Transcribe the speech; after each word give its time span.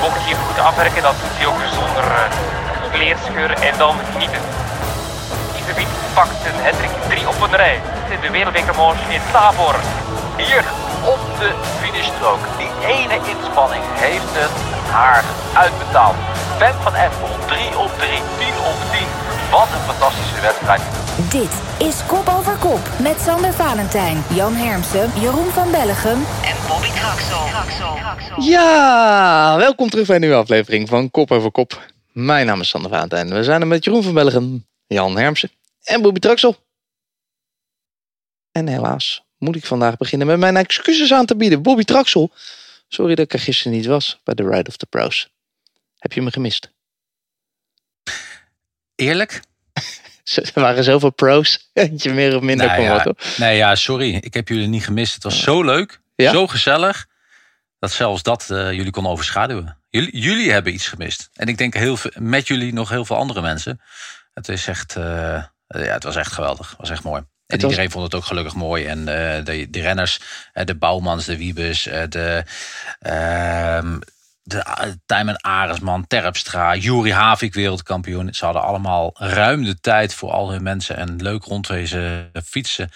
bochtje 0.00 0.34
goed 0.34 0.58
afwerken. 0.58 1.02
Dat 1.02 1.14
doet 1.22 1.36
hij 1.38 1.46
ook 1.46 1.62
zonder 1.78 2.04
uh, 2.04 2.18
kleerscheur 2.92 3.50
en 3.50 3.74
dan 3.78 3.94
genieten. 4.12 4.42
Isebiet 5.58 5.92
pakt 6.14 6.40
een 6.48 6.60
Hendrik 6.66 6.94
3 7.08 7.28
op 7.28 7.40
een 7.42 7.56
rij. 7.56 7.80
De 8.20 8.30
wereldbekermanche 8.30 9.12
in 9.14 9.20
Tabor. 9.32 9.76
Hier 10.36 10.64
op 11.14 11.20
de 11.38 11.50
finishstrook. 11.80 12.42
Die 12.58 12.72
ene 12.86 13.16
inspanning 13.34 13.84
heeft 14.04 14.32
het 14.42 14.56
haar 14.90 15.24
uitbetaald. 15.54 16.16
Ben 16.58 16.74
van 16.82 16.94
Apple 16.94 17.34
3 17.46 17.78
op 17.78 17.90
3, 17.98 18.08
10 18.38 18.48
op 18.70 18.78
10. 18.90 19.06
Wat 19.50 19.68
een 19.74 19.86
fantastische 19.90 20.40
wedstrijd. 20.40 21.07
Dit 21.30 21.86
is 21.88 22.06
Kop 22.06 22.28
over 22.28 22.56
Kop 22.56 22.98
met 23.02 23.20
Sander 23.20 23.52
Valentijn, 23.52 24.22
Jan 24.34 24.54
Hermsen, 24.54 25.20
Jeroen 25.20 25.50
van 25.50 25.70
Bellegem 25.70 26.24
en 26.44 26.56
Bobby 26.68 26.88
Traxel. 26.88 27.46
Ja, 28.44 29.56
welkom 29.56 29.88
terug 29.88 30.06
bij 30.06 30.14
een 30.14 30.20
nieuwe 30.20 30.36
aflevering 30.36 30.88
van 30.88 31.10
Kop 31.10 31.30
over 31.30 31.50
Kop. 31.50 31.92
Mijn 32.12 32.46
naam 32.46 32.60
is 32.60 32.68
Sander 32.68 32.90
Valentijn. 32.90 33.34
We 33.34 33.44
zijn 33.44 33.60
er 33.60 33.66
met 33.66 33.84
Jeroen 33.84 34.02
van 34.02 34.14
Bellegem, 34.14 34.66
Jan 34.86 35.18
Hermsen 35.18 35.50
en 35.82 36.02
Bobby 36.02 36.20
Traxel. 36.20 36.56
En 38.52 38.66
helaas 38.66 39.22
moet 39.38 39.56
ik 39.56 39.66
vandaag 39.66 39.96
beginnen 39.96 40.26
met 40.26 40.38
mijn 40.38 40.56
excuses 40.56 41.12
aan 41.12 41.26
te 41.26 41.36
bieden. 41.36 41.62
Bobby 41.62 41.84
Traxel, 41.84 42.30
sorry 42.88 43.14
dat 43.14 43.24
ik 43.24 43.32
er 43.32 43.40
gisteren 43.40 43.72
niet 43.72 43.86
was 43.86 44.20
bij 44.24 44.34
de 44.34 44.48
Ride 44.48 44.68
of 44.68 44.76
the 44.76 44.86
Pros. 44.86 45.30
Heb 45.98 46.12
je 46.12 46.22
me 46.22 46.30
gemist? 46.30 46.70
Eerlijk? 48.94 49.40
Er 50.54 50.60
waren 50.60 50.84
zoveel 50.84 51.10
pro's. 51.10 51.70
je 51.96 52.12
meer 52.12 52.36
of 52.36 52.42
minder 52.42 52.66
nou, 52.66 52.82
ja, 52.82 53.14
Nee, 53.36 53.56
ja, 53.56 53.74
sorry. 53.74 54.14
Ik 54.14 54.34
heb 54.34 54.48
jullie 54.48 54.66
niet 54.66 54.84
gemist. 54.84 55.14
Het 55.14 55.22
was 55.22 55.42
zo 55.42 55.64
leuk. 55.64 56.00
Zo 56.16 56.46
gezellig. 56.46 57.06
Dat 57.78 57.92
zelfs 57.92 58.22
dat 58.22 58.48
uh, 58.50 58.72
jullie 58.72 58.90
kon 58.90 59.06
overschaduwen. 59.06 59.78
Jullie, 59.90 60.18
jullie 60.18 60.52
hebben 60.52 60.72
iets 60.72 60.88
gemist. 60.88 61.28
En 61.34 61.46
ik 61.46 61.58
denk 61.58 61.74
heel 61.74 61.96
veel, 61.96 62.10
met 62.14 62.46
jullie 62.46 62.72
nog 62.72 62.88
heel 62.88 63.04
veel 63.04 63.16
andere 63.16 63.40
mensen. 63.40 63.80
Het 64.34 64.48
is 64.48 64.66
echt, 64.66 64.96
uh, 64.96 65.04
ja, 65.68 65.92
het 65.92 66.02
was 66.02 66.16
echt 66.16 66.32
geweldig. 66.32 66.68
Het 66.68 66.78
was 66.78 66.90
echt 66.90 67.02
mooi. 67.02 67.22
En 67.46 67.60
iedereen 67.60 67.90
vond 67.90 68.04
het 68.04 68.14
ook 68.14 68.24
gelukkig 68.24 68.54
mooi. 68.54 68.84
En 68.84 68.98
uh, 68.98 69.04
de, 69.44 69.66
de 69.70 69.80
renners, 69.80 70.20
de 70.52 70.74
Bouwmans, 70.74 71.24
de 71.24 71.36
Wiebes, 71.36 71.82
de 72.08 72.44
ehm, 73.00 73.98
de 74.48 74.62
eh, 74.62 74.90
Tijmen 75.06 75.42
Aresman, 75.42 76.06
Terpstra, 76.06 76.76
Juri 76.76 77.12
Havik 77.12 77.54
wereldkampioen. 77.54 78.34
Ze 78.34 78.44
hadden 78.44 78.62
allemaal 78.62 79.10
ruim 79.14 79.64
de 79.64 79.80
tijd 79.80 80.14
voor 80.14 80.30
al 80.30 80.50
hun 80.50 80.62
mensen 80.62 80.96
en 80.96 81.22
leuk 81.22 81.44
rondwezen 81.44 82.30
fietsen. 82.44 82.90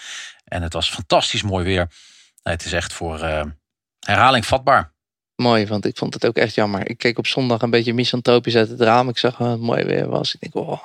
En 0.45 0.63
het 0.63 0.73
was 0.73 0.91
fantastisch 0.91 1.43
mooi 1.43 1.65
weer. 1.65 1.91
het 2.43 2.65
is 2.65 2.73
echt 2.73 2.93
voor 2.93 3.23
uh, 3.23 3.43
herhaling 4.01 4.47
vatbaar. 4.47 4.93
Mooi, 5.37 5.67
want 5.67 5.85
ik 5.85 5.97
vond 5.97 6.15
het 6.15 6.27
ook 6.27 6.37
echt 6.37 6.55
jammer. 6.55 6.91
Ik 6.91 6.99
keek 6.99 7.19
op 7.19 7.27
zondag 7.27 7.63
een 7.63 7.71
beetje 7.71 7.95
misantropisch 7.95 8.57
uit 8.57 8.69
het 8.69 8.81
raam. 8.81 9.09
Ik 9.09 9.19
zag 9.19 9.39
het 9.39 9.61
mooi 9.61 9.85
weer 9.85 10.09
was. 10.09 10.35
Ik 10.35 10.41
denk, 10.41 10.69
oh, 10.69 10.85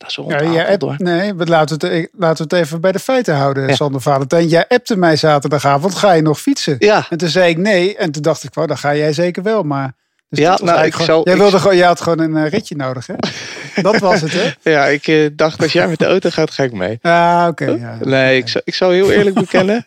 dat 0.00 0.08
is 0.08 0.16
wel 0.16 0.52
ja, 0.52 0.64
app, 0.64 0.98
Nee, 0.98 1.34
laten 1.34 1.78
we, 1.78 1.86
het, 1.86 2.08
laten 2.12 2.48
we 2.48 2.56
het 2.56 2.64
even 2.64 2.80
bij 2.80 2.92
de 2.92 2.98
feiten 2.98 3.34
houden, 3.34 3.68
ja. 3.68 3.74
Sander 3.74 4.00
Valentijn. 4.00 4.48
Jij 4.48 4.64
appte 4.68 4.96
mij 4.96 5.16
zaterdagavond, 5.16 5.94
ga 5.94 6.12
je 6.12 6.22
nog 6.22 6.40
fietsen? 6.40 6.76
Ja. 6.78 7.06
En 7.08 7.18
toen 7.18 7.28
zei 7.28 7.50
ik 7.50 7.58
nee. 7.58 7.96
En 7.96 8.10
toen 8.10 8.22
dacht 8.22 8.44
ik, 8.44 8.54
well, 8.54 8.66
dan 8.66 8.78
ga 8.78 8.94
jij 8.94 9.12
zeker 9.12 9.42
wel. 9.42 9.62
Maar 9.62 9.94
dus 10.28 10.38
ja, 10.38 10.58
nou, 10.62 10.86
ik 10.86 10.94
zou, 10.94 11.22
jij, 11.24 11.36
wilde 11.36 11.58
gewoon, 11.58 11.76
jij 11.76 11.86
had 11.86 12.00
gewoon 12.00 12.18
een 12.18 12.44
uh, 12.44 12.50
ritje 12.50 12.76
nodig, 12.76 13.06
hè? 13.06 13.14
Dat 13.82 13.98
was 13.98 14.20
het, 14.20 14.32
hè? 14.32 14.70
ja, 14.70 14.86
ik 14.86 15.06
uh, 15.06 15.30
dacht, 15.32 15.62
als 15.62 15.72
jij 15.72 15.88
met 15.88 15.98
de 15.98 16.04
auto 16.04 16.30
gaat, 16.30 16.50
ga 16.50 16.62
ik 16.62 16.72
mee. 16.72 16.98
Ah, 17.02 17.46
oké. 17.48 17.64
Okay, 17.64 17.78
ja, 17.78 17.98
nee, 18.00 18.38
ik, 18.38 18.48
zou, 18.48 18.64
ik 18.66 18.74
zou 18.74 18.94
heel 18.94 19.12
eerlijk 19.12 19.36
bekennen. 19.46 19.84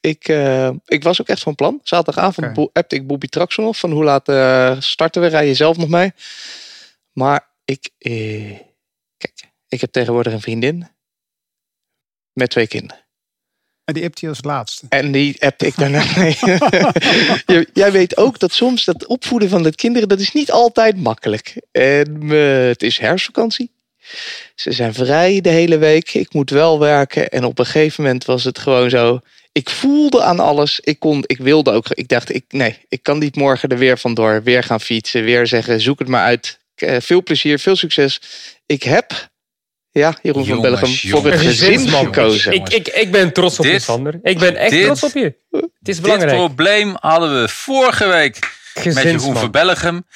ik, 0.00 0.28
uh, 0.28 0.68
ik 0.86 1.02
was 1.02 1.20
ook 1.20 1.28
echt 1.28 1.42
van 1.42 1.54
plan. 1.54 1.80
Zaterdagavond 1.82 2.58
okay. 2.58 2.68
appte 2.72 2.94
ik 2.94 3.06
Bobby 3.06 3.26
Traxel. 3.26 3.74
Van 3.74 3.90
hoe 3.90 4.04
laat 4.04 4.24
starten 4.82 5.22
we? 5.22 5.28
Rij 5.28 5.46
je 5.46 5.54
zelf 5.54 5.76
nog 5.76 5.88
mee? 5.88 6.12
Maar 7.12 7.48
ik... 7.64 7.90
ik 9.72 9.80
heb 9.80 9.92
tegenwoordig 9.92 10.32
een 10.32 10.40
vriendin. 10.40 10.88
Met 12.32 12.50
twee 12.50 12.66
kinderen. 12.66 13.04
En 13.84 13.94
die 13.94 14.04
appt 14.04 14.20
hij 14.20 14.28
als 14.28 14.42
laatste. 14.42 14.86
En 14.88 15.12
die 15.12 15.42
appte 15.42 15.66
ik 15.66 15.76
daarna 15.76 16.04
mee. 16.16 16.36
Jij 17.82 17.92
weet 17.92 18.16
ook 18.16 18.38
dat 18.38 18.52
soms 18.52 18.84
dat 18.84 19.06
opvoeden 19.06 19.48
van 19.48 19.62
de 19.62 19.74
kinderen, 19.74 20.08
dat 20.08 20.20
is 20.20 20.32
niet 20.32 20.50
altijd 20.50 20.96
makkelijk. 20.96 21.54
En 21.70 22.22
uh, 22.22 22.66
het 22.66 22.82
is 22.82 22.98
herfstvakantie. 22.98 23.70
Ze 24.54 24.72
zijn 24.72 24.94
vrij 24.94 25.40
de 25.40 25.48
hele 25.48 25.78
week. 25.78 26.14
Ik 26.14 26.32
moet 26.32 26.50
wel 26.50 26.78
werken. 26.78 27.28
En 27.28 27.44
op 27.44 27.58
een 27.58 27.66
gegeven 27.66 28.04
moment 28.04 28.24
was 28.24 28.44
het 28.44 28.58
gewoon 28.58 28.90
zo. 28.90 29.20
Ik 29.52 29.70
voelde 29.70 30.22
aan 30.22 30.40
alles. 30.40 30.80
Ik, 30.80 30.98
kon, 30.98 31.24
ik 31.26 31.38
wilde 31.38 31.70
ook. 31.70 31.88
Ik 31.88 32.08
dacht, 32.08 32.34
ik, 32.34 32.44
nee, 32.48 32.78
ik 32.88 33.02
kan 33.02 33.18
niet 33.18 33.36
morgen 33.36 33.68
er 33.68 33.78
weer 33.78 33.98
vandoor. 33.98 34.42
Weer 34.42 34.62
gaan 34.62 34.80
fietsen. 34.80 35.24
Weer 35.24 35.46
zeggen, 35.46 35.80
zoek 35.80 35.98
het 35.98 36.08
maar 36.08 36.24
uit. 36.24 36.60
Eh, 36.74 36.96
veel 37.00 37.22
plezier, 37.22 37.58
veel 37.58 37.76
succes. 37.76 38.20
Ik 38.66 38.82
heb 38.82 39.30
ja, 39.92 40.14
Jeroen 40.22 40.46
van 40.46 40.60
Bellegem 40.60 41.10
voor 41.10 41.26
het 41.26 41.40
gezin 41.40 41.88
gekozen. 41.88 42.52
Ik, 42.52 42.68
ik, 42.68 42.88
ik 42.88 43.12
ben 43.12 43.32
trots 43.32 43.58
op 43.58 43.64
je, 43.64 43.78
Sander. 43.78 44.18
Ik 44.22 44.38
ben 44.38 44.56
echt 44.56 44.82
trots 44.82 45.02
op 45.02 45.12
je. 45.12 45.34
Het 45.50 45.88
is 45.88 46.00
belangrijk. 46.00 46.30
Dit 46.30 46.40
probleem 46.40 46.96
hadden 47.00 47.40
we 47.40 47.48
vorige 47.48 48.06
week 48.06 48.38
met 48.74 49.02
Jeroen 49.02 49.36
van 49.36 49.50
Bellegem. 49.50 50.06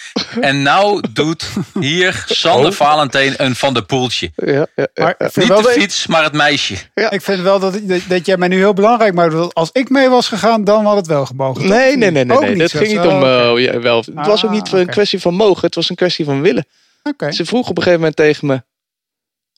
En 0.41 0.63
nou 0.63 1.03
doet 1.13 1.49
hier 1.81 2.25
Sander 2.27 2.71
oh. 2.71 2.77
Valentijn 2.77 3.35
een 3.37 3.55
Van 3.55 3.75
de 3.75 3.83
Poeltje. 3.83 4.31
Ja, 4.37 4.67
ja, 4.75 4.87
ja. 4.95 5.17
Niet 5.19 5.49
de 5.49 5.75
fiets, 5.79 6.07
maar 6.07 6.23
het 6.23 6.33
meisje. 6.33 6.77
Ja. 6.95 7.11
Ik 7.11 7.23
vind 7.23 7.41
wel 7.41 7.59
dat, 7.59 7.81
dat, 8.09 8.27
jij 8.27 8.37
mij 8.37 8.49
nu 8.49 8.57
heel 8.57 8.75
belangrijk 8.75 9.15
maakt. 9.15 9.55
Als 9.55 9.71
ik 9.73 9.89
mee 9.89 10.09
was 10.09 10.29
gegaan, 10.29 10.65
dan 10.65 10.85
had 10.85 10.97
het 10.97 11.07
wel 11.07 11.27
gemogen. 11.27 11.69
Nee, 11.69 11.97
nee, 11.97 12.11
nee. 12.11 12.25
nee, 12.25 12.39
nee. 12.39 12.57
Dat 12.57 12.71
ging 12.71 12.89
niet 12.89 12.99
om... 12.99 13.23
Uh, 13.23 13.81
wel. 13.81 14.05
Het 14.15 14.27
was 14.27 14.45
ook 14.45 14.51
niet 14.51 14.73
ah, 14.73 14.81
een 14.81 14.87
kwestie 14.87 15.21
van 15.21 15.35
mogen. 15.35 15.67
Het 15.67 15.75
was 15.75 15.91
een 15.91 15.97
kwestie 15.97 16.25
van 16.25 16.43
willen. 16.43 16.67
Okay. 17.03 17.33
Ze 17.33 17.45
vroeg 17.45 17.69
op 17.69 17.77
een 17.77 17.83
gegeven 17.83 17.99
moment 17.99 18.17
tegen 18.17 18.47
me 18.47 18.63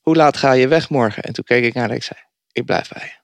hoe 0.09 0.17
laat 0.17 0.37
ga 0.37 0.51
je 0.51 0.67
weg 0.67 0.89
morgen? 0.89 1.23
En 1.23 1.33
toen 1.33 1.43
keek 1.43 1.63
ik 1.63 1.73
naar 1.73 1.89
en 1.89 1.95
ik 1.95 2.03
zei, 2.03 2.19
ik 2.51 2.65
blijf 2.65 2.89
bij 2.89 3.03
je. 3.03 3.17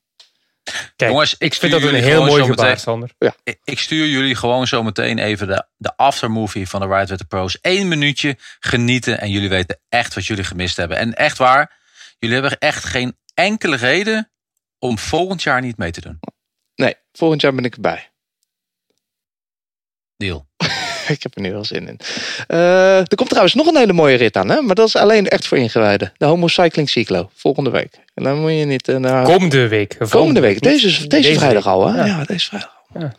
Kijk, 0.96 1.12
Jongens, 1.12 1.35
ik 1.38 1.53
vind 1.53 1.72
dat 1.72 1.81
een 1.81 1.94
heel 1.94 2.25
mooi 2.25 2.44
gebaar, 2.44 2.66
meteen, 2.66 2.79
Sander. 2.79 3.09
Ja. 3.18 3.35
Ik 3.63 3.79
stuur 3.79 4.07
jullie 4.07 4.35
gewoon 4.35 4.68
zo 4.68 4.84
meteen 4.84 5.19
even 5.19 5.47
de, 5.47 5.66
de 5.78 5.96
aftermovie 5.96 6.69
van 6.69 6.81
de 6.81 6.88
Ride 6.88 7.06
with 7.06 7.18
the 7.18 7.25
Pros. 7.25 7.57
Eén 7.62 7.88
minuutje 7.88 8.38
genieten 8.59 9.19
en 9.19 9.29
jullie 9.29 9.50
weten 9.50 9.79
echt 9.90 10.13
wat 10.13 10.25
jullie 10.25 10.44
gemist 10.44 10.78
hebben. 10.78 10.97
En 10.97 11.13
echt 11.13 11.38
waar, 11.38 11.78
jullie 12.19 12.40
hebben 12.40 12.59
echt 12.59 12.84
geen 12.84 13.17
enkele 13.34 13.75
reden 13.75 14.31
om 14.79 14.97
volgend 14.97 15.44
jaar 15.44 15.62
niet 15.62 15.78
mee 15.78 15.91
te 15.91 16.02
doen. 16.02 16.19
Nee, 16.75 16.96
volgend 17.12 17.41
jaar 17.41 17.56
ben 17.56 17.66
ik 17.66 17.75
erbij. 17.75 18.12
Deal. 20.17 20.47
ik 21.17 21.23
heb 21.23 21.35
er 21.35 21.41
nu 21.41 21.51
wel 21.51 21.66
zin 21.66 21.88
in. 21.88 21.99
Uh, 22.47 22.97
er 22.97 23.16
komt 23.16 23.29
trouwens 23.29 23.55
nog 23.55 23.67
een 23.67 23.77
hele 23.77 23.93
mooie 23.93 24.16
rit 24.16 24.35
aan, 24.35 24.49
hè? 24.49 24.61
maar 24.61 24.75
dat 24.75 24.88
is 24.88 24.95
alleen 24.95 25.27
echt 25.27 25.47
voor 25.47 25.57
ingewijden. 25.57 26.13
De 26.17 26.25
Homo 26.25 26.47
Cycling 26.47 26.89
Cyclo, 26.89 27.29
volgende 27.35 27.69
week. 27.69 27.99
En 28.13 28.23
dan 28.23 28.39
moet 28.39 28.51
je 28.51 28.66
niet... 28.66 28.88
Uh, 28.88 29.23
komende 29.23 29.67
week. 29.67 29.97
Komende 30.09 30.39
week, 30.39 30.61
deze, 30.61 31.07
deze, 31.07 31.33
vrijdag 31.33 31.67
al, 31.67 31.88
hè? 31.88 32.05
Ja, 32.05 32.23
deze 32.23 32.45
vrijdag 32.45 32.71
al. 32.93 33.01
Ja. 33.01 33.13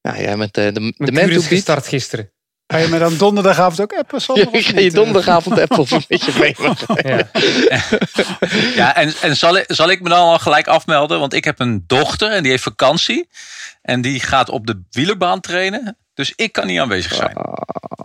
Ja, 0.00 0.20
jij 0.20 0.36
met 0.36 0.58
uh, 0.58 0.64
de, 0.72 0.92
de 0.96 1.12
Man 1.12 1.58
start 1.58 1.86
gisteren. 1.86 2.30
Ga 2.66 2.78
je 2.78 2.88
me 2.88 2.98
dan 2.98 3.16
donderdagavond 3.16 3.80
ook 3.80 3.92
appen? 3.92 4.20
Ja, 4.34 4.46
ik 4.52 4.66
ga 4.66 4.80
je 4.80 4.90
donderdagavond 4.90 5.60
appen 5.60 5.78
of 5.78 5.90
een 5.90 6.04
beetje 6.08 6.32
mee. 6.38 6.54
Ja, 7.02 7.28
ja 8.80 8.96
en, 8.96 9.14
en 9.22 9.36
zal, 9.36 9.56
ik, 9.56 9.64
zal 9.66 9.90
ik 9.90 10.00
me 10.00 10.08
dan 10.08 10.18
al 10.18 10.38
gelijk 10.38 10.66
afmelden? 10.66 11.18
Want 11.18 11.32
ik 11.32 11.44
heb 11.44 11.60
een 11.60 11.84
dochter 11.86 12.30
en 12.30 12.42
die 12.42 12.50
heeft 12.50 12.62
vakantie. 12.62 13.28
En 13.82 14.00
die 14.00 14.20
gaat 14.20 14.48
op 14.48 14.66
de 14.66 14.82
wielerbaan 14.90 15.40
trainen. 15.40 15.96
Dus 16.16 16.32
ik 16.36 16.52
kan 16.52 16.66
niet 16.66 16.78
aanwezig 16.78 17.14
zijn. 17.14 17.36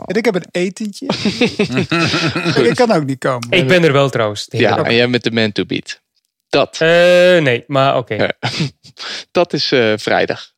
En 0.05 0.15
ik 0.15 0.25
heb 0.25 0.35
een 0.35 0.47
etentje. 0.51 1.05
ik 2.69 2.75
kan 2.75 2.91
ook 2.91 3.05
niet 3.05 3.19
komen. 3.19 3.51
Ik 3.51 3.67
ben 3.67 3.83
er 3.83 3.93
wel 3.93 4.09
trouwens. 4.09 4.45
Ja, 4.49 4.83
en 4.83 4.95
jij 4.95 5.07
met 5.07 5.23
de 5.23 5.31
man 5.31 5.51
to 5.51 5.65
beat. 5.65 6.01
Dat. 6.49 6.79
Uh, 6.81 6.89
nee, 7.41 7.63
maar 7.67 7.97
oké. 7.97 8.27
dat 9.31 9.53
is 9.53 9.71
uh, 9.71 9.93
vrijdag. 9.97 10.51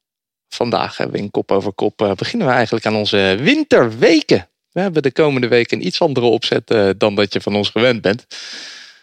Vandaag 0.50 0.97
hebben 0.97 1.16
we 1.16 1.22
in 1.22 1.31
kop 1.31 1.52
over 1.52 1.74
kop 1.74 2.02
uh, 2.02 2.12
beginnen 2.12 2.47
we 2.47 2.53
eigenlijk 2.53 2.86
aan 2.86 2.96
onze 2.96 3.38
winterweken. 3.40 4.50
We 4.72 4.81
hebben 4.81 5.02
de 5.02 5.12
komende 5.12 5.48
weken 5.48 5.77
een 5.77 5.86
iets 5.86 6.01
andere 6.01 6.25
opzet 6.25 6.75
dan 6.98 7.16
dat 7.16 7.33
je 7.33 7.42
van 7.42 7.56
ons 7.56 7.69
gewend 7.69 8.01
bent. 8.01 8.25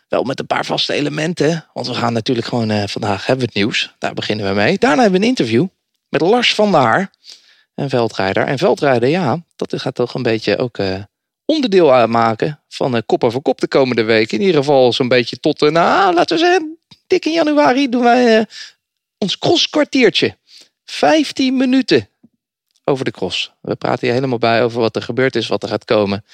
Wel 0.09 0.23
met 0.23 0.39
een 0.39 0.47
paar 0.47 0.65
vaste 0.65 0.93
elementen. 0.93 1.67
Want 1.73 1.87
we 1.87 1.95
gaan 1.95 2.13
natuurlijk 2.13 2.47
gewoon 2.47 2.89
vandaag 2.89 3.27
hebben 3.27 3.47
we 3.47 3.53
het 3.53 3.63
nieuws. 3.63 3.95
Daar 3.99 4.15
beginnen 4.15 4.49
we 4.49 4.55
mee. 4.55 4.79
Daarna 4.79 5.03
hebben 5.03 5.21
we 5.21 5.27
een 5.27 5.33
interview 5.33 5.67
met 6.09 6.21
Lars 6.21 6.55
van 6.55 6.73
der 6.73 6.81
Haar 6.81 7.11
een 7.75 7.89
veldrijder. 7.89 8.47
En 8.47 8.59
veldrijden, 8.59 9.09
ja, 9.09 9.45
dat 9.57 9.81
gaat 9.81 9.95
toch 9.95 10.15
een 10.15 10.23
beetje 10.23 10.59
ook 10.59 10.79
uh, 10.79 11.03
onderdeel 11.45 11.93
uitmaken 11.93 12.61
van 12.69 12.95
uh, 12.95 13.01
kop 13.07 13.25
over 13.25 13.43
kop 13.43 13.61
de 13.61 13.69
komende 13.69 14.03
week. 14.03 14.33
In 14.33 14.41
ieder 14.41 14.57
geval 14.57 14.93
zo'n 14.93 15.09
beetje 15.09 15.41
tot, 15.41 15.63
uh, 15.63 15.71
nou, 15.71 16.15
laten 16.15 16.37
we 16.37 16.43
zeggen, 16.43 16.79
dik 17.07 17.25
in 17.25 17.33
januari 17.33 17.89
doen 17.89 18.03
wij 18.03 18.47
ons 19.19 19.39
crosskwartiertje. 19.39 20.39
15 20.85 21.57
minuten 21.57 22.09
over 22.85 23.05
de 23.05 23.11
cross. 23.11 23.53
We 23.61 23.75
praten 23.75 24.07
hier 24.07 24.15
helemaal 24.15 24.39
bij 24.39 24.65
over 24.65 24.81
wat 24.81 24.97
er 24.97 25.03
gebeurd 25.03 25.37
is, 25.37 25.47
wat 25.47 25.63
er 25.63 25.69
gaat 25.69 25.85
komen. 25.85 26.25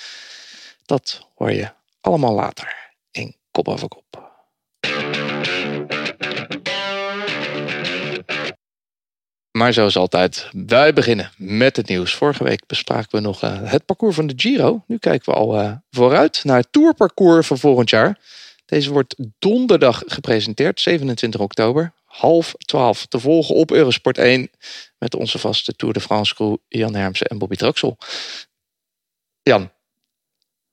Dat 0.85 1.29
hoor 1.35 1.53
je 1.53 1.71
allemaal 2.00 2.35
later 2.35 2.93
in 3.11 3.37
Kop 3.50 3.69
over 3.69 3.88
Kop. 3.88 4.25
Maar 9.56 9.73
zoals 9.73 9.97
altijd, 9.97 10.49
wij 10.53 10.93
beginnen 10.93 11.31
met 11.37 11.76
het 11.76 11.88
nieuws. 11.88 12.14
Vorige 12.14 12.44
week 12.44 12.67
bespraken 12.67 13.08
we 13.11 13.20
nog 13.20 13.44
uh, 13.44 13.58
het 13.62 13.85
parcours 13.85 14.14
van 14.14 14.26
de 14.26 14.32
Giro. 14.37 14.85
Nu 14.87 14.99
kijken 14.99 15.32
we 15.32 15.38
al 15.38 15.61
uh, 15.61 15.73
vooruit 15.91 16.44
naar 16.44 16.56
het 16.56 16.69
tourparcours 16.70 17.47
van 17.47 17.58
volgend 17.58 17.91
jaar. 17.91 18.19
Deze 18.67 18.93
wordt 18.93 19.14
donderdag 19.38 20.03
gepresenteerd, 20.06 20.81
27 20.81 21.41
oktober. 21.41 21.93
Half 22.05 22.55
12 22.58 23.06
te 23.06 23.19
volgen 23.19 23.55
op 23.55 23.70
Eurosport 23.70 24.19
1. 24.19 24.50
Met 24.99 25.14
onze 25.14 25.38
vaste 25.38 25.76
Tour 25.76 25.94
de 25.94 26.00
France 26.00 26.35
crew 26.35 26.56
Jan 26.69 26.94
Hermsen 26.94 27.26
en 27.26 27.38
Bobby 27.38 27.56
Traxel. 27.56 27.99
Jan, 29.43 29.70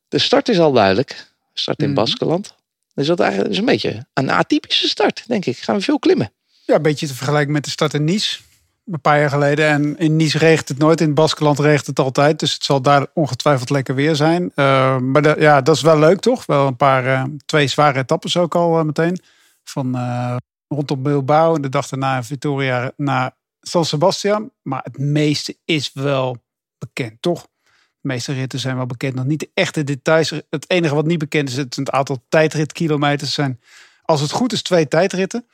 de 0.07 0.19
start 0.19 0.49
is 0.49 0.59
al 0.59 0.71
duidelijk. 0.71 1.33
Start 1.53 1.81
in 1.81 1.89
mm. 1.89 1.95
Baskeland. 1.95 2.55
Dus 2.93 3.07
dat 3.07 3.19
eigenlijk 3.19 3.51
is 3.51 3.57
een 3.57 3.65
beetje 3.65 4.05
een 4.13 4.29
atypische 4.29 4.87
start, 4.87 5.23
denk 5.27 5.45
ik. 5.45 5.57
Gaan 5.57 5.75
we 5.75 5.81
veel 5.81 5.99
klimmen. 5.99 6.31
Ja, 6.65 6.75
een 6.75 6.81
beetje 6.81 7.07
te 7.07 7.15
vergelijken 7.15 7.51
met 7.53 7.63
de 7.63 7.69
start 7.69 7.93
in 7.93 8.03
Nice. 8.03 8.39
Een 8.85 9.01
paar 9.01 9.19
jaar 9.19 9.29
geleden. 9.29 9.67
En 9.67 9.97
in 9.97 10.15
Nice 10.15 10.37
regent 10.37 10.67
het 10.67 10.77
nooit. 10.77 11.01
In 11.01 11.13
Baskeland 11.13 11.59
regent 11.59 11.87
het 11.87 11.99
altijd. 11.99 12.39
Dus 12.39 12.53
het 12.53 12.63
zal 12.63 12.81
daar 12.81 13.07
ongetwijfeld 13.13 13.69
lekker 13.69 13.95
weer 13.95 14.15
zijn. 14.15 14.51
Uh, 14.55 14.97
maar 14.97 15.39
ja, 15.39 15.61
dat 15.61 15.75
is 15.75 15.81
wel 15.81 15.99
leuk 15.99 16.19
toch? 16.19 16.45
Wel 16.45 16.67
een 16.67 16.75
paar, 16.75 17.05
uh, 17.05 17.23
twee 17.45 17.67
zware 17.67 17.99
etappes 17.99 18.37
ook 18.37 18.55
al 18.55 18.79
uh, 18.79 18.85
meteen. 18.85 19.19
Van 19.63 19.97
rondom 20.67 21.03
Bilbao 21.03 21.55
en 21.55 21.61
de 21.61 21.69
dag 21.69 21.87
daarna 21.87 22.23
Victoria 22.23 22.91
naar 22.97 23.31
San 23.61 23.85
Sebastian. 23.85 24.51
Maar 24.61 24.81
het 24.83 24.97
meeste 24.97 25.57
is 25.65 25.91
wel 25.93 26.37
bekend, 26.77 27.21
toch? 27.21 27.41
De 28.01 28.09
meeste 28.09 28.33
ritten 28.33 28.59
zijn 28.59 28.75
wel 28.75 28.85
bekend. 28.85 29.15
Nog 29.15 29.25
niet 29.25 29.39
de 29.39 29.49
echte 29.53 29.83
details. 29.83 30.29
Het 30.49 30.69
enige 30.69 30.95
wat 30.95 31.05
niet 31.05 31.17
bekend 31.17 31.49
is, 31.49 31.57
het, 31.57 31.75
het 31.75 31.91
aantal 31.91 32.23
tijdritkilometers 32.29 33.33
zijn, 33.33 33.59
als 34.01 34.21
het 34.21 34.31
goed 34.31 34.53
is, 34.53 34.61
twee 34.61 34.87
tijdritten. 34.87 35.45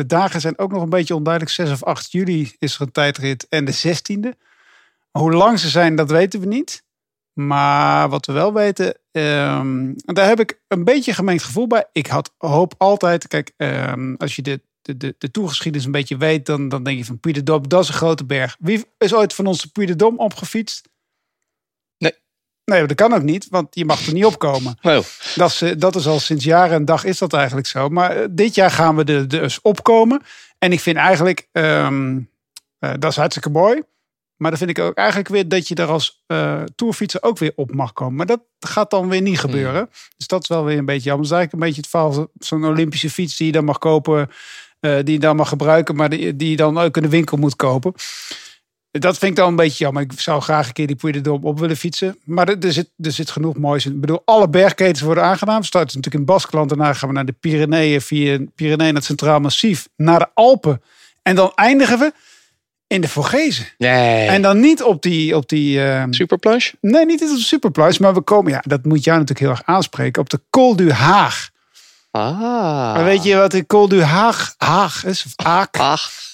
De 0.00 0.06
dagen 0.06 0.40
zijn 0.40 0.58
ook 0.58 0.72
nog 0.72 0.82
een 0.82 0.88
beetje 0.88 1.14
onduidelijk. 1.14 1.54
6 1.54 1.70
of 1.70 1.82
8 1.82 2.12
juli 2.12 2.54
is 2.58 2.74
er 2.74 2.80
een 2.80 2.92
tijdrit 2.92 3.46
en 3.48 3.64
de 3.64 3.74
16e. 3.74 4.38
Hoe 5.10 5.32
lang 5.32 5.58
ze 5.58 5.68
zijn, 5.68 5.96
dat 5.96 6.10
weten 6.10 6.40
we 6.40 6.46
niet. 6.46 6.82
Maar 7.32 8.08
wat 8.08 8.26
we 8.26 8.32
wel 8.32 8.52
weten, 8.52 8.98
um, 9.10 9.94
daar 9.96 10.26
heb 10.26 10.40
ik 10.40 10.60
een 10.68 10.84
beetje 10.84 11.12
gemengd 11.12 11.42
gevoel 11.42 11.66
bij. 11.66 11.84
Ik 11.92 12.06
had 12.06 12.34
hoop 12.38 12.74
altijd, 12.78 13.28
kijk, 13.28 13.52
um, 13.56 14.16
als 14.16 14.36
je 14.36 14.42
de, 14.42 14.60
de, 14.82 14.96
de, 14.96 15.14
de 15.18 15.30
toegeschiedenis 15.30 15.86
een 15.86 15.92
beetje 15.92 16.16
weet, 16.16 16.46
dan, 16.46 16.68
dan 16.68 16.82
denk 16.82 16.98
je 16.98 17.04
van 17.04 17.20
Puy 17.20 17.32
de 17.32 17.42
dat 17.42 17.82
is 17.82 17.88
een 17.88 17.94
grote 17.94 18.24
berg. 18.24 18.56
Wie 18.58 18.84
is 18.98 19.14
ooit 19.14 19.34
van 19.34 19.46
ons 19.46 19.62
de 19.62 19.68
Puy 19.68 19.86
de 19.86 19.96
Dom 19.96 20.18
opgefietst? 20.18 20.88
Nee, 22.64 22.86
dat 22.86 22.96
kan 22.96 23.12
ook 23.12 23.22
niet, 23.22 23.46
want 23.50 23.66
je 23.70 23.84
mag 23.84 24.06
er 24.06 24.12
niet 24.12 24.24
opkomen. 24.24 24.78
Oh. 24.82 24.98
Dat, 25.34 25.50
is, 25.50 25.62
eh, 25.62 25.72
dat 25.78 25.96
is 25.96 26.06
al 26.06 26.20
sinds 26.20 26.44
jaren 26.44 26.76
en 26.76 26.84
dag 26.84 27.04
is 27.04 27.18
dat 27.18 27.32
eigenlijk 27.32 27.66
zo. 27.66 27.88
Maar 27.88 28.16
eh, 28.16 28.26
dit 28.30 28.54
jaar 28.54 28.70
gaan 28.70 28.96
we 28.96 29.04
er 29.04 29.28
dus 29.28 29.60
opkomen. 29.60 30.22
En 30.58 30.72
ik 30.72 30.80
vind 30.80 30.96
eigenlijk, 30.96 31.48
um, 31.52 32.30
uh, 32.80 32.90
dat 32.98 33.10
is 33.10 33.16
hartstikke 33.16 33.50
mooi. 33.50 33.82
Maar 34.36 34.50
dan 34.50 34.58
vind 34.58 34.70
ik 34.70 34.78
ook 34.78 34.94
eigenlijk 34.94 35.28
weer 35.28 35.48
dat 35.48 35.68
je 35.68 35.74
daar 35.74 35.88
als 35.88 36.22
uh, 36.26 36.62
tourfietser 36.74 37.22
ook 37.22 37.38
weer 37.38 37.52
op 37.56 37.74
mag 37.74 37.92
komen. 37.92 38.14
Maar 38.14 38.26
dat 38.26 38.40
gaat 38.60 38.90
dan 38.90 39.08
weer 39.08 39.20
niet 39.20 39.40
hmm. 39.40 39.50
gebeuren. 39.50 39.90
Dus 40.16 40.26
dat 40.26 40.42
is 40.42 40.48
wel 40.48 40.64
weer 40.64 40.78
een 40.78 40.84
beetje 40.84 41.08
jammer. 41.08 41.28
Dat 41.28 41.32
is 41.32 41.38
eigenlijk 41.38 41.52
een 41.52 41.68
beetje 41.68 41.80
het 41.80 42.16
verhaal 42.16 42.30
zo'n 42.38 42.64
Olympische 42.64 43.10
fiets 43.10 43.36
die 43.36 43.46
je 43.46 43.52
dan 43.52 43.64
mag 43.64 43.78
kopen. 43.78 44.30
Uh, 44.80 44.98
die 45.04 45.12
je 45.12 45.18
dan 45.18 45.36
mag 45.36 45.48
gebruiken, 45.48 45.96
maar 45.96 46.08
die, 46.08 46.36
die 46.36 46.50
je 46.50 46.56
dan 46.56 46.78
ook 46.78 46.96
in 46.96 47.02
de 47.02 47.08
winkel 47.08 47.36
moet 47.36 47.56
kopen. 47.56 47.92
Dat 48.90 49.18
vind 49.18 49.30
ik 49.30 49.36
dan 49.36 49.48
een 49.48 49.56
beetje 49.56 49.84
jammer. 49.84 50.02
Ik 50.02 50.12
zou 50.16 50.40
graag 50.40 50.66
een 50.66 50.72
keer 50.72 50.86
die 50.86 50.96
Puy 50.96 51.20
de 51.20 51.32
op 51.32 51.58
willen 51.58 51.76
fietsen. 51.76 52.18
Maar 52.24 52.48
er, 52.48 52.72
zit, 52.72 52.90
er 52.98 53.12
zit 53.12 53.30
genoeg 53.30 53.56
moois 53.56 53.86
in. 53.86 53.92
Ik 53.92 54.00
bedoel, 54.00 54.22
alle 54.24 54.48
bergketens 54.48 55.00
worden 55.00 55.24
aangedaan. 55.24 55.60
We 55.60 55.66
starten 55.66 55.96
natuurlijk 55.96 56.24
in 56.24 56.34
Baskeland. 56.34 56.68
Daarna 56.68 56.92
gaan 56.92 57.08
we 57.08 57.14
naar 57.14 57.26
de 57.26 57.34
Pyreneeën. 57.40 58.00
Via 58.00 58.38
Pyreneeën 58.54 58.78
naar 58.92 58.94
het 58.94 59.04
Centraal 59.04 59.40
Massief. 59.40 59.88
Naar 59.96 60.18
de 60.18 60.28
Alpen. 60.34 60.82
En 61.22 61.34
dan 61.34 61.52
eindigen 61.54 61.98
we 61.98 62.12
in 62.86 63.00
de 63.00 63.08
Vorgezen. 63.08 63.66
Nee. 63.78 64.28
En 64.28 64.42
dan 64.42 64.60
niet 64.60 64.82
op 64.82 65.02
die... 65.02 65.36
Op 65.36 65.48
die 65.48 65.78
uh, 65.78 66.04
Superplush? 66.10 66.72
Nee, 66.80 67.06
niet 67.06 67.22
op 67.22 67.28
de 67.28 67.38
Superplush. 67.38 67.98
Maar 67.98 68.14
we 68.14 68.20
komen... 68.20 68.52
Ja, 68.52 68.62
dat 68.66 68.84
moet 68.84 69.04
jou 69.04 69.18
natuurlijk 69.18 69.46
heel 69.46 69.56
erg 69.56 69.62
aanspreken. 69.64 70.22
Op 70.22 70.30
de 70.30 70.40
Col 70.50 70.76
du 70.76 70.90
Haag. 70.90 71.50
Ah. 72.10 72.40
Maar 72.94 73.04
weet 73.04 73.22
je 73.22 73.36
wat 73.36 73.50
de 73.50 73.66
Col 73.66 73.88
du 73.88 74.02
Haag, 74.02 74.54
Haag 74.58 75.04
is? 75.04 75.24
Of 75.26 75.46
Aak? 75.46 75.76
Haag. 75.76 76.29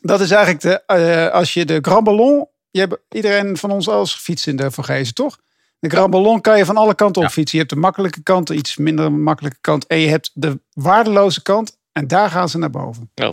Dat 0.00 0.20
is 0.20 0.30
eigenlijk 0.30 0.62
de, 0.62 0.82
uh, 0.96 1.34
als 1.34 1.54
je 1.54 1.64
de 1.64 1.78
Grand 1.82 2.04
Ballon. 2.04 2.48
Je 2.70 2.80
hebt 2.80 2.96
iedereen 3.08 3.56
van 3.56 3.70
ons 3.70 3.88
als 3.88 4.14
gefietst 4.14 4.46
in 4.46 4.56
de 4.56 4.70
Vergezen, 4.70 5.14
toch? 5.14 5.38
De 5.78 5.88
Grand 5.88 6.10
Ballon 6.10 6.40
kan 6.40 6.58
je 6.58 6.64
van 6.64 6.76
alle 6.76 6.94
kanten 6.94 7.22
op 7.22 7.28
fietsen. 7.28 7.58
Je 7.58 7.64
hebt 7.64 7.74
de 7.74 7.80
makkelijke 7.80 8.22
kant, 8.22 8.46
de 8.46 8.54
iets 8.54 8.76
minder 8.76 9.12
makkelijke 9.12 9.58
kant. 9.60 9.86
En 9.86 9.98
je 9.98 10.08
hebt 10.08 10.30
de 10.34 10.60
waardeloze 10.72 11.42
kant. 11.42 11.78
En 11.92 12.06
daar 12.06 12.30
gaan 12.30 12.48
ze 12.48 12.58
naar 12.58 12.70
boven. 12.70 13.10
Oh. 13.14 13.28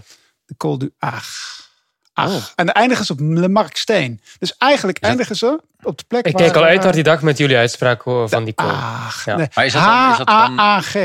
De 0.45 0.57
Col 0.57 0.77
du 0.77 0.93
Ach. 0.99 1.69
Ach. 2.13 2.35
Oh. 2.35 2.43
En 2.55 2.65
de 2.65 2.71
eindigen 2.71 3.05
ze 3.05 3.11
op 3.11 3.19
Le 3.19 3.49
Marksteen. 3.49 4.21
Dus 4.39 4.57
eigenlijk 4.57 4.97
eindigen 4.97 5.35
ze 5.35 5.61
op 5.81 5.97
de 5.97 6.03
plek 6.07 6.25
Ik 6.25 6.33
kijk 6.33 6.55
al 6.55 6.63
uit 6.63 6.83
naar 6.83 6.93
die 6.93 7.03
dag 7.03 7.21
met 7.21 7.37
jullie 7.37 7.57
uitspraak 7.57 8.03
van 8.03 8.43
die 8.43 8.53
col. 8.53 8.69
Ach, 8.69 9.25
ja. 9.25 9.35
nee. 9.35 9.47
Maar 9.53 9.65
is 9.65 9.73
dat 9.73 9.83
dan, 9.83 10.11
is 10.11 10.17
dat 10.17 10.27
dan, 10.27 10.57
H-A-A-G. 10.57 10.95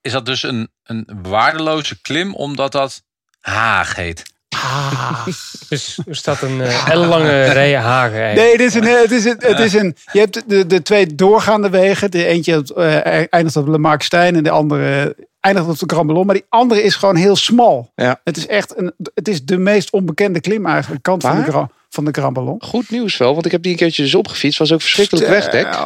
Is 0.00 0.12
dat 0.12 0.26
dus 0.26 0.42
een, 0.42 0.70
een 0.82 1.08
waardeloze 1.22 2.00
klim 2.00 2.34
omdat 2.34 2.72
dat 2.72 3.02
Haag 3.40 3.96
heet? 3.96 4.31
Ah. 4.54 5.26
Dus 5.68 5.98
er 6.06 6.16
staat 6.16 6.42
een 6.42 6.58
uh, 6.58 7.08
lange 7.08 7.44
rij 7.44 7.76
hagen. 7.76 8.34
Nee, 8.34 8.52
het 8.52 8.60
is 8.60 8.74
een, 8.74 8.84
het 8.84 9.10
is 9.10 9.24
een, 9.24 9.36
het 9.38 9.58
is 9.58 9.74
een, 9.74 9.96
je 10.12 10.18
hebt 10.18 10.42
de, 10.46 10.66
de 10.66 10.82
twee 10.82 11.14
doorgaande 11.14 11.70
wegen. 11.70 12.10
De 12.10 12.26
eentje 12.26 12.64
uh, 12.76 13.24
eindigt 13.30 13.56
op 13.56 13.68
Le 13.68 13.78
Markstein 13.78 14.36
en 14.36 14.42
de 14.42 14.50
andere 14.50 15.16
eindigt 15.40 15.68
op 15.68 15.78
de 15.78 15.94
Grand 15.94 16.06
Ballon. 16.06 16.26
Maar 16.26 16.34
die 16.34 16.46
andere 16.48 16.82
is 16.82 16.94
gewoon 16.94 17.16
heel 17.16 17.36
smal. 17.36 17.90
Ja. 17.94 18.20
Het 18.24 18.36
is 18.36 18.46
echt 18.46 18.78
een, 18.78 18.92
het 19.14 19.28
is 19.28 19.44
de 19.44 19.58
meest 19.58 19.90
onbekende 19.90 20.40
klim 20.40 20.66
eigenlijk. 20.66 21.02
Kant 21.02 21.22
van 21.22 21.36
de 21.36 21.50
Grand 21.50 21.70
van 21.92 22.04
de 22.04 22.10
Grand 22.12 22.32
Ballon. 22.32 22.62
Goed 22.62 22.90
nieuws 22.90 23.16
wel, 23.16 23.32
want 23.32 23.46
ik 23.46 23.52
heb 23.52 23.62
die 23.62 23.72
een 23.72 23.78
keertje 23.78 24.02
dus 24.02 24.14
opgefietst. 24.14 24.58
Was 24.58 24.72
ook 24.72 24.80
verschrikkelijk 24.80 25.28
wegdek. 25.28 25.78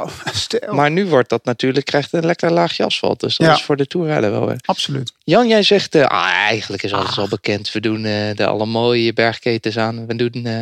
Maar 0.71 0.91
nu 0.91 1.07
wordt 1.07 1.29
dat 1.29 1.45
natuurlijk, 1.45 1.87
krijgt 1.87 2.13
een 2.13 2.27
lekker 2.27 2.53
laagje 2.53 2.85
asfalt. 2.85 3.21
Dus 3.21 3.37
dat 3.37 3.57
is 3.57 3.63
voor 3.63 3.77
de 3.77 3.87
toerrijder 3.87 4.31
wel 4.31 4.47
weer. 4.47 4.59
Absoluut. 4.65 5.13
Jan, 5.25 5.49
jij 5.49 5.63
zegt, 5.63 5.95
uh, 5.95 6.05
ah, 6.05 6.29
eigenlijk 6.29 6.83
is 6.83 6.93
alles 6.93 7.11
ah. 7.11 7.19
al 7.19 7.29
bekend. 7.29 7.73
We 7.73 7.81
doen 7.81 8.05
uh, 8.05 8.35
de 8.35 8.47
alle 8.47 8.67
mooie 8.67 9.13
bergketens 9.13 9.79
aan. 9.79 10.07
We 10.07 10.17
doen, 10.17 10.47
uh, 10.47 10.61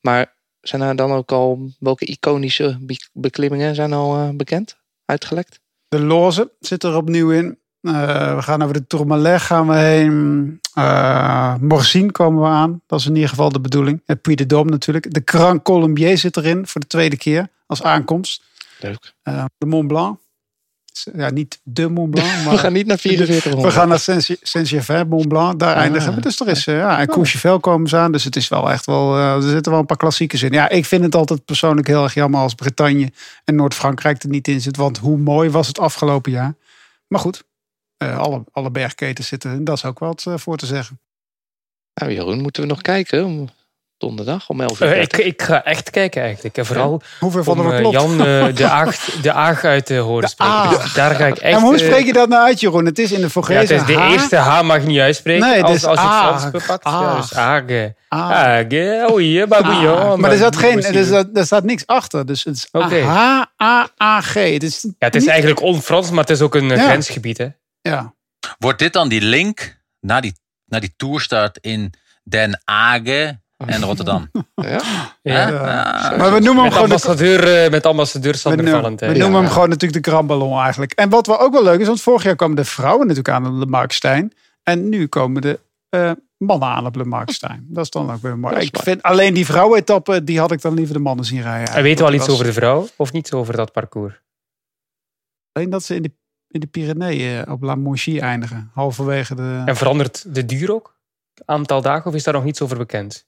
maar 0.00 0.34
zijn 0.60 0.82
er 0.82 0.96
dan 0.96 1.12
ook 1.12 1.32
al, 1.32 1.70
welke 1.78 2.04
iconische 2.04 2.78
beklimmingen 3.12 3.74
zijn 3.74 3.92
al 3.92 4.36
bekend? 4.36 4.76
Uitgelekt? 5.04 5.60
De 5.88 6.00
Loze 6.00 6.52
zit 6.60 6.82
er 6.82 6.96
opnieuw 6.96 7.30
in. 7.30 7.58
We 7.80 8.36
gaan 8.38 8.62
over 8.62 8.74
de 8.74 8.86
Tourmalet 8.86 9.40
gaan 9.40 9.68
we 9.68 9.76
heen. 9.76 10.60
Uh, 10.78 11.54
Morzine 11.60 12.10
komen 12.10 12.42
we 12.42 12.48
aan. 12.48 12.80
Dat 12.86 13.00
is 13.00 13.06
in 13.06 13.14
ieder 13.14 13.28
geval 13.28 13.52
de 13.52 13.60
bedoeling. 13.60 14.02
En 14.06 14.20
Puy 14.20 14.34
de 14.34 14.44
Dôme 14.44 14.70
natuurlijk. 14.70 15.14
De 15.14 15.22
Grand 15.24 15.62
Colombier 15.62 16.18
zit 16.18 16.36
erin 16.36 16.66
voor 16.66 16.80
de 16.80 16.86
tweede 16.86 17.16
keer 17.16 17.48
als 17.66 17.82
aankomst. 17.82 18.42
Leuk. 18.80 19.14
Uh, 19.24 19.44
de 19.58 19.66
Mont 19.66 19.88
Blanc. 19.88 20.18
Ja, 21.14 21.30
niet 21.30 21.60
de 21.62 21.88
Mont 21.88 22.10
Blanc. 22.10 22.28
Maar 22.44 22.54
we 22.54 22.58
gaan 22.58 22.72
niet 22.72 22.86
naar 22.86 22.98
44 22.98 23.54
We 23.54 23.70
gaan 23.70 23.88
naar 23.88 24.00
Saint-Gervais, 24.42 25.04
Mont 25.08 25.28
Blanc. 25.28 25.58
Daar 25.58 25.74
ah, 25.74 25.80
eindigen 25.80 26.14
we. 26.14 26.20
Dus 26.20 26.40
er 26.40 26.48
is, 26.48 26.64
ja, 26.64 26.98
en 26.98 27.06
Courchevel 27.06 27.60
komen 27.60 27.88
ze 27.88 27.96
aan. 27.96 28.12
Dus 28.12 28.24
het 28.24 28.36
is 28.36 28.48
wel 28.48 28.70
echt 28.70 28.86
wel, 28.86 29.16
er 29.16 29.42
zitten 29.42 29.72
wel 29.72 29.80
een 29.80 29.86
paar 29.86 29.96
klassiekers 29.96 30.42
in. 30.42 30.52
Ja, 30.52 30.68
ik 30.68 30.84
vind 30.84 31.04
het 31.04 31.14
altijd 31.14 31.44
persoonlijk 31.44 31.86
heel 31.86 32.02
erg 32.02 32.14
jammer 32.14 32.40
als 32.40 32.54
Bretagne 32.54 33.12
en 33.44 33.54
Noord-Frankrijk 33.54 34.22
er 34.22 34.28
niet 34.28 34.48
in 34.48 34.60
zit. 34.60 34.76
Want 34.76 34.98
hoe 34.98 35.18
mooi 35.18 35.50
was 35.50 35.66
het 35.66 35.78
afgelopen 35.78 36.32
jaar. 36.32 36.54
Maar 37.06 37.20
goed, 37.20 37.44
alle, 37.98 38.44
alle 38.52 38.70
bergketens 38.70 39.28
zitten. 39.28 39.64
Dat 39.64 39.76
is 39.76 39.84
ook 39.84 39.98
wat 39.98 40.24
uh, 40.28 40.34
voor 40.36 40.56
te 40.56 40.66
zeggen. 40.66 41.00
Nou, 41.94 42.12
Jeroen, 42.12 42.40
moeten 42.40 42.62
we 42.62 42.68
nog 42.68 42.80
kijken 42.80 43.24
om 43.24 43.48
donderdag 43.98 44.48
om 44.48 44.60
11 44.60 44.80
uur? 44.80 44.96
Uh, 44.96 45.02
ik, 45.02 45.16
ik, 45.16 45.42
ga 45.42 45.64
echt 45.64 45.90
kijken 45.90 46.22
eigenlijk. 46.22 46.56
En 46.56 46.66
vooral 46.66 47.00
ja. 47.02 47.08
Hoeveel 47.20 47.44
vonden 47.44 47.82
we 47.82 47.88
Jan 47.88 48.18
de, 48.54 48.68
aag, 48.70 48.96
de 49.22 49.32
Aag 49.32 49.64
uit 49.64 49.86
te 49.86 49.96
horen 49.96 50.28
spreken. 50.28 50.94
Daar 50.94 51.14
ga 51.14 51.26
ik 51.26 51.38
echt... 51.38 51.54
En 51.54 51.60
hoe 51.60 51.78
spreek 51.78 52.06
je 52.06 52.12
dat 52.12 52.28
nou 52.28 52.46
uit, 52.46 52.60
Jeroen? 52.60 52.84
Het 52.84 52.98
is 52.98 53.12
in 53.12 53.20
de 53.20 53.30
Vorgezen 53.30 53.76
ja, 53.76 53.80
het 53.80 53.90
is 53.90 53.96
De 53.96 54.02
eerste 54.02 54.36
H 54.36 54.62
mag 54.62 54.80
je 54.80 54.86
niet 54.86 54.98
uitspreken. 54.98 55.48
Nee, 55.48 55.62
als, 55.62 55.84
als 55.84 56.00
je 56.00 56.06
het 56.06 56.16
Frans 56.16 56.50
bepakt. 56.50 56.84
Ja, 56.84 57.16
dus 57.16 57.34
Aag. 58.08 59.10
Oei, 59.10 59.46
babouillon. 59.46 60.20
Maar 60.20 60.30
er 60.30 60.36
staat, 60.36 60.56
geen, 60.56 60.82
er, 60.82 61.04
staat, 61.04 61.26
er 61.34 61.44
staat 61.44 61.64
niks 61.64 61.86
achter. 61.86 62.26
Dus 62.26 62.44
het 62.44 62.56
is 62.56 62.68
okay. 62.72 63.02
H-A-A-G. 63.02 64.34
Het 64.34 64.62
is, 64.62 64.82
ja, 64.82 64.90
het 64.98 65.14
is 65.14 65.26
eigenlijk 65.26 65.60
on-Frans, 65.60 66.10
maar 66.10 66.20
het 66.20 66.30
is 66.30 66.40
ook 66.40 66.54
een 66.54 66.70
grensgebied. 66.70 67.38
Hè? 67.38 67.46
Ja. 67.86 68.14
Wordt 68.58 68.78
dit 68.78 68.92
dan 68.92 69.08
die 69.08 69.20
link 69.20 69.78
naar 70.00 70.22
die, 70.22 70.34
naar 70.64 70.80
die 70.80 70.94
toerstart 70.96 71.58
in 71.60 71.92
Den 72.22 72.60
Haag 72.64 73.02
en 73.56 73.82
Rotterdam? 73.82 74.30
Ja. 74.54 74.80
ja. 75.22 75.48
ja. 75.48 76.16
Maar 76.16 76.32
we 76.32 76.40
noemen 76.40 76.54
hem 76.54 76.62
met 76.62 76.72
gewoon... 76.72 76.82
Ambassadeur, 76.82 77.40
de... 77.40 77.68
Met 77.70 77.86
ambassadeur 77.86 78.34
Sander 78.34 78.64
we 78.64 78.70
Valentijn. 78.70 79.12
We 79.12 79.18
noemen 79.18 79.40
hem 79.40 79.50
gewoon 79.50 79.68
natuurlijk 79.68 80.04
de 80.04 80.10
Grand 80.10 80.26
Ballon 80.26 80.60
eigenlijk. 80.60 80.92
En 80.92 81.08
wat 81.08 81.26
wel 81.26 81.40
ook 81.40 81.52
wel 81.52 81.62
leuk 81.62 81.80
is, 81.80 81.86
want 81.86 82.00
vorig 82.00 82.22
jaar 82.22 82.36
kwamen 82.36 82.56
de 82.56 82.64
vrouwen 82.64 83.06
natuurlijk 83.06 83.34
aan 83.34 83.54
op 83.54 83.60
de 83.60 83.66
Markstein. 83.66 84.32
En 84.62 84.88
nu 84.88 85.06
komen 85.06 85.42
de 85.42 85.60
uh, 85.90 86.10
mannen 86.36 86.68
aan 86.68 86.86
op 86.86 86.94
de 86.94 87.04
Markstein. 87.04 87.66
Dat 87.68 87.84
is 87.84 87.90
dan 87.90 88.10
ook 88.10 88.22
weer 88.22 88.38
mooi. 88.38 88.56
Ik 88.56 88.78
vind 88.82 89.02
alleen 89.02 89.34
die 89.34 89.46
vrouwenetappe, 89.46 90.24
die 90.24 90.38
had 90.38 90.52
ik 90.52 90.60
dan 90.60 90.74
liever 90.74 90.94
de 90.94 91.00
mannen 91.00 91.24
zien 91.24 91.42
rijden. 91.42 91.74
En 91.74 91.82
weten 91.82 92.04
we 92.04 92.10
al 92.10 92.16
iets 92.16 92.28
over 92.28 92.44
de 92.44 92.52
vrouw 92.52 92.88
of 92.96 93.12
niet 93.12 93.32
over 93.32 93.56
dat 93.56 93.72
parcours? 93.72 94.22
Alleen 95.52 95.70
dat 95.70 95.82
ze 95.82 95.94
in 95.94 96.02
de 96.02 96.12
in 96.48 96.60
de 96.60 96.66
Pyreneeën 96.66 97.50
op 97.50 97.62
La 97.62 97.74
Monchie 97.74 98.20
eindigen. 98.20 98.70
Halverwege 98.74 99.34
de... 99.34 99.62
En 99.66 99.76
verandert 99.76 100.34
de 100.34 100.44
duur 100.44 100.72
ook? 100.72 100.98
Aantal 101.44 101.82
dagen 101.82 102.06
of 102.06 102.14
is 102.14 102.24
daar 102.24 102.34
nog 102.34 102.44
niets 102.44 102.60
over 102.60 102.76
bekend? 102.76 103.26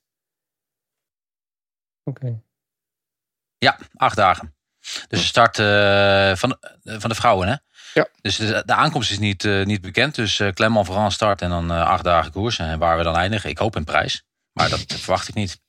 Oké. 2.03 2.41
Ja, 3.57 3.79
acht 3.95 4.15
dagen. 4.15 4.55
Dus 4.79 5.07
de 5.07 5.17
start 5.17 5.57
uh, 5.57 6.35
van, 6.35 6.57
van 6.83 7.09
de 7.09 7.15
vrouwen, 7.15 7.47
hè? 7.47 7.55
Ja. 7.93 8.07
Dus 8.21 8.35
de, 8.35 8.63
de 8.65 8.73
aankomst 8.73 9.11
is 9.11 9.19
niet, 9.19 9.43
uh, 9.43 9.65
niet 9.65 9.81
bekend. 9.81 10.15
Dus 10.15 10.39
uh, 10.39 10.51
Clermont-Ferrand 10.51 11.13
start 11.13 11.41
en 11.41 11.49
dan 11.49 11.71
acht 11.71 12.03
dagen 12.03 12.31
koers. 12.31 12.59
En 12.59 12.79
waar 12.79 12.97
we 12.97 13.03
dan 13.03 13.15
eindigen, 13.15 13.49
ik 13.49 13.57
hoop 13.57 13.75
een 13.75 13.83
prijs. 13.83 14.23
Maar 14.51 14.69
dat 14.69 14.83
verwacht 14.87 15.27
ik 15.27 15.33
niet. 15.33 15.61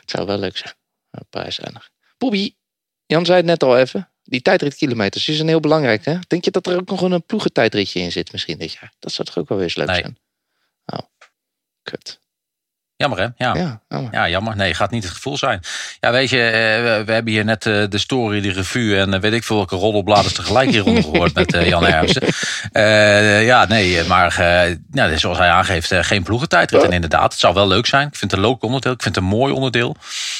Het 0.00 0.10
zou 0.10 0.26
wel 0.26 0.38
leuk 0.38 0.56
zijn. 0.56 0.74
Een 1.10 1.26
prijs 1.30 1.58
eindigen. 1.58 1.90
Bobby, 2.18 2.54
Jan 3.06 3.24
zei 3.24 3.36
het 3.36 3.46
net 3.46 3.62
al 3.62 3.78
even. 3.78 4.12
Die 4.28 4.42
tijdritkilometers 4.42 5.28
is 5.28 5.40
een 5.40 5.48
heel 5.48 5.60
belangrijk. 5.60 6.04
Hè? 6.04 6.18
Denk 6.26 6.44
je 6.44 6.50
dat 6.50 6.66
er 6.66 6.76
ook 6.76 6.88
nog 6.88 7.00
een 7.00 7.22
ploegentijdritje 7.22 8.00
in 8.00 8.12
zit 8.12 8.32
misschien 8.32 8.58
dit 8.58 8.72
jaar? 8.72 8.92
Dat 8.98 9.12
zou 9.12 9.28
toch 9.28 9.38
ook 9.38 9.48
wel 9.48 9.58
weer 9.58 9.66
eens 9.66 9.76
leuk 9.76 9.86
nee. 9.86 10.00
zijn? 10.00 10.18
Oh, 10.86 11.06
kut. 11.82 12.20
Jammer 12.98 13.18
hè? 13.18 13.24
Ja. 13.36 13.54
Ja, 13.54 13.80
jammer. 13.88 14.12
ja, 14.12 14.28
jammer. 14.28 14.56
Nee, 14.56 14.74
gaat 14.74 14.90
niet 14.90 15.02
het 15.02 15.12
gevoel 15.12 15.36
zijn. 15.36 15.60
Ja, 16.00 16.10
weet 16.10 16.30
je, 16.30 16.36
we, 16.36 17.02
we 17.06 17.12
hebben 17.12 17.32
hier 17.32 17.44
net 17.44 17.62
de 17.62 17.98
story, 17.98 18.40
de 18.40 18.52
revue 18.52 18.98
en 18.98 19.20
weet 19.20 19.32
ik 19.32 19.44
veel 19.44 19.56
welke 19.56 19.76
roddelbladers 19.76 20.34
tegelijk 20.34 20.70
hieronder 20.70 21.02
gehoord 21.02 21.34
met 21.34 21.50
Jan 21.66 21.84
Hermsen. 21.84 22.22
ja, 23.44 23.64
nee, 23.64 24.04
maar 24.04 24.42
ja, 24.92 25.16
zoals 25.16 25.38
hij 25.38 25.50
aangeeft, 25.50 25.94
geen 25.94 26.22
ploegentijdrit. 26.22 26.82
En 26.82 26.92
inderdaad, 26.92 27.32
het 27.32 27.40
zou 27.40 27.54
wel 27.54 27.68
leuk 27.68 27.86
zijn. 27.86 28.06
Ik 28.06 28.16
vind 28.16 28.30
het 28.30 28.40
een 28.40 28.46
leuk 28.46 28.62
onderdeel. 28.62 28.92
Ik 28.92 29.02
vind 29.02 29.14
het 29.14 29.24
een 29.24 29.30
mooi 29.30 29.52
onderdeel. 29.52 29.96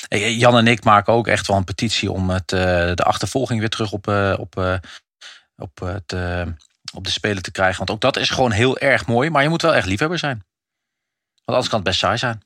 Jan 0.08 0.56
en 0.56 0.66
ik 0.66 0.84
maken 0.84 1.12
ook 1.12 1.26
echt 1.26 1.46
wel 1.46 1.56
een 1.56 1.64
petitie 1.64 2.12
om 2.12 2.30
het, 2.30 2.48
de 2.48 3.04
achtervolging 3.04 3.60
weer 3.60 3.68
terug 3.68 3.92
op, 3.92 4.08
op, 4.38 4.80
op, 5.56 5.78
het, 5.78 6.16
op 6.94 7.04
de 7.04 7.10
spelen 7.10 7.42
te 7.42 7.50
krijgen. 7.50 7.78
Want 7.78 7.90
ook 7.90 8.00
dat 8.00 8.16
is 8.16 8.30
gewoon 8.30 8.52
heel 8.52 8.78
erg 8.78 9.06
mooi. 9.06 9.30
Maar 9.30 9.42
je 9.42 9.48
moet 9.48 9.62
wel 9.62 9.74
echt 9.74 9.86
liefhebber 9.86 10.18
zijn. 10.18 10.46
Want 11.44 11.60
anders 11.60 11.68
kan 11.68 11.78
het 11.78 11.88
best 11.88 11.98
saai 11.98 12.18
zijn. 12.18 12.42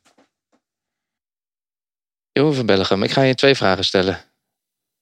Jeroen 2.33 2.55
van 2.55 2.67
Bellegem, 2.67 3.03
ik 3.03 3.11
ga 3.11 3.23
je 3.23 3.35
twee 3.35 3.55
vragen 3.55 3.85
stellen. 3.85 4.25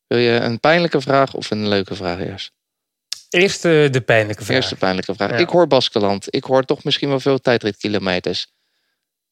Wil 0.06 0.18
je 0.18 0.30
een 0.30 0.60
pijnlijke 0.60 1.00
vraag 1.00 1.34
of 1.34 1.50
een 1.50 1.68
leuke 1.68 1.94
vraag 1.94 2.18
eerst? 2.18 2.52
Eerst 3.28 3.64
uh, 3.64 3.90
de 3.90 4.00
pijnlijke 4.00 4.44
vraag. 4.44 4.56
Eerst 4.56 4.68
de 4.68 4.76
pijnlijke 4.76 5.14
vraag. 5.14 5.30
Ja. 5.30 5.36
Ik 5.36 5.48
hoor 5.48 5.66
Baskeland. 5.66 6.34
Ik 6.34 6.44
hoor 6.44 6.64
toch 6.64 6.84
misschien 6.84 7.08
wel 7.08 7.20
veel 7.20 7.38
tijdritkilometers. 7.38 8.52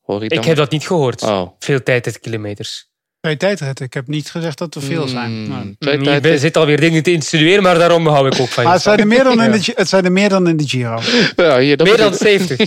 Hoor 0.00 0.22
je 0.22 0.28
ik 0.28 0.44
heb 0.44 0.56
dat 0.56 0.70
niet 0.70 0.86
gehoord. 0.86 1.22
Oh. 1.22 1.50
Veel 1.58 1.82
tijdritkilometers. 1.82 2.87
Twee 3.28 3.40
tijdritten. 3.50 3.84
Ik 3.86 3.94
heb 3.94 4.06
niet 4.06 4.30
gezegd 4.30 4.58
dat 4.58 4.74
er 4.74 4.82
veel 4.82 5.08
zijn. 5.08 5.30
Mm, 5.42 5.48
Nee. 5.48 5.76
twee 5.78 5.98
Je 5.98 6.04
tijdrit- 6.04 6.40
zit 6.40 6.56
alweer 6.56 6.80
dingen 6.80 7.02
te 7.02 7.12
insinueren, 7.12 7.62
maar 7.62 7.78
daarom 7.78 8.06
hou 8.06 8.26
ik 8.26 8.40
ook 8.40 8.48
van 8.48 8.62
je. 8.62 8.68
Maar 8.68 8.72
het 8.72 8.82
zijn, 8.82 8.98
er 8.98 9.06
meer 9.06 9.24
dan 9.24 9.42
in 9.42 9.50
Ja. 9.50 9.56
de, 9.56 9.62
Gi- 9.62 9.72
het 9.74 9.88
zijn 9.88 10.04
er 10.04 10.12
meer 10.12 10.28
dan 10.28 10.48
in 10.48 10.56
de 10.56 10.68
Giro. 10.68 11.00
Ja, 11.36 11.58
hier, 11.58 11.76
dat 11.76 11.86
Meer 11.86 11.96
dan 11.96 12.14
70. 12.14 12.58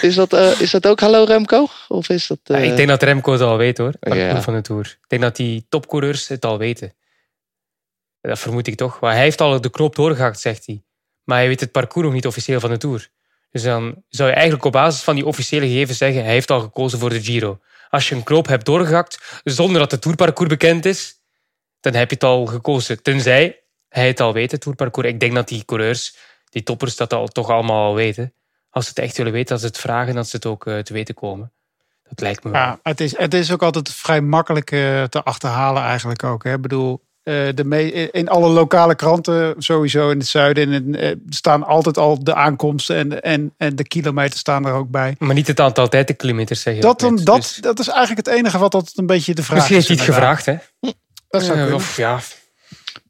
Is 0.00 0.14
dat, 0.14 0.32
eh, 0.32 0.60
is 0.60 0.70
dat 0.70 0.86
ook 0.86 1.00
Hallo 1.00 1.24
Remco? 1.24 1.66
Of 1.88 2.08
is 2.08 2.26
dat... 2.26 2.38
Ja, 2.44 2.54
eh, 2.54 2.70
ik 2.70 2.76
denk 2.76 2.88
dat 2.88 3.02
Remco 3.02 3.32
het 3.32 3.40
al 3.40 3.56
weet 3.56 3.78
hoor. 3.78 3.92
Ja. 4.00 4.42
van 4.42 4.54
de 4.54 4.60
Tour. 4.60 4.84
Ik 4.84 5.08
denk 5.08 5.22
dat 5.22 5.36
die 5.36 5.66
topcoureurs 5.68 6.28
het 6.28 6.44
al 6.44 6.58
weten. 6.58 6.92
Dat 8.20 8.38
vermoed 8.38 8.66
ik 8.66 8.76
toch. 8.76 9.00
Maar 9.00 9.12
hij 9.12 9.22
heeft 9.22 9.40
al 9.40 9.60
de 9.60 9.70
knoop 9.70 9.94
doorgehakt, 9.96 10.40
zegt 10.40 10.66
hij. 10.66 10.82
Maar 11.24 11.38
hij 11.38 11.48
weet 11.48 11.60
het 11.60 11.72
parcours 11.72 12.04
nog 12.06 12.14
niet 12.14 12.26
officieel 12.26 12.60
van 12.60 12.70
de 12.70 12.76
Tour. 12.76 13.08
Dus 13.50 13.62
dan 13.62 13.94
zou 14.08 14.28
je 14.28 14.34
eigenlijk 14.34 14.64
op 14.64 14.72
basis 14.72 15.02
van 15.02 15.14
die 15.14 15.26
officiële 15.26 15.66
gegevens 15.66 15.98
zeggen... 15.98 16.22
hij 16.24 16.32
heeft 16.32 16.50
al 16.50 16.60
gekozen 16.60 16.98
voor 16.98 17.10
de 17.10 17.22
Giro. 17.22 17.60
Als 17.90 18.08
je 18.08 18.14
een 18.14 18.22
knoop 18.22 18.46
hebt 18.46 18.64
doorgehakt 18.64 19.40
zonder 19.44 19.78
dat 19.80 19.90
het 19.90 20.00
Tourparcours 20.02 20.50
bekend 20.50 20.84
is... 20.84 21.14
dan 21.80 21.94
heb 21.94 22.08
je 22.08 22.14
het 22.14 22.24
al 22.24 22.46
gekozen. 22.46 23.02
Tenzij 23.02 23.60
hij 23.88 24.06
het 24.06 24.20
al 24.20 24.32
weet, 24.32 24.50
het 24.50 24.60
Tourparcours. 24.60 25.08
Ik 25.08 25.20
denk 25.20 25.34
dat 25.34 25.48
die 25.48 25.64
coureurs, 25.64 26.16
die 26.48 26.62
toppers, 26.62 26.96
dat 26.96 27.12
al, 27.12 27.26
toch 27.26 27.50
allemaal 27.50 27.84
al 27.86 27.94
weten. 27.94 28.34
Als 28.70 28.84
ze 28.84 28.90
het 28.90 28.98
echt 28.98 29.16
willen 29.16 29.32
weten, 29.32 29.48
dat 29.48 29.60
ze 29.60 29.66
het 29.66 29.78
vragen... 29.78 30.14
dat 30.14 30.28
ze 30.28 30.36
het 30.36 30.46
ook 30.46 30.66
eh, 30.66 30.78
te 30.78 30.92
weten 30.92 31.14
komen. 31.14 31.52
Dat 32.08 32.20
lijkt 32.20 32.44
me 32.44 32.50
wel. 32.50 32.60
Ja, 32.60 32.80
het 32.82 33.00
is, 33.00 33.18
het 33.18 33.34
is 33.34 33.52
ook 33.52 33.62
altijd 33.62 33.92
vrij 33.92 34.20
makkelijk 34.20 34.70
eh, 34.70 35.04
te 35.04 35.22
achterhalen 35.22 35.82
eigenlijk 35.82 36.24
ook. 36.24 36.44
Hè. 36.44 36.54
Ik 36.54 36.60
bedoel, 36.60 37.02
eh, 37.22 37.34
de 37.54 37.64
me- 37.64 38.10
in 38.10 38.28
alle 38.28 38.48
lokale 38.48 38.94
kranten, 38.94 39.54
sowieso 39.58 40.10
in 40.10 40.18
het 40.18 40.26
zuiden, 40.26 40.72
en, 40.72 40.94
eh, 40.94 41.14
staan 41.28 41.62
altijd 41.64 41.98
al 41.98 42.24
de 42.24 42.34
aankomsten 42.34 42.96
en, 42.96 43.22
en, 43.22 43.54
en 43.56 43.76
de 43.76 43.84
kilometers 43.84 44.40
staan 44.40 44.66
er 44.66 44.72
ook 44.72 44.90
bij. 44.90 45.14
Maar 45.18 45.34
niet 45.34 45.46
het 45.46 45.60
aantal 45.60 45.88
tijdkilometers 45.88 46.60
zeggen. 46.60 46.82
Dat, 46.82 47.00
dan, 47.00 47.14
net. 47.14 47.24
dat, 47.24 47.36
Dus 47.36 47.56
dat 47.56 47.78
is 47.78 47.88
eigenlijk 47.88 48.26
het 48.26 48.36
enige 48.36 48.58
wat 48.58 48.74
altijd 48.74 48.98
een 48.98 49.06
beetje 49.06 49.34
de 49.34 49.42
vraag 49.42 49.56
misschien 49.56 49.76
is. 49.76 49.88
heeft 49.88 49.98
hij 50.00 50.08
het 50.08 50.16
gevraagd, 50.16 50.46
hè? 50.46 50.56
Dat 51.28 51.42
zou 51.42 51.58
Eh. 51.58 51.74
Of 51.74 51.96
ja, 51.96 52.20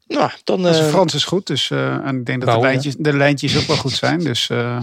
Nou, 0.07 0.31
dan... 0.43 0.61
Dus 0.63 0.79
eh, 0.79 0.87
Frans 0.87 1.13
is 1.13 1.23
goed, 1.23 1.47
dus, 1.47 1.71
eh, 1.71 1.93
en 1.93 2.17
ik 2.17 2.25
denk 2.25 2.45
dat 2.45 2.55
de 2.55 2.61
lijntjes, 2.61 2.95
de 2.97 3.17
lijntjes 3.17 3.57
ook 3.57 3.67
wel 3.67 3.77
goed 3.77 3.91
zijn. 3.91 4.19
Dus 4.19 4.49
eh, 4.49 4.79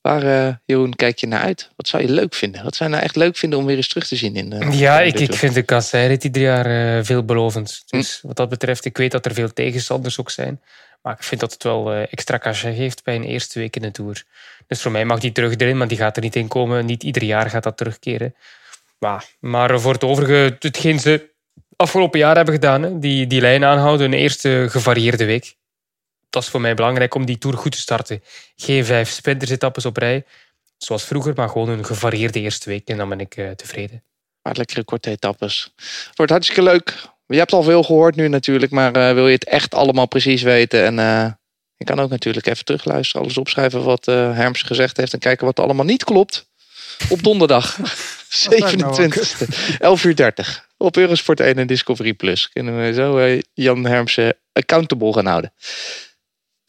waar, 0.00 0.22
eh, 0.22 0.54
Jeroen, 0.64 0.94
kijk 0.94 1.18
je 1.18 1.26
naar 1.26 1.40
uit? 1.40 1.70
Wat 1.76 1.88
zou 1.88 2.02
je 2.02 2.10
leuk 2.10 2.34
vinden? 2.34 2.64
Wat 2.64 2.76
zou 2.76 2.90
je 2.90 2.96
nou 2.96 3.06
echt 3.06 3.16
leuk 3.16 3.36
vinden 3.36 3.58
om 3.58 3.66
weer 3.66 3.76
eens 3.76 3.88
terug 3.88 4.06
te 4.06 4.16
zien 4.16 4.36
in 4.36 4.52
eh, 4.52 4.78
ja 4.78 5.00
ik, 5.00 5.20
ik 5.20 5.34
vind 5.34 5.54
de 5.54 5.62
kasseirit 5.62 6.24
ieder 6.24 6.42
jaar 6.42 6.96
eh, 6.96 7.04
veelbelovend. 7.04 7.82
Hm. 7.86 7.96
Dus 7.96 8.20
wat 8.22 8.36
dat 8.36 8.48
betreft, 8.48 8.84
ik 8.84 8.96
weet 8.96 9.10
dat 9.10 9.26
er 9.26 9.34
veel 9.34 9.52
tegenstanders 9.52 10.20
ook 10.20 10.30
zijn. 10.30 10.60
Maar 11.02 11.12
ik 11.12 11.22
vind 11.22 11.40
dat 11.40 11.52
het 11.52 11.62
wel 11.62 11.92
extra 11.92 12.38
cachet 12.38 12.76
geeft 12.76 13.04
bij 13.04 13.14
een 13.14 13.24
eerste 13.24 13.58
week 13.58 13.76
in 13.76 13.82
de 13.82 13.90
Tour. 13.90 14.24
Dus 14.66 14.82
voor 14.82 14.90
mij 14.90 15.04
mag 15.04 15.20
die 15.20 15.32
terug 15.32 15.56
erin, 15.56 15.76
maar 15.76 15.88
die 15.88 15.98
gaat 15.98 16.16
er 16.16 16.22
niet 16.22 16.36
in 16.36 16.48
komen. 16.48 16.86
Niet 16.86 17.02
ieder 17.02 17.22
jaar 17.22 17.50
gaat 17.50 17.62
dat 17.62 17.76
terugkeren. 17.76 18.34
Maar, 18.98 19.24
maar 19.38 19.80
voor 19.80 19.92
het 19.92 20.04
overige, 20.04 20.56
hetgeen 20.58 20.98
ze 20.98 21.30
afgelopen 21.76 22.18
jaar 22.18 22.36
hebben 22.36 22.54
gedaan, 22.54 22.82
hè, 22.82 22.98
die, 22.98 23.26
die 23.26 23.40
lijn 23.40 23.64
aanhouden, 23.64 24.06
een 24.06 24.18
eerste 24.18 24.66
gevarieerde 24.70 25.24
week. 25.24 25.56
Dat 26.30 26.42
is 26.42 26.48
voor 26.48 26.60
mij 26.60 26.74
belangrijk 26.74 27.14
om 27.14 27.24
die 27.24 27.38
Tour 27.38 27.56
goed 27.56 27.72
te 27.72 27.78
starten. 27.78 28.22
Geen 28.56 28.84
vijf 28.84 29.10
sprintersetappes 29.10 29.84
op 29.84 29.96
rij, 29.96 30.24
zoals 30.78 31.04
vroeger, 31.04 31.32
maar 31.36 31.48
gewoon 31.48 31.68
een 31.68 31.84
gevarieerde 31.84 32.40
eerste 32.40 32.68
week. 32.68 32.88
En 32.88 32.96
dan 32.96 33.08
ben 33.08 33.20
ik 33.20 33.36
eh, 33.36 33.50
tevreden. 33.50 34.02
Maar 34.42 34.56
lekkere 34.56 34.84
korte 34.84 35.10
etappes. 35.10 35.74
Wordt 36.14 36.32
hartstikke 36.32 36.62
leuk. 36.62 36.94
Je 37.26 37.38
hebt 37.38 37.52
al 37.52 37.62
veel 37.62 37.82
gehoord 37.82 38.16
nu 38.16 38.28
natuurlijk, 38.28 38.72
maar 38.72 38.94
eh, 38.94 39.14
wil 39.14 39.26
je 39.26 39.34
het 39.34 39.44
echt 39.44 39.74
allemaal 39.74 40.06
precies 40.06 40.42
weten? 40.42 40.84
En 40.84 40.98
eh, 40.98 41.32
je 41.76 41.84
kan 41.84 42.00
ook 42.00 42.10
natuurlijk 42.10 42.46
even 42.46 42.64
terugluisteren, 42.64 43.22
alles 43.22 43.38
opschrijven 43.38 43.82
wat 43.84 44.04
Herms 44.06 44.62
gezegd 44.62 44.96
heeft 44.96 45.12
en 45.12 45.18
kijken 45.18 45.46
wat 45.46 45.58
er 45.58 45.64
allemaal 45.64 45.84
niet 45.84 46.04
klopt. 46.04 46.48
Op 47.08 47.22
donderdag, 47.22 47.76
lijkt 48.48 48.76
me 48.76 48.82
wel 48.82 48.94
27 48.94 49.78
11 49.78 50.04
uur 50.04 50.16
30. 50.16 50.68
Op 50.76 50.96
Eurosport 50.96 51.40
1 51.40 51.54
en 51.54 51.66
Discovery 51.66 52.14
Plus. 52.14 52.48
Kunnen 52.48 52.80
we 52.80 52.92
zo 52.92 53.38
Jan 53.54 53.86
Hermsen 53.86 54.36
accountable 54.52 55.12
gaan 55.12 55.26
houden. 55.26 55.52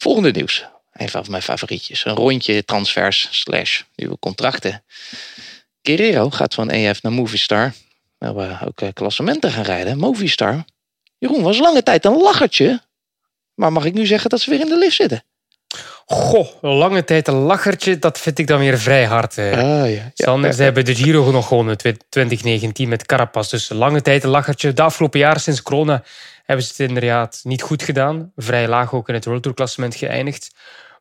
Volgende 0.02 0.30
nieuws. 0.30 0.64
Een 0.92 1.08
van 1.08 1.24
mijn 1.28 1.42
favorietjes. 1.42 2.04
Een 2.04 2.14
rondje 2.14 2.64
transfers 2.64 3.28
slash 3.30 3.82
nieuwe 3.96 4.18
contracten. 4.18 4.84
Guerrero 5.82 6.30
gaat 6.30 6.54
van 6.54 6.70
EF 6.70 7.02
naar 7.02 7.12
Movistar. 7.12 7.72
We 8.18 8.26
hebben 8.26 8.60
ook 8.66 8.80
eh, 8.80 8.88
klassementen 8.92 9.50
gaan 9.52 9.64
rijden. 9.64 9.98
Movistar. 9.98 10.64
Jeroen 11.18 11.42
was 11.42 11.58
lange 11.58 11.82
tijd 11.82 12.04
een 12.04 12.16
lachertje. 12.16 12.82
Maar 13.54 13.72
mag 13.72 13.84
ik 13.84 13.94
nu 13.94 14.06
zeggen 14.06 14.30
dat 14.30 14.40
ze 14.40 14.50
weer 14.50 14.60
in 14.60 14.68
de 14.68 14.78
lift 14.78 14.96
zitten? 14.96 15.24
Goh, 16.06 16.48
lange 16.60 17.04
tijd 17.04 17.28
een 17.28 17.34
lachertje, 17.34 17.98
dat 17.98 18.18
vind 18.18 18.38
ik 18.38 18.46
dan 18.46 18.58
weer 18.58 18.78
vrij 18.78 19.04
hard. 19.04 19.38
eh. 19.38 19.52
Ah 19.82 19.92
ja. 19.94 20.10
Ze 20.52 20.62
hebben 20.62 20.84
de 20.84 20.94
Giro 20.94 21.30
nog 21.30 21.48
gewonnen, 21.48 21.76
tw- 21.78 21.88
2019 22.08 22.88
met 22.88 23.06
Carapaz. 23.06 23.50
Dus 23.50 23.68
lange 23.68 24.02
tijd 24.02 24.24
een 24.24 24.30
lachertje. 24.30 24.72
De 24.72 24.82
afgelopen 24.82 25.18
jaren 25.20 25.40
sinds 25.40 25.62
corona 25.62 26.02
hebben 26.52 26.74
ze 26.74 26.82
het 26.82 26.88
inderdaad 26.88 27.40
niet 27.42 27.62
goed 27.62 27.82
gedaan. 27.82 28.32
Vrij 28.36 28.68
laag 28.68 28.94
ook 28.94 29.08
in 29.08 29.14
het 29.14 29.24
World 29.24 29.42
Tour 29.42 29.56
klassement 29.56 29.94
geëindigd. 29.94 30.54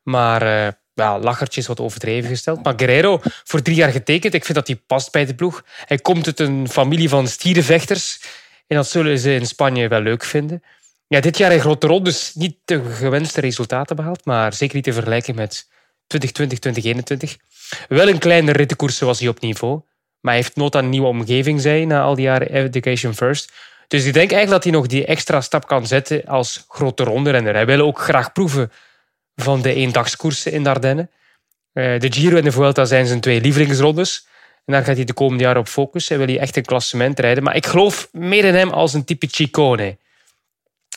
Maar 0.04 0.42
eh, 0.42 0.74
ja, 0.94 1.20
lachertje 1.20 1.62
is 1.62 1.68
wat 1.68 1.80
overdreven 1.80 2.30
gesteld. 2.30 2.64
Maar 2.64 2.74
Guerrero, 2.78 3.20
voor 3.44 3.62
drie 3.62 3.76
jaar 3.76 3.92
getekend. 3.92 4.34
Ik 4.34 4.46
vind 4.46 4.58
dat 4.58 4.68
hij 4.68 4.76
past 4.76 5.12
bij 5.12 5.26
de 5.26 5.36
ploeg. 5.36 5.64
Hij 5.86 5.98
komt 5.98 6.26
uit 6.26 6.40
een 6.40 6.70
familie 6.70 7.10
van 7.10 7.28
stierenvechters. 7.28 8.22
En 8.68 8.76
dat 8.76 8.88
zullen 8.88 9.20
ze 9.20 9.34
in 9.34 9.46
Spanje 9.46 9.88
wel 9.88 10.02
leuk 10.02 10.24
vinden. 10.24 10.64
Ja, 11.08 11.20
dit 11.20 11.38
jaar 11.38 11.52
in 11.52 11.60
grote 11.60 11.88
rondes 11.88 12.34
niet 12.34 12.58
de 12.66 12.84
gewenste 12.84 13.42
resultaten 13.42 13.96
behaald. 13.96 14.26
Maar 14.26 14.54
zeker 14.54 14.76
niet 14.76 14.84
te 14.84 14.94
vergelijken 14.94 15.36
met 15.36 15.68
2020, 16.08 16.60
2021. 16.60 17.38
Wel 17.88 18.10
een 18.10 18.20
kleine 18.20 18.52
rittenkoers 18.52 19.00
was 19.00 19.20
hij 19.20 19.28
op 19.28 19.40
niveau. 19.40 19.82
Maar 20.20 20.34
hij 20.34 20.42
heeft 20.42 20.56
nood 20.56 20.76
aan 20.76 20.84
een 20.84 20.90
nieuwe 20.90 21.08
omgeving, 21.08 21.62
zei 21.62 21.86
na 21.86 22.02
al 22.02 22.16
die 22.16 22.26
jaren 22.26 22.52
Education 22.52 23.14
First. 23.14 23.52
Dus 23.92 24.06
ik 24.06 24.14
denk 24.14 24.32
eigenlijk 24.32 24.50
dat 24.50 24.64
hij 24.64 24.82
nog 24.82 24.88
die 24.88 25.06
extra 25.06 25.42
stap 25.42 25.68
kan 25.68 25.88
zetten 25.88 26.26
als 26.26 26.66
grote 26.68 27.04
ronderenner. 27.04 27.54
Hij 27.54 27.66
wil 27.66 27.86
ook 27.86 28.00
graag 28.00 28.32
proeven 28.32 28.72
van 29.36 29.62
de 29.62 29.74
eendagskoersen 29.74 30.52
in 30.52 30.64
de 30.64 30.70
Ardennen. 30.70 31.10
Eh, 31.74 32.00
De 32.00 32.12
Giro 32.12 32.38
en 32.38 32.44
de 32.44 32.52
Vuelta 32.52 32.86
zijn 32.86 33.06
zijn 33.06 33.20
twee 33.20 33.42
lievelingsrondes. 33.42 34.28
En 34.66 34.74
daar 34.74 34.84
gaat 34.84 34.96
hij 34.96 35.06
de 35.06 35.14
komende 35.14 35.44
jaren 35.44 35.62
op 35.62 35.68
focussen. 35.68 36.16
Hij 36.16 36.26
wil 36.26 36.36
hij 36.36 36.44
echt 36.44 36.56
een 36.56 36.66
klassement 36.66 37.20
rijden. 37.20 37.44
Maar 37.44 37.56
ik 37.56 37.66
geloof 37.66 38.10
meer 38.12 38.46
in 38.46 38.56
hem 38.56 38.70
als 38.70 38.94
een 38.94 39.04
type 39.04 39.28
Ciccone. 39.32 39.98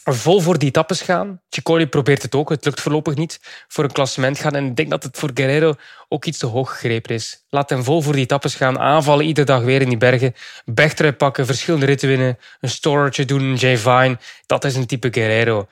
Vol 0.04 0.40
voor 0.40 0.58
die 0.58 0.68
etappes 0.68 1.00
gaan. 1.00 1.40
Ciccone 1.48 1.86
probeert 1.86 2.22
het 2.22 2.34
ook. 2.34 2.48
Het 2.48 2.64
lukt 2.64 2.80
voorlopig 2.80 3.14
niet. 3.14 3.40
Voor 3.68 3.84
een 3.84 3.92
klassement 3.92 4.38
gaan. 4.38 4.54
En 4.54 4.66
ik 4.66 4.76
denk 4.76 4.90
dat 4.90 5.02
het 5.02 5.18
voor 5.18 5.30
Guerrero 5.34 5.74
ook 6.08 6.24
iets 6.24 6.38
te 6.38 6.46
hoog 6.46 6.70
gegrepen 6.70 7.14
is. 7.14 7.44
Laat 7.48 7.70
hem 7.70 7.84
vol 7.84 8.00
voor 8.02 8.12
die 8.12 8.22
etappes 8.22 8.54
gaan. 8.54 8.78
Aanvallen 8.78 9.26
iedere 9.26 9.46
dag 9.46 9.62
weer 9.62 9.80
in 9.80 9.88
die 9.88 9.98
bergen. 9.98 10.34
Bergtrui 10.64 11.12
pakken. 11.12 11.46
Verschillende 11.46 11.86
ritten 11.86 12.08
winnen. 12.08 12.38
Een 12.60 12.68
storage 12.68 13.24
doen. 13.24 13.54
Jay 13.54 13.78
Vine. 13.78 14.18
Dat 14.46 14.64
is 14.64 14.74
een 14.74 14.86
type 14.86 15.08
Guerrero. 15.12 15.68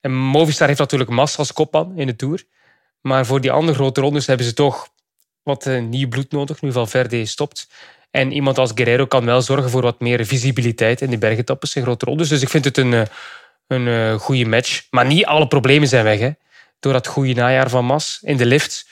En 0.00 0.14
Movistar 0.14 0.66
heeft 0.66 0.80
natuurlijk 0.80 1.10
Mas 1.10 1.36
als 1.36 1.52
kopman 1.52 1.92
in 1.96 2.06
de 2.06 2.16
Tour. 2.16 2.44
Maar 3.00 3.26
voor 3.26 3.40
die 3.40 3.52
andere 3.52 3.74
grote 3.74 4.00
rondes 4.00 4.26
hebben 4.26 4.46
ze 4.46 4.52
toch 4.52 4.88
wat 5.42 5.66
eh, 5.66 5.82
nieuw 5.82 6.08
bloed 6.08 6.30
nodig. 6.30 6.60
Nu 6.60 6.72
Valverde 6.72 7.26
stopt. 7.26 7.68
En 8.10 8.32
iemand 8.32 8.58
als 8.58 8.70
Guerrero 8.74 9.06
kan 9.06 9.24
wel 9.24 9.42
zorgen 9.42 9.70
voor 9.70 9.82
wat 9.82 10.00
meer 10.00 10.26
visibiliteit 10.26 11.00
in 11.00 11.10
de 11.10 11.18
bergetappes 11.18 11.74
en 11.74 11.82
grote 11.82 12.04
rondes. 12.04 12.28
Dus 12.28 12.42
ik 12.42 12.48
vind 12.48 12.64
het 12.64 12.76
een, 12.76 12.94
eh, 12.94 13.02
een, 13.72 13.86
een 13.86 14.18
goede 14.18 14.44
match. 14.44 14.86
Maar 14.90 15.06
niet 15.06 15.26
alle 15.26 15.46
problemen 15.46 15.88
zijn 15.88 16.04
weg. 16.04 16.18
Hè. 16.18 16.30
Door 16.80 16.92
dat 16.92 17.06
goede 17.06 17.32
najaar 17.32 17.70
van 17.70 17.84
Mas 17.84 18.18
in 18.22 18.36
de 18.36 18.46
lift. 18.46 18.86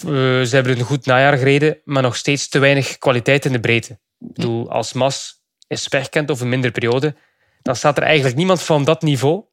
ze 0.00 0.48
hebben 0.50 0.78
een 0.78 0.84
goed 0.84 1.06
najaar 1.06 1.38
gereden, 1.38 1.80
maar 1.84 2.02
nog 2.02 2.16
steeds 2.16 2.48
te 2.48 2.58
weinig 2.58 2.98
kwaliteit 2.98 3.44
in 3.44 3.52
de 3.52 3.60
breedte. 3.60 3.92
Ik 3.92 4.32
bedoel, 4.32 4.70
als 4.70 4.92
Mas 4.92 5.42
is 5.66 5.88
wegkent 5.88 6.30
of 6.30 6.40
een 6.40 6.48
mindere 6.48 6.72
periode, 6.72 7.14
dan 7.62 7.76
staat 7.76 7.96
er 7.96 8.02
eigenlijk 8.02 8.36
niemand 8.36 8.62
van 8.62 8.84
dat 8.84 9.02
niveau 9.02 9.44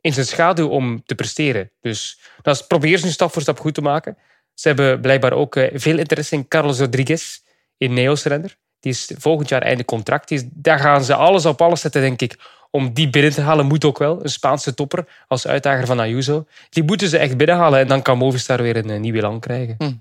in 0.00 0.12
zijn 0.12 0.26
schaduw 0.26 0.68
om 0.68 1.02
te 1.04 1.14
presteren. 1.14 1.70
Dus 1.80 2.20
dat 2.42 2.66
probeer 2.66 2.98
ze 2.98 3.10
stap 3.10 3.32
voor 3.32 3.42
stap 3.42 3.60
goed 3.60 3.74
te 3.74 3.80
maken. 3.80 4.18
Ze 4.54 4.68
hebben 4.68 5.00
blijkbaar 5.00 5.32
ook 5.32 5.56
eh, 5.56 5.70
veel 5.74 5.98
interesse 5.98 6.34
in 6.34 6.48
Carlos 6.48 6.78
Rodriguez, 6.78 7.38
in 7.76 7.92
Neos 7.92 8.24
renner. 8.24 8.56
Die 8.80 8.92
is 8.92 9.12
volgend 9.18 9.48
jaar 9.48 9.62
einde 9.62 9.84
contract. 9.84 10.30
Is, 10.30 10.42
daar 10.46 10.78
gaan 10.78 11.04
ze 11.04 11.14
alles 11.14 11.46
op 11.46 11.62
alles 11.62 11.80
zetten, 11.80 12.00
denk 12.00 12.22
ik. 12.22 12.38
Om 12.76 12.92
die 12.92 13.10
binnen 13.10 13.32
te 13.32 13.40
halen 13.40 13.66
moet 13.66 13.84
ook 13.84 13.98
wel. 13.98 14.22
Een 14.22 14.30
Spaanse 14.30 14.74
topper 14.74 15.06
als 15.28 15.46
uitdager 15.46 15.86
van 15.86 16.00
Ayuso. 16.00 16.46
Die 16.70 16.82
moeten 16.82 17.08
ze 17.08 17.18
echt 17.18 17.36
binnenhalen 17.36 17.80
en 17.80 17.88
dan 17.88 18.02
kan 18.02 18.18
Movistar 18.18 18.62
weer 18.62 18.76
een, 18.76 19.00
nieuwe 19.00 19.18
elan 19.18 19.40
krijgen. 19.40 19.74
Hm. 19.78 19.92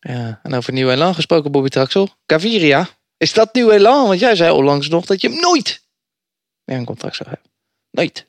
Ja, 0.00 0.40
en 0.42 0.54
over 0.54 0.72
nieuw 0.72 0.90
elan 0.90 1.14
gesproken, 1.14 1.52
Bobby 1.52 1.68
Traxel. 1.68 2.08
Gaviria, 2.26 2.88
is 3.16 3.32
dat 3.32 3.54
nieuw 3.54 3.70
elan? 3.70 4.06
Want 4.06 4.20
jij 4.20 4.36
zei 4.36 4.50
onlangs 4.50 4.88
nog 4.88 5.04
dat 5.04 5.20
je 5.20 5.28
hem 5.28 5.40
nooit 5.40 5.82
meer 6.64 6.76
een 6.76 6.84
contract 6.84 7.16
zou 7.16 7.28
hebben. 7.28 7.50
Nooit. 7.90 8.26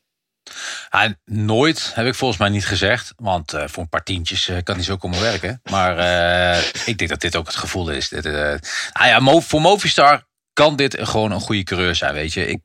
Ja, 0.89 1.15
nooit 1.25 1.91
heb 1.96 2.05
ik 2.05 2.15
volgens 2.15 2.39
mij 2.39 2.50
niet 2.50 2.65
gezegd. 2.65 3.13
Want 3.17 3.53
uh, 3.53 3.63
voor 3.67 3.84
een 3.84 3.89
paar 3.89 4.03
tientjes 4.03 4.48
uh, 4.48 4.58
kan 4.63 4.75
hij 4.75 4.84
zo 4.84 4.98
komen 4.98 5.22
werken. 5.22 5.62
Maar 5.63 5.98
uh, 5.98 6.63
ik 6.86 6.98
denk 6.98 7.10
dat 7.10 7.22
dit 7.22 7.36
ook 7.36 7.48
het 7.48 7.55
gevoel 7.55 7.89
is. 7.89 8.10
Dit, 8.10 8.24
nou 8.24 8.60
ja, 8.94 9.41
voor 9.41 9.62
Movistar 9.62 10.24
kan 10.53 10.75
dit 10.75 10.98
gewoon 11.00 11.32
een 11.32 11.39
goede 11.39 11.63
coureur 11.63 11.96
zijn. 11.96 12.13
Weet 12.13 12.34
je, 12.34 12.48
ik, 12.48 12.62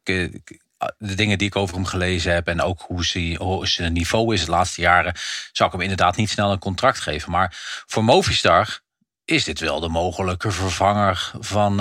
de 0.99 1.15
dingen 1.15 1.39
die 1.39 1.47
ik 1.47 1.57
over 1.57 1.75
hem 1.75 1.85
gelezen 1.85 2.33
heb. 2.33 2.49
En 2.49 2.63
ook 2.63 2.81
hoe, 2.81 3.05
ze, 3.05 3.37
hoe 3.39 3.67
zijn 3.67 3.93
niveau 3.93 4.35
is 4.35 4.45
de 4.45 4.51
laatste 4.51 4.81
jaren. 4.81 5.15
Zou 5.53 5.69
ik 5.69 5.75
hem 5.75 5.85
inderdaad 5.85 6.17
niet 6.17 6.31
snel 6.31 6.53
een 6.53 6.59
contract 6.59 7.01
geven. 7.01 7.31
Maar 7.31 7.83
voor 7.87 8.05
Movistar 8.05 8.81
is 9.25 9.45
dit 9.45 9.61
wel 9.61 9.81
de 9.81 9.89
mogelijke 9.89 10.51
vervanger 10.51 11.31
van, 11.41 11.77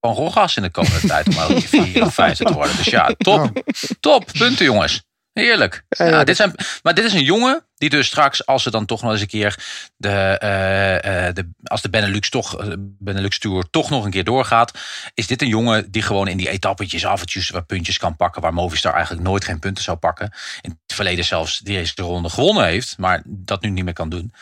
van 0.00 0.14
Rogas 0.14 0.56
in 0.56 0.62
de 0.62 0.70
komende 0.70 1.06
tijd 1.06 1.28
om 1.28 1.38
ook 1.38 1.60
vier 1.60 2.02
of 2.02 2.14
vijf 2.14 2.36
te 2.36 2.52
worden. 2.52 2.76
Dus 2.76 2.86
ja, 2.86 3.14
top. 3.18 3.62
Top. 4.00 4.24
Punten, 4.38 4.64
jongens. 4.64 5.02
Heerlijk. 5.40 5.84
Ja, 5.88 6.24
dit 6.24 6.36
zijn, 6.36 6.54
maar 6.82 6.94
dit 6.94 7.04
is 7.04 7.12
een 7.12 7.24
jongen 7.24 7.64
die 7.80 7.90
dus 7.90 8.06
straks, 8.06 8.46
als 8.46 8.62
ze 8.62 8.70
dan 8.70 8.86
toch 8.86 9.02
nog 9.02 9.12
eens 9.12 9.20
een 9.20 9.26
keer 9.26 9.64
de, 9.96 10.08
uh, 10.08 11.34
de 11.34 11.48
als 11.64 11.82
de 11.82 11.90
Benelux, 11.90 12.30
toch, 12.30 12.76
Benelux 12.78 13.38
Tour 13.38 13.70
toch 13.70 13.90
nog 13.90 14.04
een 14.04 14.10
keer 14.10 14.24
doorgaat, 14.24 14.78
is 15.14 15.26
dit 15.26 15.42
een 15.42 15.48
jongen 15.48 15.90
die 15.90 16.02
gewoon 16.02 16.28
in 16.28 16.36
die 16.36 16.48
etappetjes 16.48 17.06
af 17.06 17.20
en 17.20 17.26
toe 17.26 17.42
wat 17.52 17.66
puntjes 17.66 17.98
kan 17.98 18.16
pakken, 18.16 18.42
waar 18.42 18.54
Movistar 18.54 18.92
eigenlijk 18.92 19.22
nooit 19.22 19.44
geen 19.44 19.58
punten 19.58 19.84
zou 19.84 19.96
pakken. 19.96 20.32
In 20.60 20.78
het 20.86 20.96
verleden 20.96 21.24
zelfs 21.24 21.58
deze 21.58 21.92
ronde 21.96 22.28
gewonnen 22.28 22.64
heeft, 22.64 22.98
maar 22.98 23.22
dat 23.24 23.62
nu 23.62 23.68
niet 23.68 23.84
meer 23.84 23.92
kan 23.92 24.08
doen. 24.08 24.32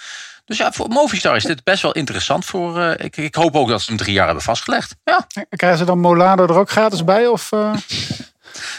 Dus 0.44 0.58
ja, 0.58 0.72
voor 0.72 0.88
Movistar 0.88 1.36
is 1.36 1.44
dit 1.44 1.64
best 1.64 1.82
wel 1.82 1.92
interessant. 1.92 2.44
Voor, 2.44 2.78
uh, 2.78 2.90
ik, 2.96 3.16
ik, 3.16 3.34
hoop 3.34 3.56
ook 3.56 3.68
dat 3.68 3.80
ze 3.82 3.88
hem 3.88 3.98
drie 3.98 4.12
jaar 4.12 4.26
hebben 4.26 4.44
vastgelegd. 4.44 4.96
Ja. 5.04 5.26
Krijgen 5.50 5.78
ze 5.78 5.84
dan 5.84 5.98
Molado 5.98 6.44
er 6.44 6.58
ook 6.58 6.70
gratis 6.70 7.04
bij? 7.04 7.26
Of, 7.26 7.50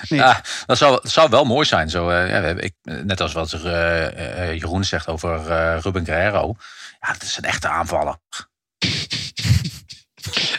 uh, 0.09 0.19
Ja, 0.19 0.41
dat 0.65 0.77
zou, 0.77 0.91
dat 0.91 1.12
zou 1.12 1.29
wel 1.29 1.45
mooi 1.45 1.65
zijn. 1.65 1.89
Zo, 1.89 2.09
uh, 2.09 2.29
ja, 2.29 2.41
ik, 2.41 2.74
net 2.83 3.21
als 3.21 3.33
wat 3.33 3.50
Jeroen 4.53 4.83
zegt 4.83 5.07
over 5.07 5.43
Ruben 5.79 6.05
Guerrero. 6.05 6.55
Ja, 7.00 7.13
dat 7.13 7.24
is 7.24 7.38
een 7.38 7.43
echte 7.43 7.67
aanvaller. 7.67 8.15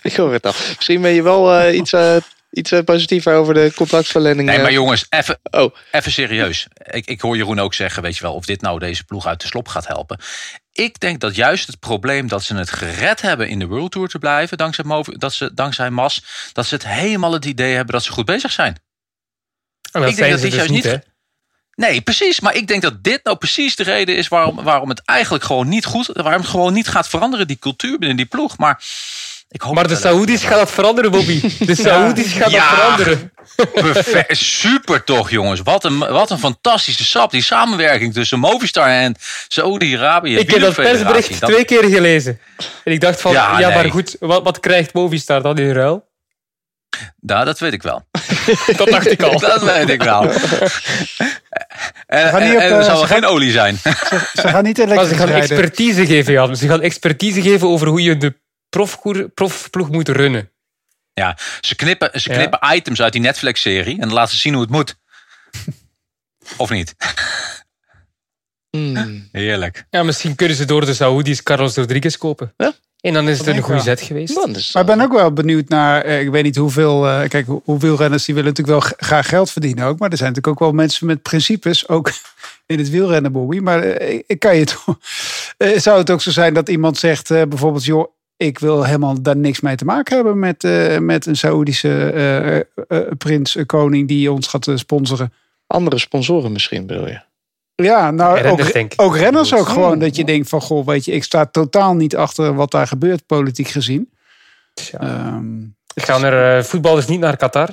ik 0.03 0.17
hoor 0.17 0.33
het 0.33 0.47
al. 0.47 0.55
Misschien 0.77 1.03
ben 1.03 1.11
je 1.11 1.23
wel 1.23 1.71
iets 1.71 1.93
iets 2.50 2.73
positiever 2.85 3.35
over 3.35 3.55
de 3.55 3.73
contractverlenging. 3.75 4.49
Nee, 4.49 4.59
maar 4.59 4.73
jongens, 4.73 5.07
even 5.09 5.39
oh. 5.50 5.75
even 5.91 6.12
serieus. 6.12 6.67
Ik, 6.75 7.07
ik 7.07 7.21
hoor 7.21 7.37
Jeroen 7.37 7.61
ook 7.61 7.75
zeggen, 7.75 8.02
weet 8.02 8.17
je 8.17 8.23
wel, 8.23 8.35
of 8.35 8.45
dit 8.45 8.61
nou 8.61 8.78
deze 8.78 9.04
ploeg 9.04 9.26
uit 9.26 9.41
de 9.41 9.47
slop 9.47 9.69
gaat 9.69 9.87
helpen. 9.87 10.21
Ik 10.73 11.00
denk 11.00 11.21
dat 11.21 11.35
juist 11.35 11.67
het 11.67 11.78
probleem 11.78 12.28
dat 12.28 12.43
ze 12.43 12.56
het 12.56 12.71
gered 12.71 13.21
hebben 13.21 13.49
in 13.49 13.59
de 13.59 13.67
World 13.67 13.93
Tour 13.93 14.09
te 14.09 14.19
blijven, 14.19 14.56
dankzij, 14.56 14.85
dat 15.04 15.33
ze, 15.33 15.54
dankzij 15.54 15.91
Mas, 15.91 16.25
dat 16.52 16.67
ze 16.67 16.75
het 16.75 16.87
helemaal 16.87 17.33
het 17.33 17.45
idee 17.45 17.75
hebben 17.75 17.95
dat 17.95 18.04
ze 18.04 18.13
goed 18.13 18.25
bezig 18.25 18.52
zijn. 18.52 18.83
Ik 19.93 20.17
denk 20.17 20.31
dat 20.31 20.41
dit 20.41 20.41
dus 20.41 20.55
juist 20.55 20.71
niet. 20.71 20.99
Nee, 21.75 22.00
precies. 22.00 22.41
Maar 22.41 22.55
ik 22.55 22.67
denk 22.67 22.83
dat 22.83 23.05
dit 23.05 23.21
nou 23.25 23.37
precies 23.37 23.76
de 23.76 23.83
reden 23.83 24.17
is 24.17 24.29
waarom, 24.29 24.63
waarom 24.63 24.89
het 24.89 25.03
eigenlijk 25.05 25.45
gewoon 25.45 25.69
niet 25.69 25.85
goed, 25.85 26.07
waarom 26.13 26.41
het 26.41 26.50
gewoon 26.50 26.73
niet 26.73 26.89
gaat 26.89 27.09
veranderen, 27.09 27.47
die 27.47 27.59
cultuur 27.59 27.99
binnen 27.99 28.17
die 28.17 28.26
ploeg. 28.26 28.59
Maar 28.59 28.83
ik 29.49 29.61
hoop 29.61 29.75
maar 29.75 29.89
de 29.89 29.97
Saoedi's 29.97 30.43
gaat 30.43 30.59
dat 30.59 30.71
veranderen, 30.71 31.11
Bobby. 31.11 31.41
De 31.59 31.75
Saoedi's 31.85 32.33
gaat 32.33 32.50
dat 32.50 32.63
veranderen. 32.63 33.33
Perfect. 33.75 34.37
Super 34.37 35.05
toch, 35.05 35.31
jongens. 35.31 35.61
Wat 35.61 35.85
een, 35.85 35.99
wat 35.99 36.31
een 36.31 36.39
fantastische 36.39 37.05
sap. 37.05 37.31
Die 37.31 37.43
samenwerking 37.43 38.13
tussen 38.13 38.39
Movistar 38.39 38.89
en 38.89 39.17
Saoedi-Arabië. 39.49 40.37
Ik 40.37 40.50
heb 40.50 40.61
dat 40.61 40.75
persbericht 40.75 41.41
twee 41.41 41.65
keer 41.65 41.85
gelezen. 41.85 42.41
En 42.85 42.93
ik 42.93 43.00
dacht 43.00 43.21
van, 43.21 43.33
ja, 43.33 43.71
maar 43.71 43.91
goed, 43.91 44.17
wat, 44.21 44.43
wat 44.43 44.61
krijgt 44.61 44.93
Movistar 44.93 45.43
dan 45.43 45.59
in 45.59 45.73
ruil? 45.73 46.09
Nou, 47.21 47.45
dat 47.45 47.58
weet 47.58 47.73
ik 47.73 47.82
wel. 47.82 48.06
dat 48.76 48.89
dacht 48.89 49.10
ik 49.10 49.23
al. 49.23 49.39
dat 49.54 49.63
weet 49.63 49.89
ik 49.89 50.02
wel. 50.02 50.23
en, 52.06 52.32
en, 52.32 52.73
er 52.73 52.84
zal 52.84 53.06
geen 53.06 53.25
olie 53.25 53.50
zijn. 53.50 53.76
Ze, 53.76 54.30
ze 54.34 54.49
gaan 54.49 54.65
niet 54.65 54.78
elektrisch 54.78 55.08
Maar 55.08 55.19
ze 55.19 55.32
gaan 55.32 55.41
expertise 55.43 56.06
geven, 56.06 56.32
Jan. 56.32 56.56
Ze 56.56 56.69
gaan 56.69 56.80
expertise 56.80 57.43
geven 57.43 57.69
over 57.69 57.86
hoe 57.86 58.02
je 58.02 58.17
de 58.17 58.34
profploeg 59.34 59.91
moet 59.91 60.08
runnen. 60.08 60.50
Ja, 61.15 61.39
ze 61.60 61.75
knippen, 61.75 62.21
ze 62.21 62.28
knippen 62.30 62.75
items 62.75 63.02
uit 63.02 63.13
die 63.13 63.21
Netflix-serie 63.21 64.00
en 64.00 64.13
laten 64.13 64.34
ze 64.34 64.41
zien 64.41 64.52
hoe 64.52 64.63
het 64.63 64.71
moet. 64.71 64.97
of 66.56 66.71
niet? 66.71 66.95
Hmm. 68.71 69.28
Heerlijk. 69.32 69.86
Ja, 69.91 70.02
misschien 70.02 70.34
kunnen 70.34 70.56
ze 70.56 70.65
door 70.65 70.86
de 70.86 70.95
Saoedi's 70.95 71.43
Carlos 71.43 71.76
Rodriguez 71.76 72.17
kopen. 72.17 72.54
Ja? 72.56 72.73
En 73.00 73.13
dan 73.13 73.28
is 73.28 73.39
het 73.39 73.47
een 73.47 73.60
goede 73.60 73.80
zet 73.80 74.00
geweest. 74.00 74.34
Maar 74.73 74.82
ik 74.82 74.89
ben 74.89 75.00
ook 75.00 75.13
wel 75.13 75.32
benieuwd 75.32 75.69
naar, 75.69 76.02
eh, 76.02 76.21
ik 76.21 76.30
weet 76.30 76.43
niet 76.43 76.56
hoeveel, 76.56 77.06
uh, 77.06 77.28
kijk, 77.28 77.47
hoeveel 77.65 77.97
renners 77.97 78.25
die 78.25 78.34
willen 78.34 78.50
natuurlijk 78.50 78.84
wel 78.84 78.95
graag 78.97 79.28
geld 79.28 79.50
verdienen 79.50 79.86
ook. 79.86 79.99
Maar 79.99 80.10
er 80.10 80.17
zijn 80.17 80.28
natuurlijk 80.28 80.63
ook 80.63 80.69
wel 80.69 80.76
mensen 80.76 81.06
met 81.06 81.23
principes, 81.23 81.89
ook 81.89 82.13
in 82.67 82.78
het 82.78 82.91
wielrennen, 82.91 83.32
Bobby. 83.32 83.58
Maar 83.58 83.84
uh, 83.84 84.21
ik 84.26 84.39
kan 84.39 84.56
je 84.56 84.65
toch, 84.65 84.99
zou 85.84 85.99
het 85.99 86.10
ook 86.10 86.21
zo 86.21 86.30
zijn 86.30 86.54
dat 86.54 86.69
iemand 86.69 86.99
zegt 86.99 87.28
bijvoorbeeld, 87.28 87.84
joh, 87.84 88.13
ik 88.36 88.58
wil 88.58 88.84
helemaal 88.84 89.23
daar 89.23 89.36
niks 89.36 89.60
mee 89.60 89.76
te 89.76 89.84
maken 89.84 90.15
hebben 90.15 90.39
met, 90.39 90.63
met 91.00 91.26
een 91.26 91.36
Saoedische 91.36 92.67
prins, 93.19 93.56
koning 93.67 94.08
die 94.08 94.32
ons 94.32 94.47
gaat 94.47 94.71
sponsoren. 94.75 95.32
Andere 95.67 95.99
sponsoren 95.99 96.52
misschien, 96.52 96.86
bedoel 96.86 97.08
je? 97.08 97.21
Ja, 97.82 98.10
nou 98.10 98.40
renners, 98.40 98.75
ook, 98.75 98.93
ook 98.97 99.16
renners 99.16 99.54
ook 99.54 99.69
gewoon. 99.69 99.99
Dat 99.99 100.16
je 100.16 100.25
denkt 100.25 100.49
van, 100.49 100.60
goh, 100.60 100.86
weet 100.86 101.04
je, 101.04 101.12
ik 101.12 101.25
sta 101.25 101.47
totaal 101.47 101.95
niet 101.95 102.16
achter 102.16 102.54
wat 102.54 102.71
daar 102.71 102.86
gebeurt, 102.86 103.26
politiek 103.26 103.69
gezien. 103.69 104.10
Ja. 104.75 105.26
Um, 105.26 105.76
Gaan 105.95 106.25
er 106.25 106.58
uh, 106.58 106.64
voetballers 106.64 107.06
niet 107.06 107.21
naar 107.21 107.36
Qatar? 107.36 107.69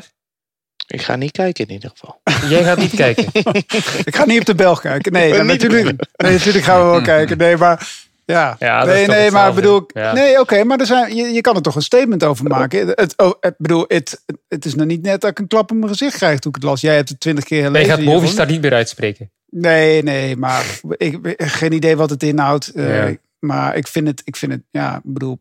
Ik 0.87 1.01
ga 1.01 1.15
niet 1.15 1.31
kijken 1.31 1.67
in 1.67 1.73
ieder 1.73 1.89
geval. 1.89 2.21
Jij 2.53 2.63
gaat 2.63 2.77
niet 2.77 2.95
kijken? 2.95 3.25
ik 4.09 4.15
ga 4.15 4.25
niet 4.25 4.39
op 4.39 4.45
de 4.45 4.55
Belg 4.55 4.81
kijken. 4.81 5.11
Nee, 5.11 5.33
dan 5.37 5.45
natuurlijk, 5.45 5.85
nee, 6.15 6.31
natuurlijk 6.31 6.65
gaan 6.65 6.85
we 6.85 6.91
wel 6.91 7.01
kijken. 7.01 7.37
Nee, 7.37 7.57
maar 7.57 8.05
ja, 8.25 8.55
ja 8.59 8.85
nee, 8.85 9.07
nee, 9.07 9.31
maar 9.31 9.53
bedoel, 9.53 9.87
nee, 9.93 10.39
oké, 10.39 10.63
maar 10.63 10.79
er 10.79 10.85
zijn, 10.85 11.15
je, 11.15 11.23
je 11.23 11.41
kan 11.41 11.55
er 11.55 11.61
toch 11.61 11.75
een 11.75 11.81
statement 11.81 12.23
over 12.23 12.45
maken. 12.45 12.87
Het, 12.87 13.13
oh, 13.17 13.31
het, 13.39 13.55
bedoel, 13.57 13.85
het, 13.87 14.23
het 14.47 14.65
is 14.65 14.75
nog 14.75 14.87
niet 14.87 15.01
net 15.01 15.21
dat 15.21 15.29
ik 15.29 15.39
een 15.39 15.47
klap 15.47 15.71
in 15.71 15.79
mijn 15.79 15.91
gezicht 15.91 16.15
krijg 16.15 16.39
toen 16.39 16.51
ik 16.51 16.57
het 16.61 16.69
las. 16.69 16.81
Jij 16.81 16.95
hebt 16.95 17.09
het 17.09 17.19
twintig 17.19 17.43
keer 17.43 17.63
gelezen. 17.63 17.87
Nee, 17.87 17.97
gaat 17.97 18.05
Movistar 18.05 18.45
niet 18.45 18.61
meer 18.61 18.73
uitspreken. 18.73 19.31
Nee, 19.59 20.03
nee, 20.03 20.37
maar 20.37 20.65
ik 20.97 21.35
geen 21.37 21.71
idee 21.71 21.95
wat 21.95 22.09
het 22.09 22.23
inhoudt. 22.23 22.75
Uh, 22.75 23.09
Maar 23.39 23.75
ik 23.75 23.87
vind 23.87 24.07
het, 24.07 24.21
ik 24.23 24.35
vind 24.35 24.51
het, 24.51 24.61
ja, 24.71 24.95
ik 24.95 25.13
bedoel. 25.13 25.39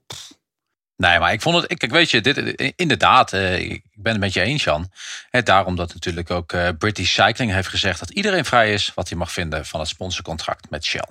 Nee, 0.96 1.18
maar 1.18 1.32
ik 1.32 1.40
vond 1.42 1.56
het, 1.56 1.78
kijk, 1.78 1.92
weet 1.92 2.10
je, 2.10 2.20
dit, 2.20 2.36
inderdaad, 2.76 3.32
uh, 3.32 3.58
ik 3.58 3.84
ben 3.94 4.12
het 4.12 4.20
met 4.20 4.32
je 4.32 4.40
eens, 4.40 4.64
Jan. 4.64 4.90
He, 5.30 5.42
daarom 5.42 5.76
dat 5.76 5.94
natuurlijk 5.94 6.30
ook 6.30 6.52
uh, 6.52 6.68
British 6.78 7.12
Cycling 7.12 7.52
heeft 7.52 7.68
gezegd 7.68 7.98
dat 7.98 8.10
iedereen 8.10 8.44
vrij 8.44 8.72
is 8.72 8.92
wat 8.94 9.08
hij 9.08 9.18
mag 9.18 9.32
vinden 9.32 9.66
van 9.66 9.80
het 9.80 9.88
sponsorcontract 9.88 10.70
met 10.70 10.84
Shell. 10.84 11.08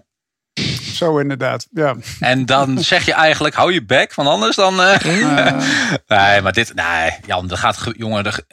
Zo 0.94 1.18
inderdaad, 1.18 1.68
ja. 1.72 1.96
En 2.20 2.46
dan 2.46 2.80
zeg 2.94 3.06
je 3.06 3.14
eigenlijk, 3.14 3.56
hou 3.56 3.74
je 3.74 3.86
bek, 3.86 4.14
want 4.14 4.30
anders 4.30 4.56
dan... 4.56 4.76
nee, 6.08 6.42
maar 6.42 6.54
dit, 6.54 6.74
nee, 6.74 7.12
Jan, 7.26 7.48
dat 7.48 7.60
gaat, 7.60 7.92
jongen, 7.98 8.24
dat, 8.24 8.46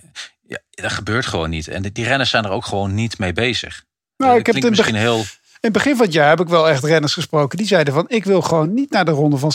ja, 0.46 0.58
dat 0.70 0.92
gebeurt 0.92 1.26
gewoon 1.26 1.50
niet. 1.50 1.68
En 1.68 1.82
die 1.82 2.04
renners 2.04 2.30
zijn 2.30 2.44
er 2.44 2.50
ook 2.50 2.66
gewoon 2.66 2.94
niet 2.94 3.18
mee 3.18 3.32
bezig. 3.32 3.84
Nou, 4.16 4.38
ik 4.38 4.46
heb 4.46 4.55
het 4.55 4.68
misschien 4.68 4.94
heel. 4.94 5.18
In 5.18 5.68
het 5.68 5.72
begin 5.72 5.96
van 5.96 6.05
het 6.05 6.14
jaar 6.14 6.29
heb 6.29 6.40
ik 6.40 6.48
wel 6.48 6.68
echt 6.68 6.85
renners 6.85 7.14
gesproken. 7.14 7.59
Die 7.59 7.66
zeiden 7.66 7.94
van, 7.94 8.05
ik 8.09 8.25
wil 8.25 8.42
gewoon 8.42 8.75
niet 8.75 8.90
naar 8.90 9.05
de 9.05 9.11
ronde 9.11 9.38
van, 9.38 9.53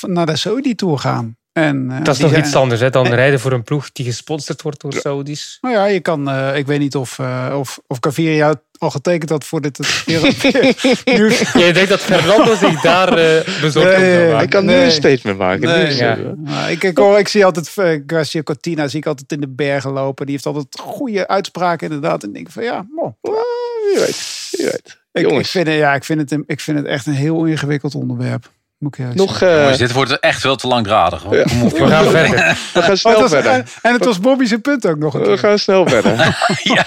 naar 0.00 0.26
de 0.26 0.36
Saudi 0.36 0.74
Tour 0.74 0.98
gaan. 0.98 1.36
En, 1.52 1.88
uh, 1.90 2.04
dat 2.04 2.14
is 2.14 2.20
nog 2.20 2.36
iets 2.36 2.54
anders 2.54 2.80
hè, 2.80 2.90
dan 2.90 3.06
rijden 3.06 3.40
voor 3.40 3.52
een 3.52 3.62
ploeg 3.62 3.92
die 3.92 4.04
gesponsord 4.04 4.62
wordt 4.62 4.80
door 4.80 4.92
Saudis. 4.92 5.58
Nou 5.60 5.74
ja, 5.74 5.84
je 5.84 6.00
kan, 6.00 6.28
uh, 6.28 6.56
ik 6.56 6.66
weet 6.66 6.78
niet 6.78 6.96
of, 6.96 7.18
uh, 7.18 7.54
of, 7.58 7.80
of 7.86 8.16
jou 8.16 8.56
al 8.78 8.90
getekend 8.90 9.30
had 9.30 9.44
voor 9.44 9.60
dit. 9.60 9.78
Je 10.06 11.70
denkt 11.72 11.88
dat 11.88 12.00
Fernando 12.00 12.54
zich 12.54 12.80
daar 12.80 13.18
uh, 13.18 13.60
bezorgd 13.60 13.98
nee, 13.98 14.42
Ik 14.42 14.50
kan 14.50 14.64
nu 14.64 14.74
een 14.74 14.90
statement 14.90 15.38
maken. 15.38 15.60
Nee, 15.60 15.94
ja. 15.94 16.16
nou, 16.36 16.70
ik, 16.70 16.82
ik, 16.82 16.98
hoor, 16.98 17.18
ik 17.18 17.28
zie 17.28 17.44
altijd 17.44 18.02
Garcia 18.06 18.42
Cortina 18.42 18.88
zie 18.88 18.98
ik 18.98 19.06
altijd 19.06 19.32
in 19.32 19.40
de 19.40 19.48
bergen 19.48 19.90
lopen. 19.90 20.26
Die 20.26 20.34
heeft 20.34 20.46
altijd 20.46 20.66
goede 20.80 21.28
uitspraken 21.28 21.86
inderdaad. 21.86 22.22
En 22.22 22.28
ik 22.28 22.34
denk 22.34 22.50
van 22.50 22.62
ja, 22.62 22.86
mo, 22.90 23.16
wie 23.22 23.98
weet. 23.98 24.48
Wie 24.50 24.66
weet. 24.66 24.98
Ik, 25.12 25.30
ik, 25.30 25.46
vind, 25.46 25.68
ja, 25.68 25.94
ik, 25.94 26.04
vind 26.04 26.30
het, 26.30 26.42
ik 26.46 26.60
vind 26.60 26.78
het 26.78 26.86
echt 26.86 27.06
een 27.06 27.12
heel 27.12 27.44
ingewikkeld 27.44 27.94
onderwerp. 27.94 28.50
Nog, 28.80 29.40
uh, 29.40 29.76
dit 29.76 29.92
wordt 29.92 30.18
echt 30.18 30.40
veel 30.40 30.56
te 30.56 30.66
langdradig. 30.66 31.22
Ja. 31.22 31.30
We 31.78 31.86
gaan 31.86 32.04
verder. 32.04 32.58
We 32.74 32.82
gaan 32.82 32.96
snel 32.96 33.28
verder. 33.28 33.52
En, 33.82 33.92
het 33.92 34.04
was 34.04 34.20
Bobby's 34.20 34.54
punt 34.62 34.86
ook 34.86 34.98
nog 34.98 35.14
een 35.14 35.22
We 35.22 35.38
gaan 35.38 35.58
snel 35.58 35.88
verder. 35.88 36.16
ja. 36.74 36.86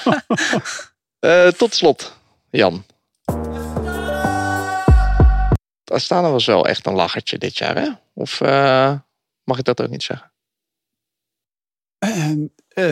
Uh, 1.20 1.48
tot 1.62 1.76
slot, 1.76 2.18
Jan. 2.50 2.86
Astana 5.86 6.30
was 6.30 6.46
wel 6.46 6.68
echt 6.68 6.86
een 6.86 6.94
lachertje 6.94 7.38
dit 7.38 7.58
jaar, 7.58 7.76
hè? 7.76 7.90
Of 8.14 8.40
uh, 8.40 8.94
mag 9.44 9.58
ik 9.58 9.64
dat 9.64 9.82
ook 9.82 9.90
niet 9.90 10.04
zeggen? 10.04 10.32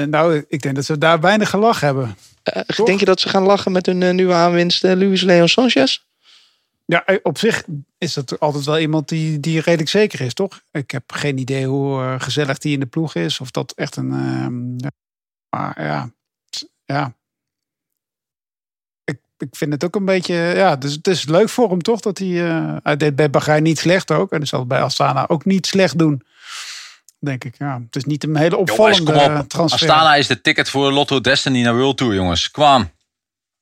nou, 0.09 0.43
ik 0.47 0.61
denk 0.61 0.75
dat 0.75 0.85
ze 0.85 0.97
daar 0.97 1.19
weinig 1.19 1.49
gelachen 1.49 1.85
hebben. 1.85 2.17
denk 2.85 2.99
je 2.99 3.05
dat 3.05 3.19
ze 3.19 3.29
gaan 3.29 3.43
lachen 3.43 3.71
met 3.71 3.85
hun 3.85 4.15
nieuwe 4.15 4.33
aanwinst 4.33 4.83
Luis 4.83 5.21
Leon 5.21 5.47
Sanchez? 5.47 6.03
Ja, 6.91 7.05
eh, 7.05 7.17
op 7.23 7.37
zich 7.37 7.63
is 7.97 8.13
dat 8.13 8.39
altijd 8.39 8.65
wel 8.65 8.79
iemand 8.79 9.09
die, 9.09 9.39
die 9.39 9.61
redelijk 9.61 9.89
zeker 9.89 10.21
is, 10.21 10.33
toch? 10.33 10.61
Ik 10.71 10.91
heb 10.91 11.11
geen 11.11 11.37
idee 11.37 11.65
hoe 11.65 12.01
uh, 12.01 12.19
gezellig 12.19 12.57
die 12.57 12.73
in 12.73 12.79
de 12.79 12.85
ploeg 12.85 13.15
is. 13.15 13.39
Of 13.39 13.51
dat 13.51 13.71
echt 13.71 13.95
een. 13.95 14.11
Uh, 14.11 14.87
maar 15.49 15.83
ja, 15.83 16.11
ja. 16.85 17.13
Ik, 19.03 19.19
ik 19.37 19.55
vind 19.55 19.73
het 19.73 19.83
ook 19.83 19.95
een 19.95 20.05
beetje. 20.05 20.33
Ja, 20.33 20.75
dus 20.75 20.93
het 20.93 21.07
is 21.07 21.25
leuk 21.25 21.49
voor 21.49 21.69
hem 21.69 21.81
toch 21.81 21.99
dat 21.99 22.17
hij. 22.17 22.27
Uh, 22.27 22.77
hij 22.83 22.97
deed 22.97 23.15
bij 23.15 23.29
Bahrein 23.29 23.63
niet 23.63 23.79
slecht 23.79 24.11
ook. 24.11 24.31
En 24.31 24.37
hij 24.37 24.47
zal 24.47 24.65
bij 24.65 24.81
Astana 24.81 25.27
ook 25.27 25.45
niet 25.45 25.67
slecht 25.67 25.97
doen. 25.97 26.23
Denk 27.19 27.43
ik, 27.43 27.57
ja. 27.57 27.81
Het 27.85 27.95
is 27.95 28.05
niet 28.05 28.23
een 28.23 28.35
hele 28.35 28.57
opvallende 28.57 29.13
jongens, 29.13 29.47
transfer. 29.47 29.89
Astana 29.89 30.15
is 30.15 30.27
de 30.27 30.41
ticket 30.41 30.69
voor 30.69 30.91
Lotto 30.91 31.21
Destiny 31.21 31.61
naar 31.61 31.75
World 31.75 31.97
Tour, 31.97 32.13
jongens. 32.13 32.51
Kwam. 32.51 32.91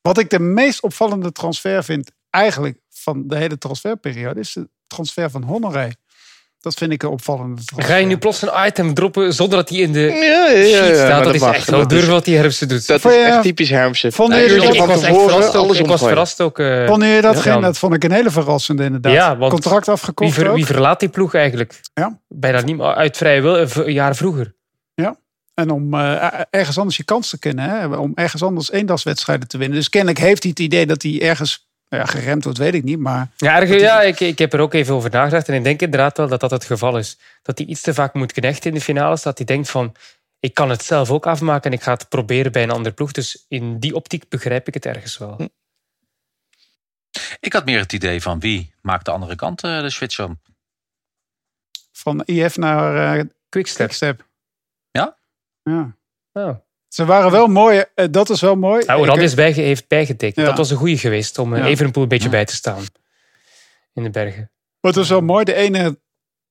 Wat 0.02 0.18
ik 0.18 0.30
de 0.30 0.40
meest 0.40 0.82
opvallende 0.82 1.32
transfer 1.32 1.84
vind, 1.84 2.12
eigenlijk 2.30 2.78
van 3.14 3.24
de 3.28 3.36
hele 3.36 3.58
transferperiode 3.58 4.40
is 4.40 4.54
de 4.54 4.70
transfer 4.88 5.30
van 5.30 5.44
Honoré. 5.44 5.90
Dat 6.60 6.74
vind 6.74 6.92
ik 6.92 7.04
een 7.04 7.10
opvallende 7.10 7.64
transfer. 7.64 7.94
Ga 7.94 8.00
je 8.00 8.06
nu 8.06 8.18
plots 8.18 8.42
een 8.42 8.66
item 8.66 8.94
droppen 8.94 9.34
zonder 9.34 9.58
dat 9.58 9.70
hij 9.70 9.78
in 9.78 9.92
de 9.92 10.00
ja, 10.00 10.50
ja, 10.50 10.86
ja, 10.86 10.94
staat? 10.94 11.24
Dat, 11.24 11.36
is 11.36 11.42
echt 11.42 11.70
wel 11.70 11.88
durf 11.88 12.08
wat 12.08 12.26
die 12.26 12.36
Hermsen 12.38 12.68
doet. 12.68 12.88
Dat 12.88 13.06
is 13.06 13.16
echt 13.16 13.42
typisch 13.42 13.70
Hermsen. 13.70 14.14
Vond 14.14 14.34
je 14.34 14.56
dat 14.56 14.74
ik 14.74 14.82
was 14.82 15.02
verrast 15.02 15.56
ook. 15.56 15.76
Ik 15.76 15.86
was 15.86 16.02
verrast 16.02 16.42
ook. 16.42 16.60
Uh, 16.60 16.88
vond 16.88 17.04
je 17.04 17.22
dat 17.22 17.40
geen? 17.40 17.62
Dat 17.62 17.78
vond 17.78 17.94
ik 17.94 18.04
een 18.04 18.12
hele 18.12 18.32
verrassende 18.32 18.84
inderdaad. 18.84 19.14
Ja, 19.14 19.38
Contract 19.38 19.88
afgekocht 19.88 20.36
wie, 20.36 20.50
wie, 20.50 20.66
verlaat 20.66 21.00
die 21.00 21.10
ploeg 21.10 21.34
eigenlijk? 21.34 21.80
Ja. 21.94 22.20
Bijna 22.28 22.62
niet 22.62 22.80
uit 22.80 23.18
vrije 23.18 23.42
wil, 23.42 23.56
een 23.58 23.94
jaar 23.94 24.16
vroeger. 24.16 24.56
Ja. 24.94 25.18
En 25.54 25.70
om 25.70 25.94
uh, 25.94 26.42
ergens 26.50 26.78
anders 26.78 26.98
je 26.98 27.04
kans 27.04 27.30
te 27.30 27.40
kennen. 27.40 27.70
Hè? 27.70 27.86
Om 27.98 28.12
ergens 28.16 28.44
anders 28.44 28.72
eendagswedstrijden 28.72 29.48
te 29.48 29.58
winnen. 29.58 29.78
Dus 29.78 29.90
kennelijk 29.90 30.20
heeft 30.20 30.44
hij 30.44 30.52
het 30.52 30.60
idee 30.60 30.86
dat 30.86 31.02
hij 31.02 31.22
ergens 31.22 31.69
ja, 31.90 32.06
geremd 32.06 32.44
wordt, 32.44 32.60
weet 32.60 32.74
ik 32.74 32.84
niet. 32.84 33.00
Maar 33.00 33.30
ja, 33.38 33.62
ja 33.62 34.02
ik, 34.02 34.20
ik 34.20 34.38
heb 34.38 34.54
er 34.54 34.60
ook 34.60 34.74
even 34.74 34.96
over 34.96 35.10
nagedacht. 35.10 35.50
En 35.50 35.56
ik 35.56 35.64
denk 35.64 35.82
inderdaad 35.82 36.18
wel 36.18 36.28
dat 36.28 36.40
dat 36.40 36.52
het 36.52 36.66
geval 36.66 36.98
is. 36.98 37.18
Dat 37.42 37.58
hij 37.58 37.68
iets 37.68 37.82
te 37.82 37.94
vaak 37.94 38.14
moet 38.14 38.32
knechten 38.32 38.70
in 38.70 38.76
de 38.76 38.84
finales. 38.84 39.22
Dat 39.22 39.38
hij 39.38 39.46
denkt 39.46 39.70
van, 39.70 39.96
ik 40.40 40.54
kan 40.54 40.70
het 40.70 40.84
zelf 40.84 41.12
ook 41.12 41.26
afmaken 41.26 41.72
en 41.72 41.78
ik 41.78 41.84
ga 41.84 41.92
het 41.92 42.10
proberen 42.10 42.52
bij 42.52 42.64
een 42.64 42.72
andere 42.72 42.96
ploeg. 42.96 43.12
Dus 43.12 43.46
in 43.48 43.80
die 43.80 43.96
optiek 43.96 44.30
begrijp 44.30 44.68
ik 44.68 44.74
het 44.74 44.86
ergens 44.86 45.18
wel. 45.18 45.36
Hm. 45.36 45.48
Ik 47.40 47.54
had 47.54 47.66
meer 47.66 47.80
het 47.80 47.94
idee 47.94 48.22
van 48.22 48.40
wie 48.40 48.74
maakt 48.82 49.06
de 49.06 49.12
andere 49.12 49.36
kant 49.36 49.64
uh, 49.64 49.82
de 49.82 49.90
switch 49.90 50.20
om? 50.20 50.40
Van 51.92 52.24
IF 52.24 52.58
naar 52.58 53.18
uh, 53.18 53.24
Quickstep. 53.50 53.86
Quickstep. 53.86 54.26
Ja? 54.92 55.18
Ja. 55.64 55.96
Oh. 56.32 56.58
Ze 56.90 57.06
waren 57.06 57.32
wel 57.32 57.48
mooi, 57.48 57.84
eh, 57.96 58.06
dat 58.12 58.30
is 58.30 58.42
wel 58.42 58.56
mooi. 58.56 58.86
Nou, 58.86 59.06
dat 59.06 59.18
is 59.18 59.34
bij, 59.34 59.52
heeft 59.52 59.88
bijgetekend. 59.88 60.46
Dat 60.46 60.58
was 60.58 60.70
een 60.70 60.78
goede 60.78 60.98
geweest 60.98 61.38
om 61.38 61.56
ja. 61.56 61.66
Evenepoel 61.66 62.04
een 62.04 62.10
beetje 62.10 62.30
bij 62.30 62.46
te 62.46 62.56
staan. 62.56 62.84
In 63.94 64.04
de 64.04 64.10
bergen. 64.10 64.52
Wat 64.80 64.96
was 64.96 65.10
wel 65.10 65.22
mooi, 65.22 65.44
de 65.44 65.54
ene, 65.54 66.00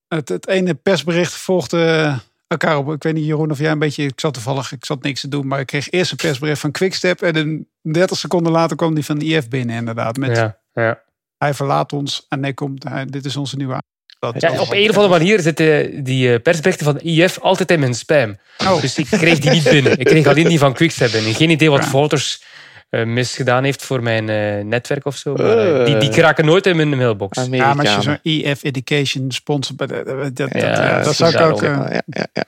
het, 0.07 0.29
het 0.29 0.47
ene 0.47 0.73
persbericht 0.73 1.33
volgde 1.33 2.13
elkaar 2.47 2.77
op. 2.77 2.91
Ik 2.91 3.03
weet 3.03 3.13
niet, 3.13 3.25
Jeroen, 3.25 3.51
of 3.51 3.59
jij 3.59 3.71
een 3.71 3.79
beetje... 3.79 4.03
Ik 4.03 4.19
zat 4.19 4.33
toevallig, 4.33 4.71
ik 4.71 4.85
zat 4.85 5.03
niks 5.03 5.21
te 5.21 5.27
doen, 5.27 5.47
maar 5.47 5.59
ik 5.59 5.65
kreeg 5.65 5.89
eerst 5.89 6.11
een 6.11 6.17
persbericht 6.17 6.59
van 6.59 6.71
Quickstep. 6.71 7.21
En 7.21 7.35
een 7.35 7.67
30 7.81 8.17
seconden 8.17 8.51
later 8.51 8.77
kwam 8.77 8.93
die 8.93 9.05
van 9.05 9.19
de 9.19 9.25
IF 9.25 9.47
binnen, 9.47 9.75
inderdaad. 9.75 10.17
Met, 10.17 10.35
ja, 10.35 10.59
ja. 10.73 11.03
Hij 11.37 11.53
verlaat 11.53 11.93
ons 11.93 12.25
en 12.29 12.39
nee, 12.39 12.53
komt, 12.53 12.83
hij, 12.83 13.05
dit 13.05 13.25
is 13.25 13.35
onze 13.35 13.55
nieuwe 13.55 13.81
ja, 14.19 14.61
op 14.61 14.71
een 14.71 14.89
of 14.89 14.95
andere 14.95 15.19
manier 15.19 15.39
zitten 15.39 16.03
die 16.03 16.33
eh, 16.33 16.41
persberichten 16.41 16.85
van 16.85 16.99
IF 16.99 17.39
altijd 17.39 17.71
in 17.71 17.79
mijn 17.79 17.93
spam. 17.93 18.37
Oh. 18.57 18.81
Dus 18.81 18.97
ik 18.97 19.05
kreeg 19.05 19.39
die 19.39 19.51
niet 19.51 19.63
binnen. 19.63 19.99
Ik 19.99 20.05
kreeg 20.05 20.25
alleen 20.25 20.47
die 20.47 20.59
van 20.59 20.73
Quickstep 20.73 21.11
binnen. 21.11 21.33
Geen 21.33 21.49
idee 21.49 21.69
wat 21.69 21.85
Foto's 21.85 22.43
uh, 22.89 23.05
misgedaan 23.05 23.63
heeft 23.63 23.83
voor 23.83 24.03
mijn 24.03 24.29
uh, 24.29 24.63
netwerk 24.63 25.05
of 25.05 25.15
zo. 25.15 25.33
Maar, 25.33 25.85
die, 25.85 25.97
die 25.97 26.09
kraken 26.09 26.45
nooit 26.45 26.65
in 26.65 26.75
mijn 26.75 26.89
mailbox. 26.89 27.47
Ja, 27.49 27.73
maar 27.73 27.85
als 27.85 27.95
je 27.95 28.01
zo'n 28.01 28.19
IF 28.21 28.63
Education 28.63 29.31
sponsor... 29.31 29.75
Dat, 29.75 29.89
dat, 29.89 30.35
dat, 30.35 30.49
ja, 30.53 31.03
dat 31.03 31.15
zou 31.15 31.33
ik 31.33 31.39
ook... 31.39 31.61
Ja, 31.61 32.01
ja, 32.05 32.27
ja. 32.33 32.43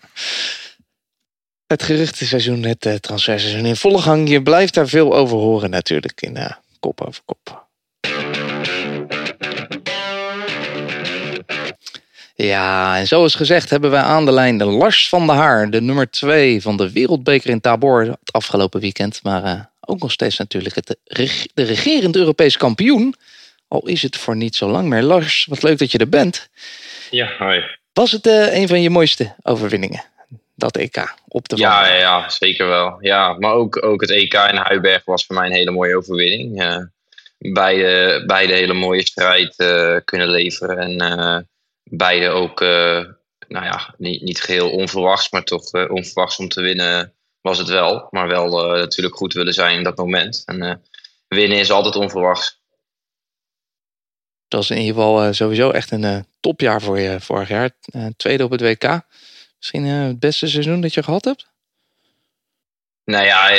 Het 1.68 1.84
geruchtenseizoen, 1.84 2.64
het 2.64 3.02
transferseizoen 3.02 3.66
in 3.66 3.76
volle 3.76 4.02
gang. 4.02 4.30
Je 4.30 4.42
blijft 4.42 4.74
daar 4.74 4.88
veel 4.88 5.16
over 5.16 5.38
horen 5.38 5.70
natuurlijk 5.70 6.22
in 6.22 6.56
kop 6.80 7.02
over 7.02 7.22
kop. 7.26 7.70
Ja, 12.42 12.98
en 12.98 13.08
zoals 13.08 13.36
gezegd 13.36 13.70
hebben 13.70 13.92
wij 13.92 14.02
aan 14.02 14.26
de 14.26 14.32
lijn 14.32 14.58
de 14.58 14.66
Lars 14.66 15.10
van 15.10 15.28
der 15.28 15.36
Haar, 15.36 15.70
de 15.70 15.82
nummer 15.82 16.12
2 16.12 16.62
van 16.62 16.78
de 16.78 16.92
Wereldbeker 16.92 17.50
in 17.50 17.62
Tabor 17.62 18.02
het 18.02 18.32
afgelopen 18.32 18.80
weekend. 18.80 19.24
Maar 19.24 19.44
uh, 19.44 19.62
ook 19.80 20.00
nog 20.00 20.12
steeds 20.12 20.38
natuurlijk 20.38 20.76
het, 20.76 20.98
de 21.54 21.64
regerend 21.64 22.16
Europees 22.16 22.58
kampioen. 22.58 23.16
Al 23.68 23.88
is 23.88 24.02
het 24.02 24.18
voor 24.18 24.36
niet 24.36 24.56
zo 24.56 24.70
lang 24.70 24.88
meer. 24.88 25.02
Lars, 25.02 25.46
wat 25.50 25.64
leuk 25.64 25.78
dat 25.78 25.92
je 25.92 25.98
er 25.98 26.10
bent. 26.10 26.50
Ja, 27.10 27.32
hoi. 27.38 27.64
Was 27.94 28.12
het 28.12 28.28
uh, 28.28 28.56
een 28.56 28.68
van 28.68 28.82
je 28.82 28.90
mooiste 28.90 29.36
overwinningen? 29.42 30.04
Dat 30.56 30.78
EK 30.78 31.16
op 31.28 31.50
de 31.50 31.58
ja, 31.58 31.88
ja, 31.88 31.96
ja, 31.96 32.30
zeker 32.30 32.68
wel. 32.68 32.98
Ja, 33.00 33.34
maar 33.34 33.54
ook, 33.54 33.86
ook 33.86 34.02
het 34.02 34.12
EK 34.12 34.34
in 34.34 34.56
Huiberg 34.56 35.02
was 35.06 35.26
voor 35.26 35.36
mij 35.36 35.46
een 35.46 35.56
hele 35.56 35.72
mooie 35.72 35.98
overwinning. 35.98 36.64
Uh, 36.64 36.78
beide, 37.38 38.24
beide 38.26 38.54
hele 38.54 38.74
mooie 38.74 39.06
strijd 39.06 39.56
kunnen 40.06 40.30
leveren. 40.30 40.78
En 40.78 41.46
beide 41.84 42.30
ook, 42.30 42.62
uh, 42.62 43.06
nou 43.48 43.66
ja, 43.66 43.96
niet, 43.98 44.22
niet 44.22 44.42
geheel 44.42 44.72
onverwachts, 44.72 45.32
maar 45.32 45.44
toch 45.44 45.74
uh, 45.74 45.92
onverwachts 45.92 46.38
om 46.38 46.48
te 46.48 46.62
winnen 46.62 47.14
was 47.42 47.58
het 47.58 47.68
wel. 47.68 48.08
Maar 48.10 48.28
wel 48.28 48.76
uh, 48.76 48.80
natuurlijk 48.80 49.16
goed 49.16 49.34
willen 49.34 49.54
zijn 49.54 49.78
in 49.78 49.84
dat 49.84 49.98
moment. 49.98 50.44
En 50.46 50.82
winnen 51.28 51.58
is 51.58 51.72
altijd 51.72 51.96
onverwachts. 51.96 52.60
Dat 54.48 54.60
was 54.60 54.70
in 54.70 54.78
ieder 54.78 54.96
geval 54.96 55.34
sowieso 55.34 55.70
echt 55.70 55.92
een 55.92 56.26
topjaar 56.40 56.82
voor 56.82 57.00
je 57.00 57.20
vorig 57.20 57.50
jaar. 57.50 57.72
tweede 58.18 58.44
op 58.44 58.52
het 58.52 58.62
WK. 58.62 59.02
Misschien 59.58 59.86
het 59.86 60.20
beste 60.20 60.48
seizoen 60.48 60.82
dat 60.82 60.94
je 60.94 61.04
gehad 61.04 61.26
hebt? 61.26 61.50
Nou 63.06 63.26
ja, 63.26 63.50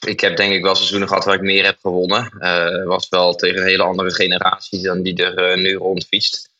ik 0.00 0.20
heb 0.20 0.36
denk 0.36 0.52
ik 0.52 0.62
wel 0.62 0.74
seizoenen 0.74 1.08
gehad 1.08 1.24
waar 1.24 1.34
ik 1.34 1.40
meer 1.40 1.64
heb 1.64 1.78
gewonnen. 1.80 2.32
Uh, 2.38 2.86
was 2.86 3.08
wel 3.08 3.34
tegen 3.34 3.60
een 3.60 3.66
hele 3.66 3.82
andere 3.82 4.14
generatie 4.14 4.82
dan 4.82 5.02
die 5.02 5.24
er 5.24 5.58
nu 5.58 5.74
rondfietst. 5.74 6.51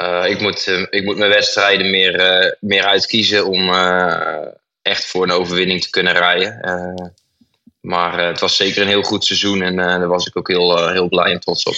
Uh, 0.00 0.24
ik, 0.26 0.40
moet, 0.40 0.66
uh, 0.66 0.86
ik 0.90 1.04
moet 1.04 1.16
mijn 1.16 1.30
wedstrijden 1.30 1.90
meer, 1.90 2.44
uh, 2.44 2.52
meer 2.60 2.84
uitkiezen 2.84 3.46
om 3.46 3.70
echt 4.82 5.04
voor 5.04 5.22
een 5.22 5.30
overwinning 5.30 5.82
te 5.82 5.90
kunnen 5.90 6.12
rijden. 6.12 7.14
maar 7.80 8.26
het 8.26 8.40
was 8.40 8.56
zeker 8.56 8.82
een 8.82 8.88
heel 8.88 9.02
goed 9.02 9.24
seizoen 9.24 9.62
en 9.62 9.76
daar 9.76 10.08
was 10.08 10.26
ik 10.26 10.36
ook 10.36 10.48
heel, 10.48 10.88
heel 10.88 11.08
blij 11.08 11.32
en 11.32 11.40
trots 11.40 11.62
op. 11.62 11.74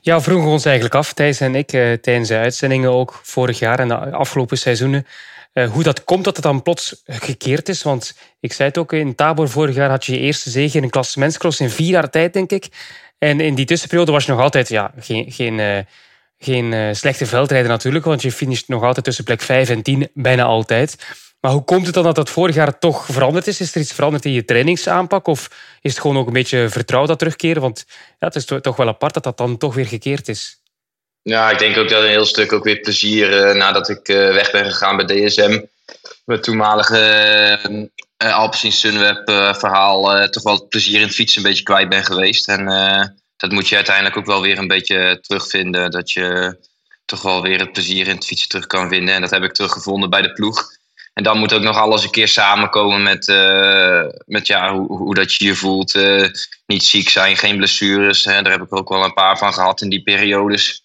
Ja, 0.00 0.20
vroegen 0.20 0.50
ons 0.50 0.64
eigenlijk 0.64 0.94
af, 0.94 1.12
Thijs 1.12 1.40
en 1.40 1.54
ik, 1.54 1.68
tijdens 2.00 2.28
de 2.28 2.36
uitzendingen 2.36 2.90
ook 2.90 3.20
vorig 3.22 3.58
jaar 3.58 3.78
en 3.78 3.88
de 3.88 3.94
afgelopen 3.94 4.58
seizoenen. 4.58 5.06
hoe 5.52 5.82
dat 5.82 6.04
komt 6.04 6.24
dat 6.24 6.36
het 6.36 6.44
dan 6.44 6.62
plots 6.62 7.02
gekeerd 7.06 7.68
is. 7.68 7.82
Want 7.82 8.14
ik 8.40 8.52
zei 8.52 8.68
het 8.68 8.78
ook, 8.78 8.92
in 8.92 9.14
Tabor 9.14 9.48
vorig 9.48 9.74
jaar 9.74 9.90
had 9.90 10.04
je 10.04 10.12
je 10.12 10.18
eerste 10.18 10.50
zege 10.50 10.76
in 10.76 10.82
een 10.82 10.90
klassementscross 10.90 11.60
in 11.60 11.70
vier 11.70 11.90
jaar 11.90 12.10
tijd, 12.10 12.32
denk 12.32 12.50
ik. 12.50 12.66
En 13.18 13.40
in 13.40 13.54
die 13.54 13.66
tussenperiode 13.66 14.12
was 14.12 14.24
je 14.24 14.32
nog 14.32 14.40
altijd 14.40 14.68
ja, 14.68 14.92
geen, 14.98 15.32
geen 15.32 15.86
geen 16.42 16.72
uh, 16.72 16.88
slechte 16.92 17.26
veldrijder 17.26 17.70
natuurlijk, 17.70 18.04
want 18.04 18.22
je 18.22 18.32
finisht 18.32 18.68
nog 18.68 18.82
altijd 18.82 19.04
tussen 19.04 19.24
plek 19.24 19.40
5 19.40 19.68
en 19.68 19.82
10, 19.82 20.10
bijna 20.14 20.42
altijd. 20.42 20.96
Maar 21.40 21.52
hoe 21.52 21.64
komt 21.64 21.86
het 21.86 21.94
dan 21.94 22.04
dat 22.04 22.14
dat 22.14 22.30
vorig 22.30 22.54
jaar 22.54 22.78
toch 22.78 23.06
veranderd 23.06 23.46
is? 23.46 23.60
Is 23.60 23.74
er 23.74 23.80
iets 23.80 23.92
veranderd 23.92 24.24
in 24.24 24.32
je 24.32 24.44
trainingsaanpak? 24.44 25.26
Of 25.26 25.50
is 25.80 25.90
het 25.90 26.00
gewoon 26.00 26.16
ook 26.16 26.26
een 26.26 26.32
beetje 26.32 26.68
vertrouwd 26.68 27.08
dat 27.08 27.18
terugkeren? 27.18 27.62
Want 27.62 27.84
ja, 27.88 28.26
het 28.26 28.34
is 28.34 28.44
toch 28.44 28.76
wel 28.76 28.88
apart 28.88 29.14
dat 29.14 29.22
dat 29.22 29.36
dan 29.36 29.56
toch 29.56 29.74
weer 29.74 29.86
gekeerd 29.86 30.28
is. 30.28 30.58
Ja, 31.22 31.50
ik 31.50 31.58
denk 31.58 31.76
ook 31.76 31.88
dat 31.88 32.02
een 32.02 32.08
heel 32.08 32.24
stuk 32.24 32.52
ook 32.52 32.64
weer 32.64 32.80
plezier 32.80 33.56
nadat 33.56 33.88
ik 33.88 34.06
weg 34.06 34.50
ben 34.50 34.64
gegaan 34.64 34.96
bij 34.96 35.06
DSM. 35.06 35.60
Mijn 36.24 36.40
toenmalige 36.40 37.90
uh, 38.22 38.36
Alpecin 38.36 38.72
Sunweb 38.72 39.30
verhaal 39.58 40.28
toch 40.28 40.42
wel 40.42 40.54
het 40.54 40.68
plezier 40.68 41.00
in 41.00 41.06
het 41.06 41.14
fietsen 41.14 41.42
een 41.42 41.48
beetje 41.48 41.64
kwijt 41.64 41.88
ben 41.88 42.04
geweest. 42.04 42.48
En 42.48 42.68
dat 43.40 43.52
moet 43.52 43.68
je 43.68 43.74
uiteindelijk 43.74 44.16
ook 44.16 44.26
wel 44.26 44.40
weer 44.40 44.58
een 44.58 44.66
beetje 44.66 45.18
terugvinden. 45.20 45.90
Dat 45.90 46.12
je 46.12 46.58
toch 47.04 47.22
wel 47.22 47.42
weer 47.42 47.58
het 47.58 47.72
plezier 47.72 48.08
in 48.08 48.14
het 48.14 48.26
fietsen 48.26 48.48
terug 48.48 48.66
kan 48.66 48.88
vinden. 48.88 49.14
En 49.14 49.20
dat 49.20 49.30
heb 49.30 49.42
ik 49.42 49.52
teruggevonden 49.52 50.10
bij 50.10 50.22
de 50.22 50.32
ploeg. 50.32 50.78
En 51.14 51.22
dan 51.22 51.38
moet 51.38 51.52
ook 51.52 51.62
nog 51.62 51.76
alles 51.76 52.04
een 52.04 52.10
keer 52.10 52.28
samenkomen 52.28 53.02
met, 53.02 53.28
uh, 53.28 54.04
met 54.26 54.46
ja, 54.46 54.74
hoe, 54.74 54.96
hoe 54.96 55.14
dat 55.14 55.34
je 55.34 55.44
je 55.44 55.54
voelt. 55.54 55.94
Uh, 55.94 56.28
niet 56.66 56.84
ziek 56.84 57.08
zijn, 57.08 57.36
geen 57.36 57.56
blessures. 57.56 58.24
Hè. 58.24 58.42
Daar 58.42 58.52
heb 58.52 58.62
ik 58.62 58.76
ook 58.76 58.88
wel 58.88 59.04
een 59.04 59.12
paar 59.12 59.38
van 59.38 59.52
gehad 59.52 59.80
in 59.80 59.90
die 59.90 60.02
periodes. 60.02 60.82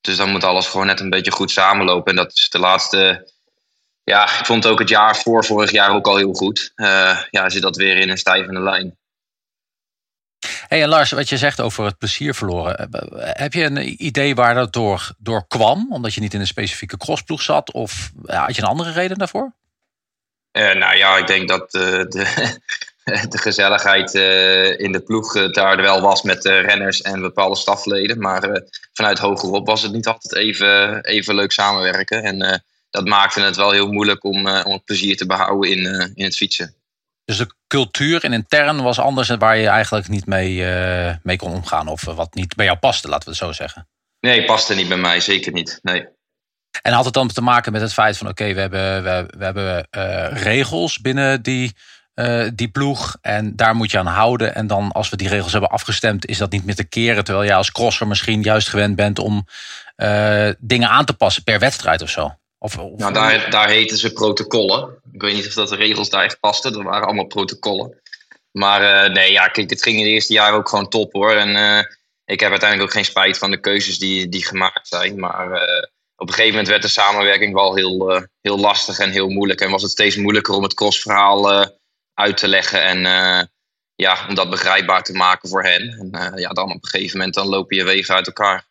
Dus 0.00 0.16
dan 0.16 0.30
moet 0.30 0.44
alles 0.44 0.66
gewoon 0.66 0.86
net 0.86 1.00
een 1.00 1.10
beetje 1.10 1.30
goed 1.30 1.50
samenlopen. 1.50 2.10
En 2.10 2.16
dat 2.16 2.36
is 2.36 2.48
de 2.48 2.58
laatste. 2.58 3.32
Ja, 4.02 4.38
ik 4.38 4.46
vond 4.46 4.66
ook 4.66 4.78
het 4.78 4.88
jaar 4.88 5.16
voor 5.16 5.44
vorig 5.44 5.70
jaar 5.70 5.94
ook 5.94 6.06
al 6.06 6.16
heel 6.16 6.34
goed. 6.34 6.72
Uh, 6.76 7.18
ja, 7.30 7.48
zit 7.48 7.62
dat 7.62 7.76
weer 7.76 7.96
in 7.96 8.10
een 8.10 8.18
stijvende 8.18 8.60
lijn. 8.60 8.98
Hey, 10.68 10.82
en 10.82 10.88
Lars, 10.88 11.10
wat 11.10 11.28
je 11.28 11.38
zegt 11.38 11.60
over 11.60 11.84
het 11.84 11.98
plezier 11.98 12.34
verloren. 12.34 12.88
Heb 13.18 13.52
je 13.52 13.64
een 13.64 14.04
idee 14.04 14.34
waar 14.34 14.54
dat 14.54 14.72
door, 14.72 15.10
door 15.18 15.46
kwam? 15.48 15.86
Omdat 15.90 16.14
je 16.14 16.20
niet 16.20 16.34
in 16.34 16.40
een 16.40 16.46
specifieke 16.46 16.96
crossploeg 16.96 17.42
zat? 17.42 17.72
Of 17.72 18.10
had 18.26 18.56
je 18.56 18.62
een 18.62 18.68
andere 18.68 18.92
reden 18.92 19.18
daarvoor? 19.18 19.52
Uh, 20.52 20.74
nou 20.74 20.96
ja, 20.96 21.16
ik 21.16 21.26
denk 21.26 21.48
dat 21.48 21.74
uh, 21.74 21.82
de, 21.82 22.58
de 23.28 23.38
gezelligheid 23.38 24.14
in 24.78 24.92
de 24.92 25.02
ploeg 25.04 25.50
daar 25.50 25.76
wel 25.76 26.00
was 26.00 26.22
met 26.22 26.44
renners 26.44 27.02
en 27.02 27.20
bepaalde 27.20 27.56
stafleden. 27.56 28.18
Maar 28.18 28.62
vanuit 28.92 29.18
hogerop 29.18 29.66
was 29.66 29.82
het 29.82 29.92
niet 29.92 30.06
altijd 30.06 30.34
even, 30.34 31.04
even 31.04 31.34
leuk 31.34 31.52
samenwerken. 31.52 32.22
En 32.22 32.62
dat 32.90 33.04
maakte 33.04 33.40
het 33.40 33.56
wel 33.56 33.70
heel 33.70 33.92
moeilijk 33.92 34.24
om, 34.24 34.48
om 34.48 34.72
het 34.72 34.84
plezier 34.84 35.16
te 35.16 35.26
behouden 35.26 35.70
in, 35.70 36.12
in 36.14 36.24
het 36.24 36.36
fietsen. 36.36 36.74
Dus 37.24 37.36
de 37.36 37.54
cultuur 37.66 38.24
en 38.24 38.32
intern 38.32 38.82
was 38.82 38.98
anders 38.98 39.28
en 39.28 39.38
waar 39.38 39.56
je 39.56 39.68
eigenlijk 39.68 40.08
niet 40.08 40.26
mee, 40.26 40.64
mee 41.22 41.36
kon 41.36 41.52
omgaan. 41.52 41.88
Of 41.88 42.02
wat 42.04 42.34
niet 42.34 42.54
bij 42.54 42.64
jou 42.64 42.78
paste, 42.78 43.08
laten 43.08 43.24
we 43.24 43.30
het 43.30 43.40
zo 43.44 43.52
zeggen. 43.52 43.88
Nee, 44.20 44.44
paste 44.44 44.74
niet 44.74 44.88
bij 44.88 44.96
mij, 44.96 45.20
zeker 45.20 45.52
niet. 45.52 45.78
Nee. 45.82 46.08
En 46.82 46.92
had 46.92 47.04
het 47.04 47.14
dan 47.14 47.28
te 47.28 47.40
maken 47.40 47.72
met 47.72 47.80
het 47.80 47.92
feit 47.92 48.18
van 48.18 48.28
oké, 48.28 48.54
we 48.54 48.60
hebben, 48.60 49.02
we, 49.02 49.26
we 49.38 49.44
hebben 49.44 49.88
uh, 49.96 50.42
regels 50.42 51.00
binnen 51.00 51.42
die, 51.42 51.74
uh, 52.14 52.48
die 52.54 52.68
ploeg. 52.68 53.16
En 53.20 53.56
daar 53.56 53.74
moet 53.74 53.90
je 53.90 53.98
aan 53.98 54.06
houden. 54.06 54.54
En 54.54 54.66
dan 54.66 54.92
als 54.92 55.08
we 55.08 55.16
die 55.16 55.28
regels 55.28 55.52
hebben 55.52 55.70
afgestemd, 55.70 56.26
is 56.26 56.38
dat 56.38 56.50
niet 56.50 56.64
meer 56.64 56.74
te 56.74 56.84
keren. 56.84 57.24
Terwijl 57.24 57.46
jij 57.46 57.56
als 57.56 57.72
crosser 57.72 58.06
misschien 58.06 58.42
juist 58.42 58.68
gewend 58.68 58.96
bent 58.96 59.18
om 59.18 59.46
dingen 60.58 60.88
aan 60.88 61.04
te 61.04 61.12
passen 61.12 61.44
per 61.44 61.58
wedstrijd 61.58 62.02
of 62.02 62.10
zo. 62.10 62.36
Of, 62.64 62.78
of... 62.78 62.98
Nou, 62.98 63.12
daar, 63.12 63.50
daar 63.50 63.68
heten 63.68 63.96
ze 63.96 64.12
protocollen. 64.12 65.00
Ik 65.12 65.20
weet 65.20 65.34
niet 65.34 65.46
of 65.46 65.52
dat 65.52 65.68
de 65.68 65.76
regels 65.76 66.10
daar 66.10 66.24
echt 66.24 66.40
pasten. 66.40 66.72
Dat 66.72 66.82
waren 66.82 67.06
allemaal 67.06 67.26
protocollen. 67.26 68.00
Maar 68.50 69.10
nee, 69.10 69.32
ja, 69.32 69.48
kijk, 69.48 69.70
het 69.70 69.82
ging 69.82 69.96
in 69.96 70.02
het 70.02 70.12
eerste 70.12 70.32
jaar 70.32 70.52
ook 70.52 70.68
gewoon 70.68 70.88
top 70.88 71.12
hoor. 71.12 71.32
En 71.32 71.48
ik 72.24 72.40
heb 72.40 72.50
uiteindelijk 72.50 72.88
ook 72.88 72.96
geen 72.96 73.04
spijt 73.04 73.38
van 73.38 73.50
de 73.50 73.60
keuzes 73.60 73.98
die, 73.98 74.28
die 74.28 74.46
gemaakt 74.46 74.88
zijn. 74.88 75.20
Maar 75.20 75.46
op 76.16 76.28
een 76.28 76.34
gegeven 76.34 76.50
moment 76.50 76.68
werd 76.68 76.82
de 76.82 76.88
samenwerking 76.88 77.54
wel 77.54 77.74
heel, 77.74 78.16
uh, 78.16 78.22
heel 78.40 78.58
lastig 78.58 78.98
en 78.98 79.10
heel 79.10 79.28
moeilijk. 79.28 79.60
En 79.60 79.70
was 79.70 79.82
het 79.82 79.90
steeds 79.90 80.16
moeilijker 80.16 80.54
om 80.54 80.62
het 80.62 80.74
crossverhaal 80.74 81.52
uh, 81.52 81.66
uit 82.14 82.36
te 82.36 82.48
leggen. 82.48 82.82
En 82.82 82.98
uh, 83.04 83.42
ja, 83.94 84.26
om 84.28 84.34
dat 84.34 84.50
begrijpbaar 84.50 85.02
te 85.02 85.12
maken 85.12 85.48
voor 85.48 85.62
hen. 85.62 85.82
En 86.12 86.32
ja, 86.36 86.48
dan 86.48 86.68
op 86.68 86.82
een 86.82 86.88
gegeven 86.88 87.16
moment 87.16 87.34
dan 87.34 87.46
lopen 87.46 87.76
je 87.76 87.84
wegen 87.84 88.14
uit 88.14 88.26
elkaar. 88.26 88.66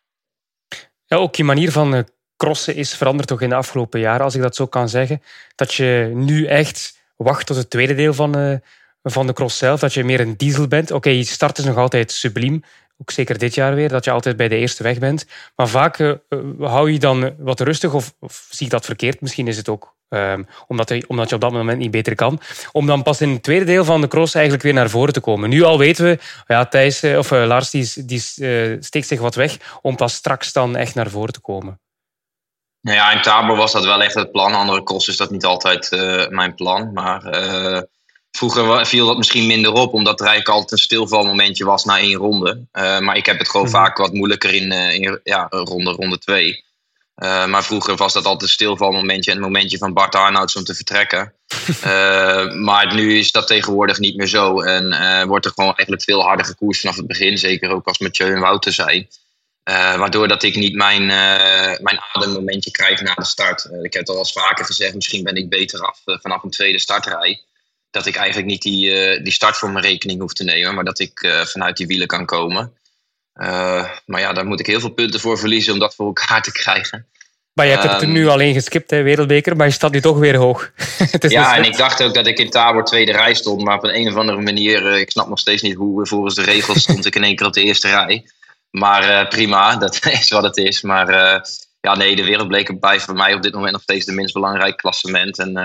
Ja, 1.06 1.16
ook 1.16 1.34
je 1.34 1.44
manier 1.44 1.72
van 1.72 2.06
crossen 2.36 2.74
is 2.74 2.94
veranderd 2.94 3.28
toch 3.28 3.40
in 3.40 3.48
de 3.48 3.54
afgelopen 3.54 4.00
jaren, 4.00 4.24
als 4.24 4.34
ik 4.34 4.42
dat 4.42 4.56
zo 4.56 4.66
kan 4.66 4.88
zeggen. 4.88 5.22
Dat 5.54 5.74
je 5.74 6.10
nu 6.14 6.46
echt 6.46 6.98
wacht 7.16 7.46
tot 7.46 7.56
het 7.56 7.70
tweede 7.70 7.94
deel 7.94 8.14
van, 8.14 8.60
van 9.02 9.26
de 9.26 9.32
cross 9.32 9.58
zelf. 9.58 9.80
Dat 9.80 9.94
je 9.94 10.04
meer 10.04 10.20
een 10.20 10.36
diesel 10.36 10.68
bent. 10.68 10.90
Oké, 10.90 11.08
je 11.08 11.24
start 11.24 11.58
is 11.58 11.64
nog 11.64 11.76
altijd 11.76 12.12
subliem. 12.12 12.62
Ook 12.98 13.10
zeker 13.10 13.38
dit 13.38 13.54
jaar 13.54 13.74
weer, 13.74 13.88
dat 13.88 14.04
je 14.04 14.10
altijd 14.10 14.36
bij 14.36 14.48
de 14.48 14.56
eerste 14.56 14.82
weg 14.82 14.98
bent. 14.98 15.26
Maar 15.56 15.68
vaak 15.68 15.98
uh, 15.98 16.12
hou 16.58 16.92
je 16.92 16.98
dan 16.98 17.34
wat 17.38 17.60
rustig, 17.60 17.94
of, 17.94 18.14
zie 18.50 18.66
ik 18.66 18.72
dat 18.72 18.84
verkeerd? 18.84 19.20
Misschien 19.20 19.48
is 19.48 19.56
het 19.56 19.68
ook 19.68 19.94
um, 20.08 20.46
omdat, 20.66 20.88
je, 20.88 21.04
omdat 21.08 21.28
je 21.28 21.34
op 21.34 21.40
dat 21.40 21.52
moment 21.52 21.78
niet 21.78 21.90
beter 21.90 22.14
kan. 22.14 22.40
Om 22.72 22.86
dan 22.86 23.02
pas 23.02 23.20
in 23.20 23.28
het 23.28 23.42
tweede 23.42 23.64
deel 23.64 23.84
van 23.84 24.00
de 24.00 24.08
cross 24.08 24.34
eigenlijk 24.34 24.64
weer 24.64 24.74
naar 24.74 24.90
voren 24.90 25.12
te 25.12 25.20
komen. 25.20 25.48
Nu 25.48 25.62
al 25.62 25.78
weten 25.78 26.04
we, 26.04 26.18
ja, 26.46 26.66
Thijs, 26.66 27.04
of 27.04 27.30
Lars 27.30 27.70
die, 27.70 28.04
die 28.04 28.20
steekt 28.80 29.06
zich 29.06 29.20
wat 29.20 29.34
weg 29.34 29.78
om 29.82 29.96
pas 29.96 30.14
straks 30.14 30.52
dan 30.52 30.76
echt 30.76 30.94
naar 30.94 31.10
voren 31.10 31.32
te 31.32 31.40
komen. 31.40 31.80
Nou 32.84 32.96
ja, 32.96 33.12
in 33.12 33.22
Tabor 33.22 33.56
was 33.56 33.72
dat 33.72 33.84
wel 33.84 34.02
echt 34.02 34.14
het 34.14 34.32
plan. 34.32 34.54
Andere 34.54 34.82
cross 34.82 35.08
is 35.08 35.16
dat 35.16 35.30
niet 35.30 35.44
altijd 35.44 35.90
mijn 36.30 36.54
plan. 36.54 36.92
Maar 36.92 37.22
Vroeger 38.36 38.86
viel 38.86 39.06
dat 39.06 39.16
misschien 39.16 39.46
minder 39.46 39.72
op, 39.72 39.92
omdat 39.92 40.20
er 40.20 40.26
eigenlijk 40.26 40.56
altijd 40.56 40.72
een 40.72 40.84
stilvalmomentje 40.84 41.64
was 41.64 41.84
na 41.84 41.98
één 41.98 42.14
ronde. 42.14 42.66
Uh, 42.72 42.98
maar 42.98 43.16
ik 43.16 43.26
heb 43.26 43.38
het 43.38 43.50
gewoon 43.50 43.66
mhm. 43.66 43.74
vaak 43.74 43.96
wat 43.96 44.12
moeilijker 44.12 44.54
in, 44.54 44.72
in 44.72 45.20
ja, 45.24 45.46
ronde, 45.50 45.90
ronde 45.90 46.18
twee. 46.18 46.64
Maar 47.16 47.64
vroeger 47.64 47.96
was 47.96 48.12
dat 48.12 48.24
altijd 48.24 48.42
een 48.42 48.48
stilvalmomentje 48.48 49.30
en 49.30 49.36
het 49.36 49.46
momentje 49.46 49.78
van 49.78 49.92
Bart 49.92 50.14
Arnouds 50.14 50.56
om 50.56 50.64
te 50.64 50.74
vertrekken. 50.74 51.32
maar 52.68 52.94
nu 52.94 53.18
is 53.18 53.30
dat 53.30 53.46
tegenwoordig 53.46 53.98
niet 53.98 54.16
meer 54.16 54.26
zo. 54.26 54.60
En 54.60 55.26
wordt 55.28 55.44
er 55.44 55.52
gewoon 55.54 55.74
eigenlijk 55.74 56.02
veel 56.02 56.22
harder 56.22 56.46
gekoerst 56.46 56.80
vanaf 56.80 56.96
het 56.96 57.06
begin. 57.06 57.38
Zeker 57.38 57.70
ook 57.70 57.86
als 57.86 57.98
Mathieu 57.98 58.34
en 58.34 58.40
Wouter 58.40 58.72
zijn. 58.72 59.08
Waardoor 59.64 60.28
dat 60.28 60.42
ik 60.42 60.56
niet 60.56 60.74
mijn, 60.74 61.06
mijn 61.82 62.00
ademmomentje 62.12 62.70
krijg 62.70 63.02
na 63.02 63.14
de 63.14 63.24
start. 63.24 63.64
ik 63.82 63.92
heb 63.92 64.06
het 64.06 64.08
al 64.08 64.18
eens 64.18 64.32
vaker 64.32 64.64
gezegd, 64.64 64.94
misschien 64.94 65.22
ben 65.22 65.36
ik 65.36 65.48
beter 65.48 65.80
af 65.80 66.00
vanaf 66.04 66.42
een 66.42 66.50
tweede 66.50 66.80
startrij 66.80 67.40
dat 67.90 68.06
ik 68.06 68.16
eigenlijk 68.16 68.46
niet 68.46 68.62
die, 68.62 69.22
die 69.22 69.32
start 69.32 69.56
voor 69.56 69.70
mijn 69.70 69.84
rekening 69.84 70.20
hoef 70.20 70.32
te 70.32 70.44
nemen, 70.44 70.74
maar 70.74 70.84
dat 70.84 70.98
ik 70.98 71.44
vanuit 71.44 71.76
die 71.76 71.86
wielen 71.86 72.06
kan 72.06 72.26
komen. 72.26 72.72
Maar 74.06 74.20
ja, 74.20 74.32
daar 74.32 74.46
moet 74.46 74.60
ik 74.60 74.66
heel 74.66 74.80
veel 74.80 74.90
punten 74.90 75.20
voor 75.20 75.38
verliezen 75.38 75.72
om 75.72 75.78
dat 75.78 75.94
voor 75.94 76.06
elkaar 76.06 76.42
te 76.42 76.52
krijgen. 76.52 77.06
Maar 77.54 77.66
je 77.66 77.72
hebt 77.72 77.92
het 77.92 78.02
er 78.02 78.08
nu 78.08 78.28
alleen 78.28 78.54
geskipt, 78.54 78.90
hè, 78.90 79.02
Wereldbeker, 79.02 79.56
maar 79.56 79.66
je 79.66 79.72
staat 79.72 79.92
nu 79.92 80.00
toch 80.00 80.18
weer 80.18 80.36
hoog. 80.36 80.70
ja, 81.20 81.56
en 81.56 81.64
ik 81.64 81.76
dacht 81.76 82.02
ook 82.02 82.14
dat 82.14 82.26
ik 82.26 82.38
in 82.38 82.50
Tabor 82.50 82.84
tweede 82.84 83.12
rij 83.12 83.34
stond, 83.34 83.62
maar 83.64 83.76
op 83.76 83.84
een, 83.84 83.96
een 83.96 84.08
of 84.08 84.14
andere 84.14 84.40
manier, 84.40 84.98
ik 84.98 85.10
snap 85.10 85.28
nog 85.28 85.38
steeds 85.38 85.62
niet 85.62 85.74
hoe 85.74 86.06
volgens 86.06 86.34
de 86.34 86.42
regels 86.42 86.82
stond 86.82 87.06
ik 87.06 87.14
in 87.14 87.24
één 87.24 87.36
keer 87.36 87.46
op 87.46 87.52
de 87.52 87.62
eerste 87.62 87.88
rij. 87.88 88.24
Maar 88.74 89.28
prima, 89.28 89.76
dat 89.84 90.06
is 90.06 90.30
wat 90.30 90.42
het 90.42 90.56
is. 90.56 90.82
Maar 90.82 91.12
ja, 91.80 91.94
nee, 91.96 92.16
de 92.16 92.24
Wereldbeker 92.24 92.78
blijft 92.78 93.04
voor 93.04 93.14
mij 93.14 93.34
op 93.34 93.42
dit 93.42 93.54
moment 93.54 93.72
nog 93.72 93.82
steeds 93.82 94.06
de 94.06 94.12
minst 94.12 94.34
belangrijk 94.34 94.76
klassement. 94.76 95.38
En 95.38 95.56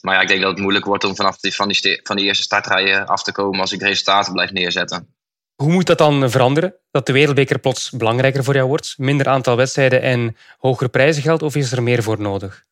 maar 0.00 0.14
ja, 0.14 0.20
ik 0.20 0.28
denk 0.28 0.40
dat 0.40 0.50
het 0.50 0.60
moeilijk 0.60 0.84
wordt 0.84 1.04
om 1.04 1.16
vanaf 1.16 1.38
die, 1.38 1.54
van, 1.54 1.68
die, 1.68 2.00
van 2.02 2.16
die 2.16 2.24
eerste 2.24 2.42
startrijen 2.42 3.06
af 3.06 3.22
te 3.22 3.32
komen 3.32 3.60
als 3.60 3.72
ik 3.72 3.82
resultaten 3.82 4.32
blijf 4.32 4.50
neerzetten. 4.50 5.14
Hoe 5.54 5.72
moet 5.72 5.86
dat 5.86 5.98
dan 5.98 6.30
veranderen? 6.30 6.74
Dat 6.90 7.06
de 7.06 7.12
wereldbeker 7.12 7.58
plots 7.58 7.90
belangrijker 7.90 8.44
voor 8.44 8.54
jou 8.54 8.68
wordt? 8.68 8.94
Minder 8.96 9.28
aantal 9.28 9.56
wedstrijden 9.56 10.02
en 10.02 10.36
hogere 10.58 10.88
prijzengeld? 10.88 11.42
Of 11.42 11.54
is 11.54 11.72
er 11.72 11.82
meer 11.82 12.02
voor 12.02 12.20
nodig? 12.20 12.64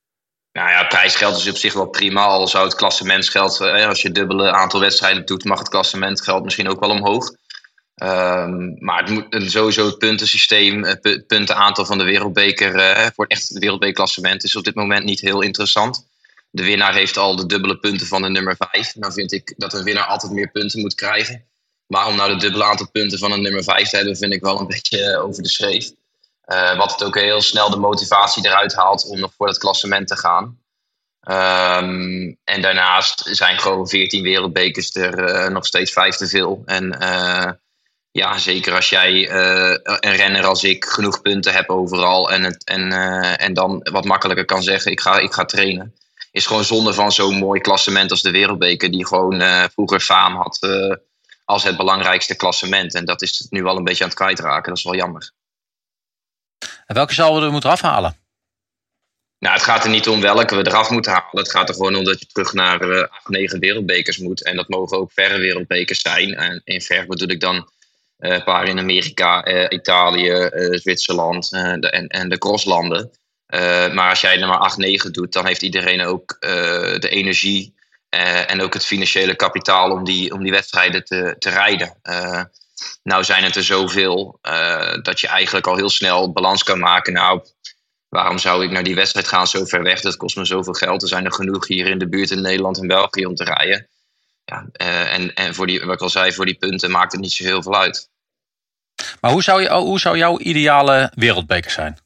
Nou 0.52 0.70
ja, 0.70 0.84
prijsgeld 0.84 1.36
is 1.36 1.48
op 1.48 1.56
zich 1.56 1.72
wel 1.72 1.88
prima. 1.88 2.24
Al 2.24 2.48
zou 2.48 2.64
het 2.64 2.74
klassementsgeld, 2.74 3.60
eh, 3.60 3.86
als 3.86 4.02
je 4.02 4.12
dubbele 4.12 4.52
aantal 4.52 4.80
wedstrijden 4.80 5.26
doet, 5.26 5.44
mag 5.44 5.58
het 5.58 5.68
klassementgeld 5.68 6.44
misschien 6.44 6.68
ook 6.68 6.80
wel 6.80 6.90
omhoog. 6.90 7.30
Um, 8.02 8.76
maar 8.78 9.02
het 9.02 9.10
moet 9.10 9.50
sowieso 9.50 9.86
het 9.86 9.98
puntensysteem, 9.98 10.84
het 10.84 11.24
puntenaantal 11.26 11.84
van 11.84 11.98
de 11.98 12.04
wereldbeker 12.04 12.74
uh, 12.76 13.06
voor 13.14 13.26
echt 13.26 13.48
het 13.48 13.58
wereldbekerklassement 13.58 14.44
is 14.44 14.56
op 14.56 14.64
dit 14.64 14.74
moment 14.74 15.04
niet 15.04 15.20
heel 15.20 15.40
interessant 15.40 16.08
de 16.50 16.64
winnaar 16.64 16.94
heeft 16.94 17.16
al 17.16 17.36
de 17.36 17.46
dubbele 17.46 17.78
punten 17.78 18.06
van 18.06 18.22
de 18.22 18.28
nummer 18.28 18.56
5. 18.70 18.94
Nou 18.94 19.12
vind 19.12 19.32
ik 19.32 19.54
dat 19.56 19.74
een 19.74 19.84
winnaar 19.84 20.06
altijd 20.06 20.32
meer 20.32 20.50
punten 20.50 20.80
moet 20.80 20.94
krijgen. 20.94 21.44
Maar 21.86 22.06
om 22.06 22.16
nou 22.16 22.30
de 22.30 22.36
dubbele 22.36 22.64
aantal 22.64 22.90
punten 22.90 23.18
van 23.18 23.32
een 23.32 23.42
nummer 23.42 23.62
5 23.62 23.88
te 23.88 23.96
hebben, 23.96 24.16
vind 24.16 24.32
ik 24.32 24.40
wel 24.40 24.60
een 24.60 24.66
beetje 24.76 25.18
over 25.18 25.42
de 25.42 25.48
schreef. 25.48 25.90
Uh, 26.46 26.76
wat 26.76 26.92
het 26.92 27.04
ook 27.04 27.14
heel 27.14 27.40
snel 27.40 27.70
de 27.70 27.76
motivatie 27.76 28.46
eruit 28.46 28.74
haalt 28.74 29.06
om 29.06 29.20
nog 29.20 29.32
voor 29.36 29.46
het 29.46 29.58
klassement 29.58 30.08
te 30.08 30.16
gaan. 30.16 30.58
Um, 31.28 32.38
en 32.44 32.62
daarnaast 32.62 33.22
zijn 33.24 33.58
gewoon 33.58 33.88
14 33.88 34.22
wereldbekers 34.22 34.94
er 34.94 35.52
nog 35.52 35.66
steeds 35.66 35.92
vijf 35.92 36.16
te 36.16 36.26
veel. 36.26 36.62
En 36.64 36.98
ja, 38.12 38.38
zeker 38.38 38.74
als 38.74 38.88
jij 38.88 39.30
een 39.30 40.16
renner 40.16 40.44
als 40.44 40.64
ik 40.64 40.84
genoeg 40.84 41.22
punten 41.22 41.52
hebt 41.52 41.68
overal 41.68 42.30
en, 42.30 42.42
het, 42.42 42.64
en, 42.64 42.92
en 43.38 43.54
dan 43.54 43.80
wat 43.92 44.04
makkelijker 44.04 44.44
kan 44.44 44.62
zeggen: 44.62 44.92
ik 44.92 45.00
ga, 45.00 45.18
ik 45.18 45.32
ga 45.32 45.44
trainen 45.44 45.94
is 46.30 46.46
gewoon 46.46 46.64
zonde 46.64 46.94
van 46.94 47.12
zo'n 47.12 47.38
mooi 47.38 47.60
klassement 47.60 48.10
als 48.10 48.22
de 48.22 48.30
Wereldbeker, 48.30 48.90
die 48.90 49.06
gewoon 49.06 49.40
uh, 49.40 49.64
vroeger 49.72 50.00
faam 50.00 50.36
had 50.36 50.58
als 51.44 51.62
het 51.62 51.76
belangrijkste 51.76 52.36
klassement. 52.36 52.94
En 52.94 53.04
dat 53.04 53.22
is 53.22 53.46
nu 53.50 53.62
wel 53.62 53.76
een 53.76 53.84
beetje 53.84 54.02
aan 54.02 54.10
het 54.10 54.18
kwijtraken. 54.18 54.68
Dat 54.68 54.78
is 54.78 54.84
wel 54.84 54.94
jammer. 54.94 55.30
En 56.86 56.94
welke 56.94 57.14
zouden 57.14 57.40
we 57.40 57.46
er 57.46 57.52
moeten 57.52 57.70
afhalen? 57.70 58.16
Nou, 59.38 59.54
het 59.54 59.62
gaat 59.62 59.84
er 59.84 59.90
niet 59.90 60.08
om 60.08 60.20
welke 60.20 60.56
we 60.56 60.66
eraf 60.66 60.90
moeten 60.90 61.12
halen. 61.12 61.28
Het 61.30 61.50
gaat 61.50 61.68
er 61.68 61.74
gewoon 61.74 61.94
om 61.94 62.04
dat 62.04 62.20
je 62.20 62.26
terug 62.26 62.52
naar 62.52 63.08
acht, 63.08 63.28
negen 63.28 63.58
wereldbekers 63.58 64.18
moet. 64.18 64.44
En 64.44 64.56
dat 64.56 64.68
mogen 64.68 64.98
ook 64.98 65.12
verre 65.12 65.38
wereldbekers 65.38 66.00
zijn. 66.00 66.34
En 66.34 66.60
in 66.64 66.80
ver 66.80 67.06
bedoel 67.06 67.28
ik 67.28 67.40
dan 67.40 67.70
een 68.20 68.44
paar 68.44 68.68
in 68.68 68.78
Amerika, 68.78 69.68
Italië, 69.68 70.50
Zwitserland 70.70 71.52
en, 71.52 72.08
en 72.08 72.28
de 72.28 72.38
crosslanden. 72.38 73.10
maar 73.92 74.08
als 74.10 74.20
jij 74.20 74.40
er 74.40 74.48
maar 74.48 74.58
8, 74.58 74.76
9 74.76 75.12
doet, 75.12 75.32
dan 75.32 75.46
heeft 75.46 75.62
iedereen 75.62 76.04
ook 76.04 76.36
de 76.40 77.08
energie 77.08 77.74
en 78.46 78.62
ook 78.62 78.74
het 78.74 78.84
financiële 78.84 79.34
kapitaal 79.34 79.90
om 79.90 80.04
die, 80.04 80.32
om 80.32 80.42
die 80.42 80.52
wedstrijden 80.52 81.04
te, 81.04 81.36
te 81.38 81.50
rijden. 81.50 82.00
nou 83.02 83.24
zijn 83.24 83.44
het 83.44 83.56
er 83.56 83.64
zoveel 83.64 84.38
dat 85.02 85.20
je 85.20 85.28
eigenlijk 85.28 85.66
al 85.66 85.76
heel 85.76 85.90
snel 85.90 86.32
balans 86.32 86.62
kan 86.62 86.78
maken. 86.78 87.12
Nou, 87.12 87.42
waarom 88.10 88.38
zou 88.38 88.64
ik 88.64 88.70
naar 88.70 88.82
die 88.82 88.94
wedstrijd 88.94 89.28
gaan 89.28 89.46
zo 89.46 89.64
ver 89.64 89.82
weg? 89.82 90.00
Dat 90.00 90.16
kost 90.16 90.36
me 90.36 90.44
zoveel 90.44 90.72
geld. 90.72 91.02
Er 91.02 91.08
zijn 91.08 91.24
er 91.24 91.32
genoeg 91.32 91.66
hier 91.66 91.86
in 91.86 91.98
de 91.98 92.08
buurt 92.08 92.30
in 92.30 92.40
Nederland 92.40 92.78
en 92.78 92.86
België 92.86 93.26
om 93.26 93.34
te 93.34 93.44
rijden. 93.44 93.88
Ja, 94.44 94.66
en 94.72 95.34
en 95.34 95.54
voor 95.54 95.66
die, 95.66 95.80
wat 95.80 95.94
ik 95.94 96.00
al 96.00 96.08
zei, 96.08 96.32
voor 96.32 96.46
die 96.46 96.58
punten 96.58 96.90
maakt 96.90 97.12
het 97.12 97.20
niet 97.20 97.32
zo 97.32 97.44
heel 97.44 97.62
veel 97.62 97.76
uit. 97.76 98.09
Maar 99.20 99.30
hoe 99.30 99.42
zou, 99.42 99.62
je, 99.62 99.72
hoe 99.72 100.00
zou 100.00 100.16
jouw 100.16 100.38
ideale 100.38 101.12
wereldbeker 101.14 101.70
zijn? 101.70 101.98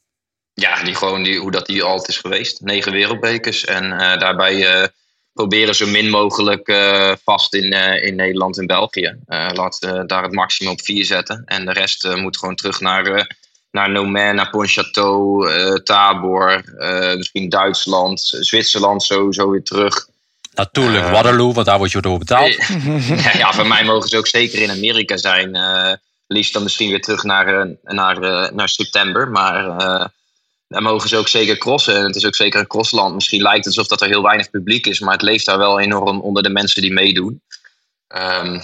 Ja, 0.55 0.83
die 0.83 0.95
gewoon 0.95 1.23
die, 1.23 1.39
hoe 1.39 1.51
dat 1.51 1.67
die 1.67 1.83
altijd 1.83 2.09
is 2.09 2.19
geweest. 2.19 2.61
Negen 2.61 2.93
wereldbekers. 2.93 3.65
En 3.65 3.85
uh, 3.85 3.99
daarbij 3.99 4.83
uh, 4.83 4.87
proberen 5.33 5.75
zo 5.75 5.87
min 5.87 6.11
mogelijk 6.11 6.73
vast 7.25 7.55
in, 7.55 7.73
in 8.03 8.17
Nederland 8.17 8.59
en 8.59 8.67
België. 8.67 9.17
laten 9.27 10.07
daar 10.07 10.23
het 10.23 10.33
maximum 10.33 10.73
op 10.73 10.83
vier 10.83 11.05
zetten. 11.05 11.43
En 11.47 11.65
de 11.65 11.73
rest 11.73 12.17
moet 12.17 12.39
gewoon 12.39 12.55
terug 12.55 12.81
naar 12.81 13.37
naar 13.71 13.91
Nomen, 13.91 14.35
naar 14.35 14.51
Pontchâteau, 14.51 15.83
Tabor, 15.83 16.63
misschien 17.17 17.49
Duitsland, 17.49 18.21
Zwitserland 18.41 19.03
sowieso 19.03 19.51
weer 19.51 19.63
terug. 19.63 20.09
Natuurlijk, 20.55 21.09
Waterloo, 21.09 21.53
want 21.53 21.67
daar 21.67 21.79
word 21.79 21.93
je 21.93 22.01
door 22.01 22.19
betaald. 22.19 22.55
ja, 23.25 23.33
ja, 23.39 23.53
voor 23.53 23.67
mij 23.67 23.85
mogen 23.85 24.09
ze 24.09 24.17
ook 24.17 24.27
zeker 24.27 24.63
in 24.63 24.71
Amerika 24.71 25.17
zijn. 25.17 25.57
Liefst 26.27 26.53
dan 26.53 26.63
misschien 26.63 26.91
weer 26.91 27.01
terug 27.01 27.23
naar, 27.23 27.77
naar, 27.83 28.19
naar 28.55 28.69
september. 28.69 29.31
Maar 29.31 29.79
daar 30.69 30.83
mogen 30.83 31.09
ze 31.09 31.17
ook 31.17 31.29
zeker 31.29 31.59
crossen. 31.59 31.97
En 31.97 32.05
het 32.05 32.17
is 32.17 32.27
ook 32.27 32.35
zeker 32.35 32.61
een 32.61 32.67
crossland. 32.67 33.15
Misschien 33.15 33.43
lijkt 33.43 33.65
het 33.65 33.77
alsof 33.77 33.87
dat 33.87 34.01
er 34.01 34.09
heel 34.09 34.23
weinig 34.23 34.51
publiek 34.51 34.87
is, 34.87 35.01
maar 35.01 35.13
het 35.13 35.23
leeft 35.23 35.47
daar 35.47 35.59
wel 35.59 35.81
enorm 35.81 36.21
onder 36.21 36.43
de 36.43 36.51
mensen 36.51 36.83
die 36.83 36.93
meedoen. 36.93 37.43
Um, 38.09 38.61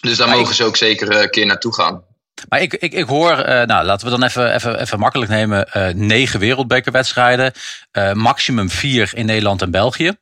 dus 0.00 0.16
daar 0.16 0.28
mogen 0.28 0.54
ze 0.54 0.64
ook 0.64 0.76
zeker 0.76 1.22
een 1.22 1.30
keer 1.30 1.46
naartoe 1.46 1.74
gaan. 1.74 2.04
Maar 2.48 2.60
ik, 2.60 2.74
ik, 2.74 2.92
ik 2.92 3.06
hoor, 3.06 3.30
uh, 3.30 3.62
nou 3.62 3.84
laten 3.84 4.06
we 4.06 4.12
dan 4.18 4.22
even, 4.22 4.54
even, 4.54 4.80
even 4.80 4.98
makkelijk 4.98 5.30
nemen, 5.30 5.68
uh, 5.76 5.88
negen 5.88 6.40
wereldbekerwedstrijden. 6.40 7.52
Uh, 7.92 8.12
maximum 8.12 8.70
vier 8.70 9.10
in 9.14 9.26
Nederland 9.26 9.62
en 9.62 9.70
België. 9.70 10.16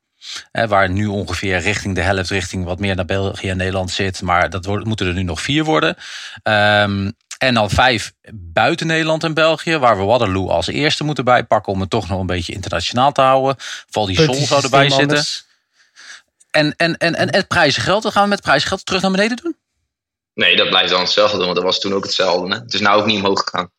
Waar 0.52 0.90
nu 0.90 1.06
ongeveer 1.06 1.58
richting 1.58 1.94
de 1.94 2.00
helft, 2.00 2.30
richting 2.30 2.64
wat 2.64 2.78
meer 2.78 2.96
naar 2.96 3.04
België 3.04 3.48
en 3.48 3.56
Nederland 3.56 3.90
zit. 3.90 4.22
Maar 4.22 4.50
dat 4.50 4.64
wordt, 4.64 4.84
moeten 4.84 5.06
er 5.06 5.14
nu 5.14 5.22
nog 5.22 5.40
vier 5.40 5.64
worden. 5.64 5.96
Um, 6.42 7.12
en 7.38 7.54
dan 7.54 7.70
vijf 7.70 8.12
buiten 8.32 8.86
Nederland 8.86 9.24
en 9.24 9.34
België, 9.34 9.78
waar 9.78 9.98
we 9.98 10.04
Waterloo 10.04 10.48
als 10.48 10.66
eerste 10.66 11.04
moeten 11.04 11.24
bijpakken 11.24 11.72
om 11.72 11.80
het 11.80 11.90
toch 11.90 12.08
nog 12.08 12.20
een 12.20 12.26
beetje 12.26 12.52
internationaal 12.52 13.12
te 13.12 13.20
houden. 13.20 13.56
Val 13.90 14.06
die 14.06 14.22
Sol 14.22 14.34
zou 14.34 14.62
erbij 14.62 14.90
zitten. 14.90 15.24
En, 16.50 16.74
en, 16.76 16.96
en, 16.96 17.14
en 17.14 17.34
het 17.34 17.48
prijzengeld, 17.48 18.02
dan 18.02 18.12
gaan 18.12 18.22
we 18.22 18.28
met 18.28 18.40
prijzengeld 18.40 18.86
terug 18.86 19.02
naar 19.02 19.10
beneden 19.10 19.36
doen? 19.36 19.56
Nee, 20.34 20.56
dat 20.56 20.68
blijft 20.68 20.90
dan 20.90 21.00
hetzelfde 21.00 21.36
doen, 21.36 21.44
want 21.44 21.56
dat 21.56 21.64
was 21.64 21.80
toen 21.80 21.94
ook 21.94 22.04
hetzelfde. 22.04 22.54
Hè? 22.54 22.60
Het 22.60 22.74
is 22.74 22.80
nou 22.80 23.00
ook 23.00 23.06
niet 23.06 23.16
omhoog 23.16 23.40
gegaan. 23.40 23.70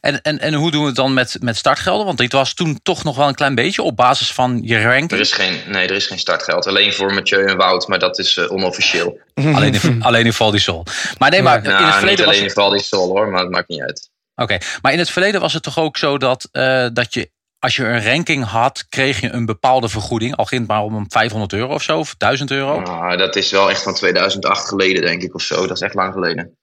En, 0.00 0.22
en, 0.22 0.38
en 0.38 0.54
hoe 0.54 0.70
doen 0.70 0.80
we 0.80 0.86
het 0.86 0.96
dan 0.96 1.14
met, 1.14 1.36
met 1.40 1.56
startgelden? 1.56 2.06
Want 2.06 2.18
dit 2.18 2.32
was 2.32 2.54
toen 2.54 2.80
toch 2.82 3.04
nog 3.04 3.16
wel 3.16 3.28
een 3.28 3.34
klein 3.34 3.54
beetje 3.54 3.82
op 3.82 3.96
basis 3.96 4.32
van 4.32 4.60
je 4.62 4.82
ranking. 4.82 5.10
Er 5.10 5.20
is 5.20 5.32
geen, 5.32 5.60
nee, 5.66 5.88
er 5.88 5.94
is 5.94 6.06
geen 6.06 6.18
startgeld. 6.18 6.66
Alleen 6.66 6.92
voor 6.92 7.14
Mathieu 7.14 7.44
en 7.44 7.56
Wout, 7.56 7.88
maar 7.88 7.98
dat 7.98 8.18
is 8.18 8.36
uh, 8.36 8.52
onofficieel. 8.52 9.18
alleen, 9.54 9.82
in, 9.82 10.02
alleen 10.02 10.24
in 10.24 10.32
Val 10.32 10.58
Sol. 10.58 10.84
Maar 11.18 11.30
nee, 11.30 11.42
maar 11.42 11.64
in 11.64 11.70
het 11.70 11.94
verleden 11.94 12.10
niet 12.10 12.20
alleen 12.20 12.26
was... 12.26 12.48
in 12.48 12.50
Val 12.50 12.78
Sol 12.78 13.08
hoor, 13.08 13.28
maar 13.28 13.40
het 13.40 13.50
maakt 13.50 13.68
niet 13.68 13.80
uit. 13.80 14.10
Oké, 14.34 14.58
maar 14.82 14.92
in 14.92 14.98
het 14.98 15.10
verleden 15.10 15.40
was 15.40 15.52
het 15.52 15.62
toch 15.62 15.78
ook 15.78 15.96
zo 15.96 16.18
dat, 16.18 16.48
uh, 16.52 16.86
dat 16.92 17.14
je 17.14 17.30
als 17.58 17.76
je 17.76 17.84
een 17.84 18.04
ranking 18.04 18.44
had, 18.44 18.86
kreeg 18.88 19.20
je 19.20 19.30
een 19.30 19.46
bepaalde 19.46 19.88
vergoeding. 19.88 20.36
Al 20.36 20.44
ging 20.44 20.60
het 20.60 20.70
maar 20.70 20.82
om 20.82 21.10
500 21.10 21.52
euro 21.52 21.74
of 21.74 21.82
zo, 21.82 21.98
of 21.98 22.14
1000 22.14 22.50
euro. 22.50 22.80
Nou, 22.80 23.16
dat 23.16 23.36
is 23.36 23.50
wel 23.50 23.70
echt 23.70 23.82
van 23.82 23.94
2008 23.94 24.68
geleden, 24.68 25.02
denk 25.02 25.22
ik, 25.22 25.34
of 25.34 25.42
zo. 25.42 25.66
Dat 25.66 25.76
is 25.76 25.82
echt 25.82 25.94
lang 25.94 26.12
geleden. 26.12 26.56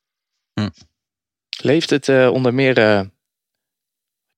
Hm. 0.53 0.69
Leeft 1.61 1.89
het 1.89 2.07
uh, 2.07 2.29
onder 2.31 2.53
meer 2.53 2.77
uh, 2.79 3.01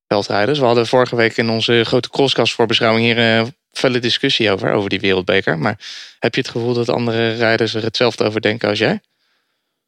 veldrijders? 0.08 0.60
We 0.60 0.66
hadden 0.66 0.88
vorige 0.88 1.16
week 1.16 1.38
in 1.38 1.50
onze 1.50 1.84
grote 1.84 2.10
crosskast 2.10 2.54
voor 2.54 2.66
beschouwing 2.66 3.06
hier 3.06 3.18
een 3.18 3.46
uh, 3.46 3.52
felle 3.72 4.00
discussie 4.00 4.52
over, 4.52 4.72
over 4.72 4.90
die 4.90 5.00
wereldbeker. 5.00 5.58
Maar 5.58 5.80
heb 6.20 6.36
je 6.36 6.42
het 6.42 6.50
gevoel 6.50 6.74
dat 6.74 6.90
andere 6.90 7.34
rijders 7.34 7.74
er 7.74 7.84
hetzelfde 7.84 8.24
over 8.24 8.42
denken 8.42 8.70
als 8.70 8.80
jij? 8.80 9.02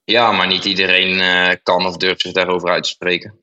Ja, 0.03 0.31
maar 0.31 0.47
niet 0.47 0.65
iedereen 0.65 1.19
uh, 1.19 1.49
kan 1.63 1.85
of 1.85 1.97
durft 1.97 2.21
zich 2.21 2.31
daarover 2.31 2.69
uit 2.69 2.83
te 2.83 2.89
spreken. 2.89 3.39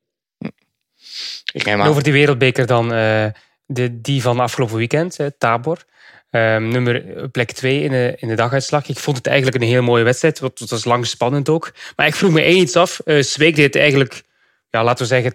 Over 1.64 2.02
die 2.02 2.12
wereldbeker 2.12 2.66
dan, 2.66 2.92
uh, 2.92 3.26
de, 3.66 4.00
die 4.00 4.22
van 4.22 4.40
afgelopen 4.40 4.76
weekend, 4.76 5.20
uh, 5.20 5.26
Tabor. 5.38 5.84
Um, 6.30 6.68
nummer 6.68 7.28
plek 7.28 7.52
2 7.52 7.82
in 7.82 7.90
de, 7.90 8.14
in 8.16 8.28
de 8.28 8.34
daguitslag. 8.34 8.88
Ik 8.88 8.98
vond 8.98 9.16
het 9.16 9.26
eigenlijk 9.26 9.56
een 9.56 9.68
heel 9.68 9.82
mooie 9.82 10.04
wedstrijd. 10.04 10.38
Het 10.38 10.70
was 10.70 10.84
lang 10.84 11.06
spannend 11.06 11.48
ook. 11.48 11.72
Maar 11.96 12.06
ik 12.06 12.14
vroeg 12.14 12.32
me 12.32 12.42
één 12.42 12.60
iets 12.60 12.76
af. 12.76 13.00
Uh, 13.04 13.22
Zweek 13.22 13.56
deed 13.56 13.76
eigenlijk, 13.76 14.22
ja, 14.70 14.84
laten 14.84 15.06
we 15.08 15.22
zeggen, 15.22 15.32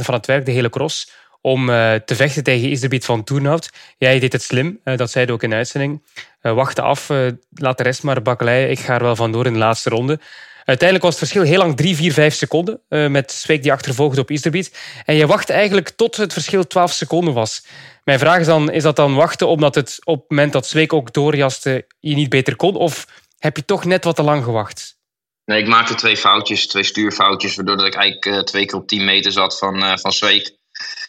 80% 0.00 0.04
van 0.04 0.14
het 0.14 0.26
werk, 0.26 0.44
de 0.46 0.52
hele 0.52 0.70
cross. 0.70 1.10
Om 1.40 1.68
uh, 1.68 1.94
te 1.94 2.14
vechten 2.14 2.42
tegen 2.42 2.68
Iserbiet 2.68 3.04
van 3.04 3.24
Toernout. 3.24 3.70
Jij 3.98 4.18
deed 4.18 4.32
het 4.32 4.42
slim, 4.42 4.80
dat 4.84 5.10
zei 5.10 5.32
ook 5.32 5.42
in 5.42 5.50
de 5.50 5.56
uitzending. 5.56 6.02
wachten 6.40 6.84
af, 6.84 7.08
laat 7.50 7.76
de 7.76 7.82
rest 7.82 8.02
maar 8.02 8.22
bakkeleien. 8.22 8.70
Ik 8.70 8.78
ga 8.78 8.94
er 8.94 9.02
wel 9.02 9.16
vandoor 9.16 9.46
in 9.46 9.52
de 9.52 9.58
laatste 9.58 9.90
ronde. 9.90 10.20
Uiteindelijk 10.64 11.02
was 11.02 11.20
het 11.20 11.28
verschil 11.28 11.42
heel 11.42 11.58
lang 11.58 11.76
3, 11.76 11.96
4, 11.96 12.12
5 12.12 12.34
seconden. 12.34 12.80
Uh, 12.88 13.08
met 13.08 13.32
Zweek 13.32 13.62
die 13.62 13.72
achtervolgde 13.72 14.20
op 14.20 14.30
Isterbiet. 14.30 14.78
En 15.04 15.14
je 15.14 15.26
wacht 15.26 15.50
eigenlijk 15.50 15.88
tot 15.88 16.16
het 16.16 16.32
verschil 16.32 16.66
12 16.66 16.92
seconden 16.92 17.34
was. 17.34 17.66
Mijn 18.04 18.18
vraag 18.18 18.40
is 18.40 18.46
dan, 18.46 18.70
is 18.70 18.82
dat 18.82 18.96
dan 18.96 19.14
wachten 19.14 19.48
omdat 19.48 19.74
het 19.74 19.98
op 20.04 20.20
het 20.20 20.30
moment 20.30 20.52
dat 20.52 20.66
Zweek 20.66 20.92
ook 20.92 21.12
doorjaste 21.12 21.86
je 22.00 22.14
niet 22.14 22.28
beter 22.28 22.56
kon? 22.56 22.74
Of 22.74 23.06
heb 23.38 23.56
je 23.56 23.64
toch 23.64 23.84
net 23.84 24.04
wat 24.04 24.16
te 24.16 24.22
lang 24.22 24.44
gewacht? 24.44 24.96
Nee, 25.44 25.60
ik 25.60 25.68
maakte 25.68 25.94
twee 25.94 26.16
foutjes, 26.16 26.66
twee 26.66 26.82
stuurfoutjes, 26.82 27.54
waardoor 27.56 27.86
ik 27.86 27.94
eigenlijk 27.94 28.26
uh, 28.26 28.42
twee 28.42 28.66
keer 28.66 28.78
op 28.78 28.88
10 28.88 29.04
meter 29.04 29.32
zat 29.32 29.58
van, 29.58 29.76
uh, 29.76 29.96
van 29.96 30.12
Zweek. 30.12 30.56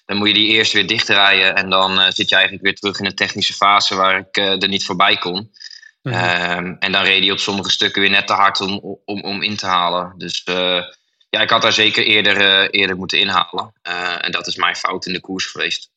Dan 0.05 0.17
moet 0.17 0.27
je 0.27 0.33
die 0.33 0.47
eerst 0.47 0.73
weer 0.73 0.87
dichtdraaien 0.87 1.55
en 1.55 1.69
dan 1.69 2.11
zit 2.11 2.29
je 2.29 2.35
eigenlijk 2.35 2.63
weer 2.65 2.75
terug 2.75 2.99
in 2.99 3.05
een 3.05 3.15
technische 3.15 3.53
fase 3.53 3.95
waar 3.95 4.17
ik 4.17 4.37
er 4.37 4.67
niet 4.67 4.85
voorbij 4.85 5.17
kon. 5.17 5.51
Mhm. 6.03 6.15
Ehm, 6.15 6.75
en 6.79 6.91
dan 6.91 7.03
reed 7.03 7.23
hij 7.23 7.31
op 7.31 7.39
sommige 7.39 7.71
stukken 7.71 8.01
weer 8.01 8.11
net 8.11 8.27
te 8.27 8.33
hard 8.33 8.61
om, 8.61 8.99
om, 9.05 9.21
om 9.21 9.41
in 9.41 9.55
te 9.55 9.65
halen. 9.65 10.13
Dus 10.17 10.45
uh, 10.49 10.81
ja, 11.29 11.41
ik 11.41 11.49
had 11.49 11.61
daar 11.61 11.73
zeker 11.73 12.03
eerder, 12.03 12.41
uh, 12.41 12.67
eerder 12.71 12.95
moeten 12.95 13.19
inhalen. 13.19 13.73
Uh, 13.87 14.25
en 14.25 14.31
dat 14.31 14.47
is 14.47 14.55
mijn 14.55 14.75
fout 14.75 15.05
in 15.05 15.13
de 15.13 15.21
koers 15.21 15.45
geweest. 15.45 15.91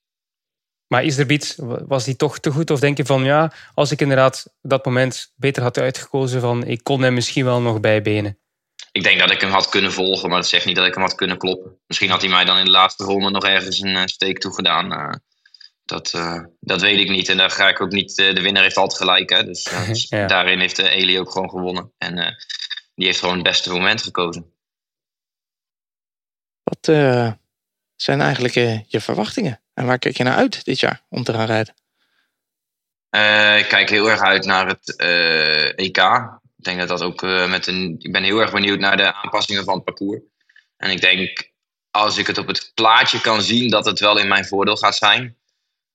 Maar 0.87 1.05
is 1.05 1.19
er 1.19 1.31
iets, 1.31 1.57
was 1.87 2.05
die 2.05 2.17
toch 2.17 2.39
te 2.39 2.51
goed? 2.51 2.71
Of 2.71 2.81
denk 2.81 2.97
je 2.97 3.05
van 3.05 3.25
ja, 3.25 3.53
als 3.75 3.91
ik 3.91 4.01
inderdaad 4.01 4.47
dat 4.63 4.85
moment 4.85 5.33
beter 5.37 5.63
had 5.63 5.79
uitgekozen, 5.79 6.41
van 6.41 6.65
ik 6.65 6.85
kon 6.85 7.03
hem 7.03 7.15
misschien 7.15 7.45
wel 7.45 7.61
nog 7.61 7.81
bijbenen? 7.81 8.39
Ik 8.93 9.03
denk 9.03 9.19
dat 9.19 9.31
ik 9.31 9.41
hem 9.41 9.51
had 9.51 9.69
kunnen 9.69 9.93
volgen, 9.93 10.29
maar 10.29 10.39
dat 10.39 10.49
zegt 10.49 10.65
niet 10.65 10.77
dat 10.77 10.87
ik 10.87 10.95
hem 10.95 11.03
had 11.03 11.15
kunnen 11.15 11.39
kloppen. 11.39 11.79
Misschien 11.87 12.11
had 12.11 12.21
hij 12.21 12.31
mij 12.31 12.45
dan 12.45 12.59
in 12.59 12.65
de 12.65 12.71
laatste 12.71 13.05
ronde 13.05 13.31
nog 13.31 13.45
ergens 13.45 13.81
een 13.81 14.09
steek 14.09 14.39
toegedaan. 14.39 15.21
Dat, 15.87 16.13
uh, 16.17 16.43
dat 16.61 16.81
weet 16.81 16.99
ik 16.99 17.09
niet. 17.09 17.29
En 17.29 17.37
daar 17.37 17.51
ga 17.51 17.69
ik 17.69 17.81
ook 17.81 17.91
niet. 17.91 18.19
Uh, 18.19 18.35
de 18.35 18.41
winnaar 18.41 18.63
heeft 18.63 18.77
altijd 18.77 19.01
gelijk. 19.01 19.31
Hè? 19.31 19.45
Dus, 19.45 19.73
uh, 19.73 19.87
dus 19.89 20.09
ja. 20.09 20.27
daarin 20.27 20.61
heeft 20.61 20.79
Eli 20.79 21.19
ook 21.19 21.31
gewoon 21.31 21.51
gewonnen. 21.51 21.93
En 21.99 22.37
die 22.95 23.07
heeft 23.07 23.19
gewoon 23.19 23.35
het 23.35 23.45
beste 23.45 23.71
moment 23.71 24.03
gekozen. 24.03 24.53
Wat 26.63 26.85
zijn 27.97 28.21
eigenlijk 28.21 28.55
je 28.87 29.01
verwachtingen? 29.01 29.61
En 29.75 29.87
waar 29.87 29.99
kijk 29.99 30.17
je 30.17 30.23
naar 30.23 30.37
uit 30.37 30.65
dit 30.65 30.81
jaar 30.81 31.03
om 31.09 31.25
te 31.25 31.33
gaan 31.33 31.47
rijden? 31.47 31.75
ik 33.59 33.69
kijk 33.69 33.91
heel 33.91 34.11
erg 34.11 34.21
uit 34.21 34.45
naar 34.45 34.67
het 34.67 34.97
EK. 35.77 35.99
Ik 36.57 36.65
denk 36.65 36.79
dat 36.79 36.89
dat 36.89 37.03
ook 37.03 37.23
met 37.49 37.67
een. 37.67 37.97
Ik 37.99 38.13
ben 38.13 38.23
heel 38.23 38.41
erg 38.41 38.53
benieuwd 38.53 38.79
naar 38.79 38.97
de 38.97 39.15
aanpassingen 39.15 39.65
van 39.65 39.75
het 39.75 39.85
parcours. 39.85 40.21
En 40.77 40.91
ik 40.91 41.01
denk, 41.01 41.51
als 41.91 42.19
ik 42.19 42.27
het 42.27 42.39
op 42.39 42.47
het 42.47 42.73
plaatje 42.75 43.21
kan 43.21 43.43
zien, 43.43 43.71
dat 43.71 43.85
het 43.85 44.01
wel 44.01 44.19
in 44.19 44.29
mijn 44.29 44.45
voordeel 44.45 44.77
gaat 44.77 44.97
zijn. 44.97 45.37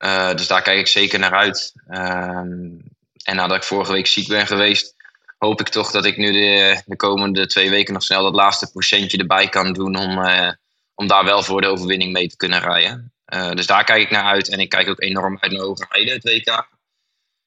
Uh, 0.03 0.33
dus 0.33 0.47
daar 0.47 0.61
kijk 0.61 0.79
ik 0.79 0.87
zeker 0.87 1.19
naar 1.19 1.33
uit. 1.33 1.73
Um, 1.89 2.83
en 3.23 3.35
nadat 3.35 3.57
ik 3.57 3.63
vorige 3.63 3.91
week 3.91 4.07
ziek 4.07 4.27
ben 4.27 4.47
geweest, 4.47 4.95
hoop 5.37 5.59
ik 5.59 5.69
toch 5.69 5.91
dat 5.91 6.05
ik 6.05 6.17
nu 6.17 6.31
de, 6.31 6.81
de, 6.85 6.95
komende 6.95 7.47
twee 7.47 7.69
weken 7.69 7.93
nog 7.93 8.03
snel 8.03 8.23
dat 8.23 8.35
laatste 8.35 8.71
procentje 8.71 9.17
erbij 9.17 9.49
kan 9.49 9.73
doen 9.73 9.95
om, 9.95 10.17
uh, 10.17 10.51
om 10.95 11.07
daar 11.07 11.23
wel 11.23 11.43
voor 11.43 11.61
de 11.61 11.67
overwinning 11.67 12.11
mee 12.11 12.27
te 12.27 12.35
kunnen 12.35 12.59
rijden. 12.59 13.13
Uh, 13.33 13.51
dus 13.51 13.65
daar 13.65 13.83
kijk 13.83 14.01
ik 14.01 14.09
naar 14.09 14.23
uit. 14.23 14.49
En 14.49 14.59
ik 14.59 14.69
kijk 14.69 14.89
ook 14.89 15.01
enorm 15.01 15.37
uit 15.39 15.51
naar 15.51 15.61
Hoogrijden, 15.61 16.13
het 16.13 16.23
WK. 16.23 16.69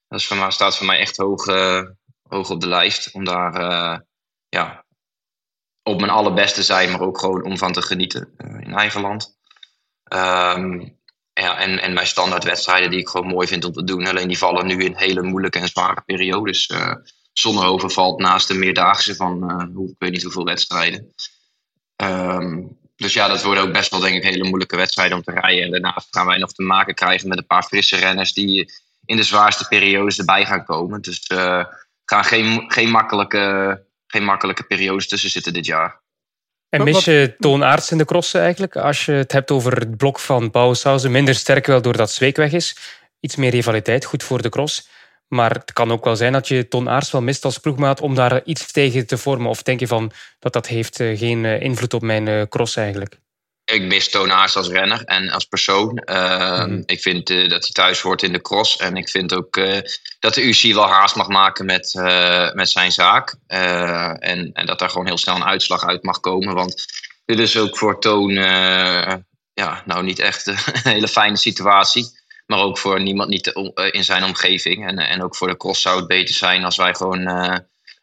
Dat 0.09 0.21
is 0.21 0.27
voor 0.27 0.37
mij, 0.37 0.51
staat 0.51 0.77
voor 0.77 0.87
mij 0.87 0.99
echt 0.99 1.17
hoog, 1.17 1.47
hoog 2.29 2.51
op 2.51 2.61
de 2.61 2.69
lijst. 2.69 3.11
Om 3.13 3.25
daar 3.25 4.03
ja, 4.49 4.85
op 5.83 6.01
mijn 6.01 6.13
allerbeste 6.13 6.59
te 6.61 6.67
zijn, 6.67 6.91
maar 6.91 7.01
ook 7.01 7.19
gewoon 7.19 7.45
om 7.45 7.59
van 7.59 7.73
te 7.73 7.83
genieten 7.83 8.35
in 8.61 8.75
eigen 8.75 9.01
land. 9.01 9.37
Um, 10.13 10.99
ja, 11.35 11.59
en, 11.59 11.83
en 11.83 11.93
mijn 11.93 12.07
standaardwedstrijden 12.07 12.91
die 12.91 12.99
ik 13.01 13.09
gewoon 13.09 13.27
mooi 13.27 13.47
vind 13.47 13.65
om 13.65 13.73
te 13.73 13.85
doen. 13.85 14.07
Alleen 14.07 14.29
die 14.29 14.39
vallen 14.39 14.67
nu 14.67 14.85
in 14.85 14.97
hele 14.97 15.23
moeilijke 15.23 15.59
en 15.59 15.69
zware 15.69 16.03
periodes. 16.07 16.69
Uh, 16.69 16.95
Zonnehoven 17.33 17.91
valt 17.91 18.21
naast 18.21 18.49
de 18.49 18.55
meerdaagse 18.55 19.15
van 19.15 19.63
hoe, 19.75 19.91
ik 19.91 19.95
weet 19.99 20.11
niet 20.11 20.23
hoeveel 20.23 20.45
wedstrijden. 20.45 21.15
Ehm, 21.97 22.63
dus 22.97 23.13
ja, 23.13 23.29
dat 23.29 23.43
worden 23.43 23.63
ook 23.63 23.73
best 23.73 23.91
wel 23.91 24.01
denk 24.01 24.17
ik 24.17 24.23
hele 24.23 24.49
moeilijke 24.49 24.77
wedstrijden 24.77 25.17
om 25.17 25.23
te 25.23 25.31
rijden. 25.31 25.65
En 25.65 25.71
daarnaast 25.71 26.07
gaan 26.11 26.27
wij 26.27 26.39
nog 26.39 26.53
te 26.53 26.63
maken 26.63 26.95
krijgen 26.95 27.29
met 27.29 27.39
een 27.39 27.47
paar 27.47 27.63
frisse 27.63 27.97
renners 27.97 28.33
die 28.33 28.73
in 29.05 29.17
de 29.17 29.23
zwaarste 29.23 29.69
periodes 29.69 30.19
erbij 30.19 30.47
gaan 30.47 30.65
komen. 30.65 31.01
Dus 31.01 31.29
er 31.29 31.87
gaan 32.05 32.25
geen, 32.25 32.65
geen, 32.73 32.91
makkelijke, 32.91 33.85
geen 34.07 34.25
makkelijke 34.25 34.63
periodes 34.63 35.09
tussen 35.09 35.31
zitten 35.31 35.53
dit 35.53 35.67
jaar. 35.67 36.03
En 36.75 36.85
mis 36.85 37.05
je 37.05 37.35
toonaards 37.39 37.91
in 37.91 37.99
de 37.99 38.05
crossen 38.05 38.41
eigenlijk? 38.41 38.77
Als 38.77 39.05
je 39.05 39.13
het 39.13 39.33
hebt 39.33 39.51
over 39.51 39.79
het 39.79 39.97
blok 39.97 40.19
van 40.19 40.51
Bouwenshausen, 40.51 41.11
minder 41.11 41.35
sterk 41.35 41.67
wel 41.67 41.83
doordat 41.83 42.11
Zweek 42.11 42.37
weg 42.37 42.53
is. 42.53 42.77
Iets 43.21 43.37
meer 43.37 43.51
rivaliteit, 43.51 44.05
goed 44.05 44.23
voor 44.23 44.43
de 44.43 44.49
cross. 44.49 44.89
Maar 45.29 45.51
het 45.51 45.73
kan 45.73 45.93
ook 45.93 46.05
wel 46.05 46.17
zijn 46.17 46.33
dat 46.33 46.49
je 46.49 46.69
toonaards 46.69 47.11
wel 47.11 47.23
mist 47.23 47.45
als 47.45 47.59
ploegmaat 47.59 48.01
om 48.01 48.15
daar 48.15 48.45
iets 48.45 48.73
tegen 48.73 49.07
te 49.07 49.19
vormen. 49.19 49.51
Of 49.51 49.63
denk 49.63 49.81
je 49.81 49.87
van 49.87 50.13
dat 50.39 50.53
dat 50.53 50.67
heeft 50.67 51.01
eh, 51.01 51.19
geen 51.19 51.45
eh, 51.45 51.61
invloed 51.61 51.95
op 51.95 52.03
mijn 52.03 52.29
eh, 52.29 52.43
cross 52.49 52.77
eigenlijk? 52.77 53.21
Ik 53.65 53.83
mis 53.83 54.11
Toonaars 54.11 54.57
als 54.57 54.69
renner 54.69 55.05
en 55.05 55.31
als 55.31 55.45
persoon. 55.45 55.99
Ehm, 55.99 56.71
mhm. 56.71 56.83
Ik 56.87 57.01
vind 57.01 57.31
uh, 57.31 57.49
dat 57.49 57.63
hij 57.63 57.73
thuis 57.73 58.01
hoort 58.01 58.23
in 58.23 58.33
de 58.33 58.41
cross. 58.41 58.77
En 58.77 58.97
ik 58.97 59.09
vind 59.09 59.35
ook 59.35 59.57
uh, 59.57 59.79
dat 60.19 60.35
de 60.35 60.49
UC 60.49 60.75
wel 60.75 60.89
haast 60.89 61.17
mag 61.17 61.29
maken 61.29 61.65
met, 61.65 61.95
uh, 61.99 62.53
met 62.53 62.71
zijn 62.71 62.93
zaak. 62.93 63.35
en, 63.47 64.51
en 64.53 64.67
dat 64.67 64.79
daar 64.79 64.91
gewoon 64.91 65.07
heel 65.07 65.19
snel 65.19 65.37
een 65.37 65.45
uitslag 65.45 65.87
uit 65.87 66.03
mag 66.03 66.21
komen. 66.21 66.55
Want 66.55 66.87
dit 67.25 67.39
is 67.39 67.57
ook 67.57 67.79
voor 67.79 68.01
Toon 68.01 68.33
ja, 69.55 69.83
nou 69.85 70.03
niet 70.05 70.19
echt 70.19 70.47
een 70.47 70.57
hele 70.93 71.09
fijne 71.09 71.37
situatie. 71.37 72.23
Maar 72.47 72.59
ook 72.59 72.79
voor 72.79 73.03
niemand 73.03 73.29
niet 73.29 73.47
in 73.91 74.05
zijn 74.05 74.25
omgeving. 74.25 74.89
En, 74.89 74.99
en 74.99 75.23
ook 75.23 75.37
voor 75.37 75.49
de 75.49 75.57
cross 75.57 75.83
zou 75.83 75.97
het 75.97 76.07
beter 76.07 76.35
zijn 76.35 76.65
als 76.65 76.77
wij 76.77 76.95
gewoon 76.95 77.27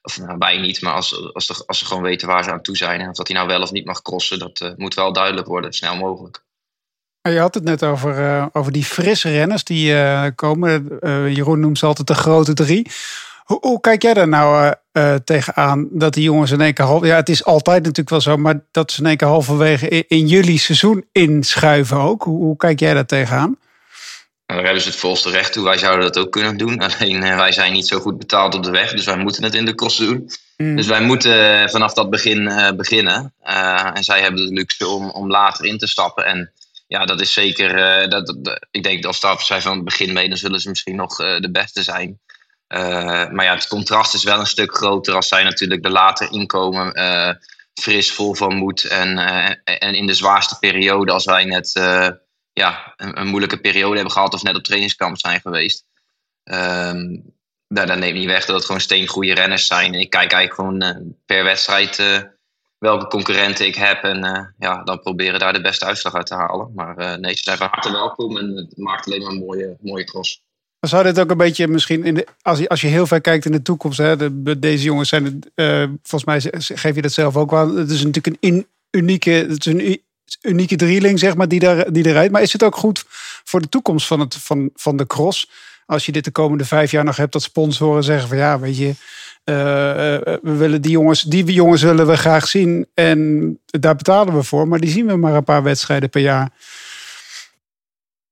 of 0.01 0.19
nou, 0.19 0.37
wij 0.37 0.57
niet, 0.57 0.81
maar 0.81 0.93
als, 0.93 1.33
als, 1.33 1.67
als 1.67 1.79
ze 1.79 1.85
gewoon 1.85 2.03
weten 2.03 2.27
waar 2.27 2.43
ze 2.43 2.51
aan 2.51 2.61
toe 2.61 2.77
zijn. 2.77 2.99
En 2.99 3.09
of 3.09 3.15
dat 3.15 3.27
hij 3.27 3.35
nou 3.35 3.47
wel 3.47 3.61
of 3.61 3.71
niet 3.71 3.85
mag 3.85 4.01
crossen, 4.01 4.39
dat 4.39 4.61
uh, 4.61 4.69
moet 4.75 4.93
wel 4.93 5.13
duidelijk 5.13 5.47
worden, 5.47 5.73
snel 5.73 5.95
mogelijk. 5.95 6.43
Je 7.21 7.39
had 7.39 7.53
het 7.53 7.63
net 7.63 7.83
over, 7.83 8.19
uh, 8.19 8.45
over 8.51 8.71
die 8.71 8.85
frisse 8.85 9.29
renners 9.29 9.63
die 9.63 9.91
uh, 9.91 10.25
komen. 10.35 10.99
Jeroen 11.33 11.59
noemt 11.59 11.77
ze 11.77 11.85
altijd 11.85 12.07
de 12.07 12.15
grote 12.15 12.53
drie. 12.53 12.91
Hoe, 13.43 13.57
hoe 13.61 13.79
kijk 13.79 14.01
jij 14.01 14.13
daar 14.13 14.27
nou 14.27 14.73
tegenaan 15.23 15.87
dat 15.91 16.13
die 16.13 16.23
jongens 16.23 16.51
in 16.51 16.61
één 16.61 16.73
keer 16.73 16.85
half... 16.85 17.05
Ja, 17.05 17.15
het 17.15 17.29
is 17.29 17.45
altijd 17.45 17.77
natuurlijk 17.77 18.09
wel 18.09 18.21
zo, 18.21 18.37
maar 18.37 18.59
dat 18.71 18.91
ze 18.91 18.99
in 19.01 19.07
één 19.07 19.17
keer 19.17 19.27
halverwege 19.27 19.87
in, 19.87 20.03
in 20.07 20.27
jullie 20.27 20.59
seizoen 20.59 21.05
inschuiven 21.11 21.97
ook. 21.97 22.23
Hoe, 22.23 22.43
hoe 22.43 22.57
kijk 22.57 22.79
jij 22.79 22.93
daar 22.93 23.05
tegenaan? 23.05 23.57
Daar 24.55 24.63
hebben 24.63 24.81
ze 24.81 24.89
het 24.89 24.97
volste 24.97 25.29
recht 25.29 25.53
toe. 25.53 25.63
Wij 25.63 25.77
zouden 25.77 26.05
dat 26.05 26.17
ook 26.17 26.31
kunnen 26.31 26.57
doen. 26.57 26.81
Alleen 26.87 27.23
uh, 27.23 27.35
wij 27.35 27.51
zijn 27.51 27.73
niet 27.73 27.87
zo 27.87 27.99
goed 27.99 28.17
betaald 28.17 28.55
op 28.55 28.63
de 28.63 28.71
weg. 28.71 28.91
Dus 28.91 29.05
wij 29.05 29.17
moeten 29.17 29.43
het 29.43 29.55
in 29.55 29.65
de 29.65 29.75
cross 29.75 29.97
doen. 29.97 30.31
Mm. 30.57 30.75
Dus 30.75 30.87
wij 30.87 31.01
moeten 31.01 31.69
vanaf 31.69 31.93
dat 31.93 32.09
begin 32.09 32.41
uh, 32.41 32.71
beginnen. 32.71 33.33
Uh, 33.45 33.89
en 33.93 34.03
zij 34.03 34.21
hebben 34.21 34.45
de 34.47 34.53
luxe 34.53 34.87
om, 34.87 35.09
om 35.09 35.29
later 35.29 35.65
in 35.65 35.77
te 35.77 35.87
stappen. 35.87 36.25
En 36.25 36.51
ja, 36.87 37.05
dat 37.05 37.21
is 37.21 37.33
zeker. 37.33 37.69
Dat, 38.09 38.27
dat, 38.27 38.67
ik 38.71 38.83
denk 38.83 39.03
dat 39.03 39.15
stappen 39.15 39.45
zij 39.45 39.61
van 39.61 39.75
het 39.75 39.83
begin 39.83 40.13
mee, 40.13 40.29
dan 40.29 40.37
zullen 40.37 40.59
ze 40.59 40.69
misschien 40.69 40.95
nog 40.95 41.15
de 41.15 41.49
beste 41.51 41.83
zijn. 41.83 42.19
maar 43.31 43.43
ja, 43.43 43.53
het 43.53 43.67
contrast 43.67 44.13
is 44.13 44.23
wel 44.23 44.39
een 44.39 44.45
stuk 44.45 44.75
groter 44.75 45.15
als 45.15 45.27
zij 45.27 45.43
natuurlijk 45.43 45.85
er 45.85 45.91
later 45.91 46.31
inkomen. 46.31 46.93
fris, 47.73 48.11
vol 48.11 48.33
van 48.33 48.55
moed. 48.55 48.83
En, 48.83 49.17
en 49.63 49.93
in 49.93 50.07
de 50.07 50.13
zwaarste 50.13 50.59
periode, 50.59 51.11
als 51.11 51.25
wij 51.25 51.45
net 51.45 51.73
ja, 52.53 52.93
een, 52.95 53.27
moeilijke 53.27 53.57
periode 53.57 53.95
hebben 53.95 54.13
gehad 54.13 54.33
of 54.33 54.43
net 54.43 54.55
op 54.55 54.63
trainingskamp 54.63 55.19
zijn 55.19 55.41
geweest. 55.41 55.85
Um, 56.43 57.33
nou, 57.67 57.87
dat 57.87 57.97
neemt 57.97 58.17
niet 58.17 58.25
weg 58.25 58.45
dat 58.45 58.55
het 58.55 58.65
gewoon 58.65 58.81
steengoede 58.81 59.33
renners 59.33 59.65
zijn. 59.65 59.93
Ik 59.93 60.09
kijk 60.09 60.31
eigenlijk 60.31 60.53
gewoon 60.53 60.83
uh, 60.83 61.13
per 61.25 61.43
wedstrijd 61.43 61.99
uh, 61.99 62.17
welke 62.77 63.07
concurrenten 63.07 63.65
ik 63.65 63.75
heb. 63.75 64.03
En 64.03 64.25
uh, 64.25 64.45
ja, 64.57 64.83
dan 64.83 64.99
proberen 64.99 65.39
daar 65.39 65.53
de 65.53 65.61
beste 65.61 65.85
uitslag 65.85 66.15
uit 66.15 66.25
te 66.25 66.35
halen. 66.35 66.71
Maar 66.75 67.19
nee, 67.19 67.35
ze 67.35 67.43
zijn 67.43 67.57
van 67.57 67.67
harte 67.71 67.91
welkom 67.91 68.37
en 68.37 68.55
het 68.55 68.77
maakt 68.77 69.05
alleen 69.05 69.21
maar 69.21 69.31
een 69.31 69.45
mooie, 69.45 69.77
mooie 69.81 70.03
cross. 70.03 70.43
Zou 70.79 71.03
dit 71.03 71.19
ook 71.19 71.31
een 71.31 71.37
beetje 71.37 71.67
misschien, 71.67 72.03
in 72.03 72.13
de, 72.13 72.27
als, 72.41 72.59
je, 72.59 72.69
als 72.69 72.81
je 72.81 72.87
heel 72.87 73.07
ver 73.07 73.21
kijkt 73.21 73.45
in 73.45 73.51
de 73.51 73.61
toekomst, 73.61 73.97
hè, 73.97 74.17
de, 74.17 74.59
deze 74.59 74.83
jongens 74.83 75.09
zijn, 75.09 75.43
volgens 76.03 76.25
mij 76.25 76.41
geef 76.57 76.95
je 76.95 77.01
dat 77.01 77.11
zelf 77.11 77.37
ook 77.37 77.51
wel. 77.51 77.75
Het 77.75 77.89
is 77.89 78.03
natuurlijk 78.03 78.37
een 78.39 78.67
unieke, 78.91 79.29
het 79.31 79.65
is 79.65 79.73
een 79.73 80.01
unieke 80.41 80.75
drieling, 80.75 81.19
zeg 81.19 81.35
maar, 81.35 81.47
die, 81.47 81.59
daar, 81.59 81.91
die 81.91 82.03
er 82.03 82.11
rijdt. 82.11 82.31
Maar 82.31 82.41
is 82.41 82.53
het 82.53 82.63
ook 82.63 82.75
goed 82.75 83.03
voor 83.43 83.61
de 83.61 83.69
toekomst 83.69 84.07
van, 84.07 84.19
het, 84.19 84.35
van, 84.35 84.69
van 84.75 84.97
de 84.97 85.07
cross? 85.07 85.49
Als 85.85 86.05
je 86.05 86.11
dit 86.11 86.23
de 86.23 86.31
komende 86.31 86.65
vijf 86.65 86.91
jaar 86.91 87.03
nog 87.03 87.15
hebt, 87.15 87.33
dat 87.33 87.41
sponsoren 87.41 88.03
zeggen 88.03 88.27
van 88.27 88.37
ja, 88.37 88.59
weet 88.59 88.77
je, 88.77 88.87
uh, 88.87 89.55
we 90.41 90.55
willen 90.55 90.81
die 90.81 90.91
jongens, 90.91 91.21
die 91.21 91.43
jongens 91.43 91.81
willen 91.81 92.07
we 92.07 92.17
graag 92.17 92.47
zien 92.47 92.87
en 92.93 93.59
daar 93.65 93.95
betalen 93.95 94.35
we 94.35 94.43
voor, 94.43 94.67
maar 94.67 94.79
die 94.79 94.89
zien 94.89 95.05
we 95.05 95.15
maar 95.15 95.33
een 95.33 95.43
paar 95.43 95.63
wedstrijden 95.63 96.09
per 96.09 96.21
jaar. 96.21 96.49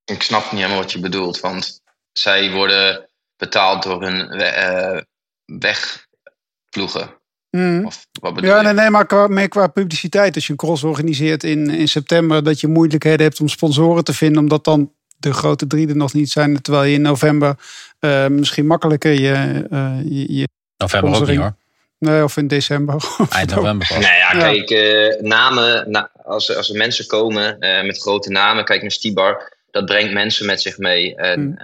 Ik 0.05 0.21
snap 0.21 0.51
niet 0.51 0.61
helemaal 0.61 0.81
wat 0.81 0.91
je 0.91 0.99
bedoelt, 0.99 1.39
want 1.39 1.81
zij 2.11 2.51
worden 2.51 3.09
betaald 3.37 3.83
door 3.83 4.01
hun 4.01 4.41
uh, 4.41 5.01
wegploegen. 5.45 7.18
Mm. 7.51 7.85
Of 7.85 8.07
wat 8.11 8.39
ja, 8.39 8.61
nee, 8.61 8.73
nee, 8.73 8.89
maar 8.89 9.05
qua, 9.05 9.27
meer 9.27 9.47
qua 9.47 9.67
publiciteit. 9.67 10.35
Als 10.35 10.45
je 10.45 10.51
een 10.51 10.57
cross 10.57 10.83
organiseert 10.83 11.43
in, 11.43 11.69
in 11.69 11.87
september, 11.87 12.43
dat 12.43 12.59
je 12.59 12.67
moeilijkheden 12.67 13.25
hebt 13.25 13.39
om 13.39 13.47
sponsoren 13.47 14.03
te 14.03 14.13
vinden, 14.13 14.41
omdat 14.41 14.63
dan 14.63 14.91
de 15.17 15.33
grote 15.33 15.67
drie 15.67 15.87
er 15.87 15.95
nog 15.95 16.13
niet 16.13 16.31
zijn. 16.31 16.61
Terwijl 16.61 16.83
je 16.83 16.93
in 16.93 17.01
november 17.01 17.55
uh, 17.99 18.27
misschien 18.27 18.67
makkelijker 18.67 19.11
je. 19.11 19.65
Uh, 19.71 19.97
je, 20.03 20.33
je 20.33 20.47
november 20.77 21.15
ook 21.15 21.27
niet 21.27 21.37
hoor. 21.37 21.55
Nee, 21.97 22.23
of 22.23 22.37
in 22.37 22.47
december. 22.47 23.03
Eind 23.29 23.55
november 23.55 23.87
pas. 23.87 23.97
Nou 23.97 24.15
ja, 24.15 24.29
kijk, 24.29 24.69
uh, 24.69 25.21
namen, 25.21 25.91
na, 25.91 26.11
als, 26.25 26.55
als 26.55 26.69
er 26.69 26.77
mensen 26.77 27.07
komen 27.07 27.57
met 27.59 28.01
grote 28.01 28.29
namen, 28.29 28.65
kijk 28.65 28.81
naar 28.81 28.91
Stibar, 28.91 29.57
dat 29.71 29.85
brengt 29.85 30.13
mensen 30.13 30.45
met 30.45 30.61
zich 30.61 30.77
mee. 30.77 31.15
En 31.15 31.41
mm. 31.41 31.57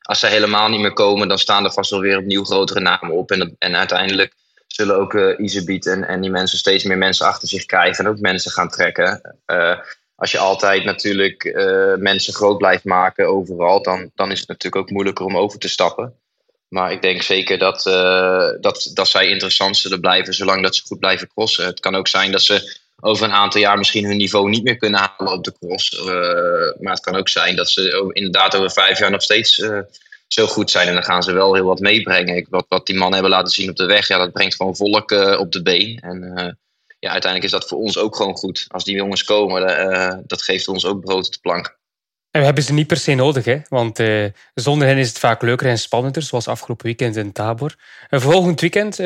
als 0.00 0.20
ze 0.20 0.26
helemaal 0.26 0.68
niet 0.68 0.80
meer 0.80 0.92
komen, 0.92 1.28
dan 1.28 1.38
staan 1.38 1.64
er 1.64 1.72
vast 1.72 1.90
wel 1.90 2.00
weer 2.00 2.18
opnieuw 2.18 2.44
grotere 2.44 2.80
namen 2.80 3.10
op. 3.10 3.30
En, 3.30 3.56
en 3.58 3.76
uiteindelijk 3.76 4.34
zullen 4.74 4.96
ook 4.96 5.14
uh, 5.14 5.86
en, 5.86 6.08
en 6.08 6.20
die 6.20 6.30
mensen 6.30 6.58
steeds 6.58 6.84
meer 6.84 6.98
mensen 6.98 7.26
achter 7.26 7.48
zich 7.48 7.66
krijgen 7.66 8.04
en 8.04 8.10
ook 8.10 8.18
mensen 8.18 8.50
gaan 8.50 8.68
trekken. 8.68 9.36
Uh, 9.46 9.78
als 10.14 10.30
je 10.30 10.38
altijd 10.38 10.84
natuurlijk 10.84 11.44
uh, 11.44 11.94
mensen 11.94 12.34
groot 12.34 12.58
blijft 12.58 12.84
maken 12.84 13.28
overal, 13.28 13.82
dan, 13.82 14.10
dan 14.14 14.30
is 14.30 14.38
het 14.40 14.48
natuurlijk 14.48 14.82
ook 14.82 14.90
moeilijker 14.90 15.24
om 15.24 15.36
over 15.36 15.58
te 15.58 15.68
stappen. 15.68 16.14
Maar 16.68 16.92
ik 16.92 17.02
denk 17.02 17.22
zeker 17.22 17.58
dat, 17.58 17.82
dat, 18.60 18.90
dat 18.94 19.08
zij 19.08 19.28
interessant 19.28 19.76
zullen 19.76 20.00
blijven 20.00 20.34
zolang 20.34 20.62
dat 20.62 20.76
ze 20.76 20.82
goed 20.86 20.98
blijven 20.98 21.28
crossen. 21.28 21.66
Het 21.66 21.80
kan 21.80 21.94
ook 21.94 22.08
zijn 22.08 22.32
dat 22.32 22.42
ze 22.42 22.78
over 23.00 23.24
een 23.24 23.32
aantal 23.32 23.60
jaar 23.60 23.78
misschien 23.78 24.04
hun 24.04 24.16
niveau 24.16 24.48
niet 24.48 24.64
meer 24.64 24.76
kunnen 24.76 25.00
halen 25.00 25.32
op 25.32 25.44
de 25.44 25.54
cross. 25.60 26.02
maar 26.80 26.92
het 26.92 27.00
kan 27.00 27.16
ook 27.16 27.28
zijn 27.28 27.56
dat 27.56 27.70
ze 27.70 28.10
inderdaad 28.12 28.56
over 28.56 28.70
vijf 28.70 28.98
jaar 28.98 29.10
nog 29.10 29.22
steeds 29.22 29.62
zo 30.26 30.46
goed 30.46 30.70
zijn. 30.70 30.88
En 30.88 30.94
dan 30.94 31.04
gaan 31.04 31.22
ze 31.22 31.32
wel 31.32 31.54
heel 31.54 31.64
wat 31.64 31.78
meebrengen. 31.78 32.46
Wat, 32.50 32.66
wat 32.68 32.86
die 32.86 32.96
mannen 32.96 33.14
hebben 33.14 33.30
laten 33.30 33.52
zien 33.52 33.70
op 33.70 33.76
de 33.76 33.86
weg, 33.86 34.08
ja, 34.08 34.18
dat 34.18 34.32
brengt 34.32 34.54
gewoon 34.54 34.76
volk 34.76 35.10
uh, 35.10 35.38
op 35.38 35.52
de 35.52 35.62
been. 35.62 35.98
En 36.00 36.22
uh, 36.22 36.52
ja, 36.98 37.10
uiteindelijk 37.10 37.44
is 37.44 37.50
dat 37.50 37.68
voor 37.68 37.78
ons 37.78 37.98
ook 37.98 38.16
gewoon 38.16 38.36
goed. 38.36 38.64
Als 38.68 38.84
die 38.84 38.96
jongens 38.96 39.24
komen, 39.24 39.62
uh, 39.62 40.14
dat 40.26 40.42
geeft 40.42 40.68
ons 40.68 40.86
ook 40.86 41.04
brood 41.04 41.26
op 41.26 41.32
de 41.32 41.38
plank. 41.40 41.78
En 42.30 42.40
we 42.40 42.46
hebben 42.46 42.64
ze 42.64 42.72
niet 42.72 42.86
per 42.86 42.96
se 42.96 43.14
nodig, 43.14 43.44
hè? 43.44 43.58
want 43.68 44.00
zonder 44.54 44.88
hen 44.88 44.96
is 44.96 45.08
het 45.08 45.18
vaak 45.18 45.42
leuker 45.42 45.68
en 45.68 45.78
spannender, 45.78 46.22
zoals 46.22 46.48
afgelopen 46.48 46.86
weekend 46.86 47.16
in 47.16 47.32
Tabor. 47.32 47.74
En 48.08 48.20
volgend 48.20 48.60
weekend 48.60 48.96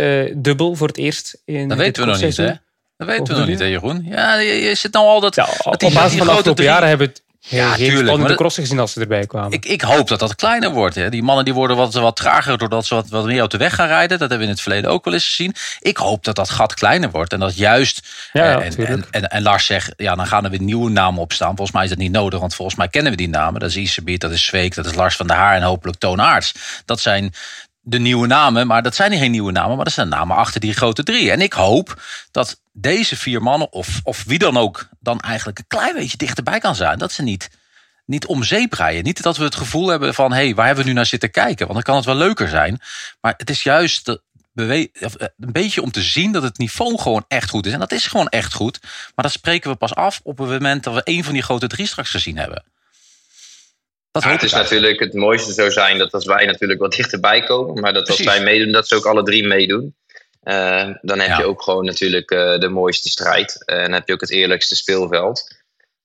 dubbel 0.45 0.75
voor 0.75 0.87
het 0.87 0.97
eerst 0.97 1.43
in 1.45 1.69
Dat 1.69 1.79
weten 1.79 2.03
we 2.03 2.09
nog 2.09 2.21
niet, 2.21 2.37
hè? 2.37 2.53
Dat 2.97 3.07
weten 3.07 3.27
we 3.27 3.41
nog 3.41 3.49
niet, 3.49 3.59
hè, 3.59 3.65
Jeroen? 3.65 4.05
Ja, 4.05 4.35
je, 4.35 4.75
zit 4.75 4.93
nou 4.93 5.07
al 5.07 5.21
dat... 5.21 5.35
Ja, 5.35 5.49
dat 5.63 5.81
die, 5.81 5.89
op 5.89 5.95
basis 5.95 6.19
van 6.19 6.27
de 6.27 6.33
afgelopen 6.33 6.65
jaren 6.65 6.89
hebben 6.89 7.07
het 7.07 7.23
ja, 7.49 7.69
geen 7.69 7.87
tuurlijk. 7.87 8.07
spannende 8.07 8.35
crossen 8.35 8.63
gezien 8.63 8.79
als 8.79 8.93
ze 8.93 9.01
erbij 9.01 9.27
kwamen. 9.27 9.53
Ik, 9.53 9.65
ik 9.65 9.81
hoop 9.81 10.09
dat 10.09 10.19
dat 10.19 10.35
kleiner 10.35 10.71
wordt. 10.71 10.95
Hè. 10.95 11.11
Die 11.11 11.23
mannen 11.23 11.45
die 11.45 11.55
worden 11.55 11.77
wat, 11.77 11.95
wat 11.95 12.17
trager 12.17 12.59
doordat 12.59 12.87
ze 12.87 12.95
wat, 12.95 13.09
wat 13.09 13.25
meer 13.25 13.41
uit 13.41 13.51
de 13.51 13.57
weg 13.57 13.75
gaan 13.75 13.87
rijden. 13.87 14.19
Dat 14.19 14.19
hebben 14.19 14.39
we 14.39 14.45
in 14.45 14.51
het 14.51 14.61
verleden 14.61 14.91
ook 14.91 15.05
wel 15.05 15.15
eens 15.15 15.27
gezien. 15.27 15.55
Ik 15.81 15.97
hoop 15.97 16.25
dat 16.25 16.37
dat 16.37 16.51
gat 16.51 16.75
kleiner 16.75 17.11
wordt. 17.11 17.33
En 17.33 17.41
dat 17.41 17.57
juist... 17.57 18.09
Ja, 18.33 18.61
en, 18.61 18.77
en, 18.77 19.05
en, 19.11 19.29
en, 19.29 19.43
Lars 19.43 19.67
zegt, 19.67 19.93
ja, 19.97 20.15
dan 20.15 20.27
gaan 20.27 20.45
er 20.45 20.51
weer 20.51 20.63
nieuwe 20.63 20.91
namen 20.91 21.21
opstaan. 21.21 21.57
Volgens 21.57 21.73
mij 21.73 21.83
is 21.85 21.91
dat 21.91 21.99
niet 21.99 22.13
nodig, 22.13 22.41
want 22.41 22.55
volgens 22.55 22.77
mij 22.77 22.89
kennen 22.89 23.11
we 23.11 23.19
die 23.19 23.29
namen. 23.29 23.61
Dat 23.61 23.69
is 23.69 23.77
Isebiet, 23.77 24.21
dat 24.21 24.31
is 24.31 24.45
Zweek, 24.45 24.75
dat 24.75 24.87
is 24.87 24.95
Lars 24.95 25.17
van 25.17 25.27
der 25.27 25.37
Haar 25.37 25.57
en 25.57 25.63
hopelijk 25.63 25.99
Toon 25.99 26.21
Aarts. 26.21 26.55
Dat 26.85 27.01
zijn 27.01 27.35
de 27.89 27.99
nieuwe 27.99 28.27
namen, 28.27 28.67
maar 28.67 28.83
dat 28.83 28.95
zijn 28.95 29.19
geen 29.19 29.31
nieuwe 29.31 29.53
namen, 29.53 29.77
maar 29.77 29.85
dat 29.85 29.95
zijn 29.95 30.09
namen 30.09 30.37
achter 30.37 30.61
die 30.61 30.73
grote 30.73 31.03
drie. 31.03 31.31
En 31.31 31.41
ik 31.41 31.53
hoop 31.53 32.03
dat 32.31 32.61
deze 32.73 33.17
vier 33.17 33.43
mannen, 33.43 33.73
of, 33.73 34.01
of 34.03 34.25
wie 34.25 34.39
dan 34.39 34.57
ook, 34.57 34.89
dan 35.01 35.21
eigenlijk 35.21 35.59
een 35.59 35.67
klein 35.69 35.95
beetje 35.95 36.17
dichterbij 36.17 36.59
kan 36.59 36.75
zijn. 36.75 36.99
Dat 36.99 37.13
ze 37.13 37.23
niet 37.23 37.51
niet 38.05 38.27
om 38.27 38.45
zeep 38.45 38.73
rijden. 38.73 39.05
Niet 39.05 39.23
dat 39.23 39.37
we 39.37 39.45
het 39.45 39.55
gevoel 39.55 39.89
hebben 39.89 40.15
van, 40.15 40.33
hé, 40.33 40.45
hey, 40.45 40.55
waar 40.55 40.67
hebben 40.67 40.85
we 40.85 40.91
nu 40.91 40.97
naar 40.97 41.07
zitten 41.07 41.31
kijken? 41.31 41.67
Want 41.67 41.73
dan 41.73 41.83
kan 41.83 41.97
het 41.97 42.05
wel 42.05 42.15
leuker 42.15 42.49
zijn. 42.49 42.81
Maar 43.21 43.35
het 43.37 43.51
is 43.51 43.63
juist 43.63 44.09
eh, 44.09 44.15
een 44.55 44.91
beetje 45.37 45.83
om 45.83 45.91
te 45.91 46.03
zien 46.03 46.33
dat 46.33 46.43
het 46.43 46.59
niveau 46.59 46.99
gewoon 46.99 47.25
echt 47.29 47.51
goed 47.51 47.67
is. 47.67 47.73
En 47.73 47.79
dat 47.79 47.93
is 47.93 48.07
gewoon 48.07 48.29
echt 48.29 48.53
goed. 48.53 48.79
Maar 48.83 49.25
dat 49.25 49.33
spreken 49.33 49.71
we 49.71 49.77
pas 49.77 49.95
af 49.95 50.21
op 50.23 50.39
het 50.39 50.49
moment 50.49 50.85
dat 50.85 50.95
we 50.95 51.01
een 51.05 51.25
van 51.25 51.33
die 51.33 51.43
grote 51.43 51.67
drie 51.67 51.87
straks 51.87 52.11
gezien 52.11 52.39
hebben. 52.39 52.65
Dat 54.11 54.25
het 54.25 54.43
is 54.43 54.53
natuurlijk 54.53 55.01
het 55.01 55.15
mooiste 55.15 55.53
zou 55.53 55.71
zijn 55.71 55.99
dat 55.99 56.13
als 56.13 56.25
wij 56.25 56.47
natuurlijk 56.47 56.81
wat 56.81 56.93
dichterbij 56.93 57.43
komen. 57.43 57.81
Maar 57.81 57.93
dat 57.93 58.09
als 58.09 58.21
wij 58.21 58.43
meedoen, 58.43 58.73
dat 58.73 58.89
ze 58.89 58.95
ook 58.95 59.07
alle 59.07 59.23
drie 59.23 59.47
meedoen. 59.47 59.97
Uh, 60.49 60.91
dan 61.01 61.19
heb 61.19 61.39
je 61.39 61.45
ook 61.45 61.63
gewoon 61.63 61.85
natuurlijk 61.85 62.31
uh, 62.31 62.59
de 62.59 62.69
mooiste 62.69 63.09
strijd. 63.09 63.65
En 63.65 63.83
dan 63.83 63.93
heb 63.93 64.07
je 64.07 64.13
ook 64.13 64.21
het 64.21 64.31
eerlijkste 64.31 64.77
speelveld. 64.77 65.57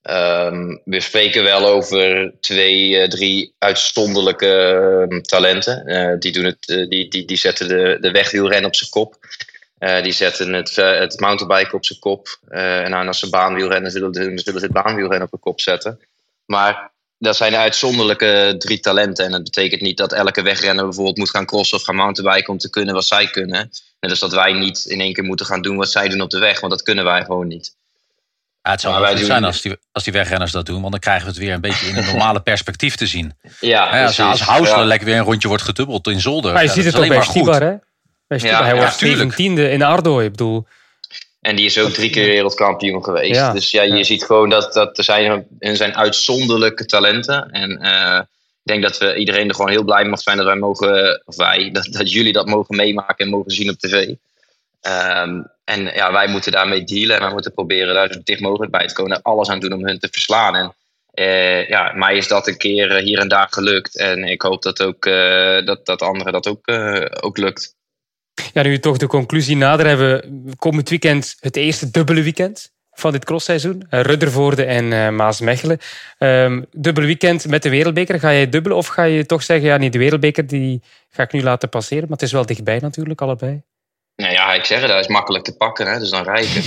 Um, 0.10 0.82
we 0.86 0.99
spreken 0.99 1.43
wel 1.43 1.68
over 1.68 2.34
twee, 2.39 2.89
uh, 2.89 3.08
drie 3.08 3.56
uitzonderlijke 3.58 5.08
ehm, 5.10 5.22
talenten. 5.22 6.20
die, 6.20 6.32
doen 6.32 6.43
het, 6.43 6.88
die, 6.89 7.08
die, 7.08 7.26
die 7.26 7.38
zetten 7.38 7.68
de, 7.68 7.97
de 7.99 8.12
wegwielren 8.12 8.66
op 8.66 8.76
zijn 8.76 8.89
kop. 8.89 9.16
die 10.01 10.12
zetten 10.12 10.54
het, 10.54 10.76
het 10.76 11.20
mountainbike 11.20 11.76
op 11.76 11.86
zijn 11.86 11.99
kop. 11.99 12.39
en 12.49 12.93
als 12.93 13.20
ze 13.20 13.30
baanwielrennen, 13.30 13.91
zullen, 13.91 14.14
zullen 14.14 14.39
ze 14.39 14.66
het 14.66 14.72
baanwielrennen 14.72 15.28
op 15.28 15.32
de 15.32 15.39
kop 15.39 15.62
zetten. 15.62 15.99
Maar 16.45 16.92
dat 17.24 17.36
zijn 17.36 17.55
uitzonderlijke 17.55 18.55
drie 18.57 18.80
talenten. 18.80 19.26
En 19.26 19.32
dat 19.32 19.43
betekent 19.43 19.82
niet 19.82 19.97
dat 19.97 20.13
elke 20.13 20.41
wegrenner 20.41 20.84
bijvoorbeeld 20.84 21.17
moet 21.17 21.30
gaan 21.30 21.45
crossen 21.45 21.78
of 21.78 21.84
gaan 21.84 21.95
mountainbiken 21.95 22.53
om 22.53 22.57
te 22.57 22.69
kunnen 22.69 22.93
wat 22.93 23.05
zij 23.05 23.28
kunnen. 23.28 23.69
Net 23.99 24.09
als 24.09 24.19
dat 24.19 24.34
wij 24.34 24.53
niet 24.53 24.86
in 24.86 25.01
één 25.01 25.13
keer 25.13 25.24
moeten 25.24 25.45
gaan 25.45 25.61
doen 25.61 25.78
wat 25.78 25.91
zij 25.91 26.09
doen 26.09 26.21
op 26.21 26.30
de 26.30 26.39
weg, 26.39 26.59
want 26.59 26.71
dat 26.71 26.84
kunnen 26.84 27.03
wij 27.03 27.24
gewoon 27.24 27.47
niet. 27.47 27.76
Ja, 28.61 28.71
het 28.71 28.82
zou 28.82 29.01
wel 29.01 29.17
zijn 29.17 29.43
als 29.43 29.61
die, 29.61 29.78
als 29.91 30.03
die 30.03 30.13
wegrenners 30.13 30.51
dat 30.51 30.65
doen, 30.65 30.80
want 30.80 30.91
dan 30.91 30.99
krijgen 30.99 31.24
we 31.24 31.30
het 31.30 31.39
weer 31.39 31.53
een 31.53 31.61
beetje 31.61 31.88
in 31.88 31.97
een 31.97 32.05
normale 32.05 32.41
perspectief 32.51 32.95
te 32.95 33.07
zien. 33.07 33.34
Ja, 33.59 33.95
ja 33.95 34.05
als, 34.05 34.19
als 34.19 34.41
Hausler 34.41 34.86
lekker 34.86 35.07
weer 35.07 35.17
een 35.17 35.24
rondje 35.24 35.47
wordt 35.47 35.63
gedubbeld 35.63 36.07
in 36.07 36.21
Zolder. 36.21 36.53
Maar 36.53 36.63
je 36.63 36.69
ziet 36.69 36.86
het 36.86 36.95
ook 36.95 37.07
bij 37.07 37.21
Stibar, 37.21 37.61
hè? 37.61 37.74
Bij 38.28 38.39
Stibar, 38.39 38.63
hij 38.63 38.76
wordt 38.76 39.05
17e 39.05 39.71
in 39.71 39.84
Ardo, 39.84 40.19
ik 40.19 40.32
bedoel. 40.32 40.67
En 41.43 41.55
die 41.55 41.65
is 41.65 41.77
ook 41.77 41.89
drie 41.89 42.09
keer 42.09 42.25
wereldkampioen 42.25 43.03
geweest. 43.03 43.53
Dus 43.53 43.71
ja, 43.71 43.81
je 43.81 44.03
ziet 44.03 44.23
gewoon 44.23 44.49
dat, 44.49 44.73
dat 44.73 44.97
er 44.97 45.03
zijn, 45.03 45.47
er 45.59 45.75
zijn 45.75 45.95
uitzonderlijke 45.95 46.85
talenten. 46.85 47.51
En 47.51 47.79
uh, 47.81 48.19
ik 48.63 48.71
denk 48.71 48.81
dat 48.83 48.97
we 48.97 49.15
iedereen 49.15 49.47
er 49.47 49.55
gewoon 49.55 49.71
heel 49.71 49.83
blij 49.83 50.05
mag 50.05 50.19
zijn 50.19 50.37
dat 50.37 50.45
wij 50.45 50.55
mogen, 50.55 51.21
of 51.25 51.35
wij, 51.35 51.69
dat, 51.71 51.87
dat 51.91 52.11
jullie 52.11 52.33
dat 52.33 52.47
mogen 52.47 52.75
meemaken 52.75 53.25
en 53.25 53.29
mogen 53.29 53.51
zien 53.51 53.69
op 53.69 53.77
tv. 53.77 54.07
Um, 54.81 55.47
en 55.63 55.83
ja, 55.83 56.11
wij 56.11 56.27
moeten 56.27 56.51
daarmee 56.51 56.83
dealen 56.83 57.15
en 57.15 57.21
wij 57.21 57.31
moeten 57.31 57.53
proberen 57.53 57.93
daar 57.93 58.13
zo 58.13 58.19
dicht 58.23 58.41
mogelijk 58.41 58.71
bij 58.71 58.87
te 58.87 58.93
komen. 58.93 59.15
En 59.15 59.21
alles 59.21 59.49
aan 59.49 59.59
doen 59.59 59.73
om 59.73 59.87
hun 59.87 59.99
te 59.99 60.09
verslaan. 60.11 60.55
En 60.55 60.73
uh, 61.13 61.69
ja, 61.69 61.91
mij 61.95 62.17
is 62.17 62.27
dat 62.27 62.47
een 62.47 62.57
keer 62.57 62.93
hier 62.93 63.19
en 63.19 63.27
daar 63.27 63.47
gelukt. 63.49 63.97
En 63.97 64.23
ik 64.23 64.41
hoop 64.41 64.61
dat 64.61 64.81
ook 64.83 65.05
uh, 65.05 65.65
dat, 65.65 65.85
dat 65.85 66.01
anderen 66.01 66.33
dat 66.33 66.47
ook, 66.47 66.71
ook 67.25 67.37
lukt. 67.37 67.75
Ja, 68.53 68.61
nu 68.61 68.79
toch 68.79 68.97
de 68.97 69.07
conclusie 69.07 69.55
nader 69.55 69.88
hebben. 69.88 70.34
Komend 70.57 70.89
weekend 70.89 71.36
het 71.39 71.55
eerste 71.55 71.91
dubbele 71.91 72.21
weekend 72.21 72.71
van 72.91 73.11
dit 73.11 73.25
crossseizoen. 73.25 73.88
Uh, 73.91 74.01
Ruddervoorde 74.01 74.63
en 74.63 74.91
uh, 74.91 75.09
Maasmechelen. 75.09 75.79
Um, 76.19 76.65
dubbele 76.71 77.05
weekend 77.05 77.47
met 77.47 77.63
de 77.63 77.69
wereldbeker. 77.69 78.19
Ga 78.19 78.29
je 78.29 78.49
dubbelen 78.49 78.77
of 78.77 78.88
ga 78.88 79.03
je 79.03 79.25
toch 79.25 79.43
zeggen... 79.43 79.67
ja, 79.67 79.77
niet 79.77 79.93
de 79.93 79.99
wereldbeker, 79.99 80.47
die 80.47 80.81
ga 81.09 81.23
ik 81.23 81.31
nu 81.31 81.43
laten 81.43 81.69
passeren. 81.69 82.03
Maar 82.03 82.17
het 82.17 82.21
is 82.21 82.31
wel 82.31 82.45
dichtbij 82.45 82.79
natuurlijk, 82.79 83.21
allebei. 83.21 83.61
Nou 84.15 84.34
ja, 84.34 84.53
ik 84.53 84.65
zeg 84.65 84.79
het, 84.79 84.89
dat 84.89 84.99
is 84.99 85.07
makkelijk 85.07 85.43
te 85.43 85.55
pakken, 85.57 85.88
hè, 85.88 85.99
dus 85.99 86.09
dan 86.09 86.23
rijken. 86.23 86.63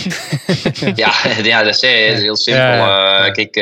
ja, 1.02 1.12
ja, 1.42 1.62
dat 1.62 1.82
is, 1.82 2.20
heel 2.20 2.36
simpel. 2.36 2.62
Ja, 2.62 2.76
ja. 2.76 3.26
Uh, 3.26 3.32
kijk, 3.32 3.56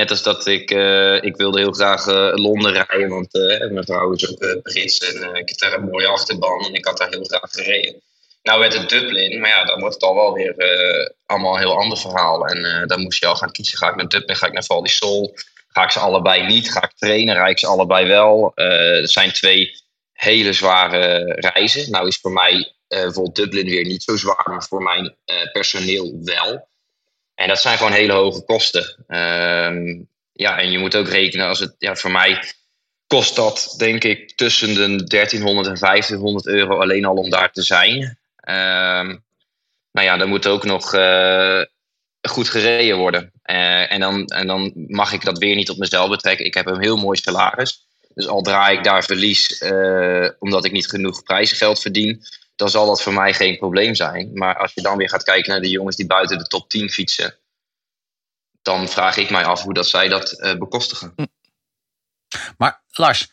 Net 0.00 0.10
als 0.10 0.22
dat 0.22 0.46
ik, 0.46 0.70
uh, 0.70 1.22
ik 1.22 1.36
wilde 1.36 1.58
heel 1.58 1.72
graag 1.72 2.06
uh, 2.06 2.32
Londen 2.34 2.72
rijden, 2.72 3.08
want 3.08 3.34
uh, 3.34 3.70
mijn 3.70 3.84
vrouw 3.84 4.12
is 4.12 4.30
ook 4.30 4.62
Brits 4.62 4.98
en 4.98 5.34
ik 5.34 5.48
heb 5.48 5.58
daar 5.58 5.72
een 5.72 5.88
mooie 5.88 6.06
achterban 6.06 6.64
en 6.64 6.74
ik 6.74 6.84
had 6.84 6.98
daar 6.98 7.08
heel 7.08 7.24
graag 7.24 7.50
gereden. 7.50 8.02
Nou 8.42 8.60
werd 8.60 8.74
het 8.74 8.88
Dublin, 8.88 9.40
maar 9.40 9.50
ja, 9.50 9.64
dan 9.64 9.80
wordt 9.80 9.94
het 9.94 10.02
al 10.02 10.14
wel 10.14 10.32
weer 10.32 10.54
allemaal 11.26 11.52
een 11.52 11.58
heel 11.58 11.78
ander 11.78 11.98
verhaal. 11.98 12.46
En 12.46 12.86
dan 12.86 13.00
moest 13.00 13.20
je 13.20 13.26
al 13.26 13.36
gaan 13.36 13.52
kiezen, 13.52 13.78
ga 13.78 13.88
ik 13.88 13.96
naar 13.96 14.08
Dublin, 14.08 14.36
ga 14.36 14.46
ik 14.46 14.52
naar 14.52 14.64
Val 14.64 14.86
Sol? 14.86 15.34
Ga 15.68 15.84
ik 15.84 15.90
ze 15.90 15.98
allebei 15.98 16.46
niet? 16.46 16.72
Ga 16.72 16.82
ik 16.82 16.92
trainen? 16.96 17.34
Rijd 17.34 17.50
ik 17.50 17.58
ze 17.58 17.66
allebei 17.66 18.06
wel? 18.06 18.52
Het 18.54 19.10
zijn 19.10 19.32
twee 19.32 19.70
hele 20.12 20.52
zware 20.52 21.34
reizen. 21.34 21.90
Nou 21.90 22.06
is 22.06 22.16
voor 22.16 22.32
mij 22.32 22.72
bijvoorbeeld 22.88 23.36
Dublin 23.36 23.66
weer 23.66 23.84
niet 23.84 24.02
zo 24.02 24.16
zwaar, 24.16 24.44
maar 24.44 24.62
voor 24.62 24.82
mijn 24.82 25.16
personeel 25.52 26.18
wel. 26.24 26.68
En 27.40 27.48
dat 27.48 27.60
zijn 27.60 27.76
gewoon 27.76 27.92
hele 27.92 28.12
hoge 28.12 28.44
kosten. 28.44 29.04
Um, 29.08 30.08
ja, 30.32 30.58
en 30.58 30.70
je 30.70 30.78
moet 30.78 30.96
ook 30.96 31.08
rekenen 31.08 31.46
als 31.46 31.58
het, 31.58 31.74
ja, 31.78 31.96
voor 31.96 32.10
mij 32.10 32.42
kost 33.06 33.36
dat 33.36 33.74
denk 33.78 34.04
ik 34.04 34.36
tussen 34.36 34.74
de 34.74 35.04
1300 35.04 35.66
en 35.68 35.80
1500 35.80 36.46
euro 36.46 36.80
alleen 36.80 37.04
al 37.04 37.14
om 37.14 37.30
daar 37.30 37.52
te 37.52 37.62
zijn. 37.62 38.02
Um, 38.48 39.22
nou 39.92 40.06
ja, 40.06 40.16
dan 40.16 40.28
moet 40.28 40.46
ook 40.46 40.64
nog 40.64 40.94
uh, 40.94 41.62
goed 42.28 42.48
gereden 42.48 42.96
worden. 42.96 43.32
Uh, 43.44 43.92
en, 43.92 44.00
dan, 44.00 44.26
en 44.26 44.46
dan 44.46 44.72
mag 44.74 45.12
ik 45.12 45.24
dat 45.24 45.38
weer 45.38 45.54
niet 45.54 45.70
op 45.70 45.78
mezelf 45.78 46.08
betrekken. 46.08 46.46
Ik 46.46 46.54
heb 46.54 46.66
een 46.66 46.82
heel 46.82 46.96
mooi 46.96 47.18
salaris. 47.18 47.86
Dus 48.14 48.26
al 48.26 48.42
draai 48.42 48.76
ik 48.76 48.84
daar 48.84 49.04
verlies 49.04 49.60
uh, 49.60 50.28
omdat 50.38 50.64
ik 50.64 50.72
niet 50.72 50.88
genoeg 50.88 51.22
prijzengeld 51.22 51.80
verdien, 51.80 52.22
dan 52.60 52.70
zal 52.70 52.86
dat 52.86 53.02
voor 53.02 53.12
mij 53.12 53.34
geen 53.34 53.58
probleem 53.58 53.94
zijn. 53.94 54.30
Maar 54.34 54.56
als 54.56 54.72
je 54.74 54.82
dan 54.82 54.96
weer 54.96 55.08
gaat 55.08 55.22
kijken 55.22 55.50
naar 55.50 55.60
de 55.60 55.68
jongens 55.68 55.96
die 55.96 56.06
buiten 56.06 56.38
de 56.38 56.46
top 56.46 56.68
10 56.68 56.90
fietsen, 56.90 57.34
dan 58.62 58.88
vraag 58.88 59.16
ik 59.16 59.30
mij 59.30 59.44
af 59.44 59.62
hoe 59.62 59.74
dat 59.74 59.88
zij 59.88 60.08
dat 60.08 60.32
uh, 60.38 60.54
bekostigen. 60.54 61.12
Hm. 61.16 61.26
Maar 62.56 62.82
Lars, 62.90 63.32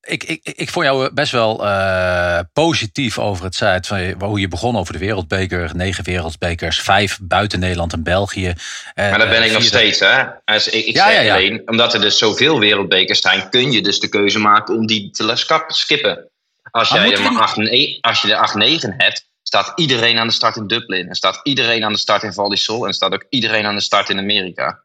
ik, 0.00 0.24
ik, 0.24 0.40
ik 0.42 0.70
vond 0.70 0.86
jou 0.86 1.12
best 1.12 1.32
wel 1.32 1.64
uh, 1.64 2.38
positief 2.52 3.18
over 3.18 3.44
het 3.44 3.56
feit 3.56 3.86
van 3.86 4.14
hoe 4.18 4.40
je 4.40 4.48
begon 4.48 4.76
over 4.76 4.92
de 4.92 4.98
wereldbeker. 4.98 5.76
Negen 5.76 6.04
wereldbekers, 6.04 6.80
vijf 6.80 7.18
buiten 7.22 7.60
Nederland 7.60 7.92
en 7.92 8.02
België. 8.02 8.48
Uh, 8.48 8.54
maar 8.94 9.18
dat 9.18 9.28
ben 9.28 9.42
ik 9.42 9.52
nog 9.52 9.62
steeds, 9.62 10.00
hè? 10.00 10.24
Als 10.44 10.68
ik, 10.68 10.86
ik 10.86 10.94
ja, 10.94 11.04
zeg 11.04 11.14
ja, 11.14 11.20
ja. 11.20 11.34
alleen, 11.34 11.62
omdat 11.68 11.94
er 11.94 12.00
dus 12.00 12.18
zoveel 12.18 12.58
wereldbekers 12.58 13.20
zijn, 13.20 13.48
kun 13.48 13.72
je 13.72 13.82
dus 13.82 14.00
de 14.00 14.08
keuze 14.08 14.38
maken 14.38 14.74
om 14.74 14.86
die 14.86 15.10
te 15.10 15.64
skippen. 15.66 16.29
Als, 16.70 16.88
jij 16.88 17.12
er 17.12 17.32
maar 17.32 17.42
8, 17.42 17.56
als 18.00 18.22
je 18.22 18.34
er 18.34 18.90
8-9 18.92 18.96
hebt, 18.96 19.28
staat 19.42 19.72
iedereen 19.74 20.18
aan 20.18 20.26
de 20.26 20.32
start 20.32 20.56
in 20.56 20.66
Dublin. 20.66 21.08
En 21.08 21.14
staat 21.14 21.40
iedereen 21.42 21.84
aan 21.84 21.92
de 21.92 21.98
start 21.98 22.22
in 22.22 22.32
Val 22.32 22.48
di 22.48 22.56
Sol. 22.56 22.86
En 22.86 22.92
staat 22.92 23.12
ook 23.12 23.26
iedereen 23.28 23.66
aan 23.66 23.74
de 23.74 23.80
start 23.80 24.08
in 24.08 24.18
Amerika. 24.18 24.84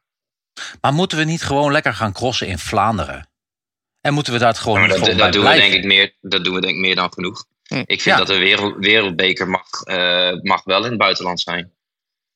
Maar 0.81 0.93
moeten 0.93 1.17
we 1.17 1.23
niet 1.23 1.43
gewoon 1.43 1.71
lekker 1.71 1.93
gaan 1.93 2.13
crossen 2.13 2.47
in 2.47 2.59
Vlaanderen? 2.59 3.29
En 4.01 4.13
moeten 4.13 4.33
we 4.33 4.39
daar 4.39 4.55
gewoon, 4.55 4.87
dat, 4.87 5.17
dat, 5.17 5.33
doen 5.33 5.45
we 5.45 5.55
denk 5.55 5.73
ik 5.73 5.83
meer, 5.83 6.15
dat 6.21 6.43
doen 6.43 6.53
we 6.53 6.61
denk 6.61 6.73
ik 6.73 6.79
meer 6.79 6.95
dan 6.95 7.13
genoeg. 7.13 7.45
Hm. 7.63 7.83
Ik 7.85 8.01
vind 8.01 8.17
dat 8.17 8.27
de 8.27 8.37
wereld, 8.37 8.75
wereldbeker 8.77 9.47
mag, 9.47 9.65
uh, 9.85 10.41
mag 10.41 10.63
wel 10.63 10.83
in 10.83 10.89
het 10.89 10.97
buitenland 10.97 11.41
zijn. 11.41 11.73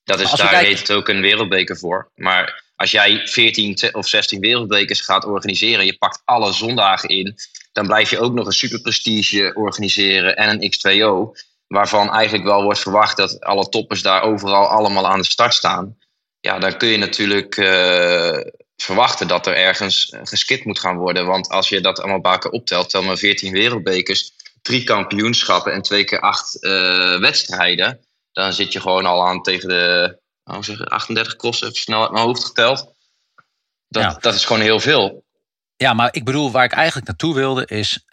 Dat 0.04 0.20
is, 0.20 0.32
daar 0.32 0.56
heet 0.56 0.80
het 0.80 0.92
ook 0.92 1.08
een 1.08 1.22
wereldbeker 1.22 1.78
voor. 1.78 2.12
Maar 2.16 2.64
als 2.76 2.92
jij 2.92 3.28
14 3.28 3.78
of 3.92 4.08
16 4.08 4.40
wereldbekers 4.40 5.02
gaat 5.02 5.26
organiseren... 5.26 5.86
je 5.86 5.98
pakt 5.98 6.22
alle 6.26 6.54
zondagen 6.54 7.10
in... 7.10 7.36
dan 7.80 7.88
blijf 7.88 8.10
je 8.10 8.20
ook 8.20 8.34
nog 8.34 8.46
een 8.46 8.52
superprestige 8.52 9.52
organiseren 9.56 10.36
en 10.36 10.50
een 10.50 10.74
X2O... 10.74 11.40
waarvan 11.68 12.14
eigenlijk 12.14 12.44
wel 12.44 12.64
wordt 12.64 12.80
verwacht 12.80 13.18
dat 13.18 13.40
alle 13.40 13.70
toppers 13.70 14.02
daar 14.02 14.22
overal 14.22 14.68
allemaal 14.68 15.08
aan 15.08 15.20
de 15.20 15.26
start 15.26 15.54
staan... 15.54 15.98
ja, 16.40 16.60
dan 16.60 16.78
kun 16.78 16.88
je 16.88 16.98
natuurlijk 16.98 17.58
uh, 17.58 18.38
verwachten 18.76 19.28
dat 19.28 19.48
er 19.48 19.56
ergens 19.56 20.16
geskipt 20.24 20.66
moet 20.66 20.80
gaan 20.80 20.98
worden. 20.98 21.26
Want 21.26 21.50
als 21.50 21.70
je 21.70 21.82
dat 21.82 22.00
allemaal 22.00 22.22
bij 22.22 22.32
elkaar 22.32 22.52
optelt... 22.52 22.90
tel 22.90 23.04
maar 23.04 23.18
14 23.18 23.52
wereldbekers, 23.52 24.32
drie 24.62 24.84
kampioenschappen 24.84 25.74
en 25.74 25.82
twee 25.82 26.04
keer 26.04 26.20
acht 26.20 26.58
uh, 26.64 27.20
wedstrijden... 27.20 28.00
dan 28.32 28.54
zit 28.54 28.74
je 28.74 28.82
gewoon 28.82 29.06
al 29.06 29.28
aan 29.28 29.42
tegen 29.42 29.70
de 29.70 30.18
hoe 30.44 30.64
zeg 30.64 30.86
38 30.86 31.36
crossen, 31.36 31.74
snel 31.74 32.02
uit 32.02 32.12
mijn 32.12 32.26
hoofd 32.26 32.46
geteld. 32.46 32.94
Dat, 33.88 34.22
dat 34.22 34.34
is 34.34 34.46
gewoon 34.46 34.62
heel 34.62 34.80
veel. 34.80 35.28
Ja, 35.82 35.94
maar 35.94 36.10
ik 36.12 36.26
bedoel, 36.26 36.52
waar 36.52 36.64
ik 36.64 36.72
eigenlijk 36.72 37.08
naartoe 37.08 37.36
wilde 37.36 37.66
is. 37.66 38.06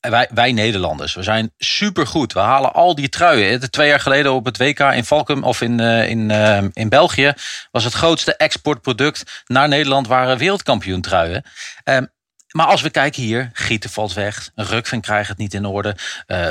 Wij, 0.00 0.28
wij 0.34 0.52
Nederlanders, 0.52 1.14
we 1.14 1.22
zijn 1.22 1.52
supergoed. 1.58 2.32
We 2.32 2.38
halen 2.38 2.72
al 2.72 2.94
die 2.94 3.08
truien. 3.08 3.70
Twee 3.70 3.88
jaar 3.88 4.00
geleden 4.00 4.32
op 4.32 4.44
het 4.44 4.58
WK 4.58 4.78
in 4.78 5.04
Valkum 5.04 5.44
of 5.44 5.60
in, 5.60 5.80
uh, 5.80 6.08
in, 6.08 6.30
uh, 6.30 6.62
in 6.72 6.88
België 6.88 7.32
was 7.70 7.84
het 7.84 7.92
grootste 7.92 8.36
exportproduct 8.36 9.42
naar 9.46 9.68
Nederland 9.68 10.06
waren 10.06 10.38
wereldkampioen 10.38 11.00
truien. 11.00 11.44
Um, 11.84 12.12
maar 12.50 12.66
als 12.66 12.82
we 12.82 12.90
kijken 12.90 13.22
hier, 13.22 13.50
Gieten 13.52 13.90
valt 13.90 14.12
weg. 14.12 14.50
Rukven 14.54 15.00
krijgt 15.00 15.28
het 15.28 15.38
niet 15.38 15.54
in 15.54 15.64
orde. 15.64 15.96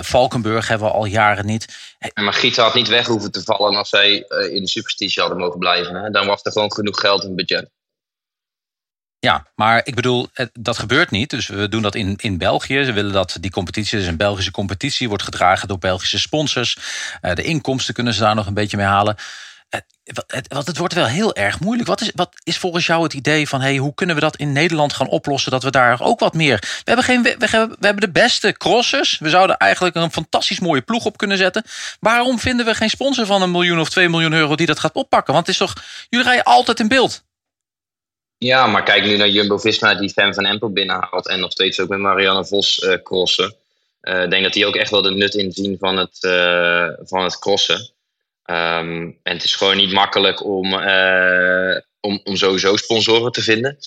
Valkenburg 0.02 0.68
hebben 0.68 0.88
we 0.88 0.94
al 0.94 1.06
jaren 1.06 1.46
niet. 1.46 1.68
Maar 2.14 2.34
Gieten 2.34 2.64
had 2.64 2.74
niet 2.74 2.88
weg 2.88 3.08
hoeven 3.08 3.32
te 3.32 3.44
vallen 3.44 3.76
als 3.76 3.90
zij 3.90 4.16
in 4.52 4.62
de 4.62 4.70
superstitie 4.70 5.22
hadden 5.22 5.40
mogen 5.40 5.60
blijven. 5.60 5.96
Hè? 5.96 6.10
Dan 6.10 6.28
was 6.28 6.44
er 6.44 6.52
gewoon 6.52 6.74
genoeg 6.74 7.00
geld 7.00 7.24
in 7.24 7.36
budget. 7.36 7.70
Ja, 9.22 9.48
maar 9.56 9.82
ik 9.84 9.96
bedoel, 9.96 10.28
dat 10.54 10.78
gebeurt 10.78 11.12
niet. 11.12 11.30
Dus 11.30 11.48
we 11.48 11.70
doen 11.70 11.82
dat 11.82 11.96
in, 11.96 12.16
in 12.18 12.38
België. 12.38 12.84
Ze 12.84 12.92
willen 12.92 13.12
dat 13.12 13.38
die 13.40 13.52
competitie, 13.52 13.98
dus 13.98 14.08
een 14.08 14.18
Belgische 14.18 14.52
competitie, 14.52 15.08
wordt 15.08 15.24
gedragen 15.24 15.68
door 15.68 15.78
Belgische 15.78 16.20
sponsors. 16.20 16.78
Uh, 17.22 17.34
de 17.34 17.44
inkomsten 17.44 17.94
kunnen 17.94 18.14
ze 18.14 18.20
daar 18.20 18.36
nog 18.36 18.48
een 18.48 18.54
beetje 18.54 18.78
mee 18.78 18.86
halen. 18.86 19.16
Want 20.48 20.68
het 20.68 20.78
wordt 20.78 20.94
wel 20.94 21.06
heel 21.06 21.36
erg 21.36 21.60
moeilijk. 21.60 21.88
Wat 21.88 22.02
is, 22.02 22.12
wat 22.16 22.32
is 22.44 22.58
volgens 22.58 22.86
jou 22.86 23.04
het 23.04 23.14
idee 23.14 23.48
van 23.48 23.62
hey, 23.62 23.78
hoe 23.78 23.94
kunnen 23.94 24.16
we 24.16 24.22
dat 24.22 24.36
in 24.36 24.52
Nederland 24.52 24.94
gaan 24.94 25.08
oplossen? 25.08 25.52
Dat 25.52 25.64
we 25.64 25.72
daar 25.72 26.02
ook 26.02 26.20
wat 26.20 26.34
meer. 26.34 26.58
We 26.60 26.82
hebben, 26.84 27.06
geen, 27.06 27.24
we, 27.24 27.36
hebben, 27.40 27.78
we 27.80 27.86
hebben 27.86 28.06
de 28.06 28.12
beste 28.12 28.52
crossers. 28.52 29.18
We 29.20 29.30
zouden 29.30 29.58
eigenlijk 29.58 29.96
een 29.96 30.12
fantastisch 30.12 30.60
mooie 30.60 30.82
ploeg 30.82 31.06
op 31.06 31.18
kunnen 31.18 31.38
zetten. 31.38 31.64
Waarom 32.00 32.40
vinden 32.40 32.66
we 32.66 32.76
geen 32.76 32.90
sponsor 32.90 33.26
van 33.26 33.42
een 33.42 33.52
miljoen 33.52 33.80
of 33.80 33.90
twee 33.90 34.10
miljoen 34.10 34.34
euro 34.34 34.56
die 34.56 34.68
dat 34.68 34.80
gaat 34.80 34.94
oppakken? 34.94 35.34
Want 35.34 35.48
het 35.48 35.56
is 35.56 35.62
toch, 35.62 35.84
jullie 36.10 36.26
rijden 36.26 36.46
altijd 36.46 36.80
in 36.80 36.88
beeld. 36.88 37.24
Ja, 38.44 38.68
maar 38.68 38.84
kijk 38.84 39.04
nu 39.04 39.18
naar 39.18 39.30
Jumbo-Visma 39.30 39.96
die 39.96 40.10
Fan 40.10 40.34
van 40.34 40.46
Empel 40.46 40.72
binnenhaalt. 40.72 41.28
En 41.28 41.40
nog 41.40 41.52
steeds 41.52 41.80
ook 41.80 41.90
met 41.90 42.00
Marianne 42.00 42.46
Vos 42.46 42.80
uh, 42.80 42.94
crossen. 43.04 43.56
Ik 44.02 44.30
denk 44.30 44.44
dat 44.44 44.54
die 44.54 44.66
ook 44.66 44.76
echt 44.76 44.92
wel 44.92 45.02
de 45.02 45.12
nut 45.12 45.36
inzien 45.36 45.78
van 45.80 45.98
het, 45.98 46.18
van 47.08 47.24
het 47.24 47.40
crossen. 47.40 47.90
Ehm, 48.44 49.12
en 49.24 49.34
het 49.34 49.44
is 49.44 49.56
gewoon 49.56 49.78
niet 49.78 49.92
makkelijk 49.92 50.46
om, 50.46 50.74
om, 52.00 52.22
om 52.24 52.36
sowieso 52.36 52.76
sponsoren 52.76 53.32
te 53.32 53.42
vinden. 53.42 53.78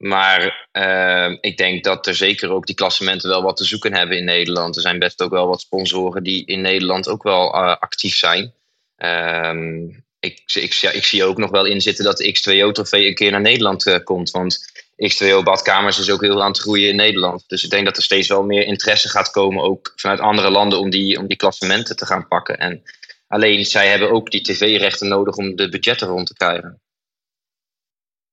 Maar 0.00 0.68
uh, 0.72 1.36
ik 1.40 1.56
denk 1.56 1.84
dat 1.84 2.06
er 2.06 2.14
zeker 2.14 2.50
ook 2.50 2.66
die 2.66 2.74
klassementen 2.74 3.28
wel 3.28 3.42
wat 3.42 3.56
te 3.56 3.64
zoeken 3.64 3.94
hebben 3.94 4.16
in 4.16 4.24
Nederland. 4.24 4.76
Er 4.76 4.82
zijn 4.82 4.98
best 4.98 5.22
ook 5.22 5.30
wel 5.30 5.46
wat 5.46 5.60
sponsoren 5.60 6.22
die 6.22 6.46
in 6.46 6.60
Nederland 6.60 7.08
ook 7.08 7.22
wel 7.22 7.54
actief 7.54 8.16
zijn. 8.16 8.52
Um, 8.96 10.04
ik, 10.20 10.42
ik, 10.54 10.72
ja, 10.72 10.90
ik 10.90 11.04
zie 11.04 11.24
ook 11.24 11.38
nog 11.38 11.50
wel 11.50 11.64
in 11.64 11.80
zitten 11.80 12.04
dat 12.04 12.16
de 12.16 12.34
X2O-trofee 12.34 13.06
een 13.06 13.14
keer 13.14 13.30
naar 13.30 13.40
Nederland 13.40 13.86
uh, 13.86 13.96
komt. 14.04 14.30
Want 14.30 14.72
X2O 15.08 15.42
Badkamers 15.42 15.98
is 15.98 16.10
ook 16.10 16.20
heel 16.20 16.42
aan 16.42 16.50
het 16.50 16.60
groeien 16.60 16.88
in 16.88 16.96
Nederland. 16.96 17.44
Dus 17.46 17.64
ik 17.64 17.70
denk 17.70 17.84
dat 17.84 17.96
er 17.96 18.02
steeds 18.02 18.28
wel 18.28 18.42
meer 18.42 18.64
interesse 18.64 19.08
gaat 19.08 19.30
komen, 19.30 19.62
ook 19.62 19.92
vanuit 19.96 20.20
andere 20.20 20.50
landen, 20.50 20.78
om 20.78 20.90
die, 20.90 21.18
om 21.18 21.26
die 21.26 21.36
klassementen 21.36 21.96
te 21.96 22.06
gaan 22.06 22.28
pakken. 22.28 22.58
En 22.58 22.82
alleen 23.26 23.64
zij 23.64 23.88
hebben 23.88 24.10
ook 24.10 24.30
die 24.30 24.42
tv-rechten 24.42 25.08
nodig 25.08 25.36
om 25.36 25.56
de 25.56 25.68
budgetten 25.68 26.08
rond 26.08 26.26
te 26.26 26.34
krijgen. 26.34 26.80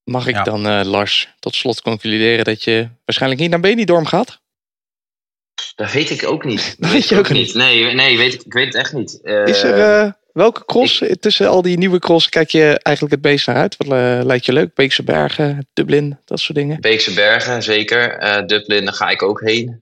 Mag 0.04 0.28
ik 0.28 0.44
dan, 0.44 0.68
uh, 0.68 0.82
Lars, 0.84 1.30
tot 1.40 1.56
slot 1.56 1.82
concluderen 1.82 2.46
dat 2.46 2.64
je 2.64 2.90
waarschijnlijk 3.06 3.42
niet 3.42 3.50
naar 3.50 3.60
Benidorm 3.60 4.06
gaat? 4.06 4.40
Dat 5.76 5.92
weet 5.92 6.10
ik 6.10 6.24
ook 6.24 6.44
niet. 6.44 6.76
Dat 6.80 6.92
weet, 6.92 7.10
je 7.10 7.18
ook 7.18 7.30
niet. 7.30 7.54
Nee, 7.54 7.94
nee 7.94 8.18
weet 8.18 8.34
ik, 8.34 8.44
ik 8.44 8.54
weet 8.54 8.66
het 8.66 8.76
echt 8.76 8.94
niet. 8.94 9.20
Uh, 9.24 9.46
is 9.46 9.64
er, 9.64 10.06
uh, 10.06 10.12
welke 10.38 10.66
cross 10.66 11.02
ik, 11.02 11.22
tussen 11.22 11.48
al 11.48 11.62
die 11.62 11.78
nieuwe 11.78 12.00
cross 12.00 12.30
kijk 12.30 12.50
je 12.50 12.80
eigenlijk 12.82 13.16
het 13.16 13.24
meest 13.24 13.48
naar 13.48 13.56
uit? 13.56 13.76
Wat 13.78 13.88
lijkt 14.26 14.46
je 14.46 14.54
leuk? 14.54 14.74
Beekse 14.74 15.04
Bergen, 15.04 15.68
Dublin, 15.74 16.18
dat 16.26 16.40
soort 16.40 16.58
dingen? 16.58 16.82
Beekse 16.82 17.14
Bergen, 17.14 17.64
zeker. 17.64 18.18
Dublin, 18.48 18.86
daar 18.86 18.94
ga 18.94 19.10
ik 19.10 19.24
ook 19.24 19.42
heen. 19.42 19.82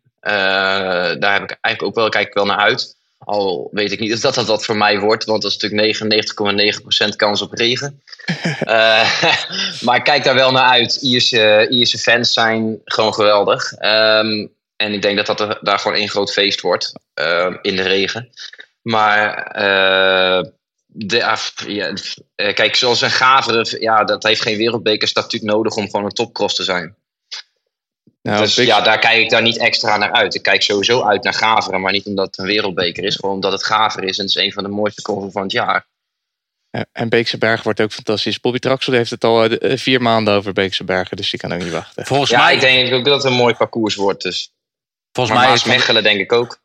daar 1.19 1.33
heb 1.33 1.43
ik 1.43 1.57
eigenlijk 1.61 1.83
ook 1.83 1.95
wel, 1.95 2.09
kijk 2.09 2.27
ik 2.27 2.33
wel 2.33 2.45
naar 2.45 2.57
uit. 2.57 2.95
Al 3.17 3.69
weet 3.71 3.91
ik 3.91 3.99
niet 3.99 4.13
of 4.13 4.19
dat 4.19 4.35
dat 4.35 4.47
wat 4.47 4.65
voor 4.65 4.77
mij 4.77 4.99
wordt, 4.99 5.23
want 5.23 5.41
dat 5.41 5.51
is 5.51 5.57
natuurlijk 5.57 6.31
99,9% 7.11 7.15
kans 7.15 7.41
op 7.41 7.53
regen. 7.53 8.01
uh, 8.67 9.23
maar 9.85 9.95
ik 9.95 10.03
kijk 10.03 10.23
daar 10.23 10.35
wel 10.35 10.51
naar 10.51 10.69
uit. 10.69 10.95
Ierse, 10.95 11.67
Ierse 11.69 11.97
fans 11.97 12.33
zijn 12.33 12.81
gewoon 12.85 13.13
geweldig. 13.13 13.71
Um, 13.71 14.53
en 14.75 14.93
ik 14.93 15.01
denk 15.01 15.17
dat 15.17 15.25
dat 15.25 15.39
er, 15.39 15.57
daar 15.61 15.79
gewoon 15.79 15.97
één 15.97 16.09
groot 16.09 16.31
feest 16.31 16.61
wordt 16.61 16.93
in 17.61 17.75
de 17.75 17.81
regen. 17.81 18.29
Maar 18.85 19.37
uh, 19.55 20.51
de, 20.85 21.17
ja, 21.67 21.93
kijk, 22.53 22.75
zoals 22.75 23.01
een 23.01 23.09
Gaveren, 23.09 23.81
ja, 23.81 24.03
dat 24.03 24.23
heeft 24.23 24.41
geen 24.41 24.57
wereldbekerstatuut 24.57 25.41
nodig 25.41 25.75
om 25.75 25.85
gewoon 25.85 26.05
een 26.05 26.11
topcross 26.11 26.55
te 26.55 26.63
zijn. 26.63 26.95
Nou, 28.21 28.39
dus 28.39 28.55
ja, 28.55 28.81
daar 28.81 28.99
kijk 28.99 29.17
ik 29.17 29.29
daar 29.29 29.41
niet 29.41 29.57
extra 29.57 29.97
naar 29.97 30.11
uit. 30.11 30.35
Ik 30.35 30.41
kijk 30.41 30.61
sowieso 30.61 31.03
uit 31.03 31.23
naar 31.23 31.33
Gaveren, 31.33 31.81
maar 31.81 31.91
niet 31.91 32.05
omdat 32.05 32.25
het 32.25 32.37
een 32.37 32.45
wereldbeker 32.45 33.03
is. 33.03 33.15
Gewoon 33.15 33.35
omdat 33.35 33.51
het 33.51 33.63
Gaveren 33.63 34.09
is 34.09 34.17
en 34.17 34.25
het 34.25 34.35
is 34.35 34.43
een 34.43 34.53
van 34.53 34.63
de 34.63 34.69
mooiste 34.69 35.01
crossen 35.01 35.31
van 35.31 35.41
het 35.41 35.51
jaar. 35.51 35.87
En 36.91 37.09
Beekse 37.09 37.37
Bergen 37.37 37.63
wordt 37.63 37.81
ook 37.81 37.91
fantastisch. 37.91 38.39
Bobby 38.39 38.59
Traxel 38.59 38.93
heeft 38.93 39.09
het 39.09 39.23
al 39.23 39.43
eh, 39.43 39.71
eh, 39.71 39.77
vier 39.77 40.01
maanden 40.01 40.33
over 40.33 40.53
Beekse 40.53 40.83
Bergen, 40.83 41.17
dus 41.17 41.29
die 41.29 41.39
kan 41.39 41.53
ook 41.53 41.61
niet 41.61 41.71
wachten. 41.71 42.05
Volgens 42.05 42.29
ja, 42.29 42.43
mij... 42.43 42.53
ik 42.53 42.59
denk 42.59 42.93
ook 42.93 43.05
dat 43.05 43.23
het 43.23 43.31
een 43.31 43.37
mooi 43.37 43.53
parcours 43.53 43.95
wordt. 43.95 44.23
Dus. 44.23 44.53
Volgens 45.11 45.37
maar 45.37 45.45
mij 45.45 45.55
is 45.55 45.63
Mechelen 45.63 46.03
denk 46.03 46.19
ik 46.19 46.31
ook. 46.31 46.63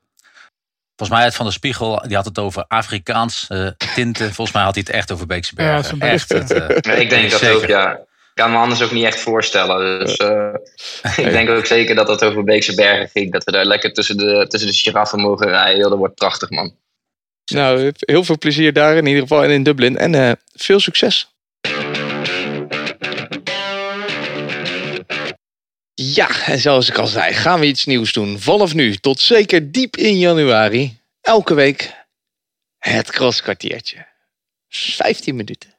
Volgens 1.00 1.18
mij 1.18 1.28
het 1.28 1.36
Van 1.36 1.46
de 1.46 1.52
Spiegel, 1.52 2.02
die 2.06 2.16
had 2.16 2.24
het 2.24 2.38
over 2.38 2.64
Afrikaans 2.68 3.46
uh, 3.52 3.68
tinten. 3.94 4.34
Volgens 4.34 4.52
mij 4.52 4.62
had 4.64 4.74
hij 4.74 4.84
het 4.86 4.96
echt 4.96 5.12
over 5.12 5.26
Beekse 5.26 5.54
Bergen. 5.54 5.96
Ja, 5.98 6.06
echt, 6.06 6.28
het, 6.28 6.50
uh, 6.50 7.00
ik 7.00 7.10
denk 7.10 7.30
dat 7.30 7.48
ook, 7.48 7.66
ja 7.66 8.00
kan 8.34 8.50
me 8.50 8.56
anders 8.56 8.82
ook 8.82 8.90
niet 8.90 9.04
echt 9.04 9.20
voorstellen. 9.20 9.98
Dus 9.98 10.18
uh, 10.18 10.54
ik 11.26 11.30
denk 11.30 11.48
ook 11.50 11.66
zeker 11.66 11.94
dat 11.94 12.08
het 12.08 12.24
over 12.24 12.44
Beekse 12.44 12.74
Bergen 12.74 13.08
ging. 13.08 13.32
Dat 13.32 13.44
we 13.44 13.52
daar 13.52 13.64
lekker 13.64 13.92
tussen 13.92 14.16
de, 14.16 14.46
tussen 14.48 14.70
de 14.70 14.76
giraffen 14.76 15.20
mogen 15.20 15.48
rijden. 15.48 15.90
Dat 15.90 15.98
wordt 15.98 16.14
prachtig, 16.14 16.50
man. 16.50 16.74
Nou, 17.52 17.92
heel 17.98 18.24
veel 18.24 18.38
plezier 18.38 18.72
daar 18.72 18.96
in 18.96 19.06
ieder 19.06 19.22
geval 19.22 19.44
en 19.44 19.50
in 19.50 19.62
Dublin. 19.62 19.98
En 19.98 20.12
uh, 20.12 20.32
veel 20.54 20.80
succes. 20.80 21.28
Ja, 26.02 26.44
en 26.46 26.58
zoals 26.58 26.88
ik 26.88 26.98
al 26.98 27.06
zei, 27.06 27.32
gaan 27.32 27.60
we 27.60 27.66
iets 27.66 27.84
nieuws 27.84 28.12
doen. 28.12 28.38
Vanaf 28.38 28.74
nu 28.74 28.96
tot 28.96 29.20
zeker 29.20 29.72
diep 29.72 29.96
in 29.96 30.18
januari. 30.18 31.00
Elke 31.20 31.54
week 31.54 31.94
het 32.78 33.10
crosskwartiertje. 33.10 34.06
15 34.68 35.36
minuten 35.36 35.74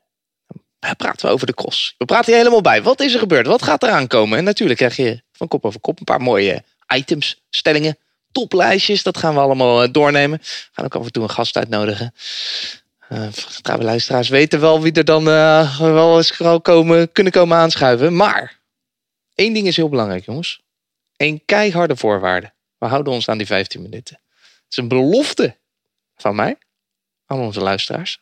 praten 0.97 1.26
we 1.28 1.34
over 1.34 1.47
de 1.47 1.53
cross. 1.53 1.95
We 1.97 2.05
praten 2.05 2.26
hier 2.26 2.38
helemaal 2.38 2.61
bij. 2.61 2.82
Wat 2.82 2.99
is 2.99 3.13
er 3.13 3.19
gebeurd? 3.19 3.47
Wat 3.47 3.61
gaat 3.61 3.84
eraan 3.84 4.07
komen? 4.07 4.38
En 4.38 4.43
natuurlijk 4.43 4.80
krijg 4.80 4.95
je 4.95 5.22
van 5.32 5.47
kop 5.47 5.65
over 5.65 5.80
kop 5.80 5.99
een 5.99 6.05
paar 6.05 6.22
mooie 6.22 6.63
items, 6.95 7.41
stellingen, 7.49 7.97
toplijstjes. 8.32 9.03
Dat 9.03 9.17
gaan 9.17 9.34
we 9.34 9.39
allemaal 9.39 9.84
eh, 9.84 9.91
doornemen. 9.91 10.39
We 10.39 10.69
gaan 10.72 10.86
ook 10.86 10.95
af 10.95 11.05
en 11.05 11.11
toe 11.11 11.24
een 11.24 11.30
gast 11.30 11.57
uitnodigen. 11.57 12.13
Uh, 13.09 13.28
trouwe 13.61 13.84
luisteraars 13.84 14.30
weten 14.30 14.59
wel 14.59 14.82
wie 14.82 14.93
er 14.93 15.05
dan 15.05 15.28
uh, 15.28 15.80
wel 15.80 16.17
eens 16.17 16.38
komen, 16.61 17.11
kunnen 17.11 17.34
komen 17.34 17.57
aanschuiven. 17.57 18.15
Maar 18.15 18.61
één 19.41 19.53
ding 19.53 19.67
is 19.67 19.75
heel 19.75 19.89
belangrijk, 19.89 20.25
jongens. 20.25 20.61
Eén 21.17 21.45
keiharde 21.45 21.95
voorwaarde. 21.95 22.53
We 22.77 22.85
houden 22.85 23.13
ons 23.13 23.29
aan 23.29 23.37
die 23.37 23.47
15 23.47 23.81
minuten. 23.81 24.19
Het 24.43 24.65
is 24.69 24.77
een 24.77 24.87
belofte 24.87 25.57
van 26.15 26.35
mij 26.35 26.57
aan 27.25 27.39
onze 27.39 27.61
luisteraars. 27.61 28.21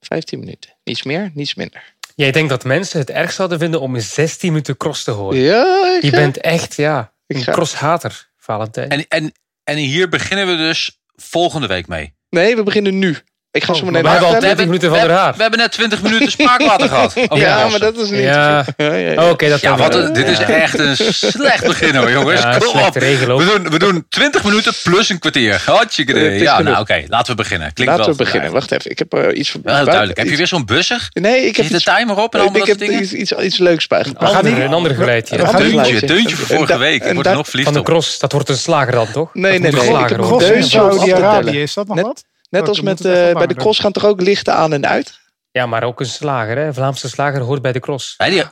15 0.00 0.38
minuten. 0.38 0.76
Niets 0.84 1.02
meer, 1.02 1.30
niets 1.34 1.54
minder. 1.54 1.94
Jij 2.14 2.32
denkt 2.32 2.48
dat 2.48 2.64
mensen 2.64 2.98
het 2.98 3.10
erg 3.10 3.32
zouden 3.32 3.58
vinden 3.58 3.80
om 3.80 4.00
16 4.00 4.48
minuten 4.48 4.76
cross 4.76 5.04
te 5.04 5.10
horen? 5.10 5.38
Ja, 5.38 5.94
ik 5.96 6.02
Je 6.02 6.10
bent 6.10 6.36
echt 6.36 6.74
ja, 6.74 7.12
een 7.26 7.44
crosshater, 7.44 8.30
Valentijn. 8.36 8.88
En, 8.88 9.08
en, 9.08 9.32
en 9.64 9.76
hier 9.76 10.08
beginnen 10.08 10.46
we 10.46 10.56
dus 10.56 11.00
volgende 11.14 11.66
week 11.66 11.86
mee. 11.86 12.14
Nee, 12.30 12.56
we 12.56 12.62
beginnen 12.62 12.98
nu. 12.98 13.16
Ik 13.54 13.64
ga 13.64 13.72
oh, 13.72 13.78
zo 13.78 13.84
meteen. 13.84 14.02
We 14.02 14.08
hebben 14.08 14.28
al 14.28 14.40
30 14.40 14.64
minuten 14.64 14.90
van 14.90 15.00
de 15.06 15.12
haar. 15.12 15.34
We 15.34 15.42
hebben 15.42 15.58
net 15.58 15.72
20 15.72 16.02
minuten 16.02 16.30
spraakwater 16.38 16.88
gehad. 16.88 17.14
ja, 17.34 17.68
maar 17.68 17.78
dat 17.78 17.96
is 17.96 18.10
niet. 18.10 18.22
Ja. 18.34 18.64
ja, 18.76 18.94
ja, 18.94 19.30
Oké, 19.30 19.48
dat 19.48 19.60
ja, 19.60 19.76
wat, 19.76 20.14
dit 20.14 20.28
is 20.28 20.38
echt 20.38 20.78
een 20.78 20.96
slecht 20.96 21.66
begin 21.66 21.94
hoor, 21.94 22.10
jongens. 22.10 22.40
Ja, 22.40 22.58
Kom 22.58 22.80
op. 22.80 22.94
We 22.94 23.44
doen, 23.54 23.70
we 23.70 23.78
doen 23.78 24.06
20 24.08 24.44
minuten 24.44 24.72
plus 24.82 25.08
een 25.08 25.18
kwartier. 25.18 25.62
Hartstikke 25.66 26.20
Ja, 26.20 26.62
nou 26.62 26.80
oké, 26.80 27.04
laten 27.08 27.36
we 27.36 27.42
beginnen. 27.42 27.72
Klinkt 27.72 27.96
laten 27.96 28.10
we 28.12 28.18
beginnen. 28.18 28.52
Wacht 28.52 28.72
even, 28.72 28.90
ik 28.90 28.98
heb 28.98 29.14
uh, 29.14 29.38
iets. 29.38 29.56
Wel 29.62 29.74
heel 29.74 29.84
duidelijk. 29.84 30.18
Heb 30.18 30.28
je 30.28 30.36
weer 30.36 30.46
zo'n 30.46 30.64
bussig? 30.64 31.08
Nee, 31.12 31.46
ik 31.46 31.56
heb. 31.56 31.66
Zit 31.66 31.84
de 31.84 31.92
timer 31.92 32.16
op 32.16 32.34
en 32.34 32.40
andere 32.40 32.58
ik 32.58 32.66
heb 32.66 32.78
dingen? 32.78 33.02
Iets, 33.02 33.12
iets, 33.12 33.32
iets 33.32 33.58
leuks 33.58 33.86
bij. 33.86 34.04
We 34.18 34.26
gaan 34.26 34.46
hier 34.46 34.64
een 34.64 34.72
ander 34.72 34.94
geluidje. 34.94 35.38
Een 35.38 35.56
deuntje, 35.56 36.06
deuntje 36.06 36.36
voor 36.36 36.56
vorige 36.56 36.78
week. 36.78 37.04
Ik 37.04 37.14
word 37.14 37.32
nog 37.32 37.48
verliefd 37.48 37.68
Van 37.68 37.78
de 37.78 37.84
cross, 37.84 38.18
dat 38.18 38.32
wordt 38.32 38.48
een 38.48 38.56
slager 38.56 38.92
dan 38.92 39.10
toch? 39.12 39.34
Nee, 39.34 39.58
nee, 39.58 39.72
nee. 39.72 40.38
Deuntje 40.38 40.62
Saudi-Arabië, 40.62 41.62
is 41.62 41.74
dat 41.74 41.86
nog 41.86 42.00
wat? 42.00 42.24
Net 42.50 42.62
oh, 42.62 42.68
als 42.68 42.80
met, 42.80 43.04
uh, 43.04 43.32
bij 43.32 43.46
de 43.46 43.54
cross 43.54 43.78
gaan 43.78 43.92
toch 43.92 44.04
ook 44.04 44.20
lichten 44.20 44.54
aan 44.54 44.72
en 44.72 44.86
uit? 44.86 45.20
Ja, 45.50 45.66
maar 45.66 45.82
ook 45.82 46.00
een 46.00 46.06
slager. 46.06 46.56
Hè? 46.56 46.74
Vlaamse 46.74 47.08
slager 47.08 47.40
hoort 47.40 47.62
bij 47.62 47.72
de 47.72 47.80
cross. 47.80 48.14
Ja, 48.16 48.26
die, 48.26 48.44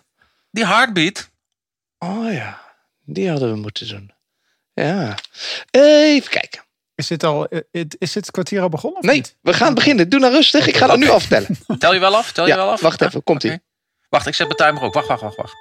die 0.51 0.67
heartbeat. 0.67 1.31
Oh 1.99 2.33
ja, 2.33 2.61
die 3.05 3.31
hadden 3.31 3.53
we 3.53 3.57
moeten 3.57 3.89
doen. 3.89 4.13
Ja. 4.75 5.15
Even 5.71 6.31
kijken. 6.31 6.63
Is 6.95 7.07
dit, 7.07 7.25
al, 7.25 7.49
eh, 7.49 7.85
is 7.99 8.13
dit 8.13 8.31
kwartier 8.31 8.61
al 8.61 8.69
begonnen? 8.69 9.01
Of 9.01 9.07
nee, 9.07 9.17
niet? 9.17 9.37
we 9.41 9.53
gaan 9.53 9.75
beginnen. 9.75 10.09
Doe 10.09 10.21
nou 10.21 10.33
rustig. 10.33 10.67
Ik 10.67 10.77
ga 10.77 10.87
dat 10.87 10.99
nu 10.99 11.09
aftellen. 11.09 11.59
Tel 11.79 11.95
je 11.95 12.01
wel 12.01 12.17
af? 12.17 12.33
Tel 12.33 12.45
je 12.45 12.51
ja, 12.51 12.57
wel 12.57 12.71
af? 12.71 12.81
Wacht 12.81 13.01
even, 13.01 13.23
komt 13.23 13.45
ie. 13.45 13.51
Okay. 13.51 13.63
Wacht, 14.09 14.27
ik 14.27 14.35
zet 14.35 14.47
mijn 14.47 14.59
timer 14.59 14.83
ook. 14.83 14.95
Wacht, 14.95 15.09
wacht, 15.09 15.23
wacht, 15.23 15.37
wacht. 15.37 15.55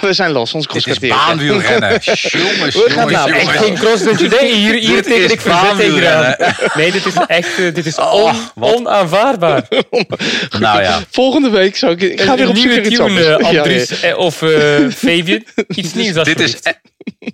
Ja, 0.00 0.06
we 0.08 0.12
zijn 0.12 0.30
los. 0.30 0.54
Ons 0.54 0.66
crosskwartier. 0.66 1.08
Dit 1.10 1.18
is 1.18 1.24
baanwielrennen. 1.24 2.00
jongens, 2.00 2.74
we 2.84 2.84
gaan 2.88 3.10
nou, 3.10 3.30
Echt 3.30 3.50
geen 3.50 3.74
crossdutje. 3.74 4.28
Nee, 4.28 4.54
hier, 4.54 4.74
hier 4.74 5.02
tegen 5.02 5.30
ik 5.30 5.40
verzet 5.40 6.74
Nee, 6.74 6.92
dit 6.92 7.06
is 7.06 7.14
echt 7.26 7.58
uh, 7.58 7.74
dit 7.74 7.86
is 7.86 7.98
oh, 7.98 8.34
on, 8.54 8.74
onaanvaardbaar. 8.74 9.64
nou 10.58 10.82
ja. 10.82 11.00
Volgende 11.10 11.50
week 11.50 11.76
zou 11.76 11.92
ik... 11.92 12.02
Ik 12.02 12.20
ga 12.20 12.36
weer 12.36 12.48
op 12.48 12.56
zoek 12.56 12.70
naar 12.70 12.82
tune, 12.82 13.38
Andries 13.38 14.00
ja, 14.00 14.08
ja. 14.08 14.16
of 14.16 14.42
uh, 14.42 14.90
Fabian. 14.90 15.44
Iets 15.68 15.94
nieuws 15.94 16.24
Dit 16.24 16.40
is... 16.40 16.56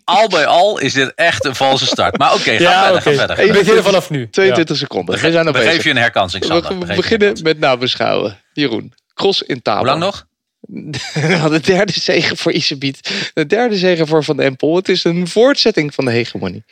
Al 0.05 0.29
bij 0.29 0.47
al 0.47 0.79
is 0.79 0.93
dit 0.93 1.13
echt 1.15 1.45
een 1.45 1.55
valse 1.55 1.87
start. 1.87 2.19
Maar 2.19 2.33
oké, 2.33 2.41
okay, 2.41 2.57
ga, 2.57 2.63
ja, 2.63 2.83
verder, 2.83 3.01
okay. 3.01 3.15
ga 3.15 3.27
verder. 3.27 3.45
Ik 3.45 3.65
begin 3.65 3.83
vanaf 3.83 4.11
nu. 4.11 4.29
22 4.31 4.77
seconden. 4.77 5.15
We, 5.15 5.31
zijn 5.31 5.53
we 5.53 5.59
geven 5.59 5.83
je 5.83 5.91
een 5.91 5.97
herkansing, 5.97 6.45
Sander. 6.45 6.79
We, 6.79 6.87
we 6.87 6.95
beginnen 6.95 7.39
met 7.43 7.59
nabeschouwen. 7.59 8.39
Jeroen, 8.53 8.93
cross 9.15 9.43
in 9.43 9.63
tafel. 9.63 9.81
Hoe 9.81 9.89
lang 9.89 10.01
nog? 10.01 10.27
de 11.51 11.61
derde 11.63 11.93
zegen 11.93 12.37
voor 12.37 12.53
Isebiet. 12.53 13.31
De 13.35 13.47
derde 13.47 13.77
zegen 13.77 14.07
voor 14.07 14.25
Van 14.25 14.41
Empel. 14.41 14.77
Het 14.77 14.89
is 14.89 15.05
een 15.05 15.29
voortzetting 15.29 15.95
van 15.95 16.05
de 16.05 16.11
hegemonie. 16.11 16.65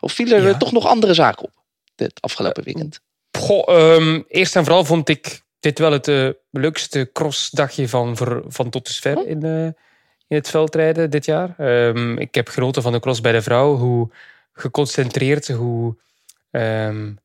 Of 0.00 0.12
vielen 0.12 0.42
er 0.42 0.58
toch 0.58 0.72
nog 0.72 0.86
andere 0.86 1.14
zaken 1.14 1.44
op 1.44 1.52
dit 1.94 2.20
afgelopen 2.20 2.64
weekend? 2.64 3.00
Goh, 3.38 3.94
um, 3.94 4.24
eerst 4.28 4.56
en 4.56 4.64
vooral 4.64 4.84
vond 4.84 5.08
ik 5.08 5.42
dit 5.60 5.78
wel 5.78 5.92
het 5.92 6.08
uh, 6.08 6.28
leukste 6.50 7.10
crossdagje 7.12 7.88
van, 7.88 8.16
van 8.46 8.70
tot 8.70 8.86
dusver 8.86 9.16
oh. 9.16 9.28
in, 9.28 9.44
uh, 9.44 9.64
in 10.26 10.36
het 10.36 10.48
veldrijden 10.48 11.10
dit 11.10 11.24
jaar. 11.24 11.54
Um, 11.88 12.18
ik 12.18 12.34
heb 12.34 12.48
genoten 12.48 12.82
van 12.82 12.92
de 12.92 13.00
cross 13.00 13.20
bij 13.20 13.32
de 13.32 13.42
vrouw. 13.42 13.76
Hoe 13.76 14.10
geconcentreerd, 14.52 15.48
hoe 15.48 15.96
um, 16.50 17.18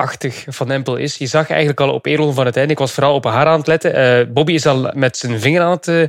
achtig 0.00 0.44
Van 0.48 0.70
Empel 0.70 0.96
is. 0.96 1.16
Je 1.16 1.26
zag 1.26 1.48
eigenlijk 1.48 1.80
al 1.80 1.92
op 1.92 2.06
Erol 2.06 2.32
van 2.32 2.46
het 2.46 2.56
einde. 2.56 2.72
Ik 2.72 2.78
was 2.78 2.92
vooral 2.92 3.14
op 3.14 3.24
haar 3.24 3.46
aan 3.46 3.58
het 3.58 3.66
letten. 3.66 4.20
Uh, 4.20 4.32
Bobby 4.32 4.52
is 4.52 4.66
al 4.66 4.90
met 4.94 5.16
zijn 5.16 5.40
vinger 5.40 5.62
aan 5.62 5.70
het 5.70 5.88
uh, 5.88 6.06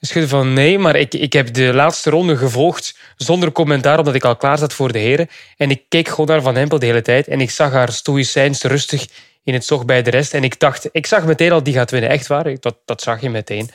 schudden 0.00 0.30
van 0.30 0.52
nee. 0.52 0.78
Maar 0.78 0.96
ik, 0.96 1.14
ik 1.14 1.32
heb 1.32 1.54
de 1.54 1.74
laatste 1.74 2.10
ronde 2.10 2.36
gevolgd 2.36 2.98
zonder 3.16 3.52
commentaar, 3.52 3.98
omdat 3.98 4.14
ik 4.14 4.24
al 4.24 4.36
klaar 4.36 4.58
zat 4.58 4.72
voor 4.72 4.92
de 4.92 4.98
heren. 4.98 5.28
En 5.56 5.70
ik 5.70 5.82
keek 5.88 6.08
gewoon 6.08 6.26
naar 6.26 6.42
Van 6.42 6.56
Empel 6.56 6.78
de 6.78 6.86
hele 6.86 7.02
tijd. 7.02 7.28
En 7.28 7.40
ik 7.40 7.50
zag 7.50 7.72
haar 7.72 7.92
stoïcijns 7.92 8.62
rustig 8.62 9.06
in 9.44 9.54
het 9.54 9.64
zog 9.64 9.84
bij 9.84 10.02
de 10.02 10.10
rest. 10.10 10.34
En 10.34 10.44
ik 10.44 10.60
dacht, 10.60 10.88
ik 10.92 11.06
zag 11.06 11.24
meteen 11.24 11.52
al, 11.52 11.62
die 11.62 11.74
gaat 11.74 11.90
winnen. 11.90 12.10
Echt 12.10 12.26
waar, 12.26 12.60
dat, 12.60 12.76
dat 12.84 13.02
zag 13.02 13.20
je 13.20 13.30
meteen. 13.30 13.70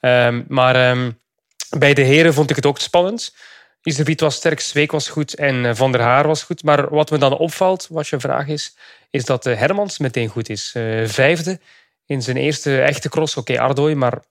Um, 0.00 0.44
maar 0.48 0.90
um, 0.90 1.18
bij 1.78 1.94
de 1.94 2.02
heren 2.02 2.34
vond 2.34 2.50
ik 2.50 2.56
het 2.56 2.66
ook 2.66 2.78
spannend. 2.78 3.32
Iserbiet 3.82 4.20
was 4.20 4.34
sterk, 4.34 4.60
Zweek 4.60 4.92
was 4.92 5.08
goed 5.08 5.34
en 5.34 5.64
eh, 5.64 5.74
Van 5.74 5.92
der 5.92 6.00
Haar 6.00 6.26
was 6.26 6.42
goed. 6.42 6.62
Maar 6.62 6.88
wat 6.88 7.10
me 7.10 7.18
dan 7.18 7.38
opvalt, 7.38 7.86
wat 7.90 8.08
je 8.08 8.20
vraag 8.20 8.46
is, 8.46 8.76
is 9.12 9.24
dat 9.24 9.46
eh, 9.46 9.58
Hermans 9.58 9.98
meteen 9.98 10.28
goed 10.28 10.48
is. 10.48 10.74
Uh, 10.76 11.06
vijfde 11.06 11.60
in 12.06 12.22
zijn 12.22 12.36
eerste 12.36 12.82
echte 12.82 13.08
cross. 13.08 13.36
Oké, 13.36 13.52
okay, 13.52 13.64
Ardooi, 13.64 13.94
maar 13.94 14.22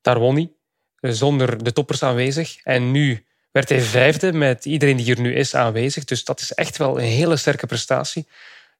daar 0.00 0.18
won 0.18 0.34
hij. 0.34 0.52
Zonder 1.00 1.64
de 1.64 1.72
toppers 1.72 2.02
aanwezig. 2.02 2.62
En 2.62 2.90
nu 2.90 3.26
werd 3.50 3.68
hij 3.68 3.80
vijfde 3.80 4.32
met 4.32 4.64
iedereen 4.64 4.96
die 4.96 5.04
hier 5.04 5.20
nu 5.20 5.34
is 5.34 5.54
aanwezig. 5.54 6.04
Dus 6.04 6.24
dat 6.24 6.40
is 6.40 6.52
echt 6.52 6.76
wel 6.76 6.98
een 6.98 7.04
hele 7.04 7.36
sterke 7.36 7.66
prestatie. 7.66 8.28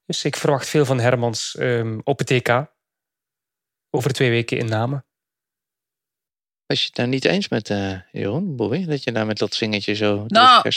Dus 0.07 0.25
ik 0.25 0.37
verwacht 0.37 0.69
veel 0.69 0.85
van 0.85 1.01
Hermans 1.01 1.57
um, 1.59 2.01
op 2.05 2.19
het 2.19 2.27
TK. 2.27 2.67
Over 3.91 4.13
twee 4.13 4.31
weken 4.31 4.59
in 4.59 4.69
Namen. 4.69 5.05
Was 6.67 6.81
je 6.81 6.87
het 6.87 6.97
nou 6.97 7.09
niet 7.09 7.25
eens 7.25 7.49
met 7.49 7.71
uh, 7.71 8.01
Jeroen, 8.13 8.57
Bobby? 8.57 8.85
Dat 8.85 9.05
je 9.05 9.13
daar 9.13 9.27
met 9.27 9.39
dat 9.39 9.57
vingertje 9.57 9.95
zo... 9.95 10.25
Nou, 10.27 10.71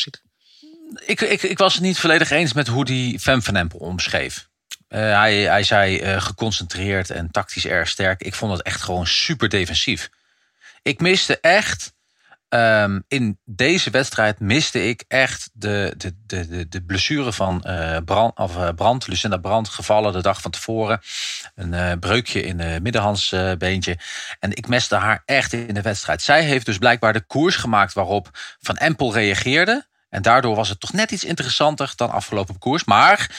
ik, 1.06 1.22
ik, 1.22 1.42
ik 1.42 1.58
was 1.58 1.74
het 1.74 1.84
niet 1.84 2.00
volledig 2.00 2.30
eens 2.30 2.54
met 2.54 2.68
hoe 2.68 2.86
die 2.86 3.20
Fem 3.20 3.42
van 3.42 3.56
Empel 3.56 3.80
omschreef. 3.80 4.50
Uh, 4.94 5.00
hij, 5.00 5.64
zei 5.64 6.02
uh, 6.02 6.22
geconcentreerd 6.22 7.10
en 7.10 7.32
tactisch 7.32 7.66
erg 7.66 7.90
sterk. 7.90 8.22
Ik 8.22 8.36
vond 8.36 8.52
het 8.52 8.62
echt 8.62 8.82
gewoon 8.82 9.08
super 9.08 9.50
defensief. 9.50 10.10
Ik 10.82 11.00
miste 11.00 11.40
echt 11.40 11.94
Um, 12.54 13.04
in 13.08 13.40
deze 13.46 13.90
wedstrijd 13.90 14.40
miste 14.40 14.88
ik 14.88 15.04
echt 15.08 15.50
de, 15.54 15.94
de, 15.98 16.16
de, 16.26 16.68
de 16.70 16.84
blessure 16.84 17.34
van 17.34 17.64
uh, 17.68 17.98
brand, 18.06 18.38
of, 18.38 18.76
brand, 18.76 19.08
Lucinda 19.08 19.38
Brand, 19.38 19.70
gevallen 19.70 20.14
de 20.14 20.22
dag 20.22 20.42
van 20.42 20.52
tevoren. 20.52 21.02
Een 21.56 22.00
breukje 22.00 22.42
in 22.42 22.58
de 22.58 22.80
middenhandsbeentje. 22.82 23.98
en 24.40 24.52
ik 24.52 24.68
miste 24.68 24.96
haar 24.96 25.22
echt 25.26 25.54
in 25.54 25.74
de 25.74 25.82
wedstrijd. 25.82 26.22
Zij 26.22 26.44
heeft 26.44 26.66
dus 26.66 26.78
blijkbaar 26.78 27.14
de 27.14 27.26
koers 27.26 27.56
gemaakt 27.56 27.94
waarop 27.94 28.30
Van 28.60 28.78
Empel 28.78 29.14
reageerde. 29.14 29.86
En 30.10 30.22
daardoor 30.22 30.56
was 30.56 30.70
het 30.70 30.80
toch 30.80 30.94
net 30.94 31.12
iets 31.12 31.24
interessanter 31.24 31.94
dan 31.96 32.12
afgelopen 32.12 32.58
koers. 32.58 32.84
Maar 32.84 33.30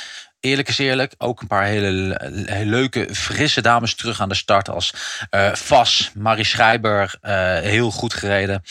eerlijk 0.43 0.68
is 0.68 0.78
eerlijk, 0.78 1.14
ook 1.18 1.40
een 1.40 1.47
paar 1.47 1.64
hele, 1.64 2.20
hele, 2.47 2.70
leuke, 2.70 3.09
frisse 3.14 3.61
dames 3.61 3.95
terug 3.95 4.20
aan 4.20 4.28
de 4.28 4.34
start. 4.34 4.68
Als 4.68 4.95
uh, 5.30 5.55
Vas, 5.55 6.11
Marie 6.14 6.45
Schrijber, 6.45 7.14
uh, 7.22 7.32
heel 7.59 7.90
goed 7.90 8.14
gereden. 8.14 8.62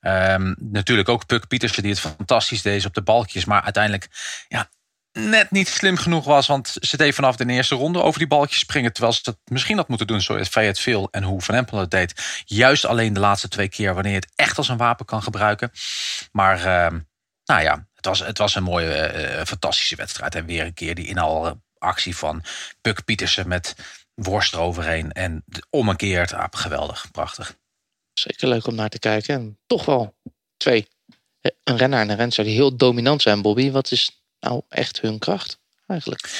Um, 0.00 0.56
natuurlijk 0.58 1.08
ook 1.08 1.26
Puk 1.26 1.48
Pietersen, 1.48 1.82
die 1.82 1.92
het 1.92 2.00
fantastisch 2.00 2.62
deed 2.62 2.84
op 2.84 2.94
de 2.94 3.02
balkjes. 3.02 3.44
Maar 3.44 3.62
uiteindelijk, 3.62 4.08
ja, 4.48 4.68
net 5.12 5.50
niet 5.50 5.68
slim 5.68 5.96
genoeg 5.96 6.24
was. 6.24 6.46
Want 6.46 6.76
ze 6.80 6.96
deed 6.96 7.14
vanaf 7.14 7.36
de 7.36 7.46
eerste 7.46 7.74
ronde 7.74 8.02
over 8.02 8.18
die 8.18 8.28
balkjes 8.28 8.58
springen. 8.58 8.92
Terwijl 8.92 9.14
ze 9.14 9.20
het 9.24 9.38
misschien 9.44 9.76
had 9.76 9.88
moeten 9.88 10.06
doen 10.06 10.20
zoals 10.20 10.48
Fayette 10.48 10.80
veel 10.80 11.08
en 11.10 11.22
hoe 11.22 11.40
Van 11.40 11.54
Empel 11.54 11.78
het 11.78 11.90
deed. 11.90 12.42
Juist 12.44 12.84
alleen 12.84 13.12
de 13.12 13.20
laatste 13.20 13.48
twee 13.48 13.68
keer 13.68 13.94
wanneer 13.94 14.12
je 14.12 14.18
het 14.18 14.32
echt 14.34 14.56
als 14.56 14.68
een 14.68 14.76
wapen 14.76 15.06
kan 15.06 15.22
gebruiken. 15.22 15.70
Maar 16.32 16.58
uh, 16.58 16.98
nou 17.44 17.62
ja, 17.62 17.86
het 18.00 18.08
was, 18.08 18.18
het 18.18 18.38
was 18.38 18.54
een 18.54 18.62
mooie, 18.62 19.12
uh, 19.14 19.44
fantastische 19.44 19.96
wedstrijd. 19.96 20.34
En 20.34 20.46
weer 20.46 20.64
een 20.64 20.74
keer 20.74 20.94
die 20.94 21.06
inhaalactie 21.06 22.16
van 22.16 22.42
Puk 22.80 23.04
Pietersen 23.04 23.48
met 23.48 23.74
worst 24.14 24.54
eroverheen. 24.54 25.12
En 25.12 25.44
omgekeerd, 25.70 26.32
ah, 26.32 26.44
geweldig, 26.50 27.10
prachtig. 27.10 27.56
Zeker 28.12 28.48
leuk 28.48 28.66
om 28.66 28.74
naar 28.74 28.88
te 28.88 28.98
kijken. 28.98 29.34
En 29.34 29.58
toch 29.66 29.84
wel 29.84 30.16
twee. 30.56 30.88
Een 31.64 31.76
renner 31.76 32.00
en 32.00 32.10
een 32.10 32.16
renster 32.16 32.44
die 32.44 32.54
heel 32.54 32.76
dominant 32.76 33.22
zijn, 33.22 33.42
Bobby. 33.42 33.70
Wat 33.70 33.90
is 33.90 34.22
nou 34.38 34.62
echt 34.68 35.00
hun 35.00 35.18
kracht 35.18 35.58
eigenlijk? 35.86 36.30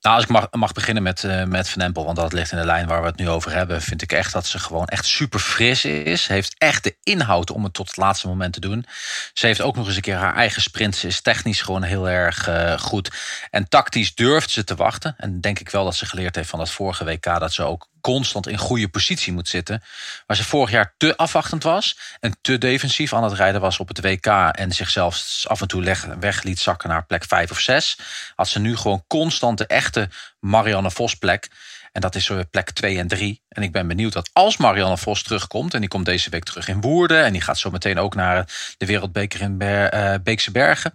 Nou, 0.00 0.14
als 0.14 0.24
ik 0.24 0.30
mag, 0.30 0.46
mag 0.50 0.72
beginnen 0.72 1.02
met, 1.02 1.22
uh, 1.22 1.44
met 1.44 1.68
Van 1.68 1.82
Empel, 1.82 2.04
want 2.04 2.16
dat 2.16 2.32
ligt 2.32 2.52
in 2.52 2.58
de 2.58 2.64
lijn 2.64 2.86
waar 2.86 3.00
we 3.00 3.06
het 3.06 3.16
nu 3.16 3.28
over 3.28 3.52
hebben, 3.52 3.82
vind 3.82 4.02
ik 4.02 4.12
echt 4.12 4.32
dat 4.32 4.46
ze 4.46 4.58
gewoon 4.58 4.86
echt 4.86 5.04
super 5.06 5.40
fris 5.40 5.84
is. 5.84 6.26
Heeft 6.26 6.54
echt 6.58 6.84
de 6.84 6.96
inhoud 7.02 7.50
om 7.50 7.64
het 7.64 7.74
tot 7.74 7.86
het 7.86 7.96
laatste 7.96 8.28
moment 8.28 8.52
te 8.52 8.60
doen. 8.60 8.86
Ze 9.32 9.46
heeft 9.46 9.60
ook 9.60 9.76
nog 9.76 9.86
eens 9.86 9.96
een 9.96 10.02
keer 10.02 10.16
haar 10.16 10.34
eigen 10.34 10.62
sprint. 10.62 10.96
Ze 10.96 11.06
is 11.06 11.20
technisch 11.20 11.62
gewoon 11.62 11.82
heel 11.82 12.08
erg 12.08 12.48
uh, 12.48 12.78
goed. 12.78 13.10
En 13.50 13.68
tactisch 13.68 14.14
durft 14.14 14.50
ze 14.50 14.64
te 14.64 14.74
wachten. 14.74 15.14
En 15.16 15.40
denk 15.40 15.58
ik 15.58 15.68
wel 15.68 15.84
dat 15.84 15.94
ze 15.94 16.06
geleerd 16.06 16.36
heeft 16.36 16.48
van 16.48 16.58
dat 16.58 16.70
vorige 16.70 17.04
WK 17.04 17.24
dat 17.24 17.52
ze 17.52 17.62
ook 17.62 17.88
constant 18.00 18.48
in 18.48 18.58
goede 18.58 18.88
positie 18.88 19.32
moet 19.32 19.48
zitten. 19.48 19.82
Waar 20.26 20.36
ze 20.36 20.44
vorig 20.44 20.70
jaar 20.70 20.94
te 20.96 21.16
afwachtend 21.16 21.62
was 21.62 21.98
en 22.20 22.36
te 22.40 22.58
defensief 22.58 23.12
aan 23.12 23.24
het 23.24 23.32
rijden 23.32 23.60
was 23.60 23.78
op 23.78 23.88
het 23.88 24.00
WK 24.00 24.26
en 24.26 24.72
zichzelf 24.72 25.42
af 25.46 25.60
en 25.60 25.68
toe 25.68 25.82
leg, 25.82 26.04
weg 26.20 26.42
liet 26.42 26.60
zakken 26.60 26.88
naar 26.88 27.06
plek 27.06 27.24
5 27.24 27.50
of 27.50 27.58
6, 27.60 27.98
had 28.34 28.48
ze 28.48 28.58
nu 28.58 28.76
gewoon 28.76 29.04
constant 29.06 29.58
de 29.58 29.66
echte 29.66 30.08
Marianne 30.40 30.90
Vos 30.90 31.14
plek. 31.14 31.48
En 31.92 32.00
dat 32.00 32.14
is 32.14 32.24
zo 32.24 32.42
plek 32.50 32.70
2 32.70 32.98
en 32.98 33.08
3. 33.08 33.42
En 33.48 33.62
ik 33.62 33.72
ben 33.72 33.86
benieuwd 33.86 34.12
dat 34.12 34.30
als 34.32 34.56
Marianne 34.56 34.98
Vos 34.98 35.22
terugkomt... 35.22 35.74
en 35.74 35.80
die 35.80 35.88
komt 35.88 36.04
deze 36.04 36.30
week 36.30 36.44
terug 36.44 36.68
in 36.68 36.80
Woerden... 36.80 37.24
en 37.24 37.32
die 37.32 37.40
gaat 37.40 37.58
zo 37.58 37.70
meteen 37.70 37.98
ook 37.98 38.14
naar 38.14 38.48
de 38.76 38.86
Wereldbeker 38.86 39.40
in 39.40 39.58
Ber, 39.58 39.94
uh, 39.94 40.14
Beekse 40.22 40.50
Bergen. 40.50 40.94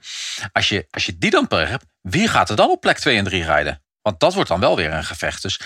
Als 0.51 0.70
je, 0.70 0.88
als 0.91 1.06
je 1.06 1.18
die 1.18 1.30
dan 1.30 1.45
hebt, 1.49 1.86
wie 2.01 2.28
gaat 2.28 2.49
er 2.49 2.56
dan 2.56 2.70
op 2.70 2.82
plek 2.82 2.97
2 2.97 3.18
en 3.18 3.24
3 3.24 3.43
rijden? 3.43 3.82
Want 4.01 4.20
dat 4.20 4.34
wordt 4.34 4.49
dan 4.49 4.60
wel 4.60 4.76
weer 4.76 4.93
een 4.93 5.03
gevecht. 5.03 5.41
Dus 5.41 5.60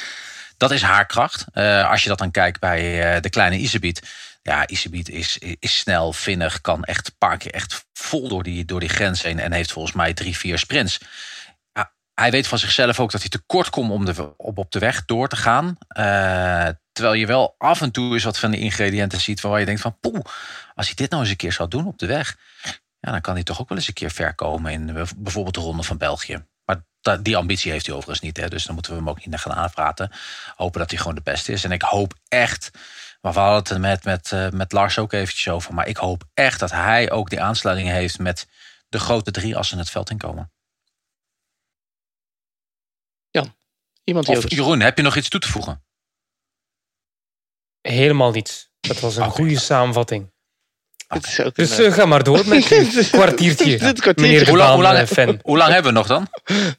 dat 0.59 0.71
is 0.71 0.81
haar 0.81 1.05
kracht. 1.05 1.45
Uh, 1.53 1.89
als 1.89 2.03
je 2.03 2.09
dat 2.09 2.17
dan 2.17 2.31
kijkt 2.31 2.59
bij 2.59 3.15
uh, 3.15 3.21
de 3.21 3.29
kleine 3.29 3.57
Isebiet. 3.57 4.01
Ja, 4.41 4.67
Isebiet 4.67 5.09
is, 5.09 5.37
is 5.59 5.77
snel, 5.77 6.13
vinnig, 6.13 6.61
kan 6.61 6.83
echt 6.83 7.07
een 7.07 7.17
paar 7.17 7.37
keer 7.37 7.53
echt 7.53 7.85
vol 7.93 8.27
door 8.27 8.43
die, 8.43 8.65
door 8.65 8.79
die 8.79 8.89
grens 8.89 9.21
heen. 9.23 9.39
En 9.39 9.51
heeft 9.51 9.71
volgens 9.71 9.95
mij 9.95 10.13
drie, 10.13 10.37
vier 10.37 10.57
sprints. 10.57 10.99
Hij 12.13 12.31
weet 12.31 12.47
van 12.47 12.59
zichzelf 12.59 12.99
ook 12.99 13.11
dat 13.11 13.21
hij 13.21 13.29
tekort 13.29 13.69
komt 13.69 13.91
om 13.91 14.07
op, 14.37 14.57
op 14.57 14.71
de 14.71 14.79
weg 14.79 15.05
door 15.05 15.27
te 15.27 15.35
gaan. 15.35 15.65
Uh, 15.97 16.67
terwijl 16.91 17.13
je 17.13 17.25
wel 17.25 17.55
af 17.57 17.81
en 17.81 17.91
toe 17.91 18.13
eens 18.13 18.23
wat 18.23 18.39
van 18.39 18.51
de 18.51 18.59
ingrediënten 18.59 19.19
ziet 19.19 19.41
waar 19.41 19.59
je 19.59 19.65
denkt 19.65 19.81
van 19.81 19.99
poeh, 19.99 20.19
als 20.75 20.85
hij 20.85 20.95
dit 20.95 21.09
nou 21.09 21.21
eens 21.21 21.31
een 21.31 21.37
keer 21.37 21.53
zou 21.53 21.69
doen 21.69 21.87
op 21.87 21.97
de 21.99 22.05
weg. 22.05 22.37
Ja, 22.99 23.11
dan 23.11 23.21
kan 23.21 23.33
hij 23.33 23.43
toch 23.43 23.61
ook 23.61 23.69
wel 23.69 23.77
eens 23.77 23.87
een 23.87 23.93
keer 23.93 24.11
ver 24.11 24.35
komen 24.35 24.71
in 24.71 25.07
bijvoorbeeld 25.17 25.55
de 25.55 25.61
Ronde 25.61 25.83
van 25.83 25.97
België 25.97 26.47
die 27.21 27.37
ambitie 27.37 27.71
heeft 27.71 27.85
hij 27.85 27.95
overigens 27.95 28.25
niet. 28.25 28.37
Hè, 28.37 28.47
dus 28.47 28.63
dan 28.63 28.73
moeten 28.73 28.91
we 28.91 28.97
hem 28.97 29.09
ook 29.09 29.25
niet 29.25 29.39
gaan 29.39 29.53
aanpraten. 29.53 30.11
Hopen 30.55 30.79
dat 30.79 30.89
hij 30.89 30.99
gewoon 30.99 31.15
de 31.15 31.21
beste 31.21 31.51
is. 31.51 31.63
En 31.63 31.71
ik 31.71 31.81
hoop 31.81 32.13
echt. 32.27 32.71
Maar 33.21 33.33
we 33.33 33.39
hadden 33.39 33.73
het 33.73 33.81
met, 33.81 34.03
met, 34.03 34.31
uh, 34.31 34.49
met 34.49 34.71
Lars 34.71 34.97
ook 34.97 35.13
eventjes 35.13 35.53
over. 35.53 35.73
Maar 35.73 35.87
ik 35.87 35.97
hoop 35.97 36.23
echt 36.33 36.59
dat 36.59 36.71
hij 36.71 37.11
ook 37.11 37.29
die 37.29 37.41
aansluiting 37.41 37.89
heeft 37.89 38.19
met 38.19 38.47
de 38.89 38.99
grote 38.99 39.31
drie 39.31 39.57
als 39.57 39.67
ze 39.67 39.77
het 39.77 39.89
veld 39.89 40.09
inkomen. 40.09 40.51
Ja, 43.29 43.43
iemand 44.03 44.25
die 44.25 44.37
of, 44.37 44.49
Jeroen, 44.49 44.79
heb 44.79 44.97
je 44.97 45.03
nog 45.03 45.15
iets 45.15 45.29
toe 45.29 45.39
te 45.39 45.47
voegen? 45.47 45.83
Helemaal 47.81 48.31
niet. 48.31 48.71
Dat 48.79 48.99
was 48.99 49.15
een 49.15 49.23
okay. 49.23 49.35
goede 49.35 49.59
samenvatting. 49.59 50.31
Okay. 51.15 51.51
Dus 51.53 51.79
uh, 51.79 51.93
ga 51.93 52.05
maar 52.05 52.23
door 52.23 52.41
met 52.45 52.71
een 52.71 53.09
kwartiertje. 53.11 53.93
kwartiertje. 53.93 54.45
Hoe, 54.45 54.57
lang, 54.57 54.73
hoe, 54.73 54.81
lang, 54.81 55.07
fan. 55.07 55.39
hoe 55.41 55.57
lang 55.57 55.71
hebben 55.73 55.91
we 55.93 55.97
nog 55.97 56.07
dan? 56.07 56.27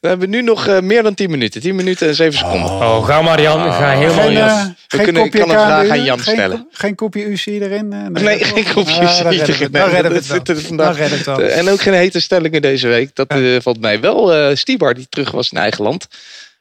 We 0.00 0.08
hebben 0.08 0.30
nu 0.30 0.42
nog 0.42 0.66
uh, 0.66 0.80
meer 0.80 1.02
dan 1.02 1.14
10 1.14 1.30
minuten. 1.30 1.60
10 1.60 1.74
minuten 1.74 2.08
en 2.08 2.14
7 2.14 2.38
seconden. 2.38 2.70
Oh, 2.70 2.80
oh 2.80 3.04
ga 3.04 3.22
maar 3.22 3.40
Jan. 3.40 3.72
Ga 3.72 3.90
helemaal 3.90 4.24
geen, 4.24 4.32
uh, 4.32 4.64
We 4.88 5.02
kunnen, 5.02 5.24
ik 5.24 5.30
kan 5.30 5.40
een 5.40 5.48
vraag 5.48 5.88
aan 5.88 6.04
Jan 6.04 6.20
geen, 6.20 6.34
stellen. 6.34 6.68
Geen 6.70 6.94
kopje 6.94 7.24
UC 7.24 7.46
erin? 7.46 7.88
nee, 7.88 8.24
nee 8.24 8.44
geen 8.44 8.64
kopje 8.74 9.08
ah, 9.08 9.32
UC 9.32 9.48
erin. 9.48 9.72
Dan 9.72 9.88
redden 9.88 10.12
we 10.12 10.18
het 10.18 10.46
wel. 10.46 10.56
Vandaag. 10.56 10.98
En 11.38 11.68
ook 11.68 11.80
geen 11.80 11.94
hete 11.94 12.20
stellingen 12.20 12.62
deze 12.62 12.88
week. 12.88 13.14
Dat 13.14 13.26
ja. 13.34 13.60
valt 13.60 13.80
mij 13.80 14.00
wel. 14.00 14.56
Stibar 14.56 14.94
die 14.94 15.06
terug 15.08 15.30
was 15.30 15.50
in 15.50 15.58
eigen 15.58 15.84
land. 15.84 16.08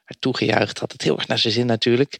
Werd 0.06 0.22
toegejuicht. 0.22 0.80
Had 0.80 0.92
het 0.92 1.02
heel 1.02 1.18
erg 1.18 1.28
naar 1.28 1.40
zijn 1.40 1.54
zin 1.54 1.66
natuurlijk. 1.66 2.18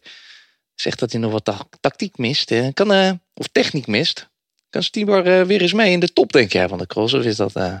Zegt 0.74 0.98
dat 0.98 1.12
hij 1.12 1.20
nog 1.20 1.32
wat 1.32 1.66
tactiek 1.80 2.18
mist. 2.18 2.52
Kan, 2.74 3.20
of 3.34 3.46
techniek 3.52 3.86
mist. 3.86 4.28
Kan 4.70 4.82
Stiebar 4.82 5.26
uh, 5.26 5.46
weer 5.46 5.60
eens 5.60 5.72
mee 5.72 5.92
in 5.92 6.00
de 6.00 6.12
top, 6.12 6.32
denk 6.32 6.52
jij, 6.52 6.68
van 6.68 6.78
de 6.78 6.86
cross? 6.86 7.14
Of 7.14 7.22
is 7.22 7.36
dat 7.36 7.56
uh, 7.56 7.78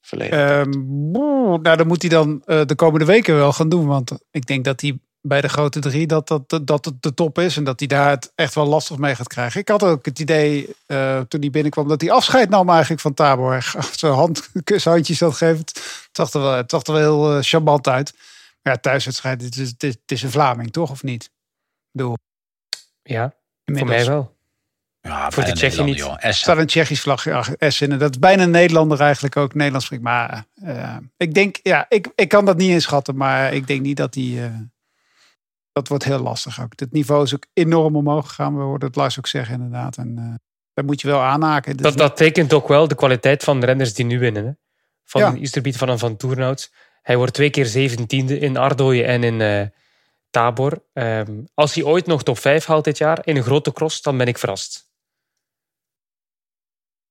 verleden? 0.00 0.58
Um, 0.58 1.10
nou, 1.62 1.76
dan 1.76 1.86
moet 1.86 2.02
hij 2.02 2.10
dan 2.10 2.42
uh, 2.46 2.64
de 2.64 2.74
komende 2.74 3.04
weken 3.04 3.36
wel 3.36 3.52
gaan 3.52 3.68
doen. 3.68 3.86
Want 3.86 4.12
ik 4.30 4.46
denk 4.46 4.64
dat 4.64 4.80
hij 4.80 4.98
bij 5.20 5.40
de 5.40 5.48
grote 5.48 5.80
drie 5.80 6.06
dat, 6.06 6.28
dat, 6.28 6.60
dat 6.62 6.84
het 6.84 7.02
de 7.02 7.14
top 7.14 7.38
is. 7.38 7.56
En 7.56 7.64
dat 7.64 7.78
hij 7.78 7.88
daar 7.88 8.10
het 8.10 8.32
echt 8.34 8.54
wel 8.54 8.66
lastig 8.66 8.96
mee 8.96 9.14
gaat 9.14 9.28
krijgen. 9.28 9.60
Ik 9.60 9.68
had 9.68 9.82
ook 9.82 10.04
het 10.04 10.18
idee 10.18 10.64
toen 11.28 11.40
hij 11.40 11.50
binnenkwam 11.50 11.88
dat 11.88 12.00
hij 12.00 12.10
afscheid 12.10 12.48
nam 12.48 12.68
eigenlijk 12.68 13.00
van 13.00 13.14
Tabor. 13.14 13.72
Zijn 13.92 14.12
hand, 14.12 14.50
kushandjes 14.64 15.18
dat 15.18 15.34
geeft. 15.34 15.68
Het 15.68 16.08
zag 16.12 16.32
er 16.32 16.40
wel, 16.40 16.52
het 16.52 16.70
zag 16.70 16.82
er 16.82 16.92
wel 16.92 17.30
heel 17.30 17.42
charmant 17.42 17.88
uit. 17.88 18.12
Maar 18.62 18.72
ja, 18.72 18.80
thuiswedstrijd, 18.80 19.42
het 19.42 19.56
is, 19.56 19.74
het 19.78 19.98
is 20.06 20.22
een 20.22 20.30
Vlaming, 20.30 20.72
toch? 20.72 20.90
Of 20.90 21.02
niet? 21.02 21.24
Ik 21.24 21.30
bedoel, 21.92 22.16
ja, 23.02 23.34
voor 23.64 23.86
mij 23.86 24.06
wel. 24.06 24.38
Ja, 25.02 25.30
Voor 25.30 25.44
de 25.44 25.48
Nederlander, 25.52 25.84
niet. 25.84 25.96
joh. 25.98 26.14
Er 26.18 26.34
staat 26.34 26.56
een 26.58 26.66
Tsjechisch 26.66 27.00
vlagje 27.00 27.34
achter 27.34 27.72
S 27.72 27.80
in. 27.80 27.92
En 27.92 27.98
dat 27.98 28.10
is 28.10 28.18
bijna 28.18 28.42
een 28.42 28.50
Nederlander 28.50 29.00
eigenlijk 29.00 29.36
ook 29.36 29.54
Nederlands 29.54 29.84
spreekt. 29.86 30.02
Maar 30.02 30.44
eh, 30.62 30.96
ik 31.16 31.34
denk, 31.34 31.58
ja, 31.62 31.86
ik, 31.88 32.08
ik 32.14 32.28
kan 32.28 32.44
dat 32.44 32.56
niet 32.56 32.70
inschatten. 32.70 33.16
Maar 33.16 33.52
ik 33.52 33.66
denk 33.66 33.80
niet 33.80 33.96
dat 33.96 34.12
die... 34.12 34.42
eh, 34.44 34.50
dat 35.72 35.88
wordt 35.88 36.04
heel 36.04 36.18
lastig 36.18 36.60
ook. 36.62 36.72
Het 36.76 36.92
niveau 36.92 37.22
is 37.22 37.34
ook 37.34 37.46
enorm 37.52 37.96
omhoog 37.96 38.28
gegaan. 38.28 38.56
We 38.56 38.62
hoorden 38.62 38.88
het 38.88 38.96
Lars 38.96 39.18
ook 39.18 39.26
zeggen 39.26 39.54
inderdaad. 39.54 39.96
En 39.96 40.14
eh, 40.18 40.34
daar 40.74 40.84
moet 40.84 41.00
je 41.00 41.08
wel 41.08 41.20
aanhaken. 41.20 41.76
Dus 41.76 41.86
Dat, 41.86 41.98
dat 41.98 42.16
tekent 42.16 42.52
ook 42.52 42.68
wel 42.68 42.88
de 42.88 42.94
kwaliteit 42.94 43.44
van 43.44 43.60
de 43.60 43.66
renners 43.66 43.94
die 43.94 44.04
nu 44.04 44.18
winnen. 44.18 44.44
Hè? 44.44 44.50
Van 45.04 45.20
Ja. 45.20 45.26
een 45.28 45.40
Isterbiet 45.40 45.76
van 45.76 45.88
een 45.88 45.98
Van 45.98 46.16
Toernout. 46.16 46.72
Hij 47.02 47.16
wordt 47.16 47.34
twee 47.34 47.50
keer 47.50 47.66
zeventiende 47.66 48.38
in 48.38 48.56
Ardooien 48.56 49.06
en 49.06 49.24
in 49.24 49.40
eh, 49.40 49.66
Tabor. 50.30 50.82
Ehm, 50.92 51.32
als 51.54 51.74
hij 51.74 51.84
ooit 51.84 52.06
nog 52.06 52.22
top 52.22 52.38
5 52.38 52.64
haalt 52.64 52.84
dit 52.84 52.98
jaar 52.98 53.18
in 53.22 53.36
een 53.36 53.42
grote 53.42 53.72
cross, 53.72 54.02
dan 54.02 54.16
ben 54.16 54.26
ik 54.26 54.38
verrast. 54.38 54.88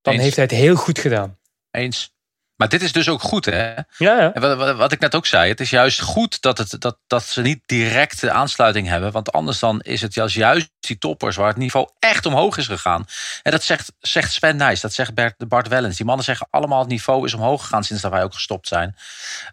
Dan 0.02 0.14
Eens. 0.14 0.24
heeft 0.24 0.36
hij 0.36 0.45
het 0.45 0.54
heel 0.54 0.76
goed 0.76 1.00
gedaan. 1.00 1.38
Eens. 1.72 2.14
Maar 2.60 2.70
dit 2.70 2.82
is 2.82 2.91
dus 2.91 3.10
ook 3.10 3.22
goed, 3.22 3.45
hè? 3.45 3.74
Ja, 3.74 3.86
ja. 3.97 4.34
En 4.34 4.41
wat, 4.41 4.58
wat, 4.58 4.76
wat 4.76 4.91
ik 4.91 5.00
net 5.00 5.16
ook 5.16 5.26
zei, 5.26 5.50
het 5.50 5.60
is 5.60 5.70
juist 5.70 6.02
goed 6.02 6.41
dat, 6.41 6.58
het, 6.58 6.76
dat, 6.80 6.97
dat 7.08 7.24
ze 7.24 7.41
niet 7.41 7.62
directe 7.66 8.32
aansluiting 8.32 8.88
hebben. 8.88 9.12
Want 9.12 9.32
anders 9.32 9.60
dan 9.60 9.82
is 9.82 10.02
het 10.02 10.14
juist, 10.14 10.36
juist 10.36 10.70
die 10.80 10.97
toppers 10.97 11.36
waar 11.36 11.47
het 11.47 11.58
niveau 11.58 11.89
echt 12.00 12.26
omhoog 12.26 12.58
is 12.58 12.68
gegaan. 12.68 13.06
En 13.43 13.52
dat 13.52 13.64
zegt, 13.64 13.91
zegt 14.00 14.32
Sven 14.32 14.56
Nijs, 14.56 14.82
dat 14.82 14.93
zegt 14.93 15.14
Bert, 15.14 15.47
Bart 15.47 15.68
Wellens. 15.68 15.97
Die 15.97 16.06
mannen 16.06 16.26
zeggen 16.26 16.47
allemaal 16.50 16.80
het 16.80 16.89
niveau 16.89 17.26
is 17.26 17.34
omhoog 17.34 17.62
gegaan 17.62 17.84
sinds 17.84 18.02
dat 18.02 18.12
wij 18.12 18.24
ook 18.24 18.34
gestopt 18.34 18.68
zijn. 18.68 18.95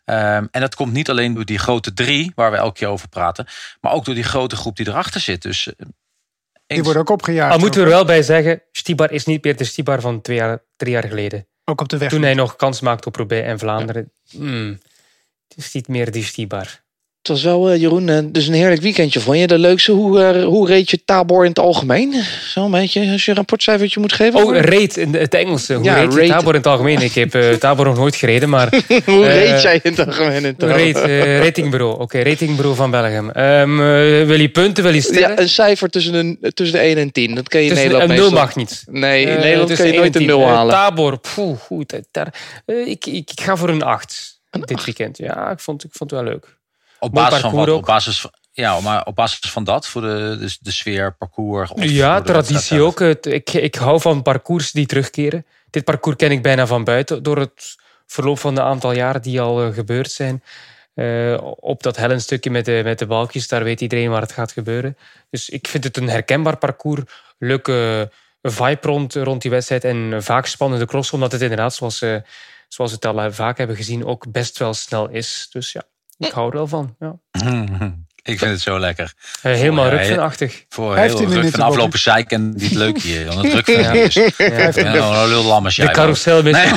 Ehm, 0.05 0.47
en 0.51 0.61
dat 0.61 0.75
komt 0.75 0.93
niet 0.93 1.11
alleen 1.11 1.35
door 1.35 1.45
die 1.45 1.59
grote 1.59 1.93
drie, 1.93 2.33
waar 2.35 2.51
we 2.51 2.57
elke 2.57 2.79
keer 2.79 2.89
over 2.89 3.09
praten. 3.09 3.47
Maar 3.81 3.93
ook 3.93 4.05
door 4.05 4.15
die 4.15 4.25
grote 4.25 4.57
groep 4.57 4.77
die 4.77 4.89
erachter 4.89 5.21
zit. 5.21 5.43
Dus 5.43 5.67
eh, 5.67 5.87
die 6.67 6.83
worden 6.83 7.03
ook 7.03 7.11
opgejaagd. 7.11 7.53
Al 7.53 7.59
moeten 7.59 7.81
we 7.81 7.87
er 7.87 7.93
wel 7.93 8.05
bij 8.05 8.23
zeggen, 8.23 8.63
Stibar 8.73 9.11
is 9.13 9.25
niet 9.25 9.45
meer 9.45 9.57
de 9.57 9.65
Stibar 9.65 10.01
van 10.01 10.21
twee 10.21 10.37
jaar, 10.37 10.63
drie 10.77 10.93
jaar 10.93 11.09
geleden. 11.09 11.47
ook 11.65 11.81
op 11.81 11.89
de 11.89 11.99
weg. 11.99 12.11
Toen 12.11 12.23
hij 12.23 12.35
nog 12.35 12.57
kans 12.57 12.81
maakte 12.81 13.09
op 13.09 13.17
Roubaix 13.17 13.47
en 13.47 13.59
Vlaanderen. 13.59 14.13
Hmm, 14.31 14.79
het 15.49 15.57
is 15.57 15.73
niet 15.73 15.89
meer 15.89 16.11
die 16.11 16.25
Stibar. 16.25 16.85
Het 17.27 17.35
was 17.35 17.45
wel, 17.45 17.71
eh, 17.71 17.81
Jeroen, 17.81 18.09
eh, 18.09 18.19
dus 18.27 18.47
een 18.47 18.55
heerlijk 18.55 18.83
weekendje 18.83 19.21
vond 19.21 19.39
je. 19.39 19.47
De 19.47 19.59
leukste, 19.59 19.93
hoe, 19.93 20.21
eh, 20.23 20.45
hoe 20.45 20.67
reed 20.69 20.91
je 20.91 21.05
Tabor 21.05 21.43
in 21.43 21.49
het 21.49 21.59
algemeen? 21.59 22.15
Zo'n 22.49 22.71
beetje, 22.71 23.11
als 23.13 23.25
je 23.25 23.31
een 23.31 23.37
rapportcijfertje 23.37 24.01
moet 24.01 24.13
geven. 24.13 24.45
Oh, 24.45 24.57
rate 24.57 25.01
in 25.01 25.15
het 25.15 25.35
Engelse. 25.35 25.75
Hoe 25.75 25.85
Ja, 25.85 25.95
reed 25.95 26.15
je. 26.15 26.27
Tabor 26.27 26.49
in 26.53 26.59
het 26.59 26.67
algemeen? 26.67 27.01
Ik 27.03 27.13
heb 27.13 27.31
Tabor 27.59 27.85
nog 27.85 27.97
nooit 27.97 28.17
gereden, 28.17 28.49
maar 28.49 28.69
hoe 29.05 29.27
reed 29.29 29.63
jij 29.63 29.81
in 29.83 29.91
het 29.95 30.07
algemeen 30.07 30.35
in 30.37 30.45
het 30.45 30.63
rate, 30.63 31.01
eh, 31.01 31.39
ratingbureau. 31.39 32.01
Oké, 32.01 32.23
ratingbureau 32.23 32.77
van 32.77 32.91
Belgium. 32.91 33.31
Ehm, 33.31 33.81
eh, 33.81 34.27
wil 34.27 34.41
je 34.41 34.49
punten, 34.49 34.85
wil 34.85 34.95
je 34.95 35.01
sterren? 35.01 35.29
Ja, 35.31 35.39
een 35.41 35.49
cijfer 35.49 35.91
tussen, 35.91 36.15
een, 36.15 36.39
tussen 36.55 36.79
de 36.79 36.85
1 36.85 36.97
en 36.97 37.13
10. 37.13 37.35
Dat 37.35 37.49
kan 37.49 37.61
je 37.63 37.69
in 37.69 37.75
Nederland 37.75 38.03
een 38.03 38.09
nul 38.17 38.19
meestal- 38.31 38.41
mag 38.41 38.57
niet. 38.57 38.85
Nee, 38.91 39.27
in 39.27 39.39
Nederland 39.39 39.75
kan 39.75 39.87
je 39.87 39.93
nooit 39.93 40.01
en 40.01 40.07
een 40.07 40.27
tien. 40.27 40.27
0 40.27 40.41
Eh, 40.41 40.47
halen. 40.55 40.75
Tabor, 40.75 41.19
poeh, 41.35 41.59
goed. 41.59 42.01
daar- 42.11 42.35
ik, 42.67 43.07
ik, 43.07 43.31
ik 43.31 43.41
ga 43.41 43.57
voor 43.57 43.69
een 43.69 43.83
8 43.83 44.35
dit 44.51 44.85
weekend. 44.85 45.19
Ja, 45.19 45.51
ik 45.51 45.61
vond, 45.61 45.85
ik 45.85 45.91
vond 45.93 46.11
het 46.11 46.21
wel 46.21 46.29
leuk. 46.33 46.56
Op 46.99 47.13
basis 47.13 47.41
van 47.41 47.51
wat? 47.51 47.67
Op 47.77 47.87
basis 47.87 48.21
van, 48.21 48.31
ja, 48.53 48.81
maar 48.81 49.05
op 49.05 49.15
basis 49.15 49.51
van 49.51 49.65
dat, 49.65 49.87
voor 49.89 50.01
de, 50.03 50.37
de, 50.41 50.57
de 50.61 50.71
sfeer, 50.73 51.15
parcours. 51.17 51.71
Of 51.71 51.85
ja, 51.85 52.21
traditie 52.23 52.81
ook. 52.83 52.99
Het- 52.99 53.27
Ik, 53.27 53.53
ik 53.53 53.75
hou 53.75 54.01
van 54.01 54.23
parcours 54.23 54.71
die 54.73 54.87
terugkeren. 54.87 55.47
Dit 55.71 55.85
parcours 55.85 56.17
ken 56.17 56.31
ik 56.31 56.43
bijna 56.43 56.67
van 56.67 56.85
buiten 56.85 57.23
door 57.23 57.39
het 57.39 57.75
verloop 58.07 58.39
van 58.39 58.55
de 58.55 58.63
aantal 58.63 58.93
jaren 58.93 59.23
die 59.23 59.41
al 59.41 59.63
eh, 59.63 59.75
gebeurd 59.75 60.11
zijn. 60.11 60.43
Eh, 60.95 61.39
op 61.61 61.83
dat 61.83 61.97
hellenstukje 61.97 62.51
met 62.51 62.65
de, 62.65 62.81
met 62.85 62.99
de 62.99 63.07
balkjes, 63.07 63.49
daar 63.49 63.65
weet 63.65 63.81
iedereen 63.81 64.11
waar 64.11 64.21
het 64.21 64.33
gaat 64.33 64.53
gebeuren. 64.53 64.97
Dus 65.31 65.49
ik 65.49 65.67
vind 65.69 65.85
het 65.85 65.97
een 65.97 66.09
herkenbaar 66.09 66.57
parcours. 66.57 67.03
Leuke 67.39 68.11
vibe 68.43 68.79
rond, 68.89 69.15
rond 69.15 69.43
die 69.43 69.51
wedstrijd 69.51 69.85
en 69.85 70.23
vaak 70.23 70.47
spannende 70.47 70.87
cross, 70.87 71.13
omdat 71.13 71.33
het 71.33 71.41
inderdaad, 71.41 71.75
zoals, 71.75 72.03
eh, 72.03 72.17
zoals 72.69 72.91
we 72.91 72.97
het 72.97 73.07
al 73.17 73.21
eh, 73.23 73.33
vaak 73.33 73.59
hebben 73.59 73.77
gezien, 73.77 74.05
ook 74.07 74.33
best 74.33 74.59
wel 74.59 74.75
snel 74.75 75.09
is. 75.09 75.49
Dus 75.51 75.73
ja, 75.73 75.83
ik 76.19 76.31
hou 76.33 76.49
er 76.51 76.57
wel 76.57 76.67
van. 76.67 76.97
Ja. 76.99 77.15
Ik 78.23 78.39
vind 78.39 78.51
het 78.51 78.61
zo 78.61 78.79
lekker. 78.79 79.13
Eh, 79.43 79.53
helemaal 79.53 79.89
rukvenachtig. 79.89 80.65
Voor 80.69 80.95
15 80.95 81.19
heel 81.19 81.27
ruk 81.29 81.37
minuten, 81.37 81.59
van 81.59 81.69
aflopen 81.69 81.99
zeiken. 81.99 82.53
Niet 82.57 82.73
leuk 82.75 82.99
hier. 82.99 83.25
Want 83.27 83.43
het 83.43 83.51
druk 83.51 83.65
van 83.85 83.95
Ja. 83.95 84.03
is. 84.03 84.15
Ja. 84.37 84.47
Ja, 84.47 85.23
een 85.23 85.29
lul 85.29 85.43
lammers. 85.45 85.77
De 85.77 85.91
carousel 85.91 86.43
mist, 86.43 86.57
Nee. 86.57 86.73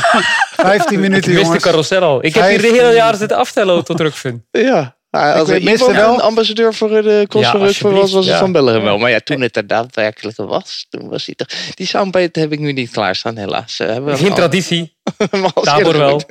15 0.56 0.92
ik 0.94 1.00
minuten, 1.00 1.12
mist 1.12 1.26
de 1.26 1.32
jongens. 1.46 1.64
carousel 1.64 2.02
al. 2.02 2.24
Ik 2.26 2.34
heb 2.34 2.44
hier 2.44 2.54
de 2.54 2.60
15 2.60 2.82
hele 2.82 2.96
jaar 2.96 3.16
zitten 3.16 3.38
aftellen 3.38 3.84
tot 3.84 4.00
Rukven. 4.00 4.46
Ja. 4.52 4.98
Maar 5.10 5.34
als 5.34 5.50
Ik 5.50 5.62
iemand 5.62 5.92
wel- 5.96 6.14
een 6.14 6.20
ambassadeur 6.22 6.74
voor 6.74 6.90
de 6.90 7.26
Cross 7.28 7.46
Ja, 7.46 7.52
van 7.52 7.62
Rukven 7.62 7.92
was, 7.92 8.12
was 8.12 8.26
het 8.28 8.38
van. 8.38 8.52
Belgium 8.52 8.84
wel. 8.84 8.98
Maar 8.98 9.10
ja, 9.10 9.20
toen 9.20 9.42
het 9.42 9.56
er 9.58 9.68
daadwerkelijk 9.68 10.38
was, 10.38 10.86
toen 10.90 11.10
was 11.10 11.26
hij 11.26 11.36
toch... 11.36 11.48
Die 11.74 11.88
soundbite 11.88 12.40
heb 12.40 12.52
ik 12.52 12.60
nu 12.60 12.72
niet 12.72 12.90
klaarstaan, 12.92 13.38
helaas. 13.38 13.80
Eh, 13.80 13.96
Geen 14.16 14.30
al- 14.30 14.36
traditie. 14.36 14.98
Tabor 15.62 15.98
wel. 15.98 16.22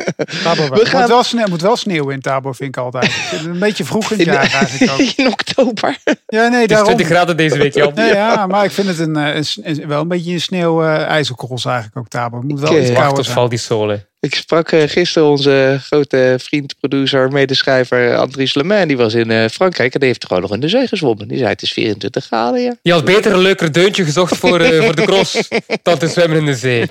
Tabor 0.43 0.69
wel. 0.71 0.79
We 0.79 0.87
gaan- 0.87 1.01
moet, 1.01 1.09
wel 1.09 1.23
sneeuw, 1.23 1.47
moet 1.49 1.61
wel 1.61 1.77
sneeuw 1.77 2.09
in 2.11 2.21
Tabor, 2.21 2.55
vind 2.55 2.77
ik 2.77 2.83
altijd. 2.83 3.13
Een 3.45 3.59
beetje 3.59 3.85
vroeg 3.85 4.11
in 4.11 4.19
het 4.19 4.27
jaar 4.27 4.53
eigenlijk 4.53 4.93
ook. 4.93 4.99
In 5.17 5.27
oktober. 5.27 5.97
Ja, 6.27 6.49
nee, 6.49 6.61
Het 6.61 6.71
is 6.71 6.77
daarom. 6.77 6.85
20 6.95 7.07
graden 7.07 7.37
deze 7.37 7.59
week, 7.59 7.75
Jan. 7.75 7.93
Nee, 7.95 8.13
ja, 8.13 8.47
maar 8.47 8.65
ik 8.65 8.71
vind 8.71 8.89
het 8.89 8.99
een, 8.99 9.17
eh, 9.17 9.43
een, 9.63 9.87
wel 9.87 10.01
een 10.01 10.09
beetje 10.09 10.33
een 10.33 10.41
sneeuw 10.41 10.83
eh 10.83 11.03
ijzerkorrels 11.07 11.65
eigenlijk 11.65 11.97
ook 11.97 12.09
Tabor. 12.09 12.39
Het 12.39 12.49
moet 12.49 12.61
wel 12.61 12.73
Ik, 12.73 12.79
iets 12.81 12.89
eh, 12.89 12.95
Wacht 12.95 12.99
kouder 13.07 13.17
tot 13.17 13.25
zijn. 13.25 13.37
Val 13.39 13.49
di 13.49 13.57
Sole. 13.57 14.07
Ik 14.21 14.35
sprak 14.35 14.71
eh, 14.73 14.89
gisteren 14.89 15.29
onze 15.29 15.79
grote 15.83 16.37
vriend, 16.41 16.75
producer, 16.79 17.33
medeschrijver 17.33 18.17
Andries 18.17 18.55
Lemain. 18.55 18.89
Die 18.89 18.97
was 18.97 19.15
in 19.15 19.31
eh, 19.31 19.49
Frankrijk 19.49 19.95
en 19.95 20.01
die 20.01 20.09
heeft 20.09 20.27
gewoon 20.27 20.43
nog 20.43 20.53
in 20.53 20.61
de 20.61 20.69
zee 20.69 20.87
gezwommen. 20.87 21.29
Die 21.29 21.39
zei 21.39 21.51
het 21.51 21.63
is 21.63 21.73
24 21.73 22.25
graden, 22.25 22.61
ja. 22.61 22.77
Je 22.83 22.93
had 22.93 23.05
beter 23.05 23.33
een 23.33 23.39
leuker 23.39 23.73
deuntje 23.73 24.05
gezocht 24.05 24.37
voor, 24.37 24.61
eh, 24.61 24.85
voor 24.85 24.95
de 24.95 25.03
cross 25.05 25.49
dan 25.83 25.99
te 25.99 26.09
zwemmen 26.09 26.39
in 26.39 26.45
de 26.45 26.55
zee. 26.55 26.87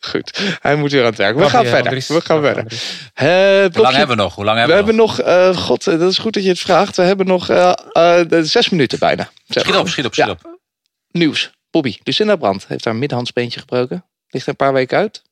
Goed, 0.00 0.56
hij 0.60 0.76
moet 0.76 0.90
weer 0.90 1.00
aan 1.00 1.06
het 1.06 1.16
werk. 1.16 1.36
We 1.36 1.48
gaan 1.48 1.64
verder. 1.64 1.82
Andries. 1.82 2.08
We 2.08 2.20
gaan 2.20 2.42
verder. 2.42 2.64
Hoe 3.72 3.82
lang 3.82 3.96
hebben 3.96 4.16
we 4.16 4.22
nog? 4.22 4.34
Hoe 4.34 4.44
lang 4.44 4.66
we 4.66 4.72
hebben 4.72 4.96
we, 4.96 5.02
hebben 5.02 5.06
nog, 5.06 5.20
eh, 5.20 5.56
god, 5.56 5.84
dat 5.84 6.10
is 6.10 6.18
goed 6.18 6.34
dat 6.34 6.42
je 6.42 6.48
het 6.48 6.58
vraagt. 6.58 6.96
We 6.96 7.02
hebben 7.02 7.26
nog 7.26 7.48
eh, 7.48 7.72
eh, 7.92 8.26
zes 8.42 8.68
minuten 8.68 8.98
bijna. 8.98 9.30
Schiet 9.48 9.76
op, 9.76 9.88
schiet 9.88 10.04
op, 10.04 10.14
schiet 10.14 10.26
Ja. 10.26 10.30
op. 10.30 10.58
Nieuws. 11.10 11.50
Bobby, 11.70 11.96
Lucinda 12.02 12.36
Brandt 12.36 12.66
heeft 12.68 12.84
haar 12.84 12.96
middenhandsbeentje 12.96 13.60
gebroken. 13.60 14.04
Ligt 14.28 14.44
er 14.44 14.50
een 14.50 14.56
paar 14.56 14.72
weken 14.72 14.98
uit. 14.98 15.22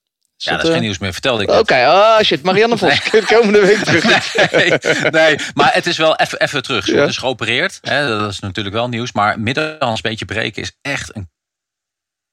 Ja, 0.40 0.56
dat 0.56 0.64
is 0.64 0.70
geen 0.70 0.80
nieuws 0.80 0.98
meer. 0.98 1.12
Vertelde 1.12 1.42
ik 1.42 1.50
Oké, 1.50 1.86
ah 1.86 2.20
shit. 2.22 2.42
Marianne 2.42 2.78
Vos, 2.78 3.00
komende 3.34 3.60
week 3.66 3.78
terug. 3.84 4.04
Nee, 4.52 4.72
nee, 5.10 5.36
maar 5.54 5.70
het 5.74 5.86
is 5.86 5.96
wel 5.96 6.16
even, 6.16 6.40
even 6.40 6.62
terug. 6.62 6.84
Ze 6.84 6.94
Ja. 6.94 7.04
is 7.04 7.16
geopereerd. 7.16 7.78
Hè, 7.82 8.08
dat 8.18 8.30
is 8.30 8.38
natuurlijk 8.38 8.74
wel 8.74 8.88
nieuws. 8.88 9.12
Maar 9.12 9.40
middenhands 9.40 10.00
beetje 10.00 10.24
breken 10.24 10.62
is 10.62 10.72
echt 10.82 11.16
een 11.16 11.28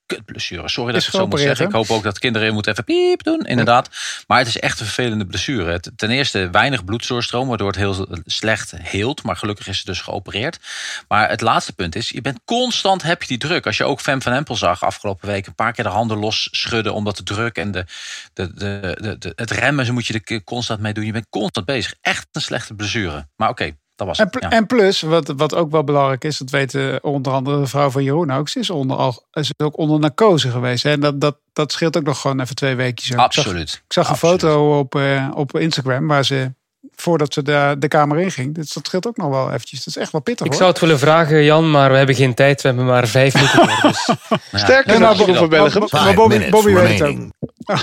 kutblessure. 0.05 0.69
Sorry 0.69 0.91
dat 0.91 1.01
Is 1.01 1.07
ik 1.07 1.13
het 1.13 1.21
zo 1.21 1.27
moet 1.27 1.39
zeggen. 1.39 1.65
Ik 1.65 1.71
hoop 1.71 1.89
ook 1.97 2.03
dat 2.03 2.19
kinderen 2.19 2.53
moeten 2.53 2.71
even 2.71 2.83
piep 2.83 3.23
doen. 3.23 3.41
Inderdaad. 3.45 3.89
Maar 4.27 4.37
het 4.37 4.47
is 4.47 4.59
echt 4.59 4.79
een 4.79 4.85
vervelende 4.85 5.25
blessure. 5.25 5.71
Het- 5.71 5.91
Ten 5.95 6.09
eerste 6.09 6.49
weinig 6.51 6.85
bloeddoorstroom. 6.85 7.47
Waardoor 7.47 7.67
het 7.67 7.75
heel 7.75 8.07
slecht 8.25 8.73
heelt. 8.77 9.23
Maar 9.23 9.35
gelukkig 9.35 9.67
is 9.67 9.77
ze 9.79 9.85
dus 9.85 10.01
geopereerd. 10.01 10.59
Maar 11.07 11.29
het 11.29 11.41
laatste 11.41 11.73
punt 11.73 11.95
is. 11.95 12.09
Je 12.09 12.21
bent 12.21 12.39
constant 12.45 13.03
heb 13.03 13.21
je 13.21 13.27
die 13.27 13.37
druk. 13.37 13.65
Als 13.65 13.77
je 13.77 13.83
ook 13.83 14.01
Fem 14.01 14.21
van 14.21 14.33
Empel 14.33 14.55
zag 14.55 14.83
afgelopen 14.83 15.27
week. 15.27 15.47
Een 15.47 15.55
paar 15.55 15.73
keer 15.73 15.83
de 15.83 15.89
handen 15.89 16.17
los 16.17 16.47
schudden. 16.51 16.93
Omdat 16.93 17.17
de 17.17 17.23
druk 17.23 17.57
en 17.57 17.71
de, 17.71 17.85
de, 18.33 18.53
de, 18.53 18.97
de, 19.01 19.17
de- 19.17 19.33
het 19.35 19.51
remmen. 19.51 19.85
Ze 19.85 19.91
moet 19.91 20.05
je 20.07 20.21
er 20.25 20.43
constant 20.43 20.79
mee 20.79 20.93
doen. 20.93 21.05
Je 21.05 21.11
bent 21.11 21.27
constant 21.29 21.65
bezig. 21.65 21.93
Echt 22.01 22.27
een 22.31 22.41
slechte 22.41 22.73
blessure. 22.73 23.27
Maar 23.35 23.49
oké. 23.49 23.71
Dat 23.95 24.07
was 24.07 24.17
En, 24.19 24.23
het. 24.23 24.39
pl- 24.39 24.45
Ja. 24.45 24.51
en 24.51 24.65
plus, 24.65 25.01
wat, 25.01 25.33
wat 25.37 25.55
ook 25.55 25.71
wel 25.71 25.83
belangrijk 25.83 26.23
is, 26.23 26.37
dat 26.37 26.49
weten 26.49 27.03
onder 27.03 27.33
andere 27.33 27.59
de 27.59 27.67
vrouw 27.67 27.89
van 27.89 28.03
Jeroen 28.03 28.31
ook. 28.31 28.49
Ze 28.49 28.59
is, 28.59 28.69
onder, 28.69 29.19
is 29.31 29.51
ook 29.57 29.77
onder 29.77 29.99
narcose 29.99 30.49
geweest. 30.51 30.83
Hè? 30.83 30.91
En 30.91 30.99
dat, 30.99 31.21
dat, 31.21 31.37
dat 31.53 31.71
scheelt 31.71 31.97
ook 31.97 32.03
nog 32.03 32.21
gewoon 32.21 32.39
even 32.39 32.55
twee 32.55 32.75
weekjes. 32.75 33.13
ook. 33.17 33.25
Ik 33.25 33.33
zag, 33.33 33.43
Absoluut. 33.45 33.81
ik 33.85 33.93
zag 33.93 34.09
een 34.09 34.15
foto 34.15 34.79
op, 34.79 34.95
eh, 34.95 35.31
op 35.33 35.57
Instagram 35.57 36.07
waar 36.07 36.25
ze, 36.25 36.53
voordat 36.95 37.33
ze 37.33 37.41
de, 37.43 37.75
de 37.79 37.87
kamer 37.87 38.19
in 38.19 38.31
ging. 38.31 38.55
Dus 38.55 38.73
dat 38.73 38.85
scheelt 38.87 39.07
ook 39.07 39.17
nog 39.17 39.29
wel 39.29 39.47
eventjes. 39.51 39.83
Dat 39.83 39.95
is 39.95 40.01
echt 40.01 40.11
wel 40.11 40.21
pittig 40.21 40.45
Ik 40.45 40.51
hoor. 40.51 40.61
zou 40.61 40.71
het 40.71 40.81
willen 40.81 40.99
vragen, 40.99 41.43
Jan, 41.43 41.71
maar 41.71 41.91
we 41.91 41.97
hebben 41.97 42.15
geen 42.15 42.33
tijd. 42.33 42.61
We 42.61 42.67
hebben 42.67 42.85
maar 42.85 43.07
vijf 43.07 43.33
minuten 43.33 43.65
meer. 43.65 43.79
Dus 43.81 44.07
Ja. 44.51 44.57
Sterker 44.57 44.99
maar- 44.99 45.15
Jeroen 45.15 45.35
van 45.35 45.49
Bellegem. 45.49 45.87
maar- 45.91 46.13
Bobby- 46.13 46.49
Bobby 46.49 46.73
weet 46.73 46.99
het. 46.99 47.17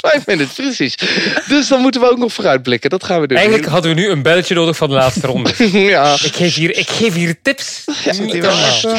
Vijf 0.00 0.26
minuten, 0.26 0.54
precies. 0.54 0.94
Dus 1.48 1.68
dan 1.68 1.80
moeten 1.80 2.00
we 2.00 2.10
ook 2.10 2.18
nog 2.18 2.32
vooruitblikken. 2.32 2.90
Dat 2.90 3.04
gaan 3.04 3.20
we 3.20 3.26
doen. 3.26 3.36
eigenlijk 3.36 3.68
hadden 3.68 3.94
we 3.94 4.00
nu 4.00 4.08
een 4.10 4.22
belletje 4.22 4.54
nodig 4.54 4.76
van 4.76 4.88
de 4.88 4.94
laatste 4.94 5.26
ronde. 5.32 5.52
ja. 5.72 6.12
Ik 6.12 6.34
geef 6.36 6.54
hier, 6.54 6.76
ik 6.78 6.88
geef 6.88 7.14
hier 7.14 7.42
tips. 7.42 7.84
Ik, 7.86 7.94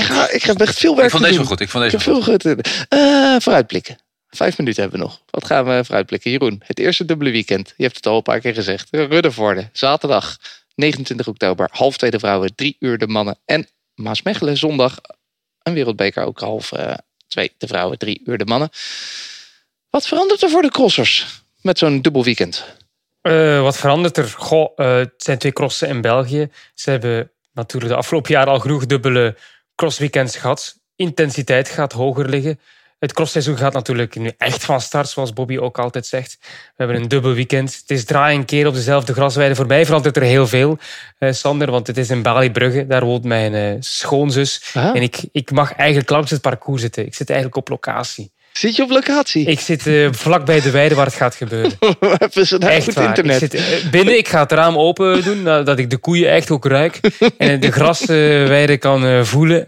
ga, 0.03 0.29
ik 0.29 0.43
heb 0.43 0.61
echt 0.61 0.77
veel 0.79 0.95
werk 0.95 1.05
Ik 1.05 1.11
vond 1.11 1.23
te 1.23 1.29
deze 1.29 1.29
doen. 1.29 1.37
wel 1.37 1.45
goed. 1.45 1.59
Ik 1.59 1.69
vond 1.69 1.83
Ik 1.83 1.91
deze 1.91 2.03
heb 2.03 2.13
goed. 2.15 2.23
veel 2.23 2.33
goed 2.33 2.41
te 2.41 2.55
doen. 2.55 2.99
Eh, 2.99 3.35
vooruitblikken. 3.39 3.97
Vijf 4.37 4.57
minuten 4.57 4.81
hebben 4.81 4.99
we 4.99 5.05
nog. 5.05 5.21
Wat 5.29 5.45
gaan 5.45 5.65
we 5.65 5.81
vooruitblikken? 5.83 6.31
Jeroen, 6.31 6.61
het 6.65 6.79
eerste 6.79 7.05
dubbele 7.05 7.31
weekend. 7.31 7.73
Je 7.77 7.83
hebt 7.83 7.95
het 7.95 8.05
al 8.05 8.15
een 8.15 8.21
paar 8.21 8.39
keer 8.39 8.53
gezegd. 8.53 8.87
Ruddervoorde, 8.91 9.69
zaterdag 9.73 10.37
29 10.75 11.27
oktober. 11.27 11.69
Half 11.71 11.97
twee 11.97 12.11
de 12.11 12.19
vrouwen, 12.19 12.55
drie 12.55 12.75
uur 12.79 12.97
de 12.97 13.07
mannen. 13.07 13.39
En 13.45 13.67
Maasmechelen, 13.95 14.57
zondag 14.57 14.99
een 15.63 15.73
wereldbeker. 15.73 16.23
Ook 16.23 16.39
half 16.39 16.71
eh, 16.71 16.93
twee 17.27 17.53
de 17.57 17.67
vrouwen, 17.67 17.97
drie 17.97 18.21
uur 18.25 18.37
de 18.37 18.45
mannen. 18.45 18.69
Wat 19.89 20.07
verandert 20.07 20.41
er 20.41 20.49
voor 20.49 20.61
de 20.61 20.71
crossers 20.71 21.41
met 21.61 21.77
zo'n 21.77 22.01
dubbel 22.01 22.23
weekend? 22.23 22.65
Eh, 23.21 23.61
wat 23.61 23.77
verandert 23.77 24.17
er? 24.17 24.27
Goh, 24.27 24.71
eh, 24.75 24.95
het 24.95 25.13
zijn 25.17 25.37
twee 25.37 25.53
crossen 25.53 25.87
in 25.87 26.01
België. 26.01 26.49
Ze 26.73 26.89
hebben 26.89 27.31
natuurlijk 27.53 27.91
de 27.91 27.97
afgelopen 27.97 28.31
jaren 28.31 28.53
al 28.53 28.59
genoeg 28.59 28.85
dubbele 28.85 29.37
crossweekends 29.75 30.37
gehad. 30.37 30.75
intensiteit 30.95 31.69
gaat 31.69 31.91
hoger 31.91 32.29
liggen. 32.29 32.59
Het 32.99 33.13
crossseizoen 33.13 33.57
gaat 33.57 33.73
natuurlijk 33.73 34.15
nu 34.15 34.31
echt 34.37 34.65
van 34.65 34.81
start, 34.81 35.09
zoals 35.09 35.33
Bobby 35.33 35.57
ook 35.57 35.79
altijd 35.79 36.05
zegt. 36.05 36.37
We 36.41 36.47
hebben 36.75 36.95
een 36.95 37.07
dubbel 37.07 37.33
weekend. 37.33 37.75
Het 37.75 37.89
is 37.97 38.05
draai 38.05 38.37
een 38.37 38.45
keer 38.45 38.67
op 38.67 38.73
dezelfde 38.73 39.13
grasweide. 39.13 39.55
Voor 39.55 39.65
mij 39.65 39.85
verandert 39.85 40.15
er 40.15 40.23
heel 40.23 40.47
veel, 40.47 40.77
eh, 41.17 41.31
Sander, 41.31 41.71
want 41.71 41.87
het 41.87 41.97
is 41.97 42.09
in 42.09 42.21
Bali-Brugge. 42.21 42.87
Daar 42.87 43.05
woont 43.05 43.23
mijn 43.23 43.53
eh, 43.53 43.75
schoonzus. 43.79 44.71
En 44.73 45.01
ik, 45.01 45.17
ik 45.31 45.51
mag 45.51 45.73
eigenlijk 45.73 46.09
langs 46.09 46.31
het 46.31 46.41
parcours 46.41 46.81
zitten. 46.81 47.05
Ik 47.05 47.15
zit 47.15 47.29
eigenlijk 47.29 47.57
op 47.59 47.69
locatie. 47.69 48.31
Zit 48.57 48.75
je 48.75 48.83
op 48.83 48.89
locatie? 48.89 49.45
Ik 49.45 49.59
zit 49.59 49.87
eh, 49.87 50.07
vlak 50.11 50.45
bij 50.45 50.61
de 50.61 50.71
weide 50.71 50.95
waar 50.95 51.05
het 51.05 51.15
gaat 51.15 51.35
gebeuren. 51.35 51.71
Hebben 51.99 52.47
ze 52.47 52.55
een 52.55 52.61
heel 52.61 52.71
Echt 52.71 52.83
goed 52.83 52.93
waar. 52.93 53.07
internet? 53.07 53.41
Ik 53.41 53.51
zit 53.51 53.83
eh, 53.83 53.89
binnen, 53.89 54.17
ik 54.17 54.27
ga 54.27 54.39
het 54.39 54.51
raam 54.51 54.77
open 54.77 55.23
doen, 55.23 55.43
dat 55.43 55.79
ik 55.79 55.89
de 55.89 55.97
koeien 55.97 56.29
echt 56.29 56.51
ook 56.51 56.65
ruik. 56.65 56.99
En 57.37 57.59
de 57.59 57.71
grasweide 57.71 58.77
kan 58.77 59.05
eh, 59.05 59.23
voelen. 59.23 59.67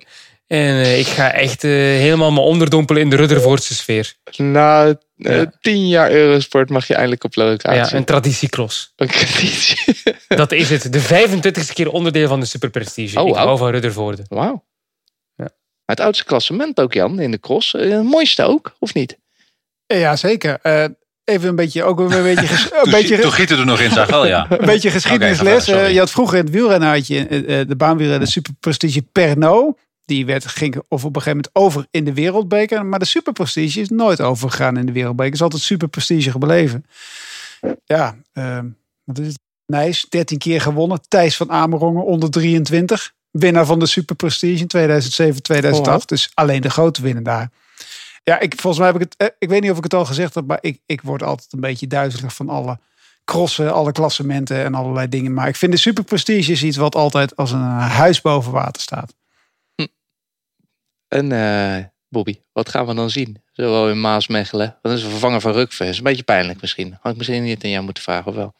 En 0.49 0.75
eh, 0.81 0.99
ik 0.99 1.05
ga 1.07 1.31
echt 1.31 1.63
eh, 1.63 1.69
helemaal 1.71 2.31
me 2.31 2.39
onderdompelen 2.39 3.01
in 3.01 3.09
de 3.09 3.15
Ruddervoortse 3.15 3.75
sfeer. 3.75 4.13
Na 4.37 4.97
Ja. 5.15 5.51
tien 5.61 5.87
jaar 5.87 6.11
Eurosport 6.11 6.69
mag 6.69 6.87
je 6.87 6.93
eindelijk 6.93 7.23
op 7.23 7.33
Ja, 7.33 7.43
locatie. 7.43 7.97
een 7.97 8.03
traditiecross. 8.03 8.93
Een 8.95 9.07
kredietje. 9.07 9.95
Dat 10.27 10.51
is 10.51 10.69
het. 10.69 10.93
De 10.93 11.01
25e 11.01 11.73
keer 11.73 11.89
onderdeel 11.91 12.27
van 12.27 12.39
de 12.39 12.45
Superprestige. 12.45 13.19
Oh, 13.21 13.27
ik 13.27 13.33
wauw. 13.33 13.45
hou 13.45 13.57
van 13.57 13.69
Ruddervoorde. 13.71 14.23
Wauw. 14.27 14.65
Ja. 15.35 15.49
Het 15.85 15.99
oudste 15.99 16.25
klassement 16.25 16.79
ook, 16.79 16.93
Jan, 16.93 17.19
in 17.19 17.31
de 17.31 17.39
cross. 17.39 17.71
Het 17.71 18.03
mooiste 18.03 18.43
ook, 18.43 18.75
of 18.79 18.93
niet? 18.93 19.17
Ja, 19.85 20.15
zeker. 20.15 20.59
Eh, 20.61 20.85
even 21.23 21.49
een 21.49 21.55
beetje, 21.55 21.83
ook 21.83 21.99
weer 21.99 22.17
een 22.17 22.23
beetje, 22.35 22.47
ges- 22.47 22.63
een 22.71 22.81
Toen, 22.81 22.91
beetje, 22.91 23.19
toen 23.19 23.31
giet 23.31 23.49
het 23.49 23.59
er 23.59 23.65
nog 23.65 23.79
in, 23.79 23.91
zag 23.91 24.07
wel, 24.09 24.25
ja. 24.27 24.45
een 24.59 24.65
beetje 24.65 24.89
geschiedenisles. 24.91 25.65
Je 25.65 25.99
had 25.99 26.11
vroeger 26.11 26.37
in 26.37 26.43
het 26.45 26.53
wielrennen 26.53 26.89
had 26.89 27.07
je 27.07 27.65
de 27.67 27.75
baanwielrennen 27.75 28.25
de 28.25 28.31
superprestige 28.33 29.01
Pernod. 29.01 29.77
Die 30.09 30.25
werd, 30.25 30.45
ging 30.45 30.75
of 30.87 31.05
op 31.05 31.15
een 31.15 31.21
gegeven 31.21 31.29
moment 31.45 31.49
over 31.55 31.87
in 31.91 32.05
de 32.05 32.13
wereldbeker. 32.13 32.85
Maar 32.85 32.99
de 32.99 33.05
superprestige 33.05 33.79
is 33.79 33.89
nooit 33.89 34.21
overgegaan 34.21 34.77
in 34.77 34.85
de 34.85 34.91
wereldbeker. 34.91 35.33
is 35.33 35.41
altijd 35.41 35.61
superprestige 35.61 36.31
gebleven. 36.31 36.85
Ja, 37.85 38.15
ehm, 38.33 38.65
wat 39.03 39.19
is 39.19 39.27
het? 39.27 39.39
Nijs, 39.65 40.05
13 40.09 40.37
keer 40.37 40.61
gewonnen. 40.61 41.01
Thijs 41.07 41.37
van 41.37 41.51
Amerongen, 41.51 42.05
onder 42.05 42.29
23. 42.31 43.11
Winnaar 43.31 43.65
van 43.65 43.79
de 43.79 43.85
superprestige 43.85 44.61
in 44.61 44.67
2007, 44.67 45.41
2008. 45.43 45.87
Oh, 45.87 45.93
wow. 45.99 46.07
Dus 46.07 46.31
alleen 46.33 46.61
de 46.61 46.69
grote 46.69 47.01
winnen 47.01 47.23
daar. 47.23 47.49
Ja, 48.23 48.39
ik, 48.39 48.53
volgens 48.59 48.77
mij 48.77 48.91
heb 48.91 49.01
ik 49.01 49.07
het. 49.09 49.15
eh, 49.17 49.27
Ik 49.39 49.49
weet 49.49 49.61
niet 49.61 49.71
of 49.71 49.77
ik 49.77 49.83
het 49.83 49.93
al 49.93 50.05
gezegd 50.05 50.35
heb, 50.35 50.45
maar 50.47 50.57
ik, 50.61 50.79
ik 50.85 51.01
word 51.01 51.23
altijd 51.23 51.53
een 51.53 51.59
beetje 51.59 51.87
duizelig 51.87 52.35
van 52.35 52.49
alle 52.49 52.79
crossen, 53.25 53.73
alle 53.73 53.91
klassementen 53.91 54.63
en 54.63 54.73
allerlei 54.75 55.09
dingen. 55.09 55.33
Maar 55.33 55.47
ik 55.47 55.55
vind 55.55 55.71
de 55.71 55.77
super 55.77 56.03
prestige 56.03 56.51
is 56.51 56.63
iets 56.63 56.77
wat 56.77 56.95
altijd 56.95 57.35
als 57.35 57.51
een 57.51 57.61
huis 57.79 58.21
boven 58.21 58.51
water 58.51 58.81
staat. 58.81 59.13
En 61.09 61.31
eh, 61.31 61.85
Bobby, 62.09 62.39
wat 62.51 62.69
gaan 62.69 62.85
we 62.85 62.93
dan 62.93 63.09
zien? 63.09 63.43
Zowel 63.51 63.89
in 63.89 64.01
Maasmechelen. 64.01 64.77
Dat 64.81 64.91
is 64.91 65.03
een 65.03 65.09
vervanger 65.09 65.41
van 65.41 65.51
Rukve. 65.51 65.85
is 65.85 65.97
een 65.97 66.03
beetje 66.03 66.23
pijnlijk 66.23 66.61
misschien. 66.61 66.97
Had 67.01 67.11
ik 67.11 67.17
misschien 67.17 67.43
niet 67.43 67.63
aan 67.63 67.69
jou 67.69 67.83
moeten 67.83 68.03
vragen, 68.03 68.25
of 68.25 68.35
wel? 68.35 68.53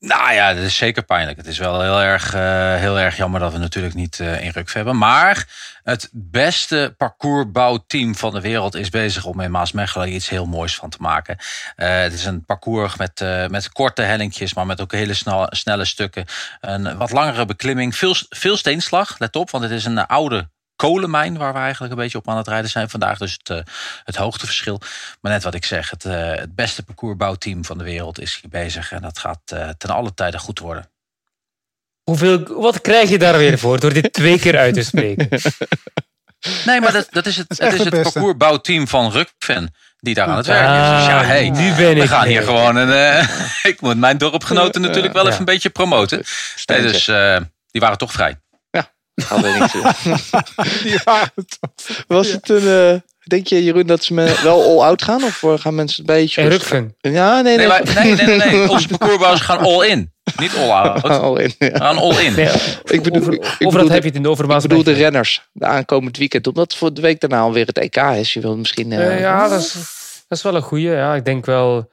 Nou 0.00 0.32
ja, 0.32 0.54
dat 0.54 0.64
is 0.64 0.76
zeker 0.76 1.02
pijnlijk. 1.02 1.36
Het 1.36 1.46
is 1.46 1.58
wel 1.58 1.80
heel 1.82 2.00
erg, 2.00 2.34
eh, 2.34 2.74
heel 2.74 2.98
erg 2.98 3.16
jammer 3.16 3.40
dat 3.40 3.52
we 3.52 3.58
natuurlijk 3.58 3.94
niet 3.94 4.20
eh, 4.20 4.44
in 4.44 4.50
Rukve 4.50 4.76
hebben. 4.76 4.98
Maar 4.98 5.46
het 5.82 6.08
beste 6.12 6.94
parcoursbouwteam 6.96 8.14
van 8.14 8.32
de 8.32 8.40
wereld 8.40 8.74
is 8.74 8.88
bezig 8.88 9.24
om 9.24 9.40
in 9.40 9.50
Maasmechelen 9.50 10.12
iets 10.12 10.28
heel 10.28 10.46
moois 10.46 10.74
van 10.74 10.90
te 10.90 10.98
maken. 11.00 11.36
Het 11.76 12.12
is 12.12 12.24
een 12.24 12.44
parcours 12.44 12.96
met, 12.96 13.24
met 13.50 13.72
korte 13.72 14.02
hellinkjes, 14.02 14.54
maar 14.54 14.66
met 14.66 14.80
ook 14.80 14.92
hele 14.92 15.14
snel, 15.14 15.46
snelle 15.50 15.84
stukken. 15.84 16.24
Een 16.60 16.96
wat 16.96 17.10
langere 17.10 17.44
beklimming, 17.44 17.96
veel, 17.96 18.14
veel 18.28 18.56
steenslag, 18.56 19.18
let 19.18 19.36
op, 19.36 19.50
want 19.50 19.64
het 19.64 19.72
is 19.72 19.84
een 19.84 20.06
oude 20.06 20.48
kolenmijn 20.78 21.36
waar 21.36 21.52
we 21.52 21.58
eigenlijk 21.58 21.92
een 21.92 21.98
beetje 21.98 22.18
op 22.18 22.28
aan 22.28 22.36
het 22.36 22.48
rijden 22.48 22.70
zijn 22.70 22.90
vandaag. 22.90 23.18
Dus 23.18 23.32
het, 23.32 23.50
eh, 23.50 23.74
het 24.04 24.16
hoogteverschil. 24.16 24.80
Maar 25.20 25.32
net 25.32 25.42
wat 25.42 25.54
ik 25.54 25.64
zeg, 25.64 25.90
het, 25.90 26.04
eh, 26.04 26.30
het 26.34 26.54
beste 26.54 26.82
parcoursbouwteam 26.82 27.64
van 27.64 27.78
de 27.78 27.84
wereld 27.84 28.20
is 28.20 28.38
hier 28.40 28.50
bezig. 28.50 28.92
En 28.92 29.02
dat 29.02 29.18
gaat 29.18 29.40
eh, 29.44 29.68
ten 29.78 29.90
alle 29.90 30.14
tijde 30.14 30.38
goed 30.38 30.58
worden. 30.58 30.90
Hoeveel, 32.02 32.60
wat 32.60 32.80
krijg 32.80 33.08
je 33.08 33.18
daar 33.18 33.38
weer 33.38 33.58
voor 33.58 33.80
door 33.80 33.92
dit 33.92 34.12
twee 34.12 34.38
keer 34.38 34.58
uit 34.58 34.74
te 34.74 34.82
spreken? 34.82 35.28
Nee, 36.64 36.80
maar 36.80 36.92
dat, 36.92 37.06
dat 37.10 37.26
is 37.26 37.36
het, 37.36 37.50
is 37.50 37.58
het, 37.58 37.72
is 37.72 37.84
het 37.84 38.02
parcoursbouwteam 38.02 38.88
van 38.88 39.10
Rukven 39.10 39.74
die 40.00 40.14
daar 40.14 40.26
aan 40.26 40.36
het 40.36 40.46
werk 40.46 40.60
is. 40.60 40.98
Dus 40.98 41.06
ja, 41.06 41.20
Ah, 41.20 41.26
hey, 41.26 41.50
nu 41.50 41.74
ben 41.74 41.96
ik 41.96 42.02
we 42.02 42.08
gaan 42.08 42.26
hier 42.26 42.42
gewoon 42.42 42.76
een... 42.76 42.90
eh, 42.92 43.28
ik 43.72 43.80
moet 43.80 43.96
mijn 43.96 44.18
dorpgenoten 44.18 44.80
natuurlijk 44.80 45.14
wel 45.14 45.26
even 45.26 45.38
een 45.38 45.44
beetje 45.44 45.70
promoten. 45.70 46.22
Nee, 46.66 46.82
dus 46.82 47.08
eh, 47.08 47.36
die 47.70 47.80
waren 47.80 47.98
toch 47.98 48.12
vrij. 48.12 48.36
Gaan 49.22 49.42
we 49.42 49.48
niks. 49.48 49.72
Die 50.82 51.00
waren. 51.04 51.30
Was 52.06 52.32
het 52.32 52.48
een... 52.48 52.92
eh, 52.92 53.00
denk 53.24 53.46
je, 53.46 53.64
Jeroen, 53.64 53.86
dat 53.86 54.04
ze 54.04 54.14
me 54.14 54.40
wel 54.42 54.62
all-out 54.62 55.02
gaan? 55.02 55.22
Of 55.24 55.42
eh, 55.42 55.52
gaan 55.58 55.74
mensen 55.74 55.98
een 56.00 56.06
beetje... 56.06 56.40
En 56.42 56.48
rustig- 56.48 56.70
Rukven. 56.70 57.12
Ja, 57.12 57.40
nee, 57.40 57.56
nee. 57.56 57.56
Nee, 57.56 57.66
maar, 57.66 58.04
nee, 58.04 58.14
nee, 58.14 58.36
nee. 58.38 58.70
Onze 58.70 58.88
parcoursbouwers 58.88 59.40
gaan 59.40 59.58
all 59.58 59.86
in. 59.88 60.12
Niet 60.38 60.56
all 60.56 60.70
out. 60.70 61.02
We 61.02 61.08
All 61.18 61.36
in, 61.40 61.54
ja. 61.58 61.70
gaan 61.76 61.96
all 61.98 62.24
in. 62.24 62.34
Nee, 62.34 62.48
Ik 62.84 63.02
bedoel, 63.02 63.20
over, 63.20 63.32
ik 63.32 63.40
over 63.44 63.56
bedoel 63.58 63.72
dat 63.82 63.88
heb 63.88 64.02
je 64.02 64.06
het 64.08 64.16
in 64.16 64.22
de 64.22 64.28
Ik 64.28 64.34
Overmaas. 64.34 64.62
bedoel 64.62 64.82
de 64.82 64.92
renners, 64.92 65.42
de 65.52 65.66
aankomend 65.66 66.16
weekend. 66.16 66.46
Omdat 66.46 66.74
voor 66.74 66.94
de 66.94 67.00
week 67.00 67.20
daarna 67.20 67.40
alweer 67.40 67.66
het 67.66 67.78
EK 67.78 67.96
is. 67.96 68.32
Je 68.32 68.40
wil 68.40 68.56
misschien... 68.56 68.92
eh, 68.92 69.06
Eh, 69.14 69.20
ja, 69.20 69.48
dat 69.48 69.60
is, 69.60 69.72
dat 70.28 70.38
is 70.38 70.42
wel 70.44 70.54
een 70.54 70.62
goeie. 70.62 70.90
Ja, 70.90 71.14
ik 71.14 71.24
denk 71.24 71.46
wel, 71.46 71.90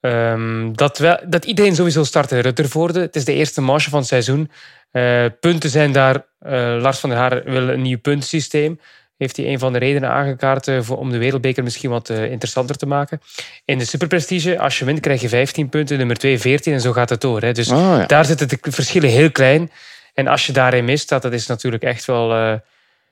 ehm, 0.00 0.72
dat, 0.72 0.98
wel 0.98 1.18
dat 1.26 1.44
iedereen 1.44 1.74
sowieso 1.74 2.04
start 2.04 2.30
in 2.32 2.38
Ruttervoorde. 2.38 3.00
Het 3.00 3.16
is 3.16 3.24
de 3.24 3.34
eerste 3.34 3.60
marge 3.60 3.90
van 3.90 3.98
het 3.98 4.08
seizoen. 4.08 4.50
Eh, 4.90 5.24
punten 5.40 5.70
zijn 5.70 5.92
daar. 5.92 6.26
eh, 6.38 6.76
Lars 6.80 6.98
van 6.98 7.10
der 7.10 7.18
Haar 7.18 7.42
wil 7.44 7.68
een 7.68 7.82
nieuw 7.82 7.98
puntensysteem. 7.98 8.80
Heeft 9.16 9.36
hij 9.36 9.46
een 9.46 9.58
van 9.58 9.72
de 9.72 9.78
redenen 9.78 10.10
aangekaart 10.10 10.68
eh, 10.68 10.78
voor, 10.80 10.98
om 10.98 11.10
de 11.10 11.18
wereldbeker 11.18 11.62
misschien 11.62 11.90
wat 11.90 12.08
interessanter 12.08 12.76
te 12.76 12.86
maken. 12.86 13.20
In 13.64 13.78
de 13.78 13.84
superprestige, 13.84 14.58
als 14.58 14.78
je 14.78 14.84
wint, 14.84 15.00
krijg 15.00 15.20
je 15.20 15.28
15 15.28 15.68
punten. 15.68 15.98
Nummer 15.98 16.16
2 16.16 16.38
14 16.38 16.72
en 16.72 16.80
zo 16.80 16.92
gaat 16.92 17.08
het 17.08 17.20
door. 17.20 17.40
Hè. 17.40 17.52
Dus 17.52 17.70
Oh, 17.70 17.76
ja. 17.78 18.06
daar 18.06 18.24
zitten 18.24 18.48
de 18.48 18.58
verschillen 18.60 19.10
heel 19.10 19.30
klein. 19.30 19.70
En 20.14 20.26
als 20.26 20.46
je 20.46 20.52
daarin 20.52 20.84
mist, 20.84 21.08
dat, 21.08 21.22
dat 21.22 21.32
is 21.32 21.46
natuurlijk 21.46 21.82
echt 21.82 22.04
wel... 22.04 22.60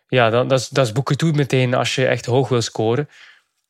ja, 0.09 0.31
dan, 0.31 0.49
dat, 0.49 0.59
is, 0.61 0.69
dat 0.69 0.87
is 0.87 0.93
boeken 0.93 1.17
toe 1.17 1.33
meteen 1.33 1.75
als 1.75 1.95
je 1.95 2.07
echt 2.07 2.27
hoog 2.27 2.49
wil 2.49 2.63
scoren. 2.63 3.09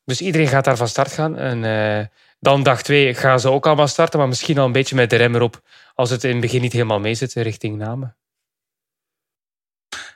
Dus 0.05 0.21
iedereen 0.21 0.49
gaat 0.49 0.65
daar 0.65 0.77
van 0.77 0.89
start 0.89 1.13
gaan. 1.13 1.39
En 1.39 2.11
dan 2.41 2.63
dag 2.63 2.83
twee 2.83 3.15
gaan 3.15 3.41
ze 3.41 3.51
ook 3.51 3.67
allemaal 3.67 3.89
starten, 3.89 4.19
maar 4.19 4.29
misschien 4.29 4.59
al 4.59 4.67
een 4.67 4.73
beetje 4.73 4.95
met 4.95 5.11
de 5.11 5.17
rem 5.17 5.35
erop 5.35 5.61
als 5.95 6.11
het 6.11 6.25
in 6.25 6.31
het 6.31 6.41
begin 6.41 6.61
niet 6.61 6.73
helemaal 6.73 7.01
mee 7.01 7.15
zit 7.15 7.33
richting 7.33 7.77
namen. 7.77 8.17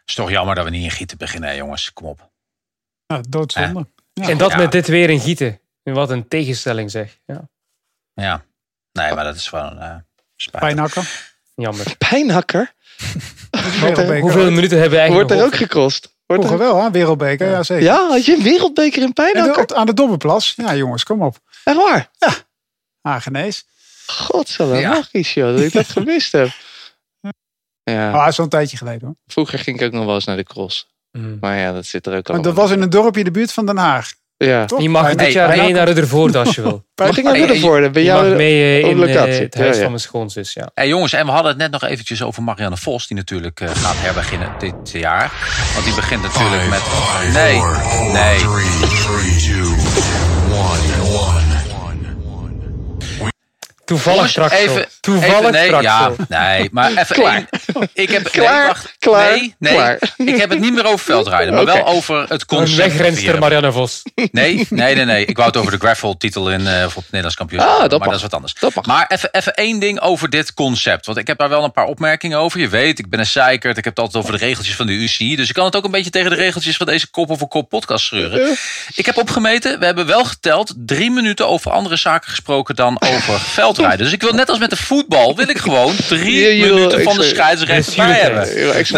is 0.05 0.15
toch 0.15 0.31
jammer 0.31 0.55
dat 0.55 0.65
we 0.65 0.71
niet 0.71 0.83
in 0.85 0.91
gieten 0.91 1.19
beginnen, 1.19 1.49
hè, 1.51 1.55
jongens. 1.57 1.93
Kom 1.93 2.07
op. 2.07 2.31
Ja, 3.07 3.21
doodzonde. 3.29 3.87
Ja. 4.13 4.29
en 4.29 4.39
dat 4.39 4.51
Ja. 4.51 4.57
met 4.57 4.73
dit 4.73 4.87
weer 4.87 5.11
in 5.11 5.21
gieten. 5.21 5.61
Wat 5.83 6.11
een 6.11 6.29
tegenstelling 6.29 6.91
zeg. 6.91 7.19
Ja, 7.27 7.49
Ja. 8.15 8.45
Nee, 8.93 9.15
maar 9.15 9.25
dat 9.25 9.35
is 9.37 9.49
gewoon 9.49 9.73
uh, 9.83 9.97
spijtig. 10.37 10.61
Pijnakker. 10.69 11.33
jammer. 11.55 11.97
Pijnhakker? 11.97 12.75
Wereldbeker. 13.81 14.21
Hoeveel 14.21 14.51
minuten 14.51 14.79
hebben 14.79 14.91
we 14.99 14.99
eigenlijk 14.99 15.29
Wordt 15.31 15.31
er 15.43 15.47
ook 15.47 15.55
gekost? 15.57 16.17
Wordt 16.27 16.43
er... 16.43 16.49
Vroeger 16.49 16.73
wel, 16.73 16.83
hè? 16.85 16.91
Wereldbeker. 16.91 17.49
Ja, 17.51 17.63
zeker. 17.63 17.85
Ja, 17.85 18.09
had 18.09 18.25
je 18.25 18.37
een 18.37 18.43
wereldbeker 18.43 18.97
in 18.99 19.03
En 19.03 19.09
de- 19.09 19.13
Pijnhakker? 19.15 19.63
op- 19.63 19.73
aan 19.73 19.87
de 19.87 19.95
Dobberplas. 19.95 20.55
Ja, 20.57 20.75
jongens, 20.75 21.05
kom 21.05 21.23
op. 21.23 21.39
Echt 21.65 21.77
waar? 21.77 22.11
Hagenees. 23.01 23.67
Godzijdank, 24.13 24.81
Ja. 24.81 24.89
magisch 24.89 25.35
joh, 25.35 25.51
dat 25.57 25.61
ik 25.65 25.73
dat 25.73 25.89
gemist 25.97 26.33
heb. 26.33 26.49
Ja, 27.83 28.11
Ah, 28.11 28.33
zo'n 28.33 28.49
tijdje 28.49 28.77
geleden 28.77 29.01
hoor. 29.07 29.15
vroeger 29.27 29.59
ging 29.59 29.81
ik 29.81 29.87
ook 29.87 29.93
nog 29.93 30.05
wel 30.05 30.15
eens 30.15 30.25
naar 30.25 30.37
de 30.37 30.43
cross. 30.45 30.89
Mm. 31.13 31.37
Maar 31.41 31.59
ja, 31.59 31.73
dat 31.73 31.87
zit 31.87 32.07
er 32.07 32.17
ook 32.17 32.29
al. 32.29 32.35
Maar 32.35 32.43
dat 32.45 32.55
was 32.55 32.71
in 32.71 32.83
een 32.83 32.91
dorpje 32.91 33.19
in 33.19 33.25
de 33.25 33.31
buurt 33.31 33.53
van 33.53 33.67
Den 33.67 33.77
Haag. 33.77 34.11
Ja. 34.37 34.65
Toch? 34.65 34.81
Je 34.81 34.89
mag 34.89 35.15
dit 35.15 35.33
jaar 35.33 35.49
mee 35.49 35.73
naar 35.73 36.37
als 36.37 36.55
je 36.55 36.63
wil. 36.63 36.85
Mag 36.95 37.17
ik 37.19 37.25
naar 37.25 37.33
Hey, 37.33 37.41
Ruddervoorde? 37.43 37.91
Ben 37.91 38.03
jou... 38.03 38.35
mee 38.35 38.85
op 38.85 38.91
in 38.91 38.97
locatie. 38.99 39.43
het 39.43 39.55
huis 39.55 39.69
Ja, 39.69 39.75
ja. 39.75 39.81
van 39.81 39.89
mijn 39.89 40.01
schoonzus. 40.01 40.53
Ja. 40.53 40.71
Hey 40.75 40.89
jongens, 40.89 41.13
en 41.13 41.27
we 41.27 41.33
hadden 41.33 41.51
het 41.51 41.61
net 41.61 41.71
nog 41.71 41.83
eventjes 41.85 42.23
over 42.23 42.43
Marianne 42.43 42.77
Vos, 42.77 43.07
die 43.07 43.17
natuurlijk 43.17 43.61
eh, 43.61 43.69
gaat 43.69 43.97
herbeginnen 43.99 44.53
dit 44.59 44.91
jaar. 44.93 45.33
Want 45.75 45.85
die 45.85 45.95
begint 45.95 46.23
natuurlijk 46.23 46.69
met. 46.69 46.83
Nee, 47.33 47.61
nee. 48.13 48.39
Toevallig 53.89 54.29
straks 54.29 54.55
even. 54.55 54.87
Toevallig 55.01 55.39
even, 55.39 55.53
nee, 55.53 55.67
straks 55.67 55.85
ja, 55.85 56.11
nee, 56.29 56.69
maar 56.73 56.91
even 56.91 57.07
Klaar. 57.21 57.35
één- 57.35 57.89
Ik 57.93 58.11
heb, 58.11 58.31
Klaar, 58.31 58.59
nee, 58.59 58.67
wacht, 58.67 58.97
klaar, 58.99 59.31
nee, 59.31 59.55
nee, 59.59 59.73
klaar. 59.73 59.99
ik 60.17 60.37
heb 60.37 60.51
het 60.51 60.61
niet 60.61 60.73
meer 60.73 60.87
over 60.87 60.99
veldrijden, 60.99 61.55
maar 61.55 61.65
wel 61.75 61.87
over 61.87 62.21
het 62.21 62.31
Een 62.31 62.47
concept. 62.47 62.77
wegrenster 62.77 63.17
vieren. 63.17 63.41
Marianne 63.41 63.73
Vos. 63.73 64.03
Nee, 64.15 64.67
nee, 64.71 64.95
nee, 64.95 65.05
nee. 65.05 65.25
Ik 65.25 65.37
wou 65.37 65.49
het 65.49 65.57
over 65.57 65.73
de 65.73 65.79
gravel-titel 65.79 66.51
in 66.51 66.61
uh, 66.61 66.85
op 66.85 66.95
het 66.95 67.05
Nederlands 67.05 67.37
kampioenschap. 67.37 67.75
Ah, 67.75 67.81
dat 67.81 67.91
maar 67.91 67.99
mag. 67.99 68.09
dat 68.09 68.17
is 68.17 68.23
wat 68.23 68.35
anders. 68.35 68.55
Dat 68.55 68.75
mag. 68.75 68.87
Maar 68.87 69.07
even, 69.09 69.29
even 69.33 69.55
één 69.55 69.79
ding 69.79 70.01
over 70.01 70.31
dit 70.31 70.55
concept. 70.55 71.07
Want 71.07 71.19
ik 71.19 71.27
heb 71.27 71.39
daar 71.39 71.49
wel 71.49 71.65
een 71.65 71.73
paar 71.73 71.87
opmerkingen 71.87 72.39
over. 72.39 72.61
Je 72.61 72.69
weet, 72.69 72.99
ik 72.99 73.11
ben 73.11 73.21
een 73.21 73.27
zeikert. 73.27 73.79
Ik 73.79 73.85
heb 73.85 73.97
het 73.97 74.05
altijd 74.05 74.25
over 74.25 74.39
de 74.39 74.45
regeltjes 74.45 74.75
van 74.75 74.87
de 74.87 74.93
UCI. 74.93 75.37
Dus 75.37 75.49
ik 75.49 75.55
kan 75.55 75.65
het 75.65 75.77
ook 75.77 75.85
een 75.85 75.91
beetje 75.91 76.11
tegen 76.11 76.31
de 76.31 76.37
regeltjes 76.37 76.77
van 76.77 76.87
deze 76.87 77.11
kop 77.11 77.31
over 77.31 77.49
kop 77.49 77.69
podcast 77.69 78.05
scheuren. 78.05 78.57
Ik 78.95 79.07
heb 79.07 79.17
opgemeten, 79.17 79.79
we 79.79 79.85
hebben 79.85 80.07
wel 80.07 80.25
geteld 80.25 80.75
drie 80.77 81.11
minuten 81.11 81.49
over 81.49 81.71
andere 81.71 81.97
zaken 81.97 82.31
gesproken 82.31 82.77
dan 82.77 83.01
over 83.01 83.41
rijden. 83.87 83.99
Dus 83.99 84.13
ik 84.13 84.23
wil 84.23 84.33
net 84.33 84.49
als 84.49 84.59
met 84.59 84.71
de 84.71 84.77
voetbal, 84.77 85.37
wil 85.37 85.49
ik 85.49 85.59
gewoon 85.59 85.97
drie 86.09 86.67
minuten 86.67 87.03
van 87.03 87.17
de 87.17 87.25
scheidsrechter 87.25 88.07
bij 88.07 88.21
hebben. 88.21 88.47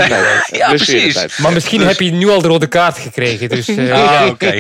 Tijd. 0.09 0.49
ja, 0.53 0.69
Blessuretijd. 0.69 1.13
precies. 1.13 1.37
Maar 1.39 1.53
misschien 1.53 1.81
heb 1.81 2.01
je 2.01 2.11
nu 2.13 2.29
al 2.31 2.43
de 2.43 2.49
rode 2.49 2.67
kaart 2.67 2.99
gekregen. 2.99 3.49
Dus 3.49 3.69
eh, 3.69 3.93
Ah, 4.21 4.27
oké. 4.29 4.51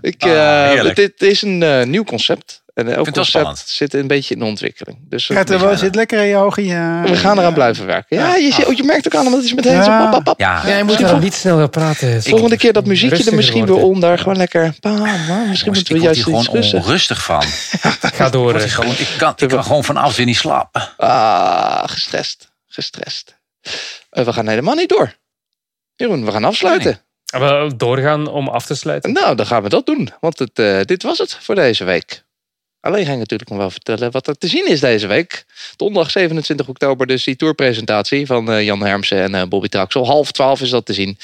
Ik, 0.00 0.22
Ah, 0.24 0.78
eh, 0.88 0.94
dit 0.94 1.22
is 1.22 1.42
een 1.42 1.62
eh, 1.62 1.84
nieuw 1.86 2.04
concept. 2.04 2.64
En 2.74 2.86
elk 2.86 2.94
wel 2.94 3.04
concept 3.04 3.26
spannend. 3.28 3.62
zit 3.66 3.94
een 3.94 4.06
beetje 4.06 4.34
in 4.34 4.40
de 4.40 4.46
ontwikkeling. 4.46 4.98
Dus 5.08 5.26
Gert, 5.26 5.48
we, 5.48 5.58
we 5.58 5.76
zit 5.76 5.94
lekker 5.94 6.20
in 6.20 6.26
je 6.26 6.36
ogen. 6.36 6.64
Ja. 6.64 7.02
we 7.02 7.16
gaan 7.16 7.38
eraan 7.38 7.54
blijven 7.54 7.86
werken. 7.86 8.16
Ja, 8.16 8.34
je, 8.34 8.52
ziet- 8.52 8.64
oh, 8.66 8.72
je 8.74 8.82
merkt 8.82 9.06
ook 9.06 9.14
aan, 9.14 9.24
omdat 9.24 9.38
het 9.40 9.44
is 9.48 9.54
meteen 9.54 9.82
zo 9.82 9.90
Ja. 9.90 9.98
pap, 10.02 10.10
pap, 10.12 10.24
pap. 10.24 10.40
Ja, 10.40 10.62
ja, 10.66 10.76
je 10.76 10.84
moet 10.84 10.98
daarom 10.98 11.20
niet 11.20 11.34
snel 11.34 11.58
gaan 11.58 11.70
praten. 11.70 12.22
Volgende 12.22 12.56
keer 12.56 12.72
dat 12.72 12.86
muziekje 12.86 13.24
er 13.24 13.34
misschien 13.34 13.66
weer. 13.66 14.00
Daar 14.00 14.18
gewoon 14.18 14.36
lekker. 14.36 14.74
Bam, 14.80 14.96
bam. 14.96 15.06
Misschien 15.08 15.26
Jongens, 15.36 15.64
moeten 15.64 15.94
we 15.94 16.00
juist 16.00 16.22
gewoon 16.22 16.46
rusten. 16.52 16.78
onrustig 16.78 17.22
van. 17.24 17.42
Ga 18.16 18.28
door. 18.30 18.60
Ik, 18.60 18.70
gewoon, 18.70 18.90
ik, 18.98 19.08
kan, 19.18 19.32
ik 19.36 19.48
kan 19.48 19.64
gewoon 19.64 19.84
vanavond 19.84 20.16
weer 20.16 20.26
niet 20.26 20.36
slapen. 20.36 20.88
Ah, 20.96 21.82
gestrest. 21.86 22.48
Gestrest. 22.68 23.35
Eh, 24.10 24.24
we 24.24 24.32
gaan 24.32 24.48
helemaal 24.48 24.74
niet 24.74 24.88
door. 24.88 25.14
Jeroen, 25.94 26.24
we 26.24 26.32
gaan 26.32 26.44
afsluiten. 26.44 27.00
Wel 27.26 27.76
doorgaan 27.76 28.26
om 28.26 28.48
af 28.48 28.66
te 28.66 28.74
sluiten. 28.74 29.12
Nou, 29.12 29.34
dan 29.34 29.46
gaan 29.46 29.62
we 29.62 29.68
dat 29.68 29.86
doen. 29.86 30.08
Want 30.20 30.38
het, 30.38 30.58
eh, 30.58 30.80
dit 30.80 31.02
was 31.02 31.18
het 31.18 31.34
voor 31.34 31.54
deze 31.54 31.84
week. 31.84 32.24
Alleen 32.86 33.04
ga 33.06 33.12
ik 33.12 33.18
natuurlijk 33.18 33.50
nog 33.50 33.58
wel 33.58 33.70
vertellen 33.70 34.10
wat 34.10 34.26
er 34.26 34.38
te 34.38 34.48
zien 34.48 34.68
is 34.68 34.80
deze 34.80 35.06
week. 35.06 35.44
Donderdag 35.76 36.10
27 36.10 36.68
oktober 36.68 37.06
dus 37.06 37.24
die 37.24 37.36
tourpresentatie 37.36 38.26
van 38.26 38.50
eh, 38.50 38.64
Jan 38.64 38.82
Hermsen 38.82 39.22
en 39.22 39.34
eh, 39.34 39.48
Bobby 39.48 39.68
Traxel. 39.68 40.06
Half 40.06 40.32
twaalf 40.32 40.60
is 40.60 40.70
dat 40.70 40.86
te 40.86 40.92
zien. 40.92 41.18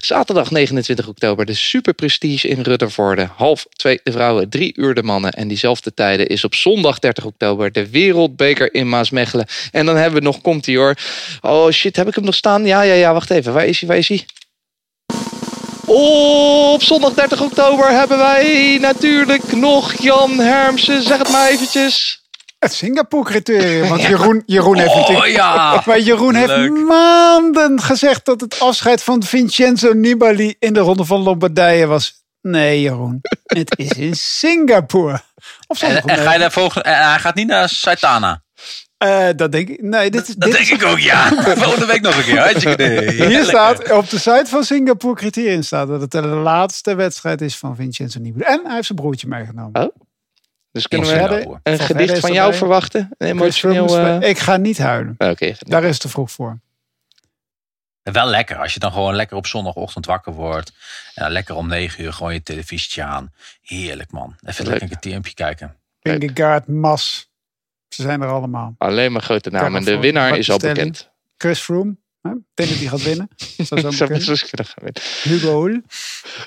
Zaterdag 0.00 0.50
29 0.50 1.08
oktober 1.08 1.46
de 1.46 1.54
Super 1.54 1.94
Prestige 1.94 2.48
in 2.48 2.60
Ruddervoorde. 2.60 3.28
Half 3.36 3.66
twee 3.70 4.00
de 4.02 4.12
vrouwen, 4.12 4.48
drie 4.48 4.72
uur 4.76 4.94
de 4.94 5.02
mannen. 5.02 5.32
En 5.32 5.48
diezelfde 5.48 5.94
tijden 5.94 6.26
is 6.26 6.44
op 6.44 6.54
zondag 6.54 6.98
30 6.98 7.24
oktober 7.24 7.72
de 7.72 7.90
Wereldbeker 7.90 8.74
in 8.74 8.88
Maasmechelen. 8.88 9.46
En 9.72 9.86
dan 9.86 9.96
hebben 9.96 10.18
we 10.18 10.24
nog, 10.24 10.40
komt 10.40 10.66
hij 10.66 10.76
hoor. 10.76 10.94
Oh 11.40 11.70
shit, 11.70 11.96
heb 11.96 12.08
ik 12.08 12.14
hem 12.14 12.24
nog 12.24 12.34
staan? 12.34 12.66
Ja, 12.66 12.82
ja, 12.82 12.94
ja, 12.94 13.12
wacht 13.12 13.30
even. 13.30 13.52
Waar 13.52 13.66
is 13.66 13.80
hij? 13.80 13.88
Waar 13.88 13.98
is 13.98 14.08
hij? 14.08 14.24
Op 15.90 16.82
zondag 16.82 17.14
30 17.14 17.40
oktober 17.40 17.90
hebben 17.90 18.18
wij 18.18 18.78
natuurlijk 18.80 19.52
nog 19.52 19.92
Jan 20.02 20.38
Hermsen. 20.38 21.02
Zeg 21.02 21.18
het 21.18 21.30
maar 21.30 21.48
eventjes. 21.48 22.22
Het 22.58 22.72
Singapore-criterium. 22.72 23.88
Want 23.88 24.02
Jeroen, 24.10 24.42
Jeroen 24.46 24.76
heeft 24.76 24.94
natuurlijk... 24.94 25.26
Oh 25.26 25.32
ja! 25.32 25.82
Maar 25.86 26.00
Jeroen 26.00 26.34
heeft 26.34 26.70
maanden 26.70 27.80
gezegd 27.80 28.24
dat 28.24 28.40
het 28.40 28.60
afscheid 28.60 29.02
van 29.02 29.22
Vincenzo 29.22 29.92
Nibali 29.92 30.54
in 30.58 30.72
de 30.72 30.80
ronde 30.80 31.04
van 31.04 31.20
Lombardije 31.20 31.86
was. 31.86 32.22
Nee, 32.42 32.80
Jeroen. 32.80 33.18
Het 33.42 33.78
is 33.78 33.90
in 33.90 34.14
Singapore. 34.14 35.20
Of 35.66 35.82
En, 35.82 36.02
en 36.02 36.18
ga 36.18 36.32
je 36.32 36.38
daar 36.38 36.52
volgende, 36.52 36.88
en 36.88 37.08
hij 37.08 37.18
gaat 37.18 37.34
niet 37.34 37.46
naar 37.46 37.68
Saitana. 37.68 38.42
Eh, 38.98 39.28
dat 39.36 39.52
denk 39.52 39.68
ik. 39.68 39.82
Nee, 39.82 40.10
dit, 40.10 40.28
is- 40.28 40.34
Dat 40.34 40.40
dit 40.50 40.52
denk 40.52 40.64
is- 40.64 40.70
ik 40.70 40.84
ook, 40.84 40.98
ja. 40.98 41.28
Volgende 41.56 41.86
week 41.86 42.00
nog 42.00 42.16
een 42.16 42.22
keer. 42.24 42.38
Hartstikke. 42.38 43.12
Hier 43.26 43.44
staat 43.44 43.92
op 43.92 44.10
de 44.10 44.18
site 44.18 44.44
van 44.46 44.64
Singapore 44.64 45.14
Criterium 45.14 45.62
staat 45.62 45.88
dat 45.88 46.00
het 46.00 46.10
de 46.10 46.22
laatste 46.26 46.94
wedstrijd 46.94 47.40
is 47.40 47.56
van 47.56 47.76
Vincenzo 47.76 48.20
Nibali. 48.20 48.44
En 48.44 48.60
hij 48.64 48.74
heeft 48.74 48.86
zijn 48.86 48.98
broertje 48.98 49.26
meegenomen. 49.28 49.82
Oh, 49.82 49.96
Dus 50.72 50.88
kunnen 50.88 51.08
we 51.08 51.58
een 51.62 51.76
Van 51.76 51.86
gedicht 51.86 52.18
van 52.18 52.32
jou 52.32 52.44
erbij. 52.44 52.58
verwachten? 52.58 53.08
Een 53.18 53.28
emotioneel... 53.28 53.98
Eh, 53.98 54.28
Ik 54.28 54.38
ga 54.38 54.56
niet 54.56 54.78
huilen. 54.78 55.14
Oké, 55.18 55.54
Daar 55.58 55.82
is 55.84 55.90
het 55.92 56.00
te 56.00 56.08
vroeg 56.08 56.30
voor. 56.30 56.58
Wel 58.02 58.26
lekker, 58.26 58.56
als 58.56 58.74
je 58.74 58.80
dan 58.80 58.92
gewoon 58.92 59.14
lekker 59.14 59.36
op 59.36 59.46
zondagochtend 59.46 60.06
wakker 60.06 60.32
wordt. 60.32 60.72
En 61.14 61.22
dan 61.22 61.32
lekker 61.32 61.54
om 61.54 61.68
negen 61.68 62.04
uur 62.04 62.12
gewoon 62.12 62.32
je 62.32 62.42
televisietje 62.42 63.02
aan. 63.02 63.32
Heerlijk 63.62 64.12
man. 64.12 64.36
Even 64.46 64.64
Leuk. 64.66 64.80
lekker 64.80 64.98
een 65.12 65.22
TMP 65.22 65.34
kijken. 65.34 65.76
Leuk. 66.00 66.20
Vingegaard, 66.20 66.66
Mas. 66.66 67.27
Ze 67.88 68.02
zijn 68.02 68.22
er 68.22 68.28
allemaal. 68.28 68.74
alleen 68.78 69.12
maar 69.12 69.22
grote 69.22 69.50
namen. 69.50 69.78
En 69.78 69.84
de 69.84 69.98
winnaar 69.98 70.38
is 70.38 70.50
al 70.50 70.58
bekend. 70.58 71.10
Chris 71.36 71.60
Froome. 71.60 71.96
hè? 72.22 72.30
Ik 72.30 72.36
denk 72.54 72.68
dat 72.68 72.78
hij 72.78 72.88
gaat 72.88 73.02
winnen. 73.02 73.28
Zou 73.68 73.80
zo 73.80 73.90
Zou 73.90 74.38
gaan 74.54 74.84
winnen. 74.84 75.02
Hugo 75.22 75.64
Hul. 75.64 75.80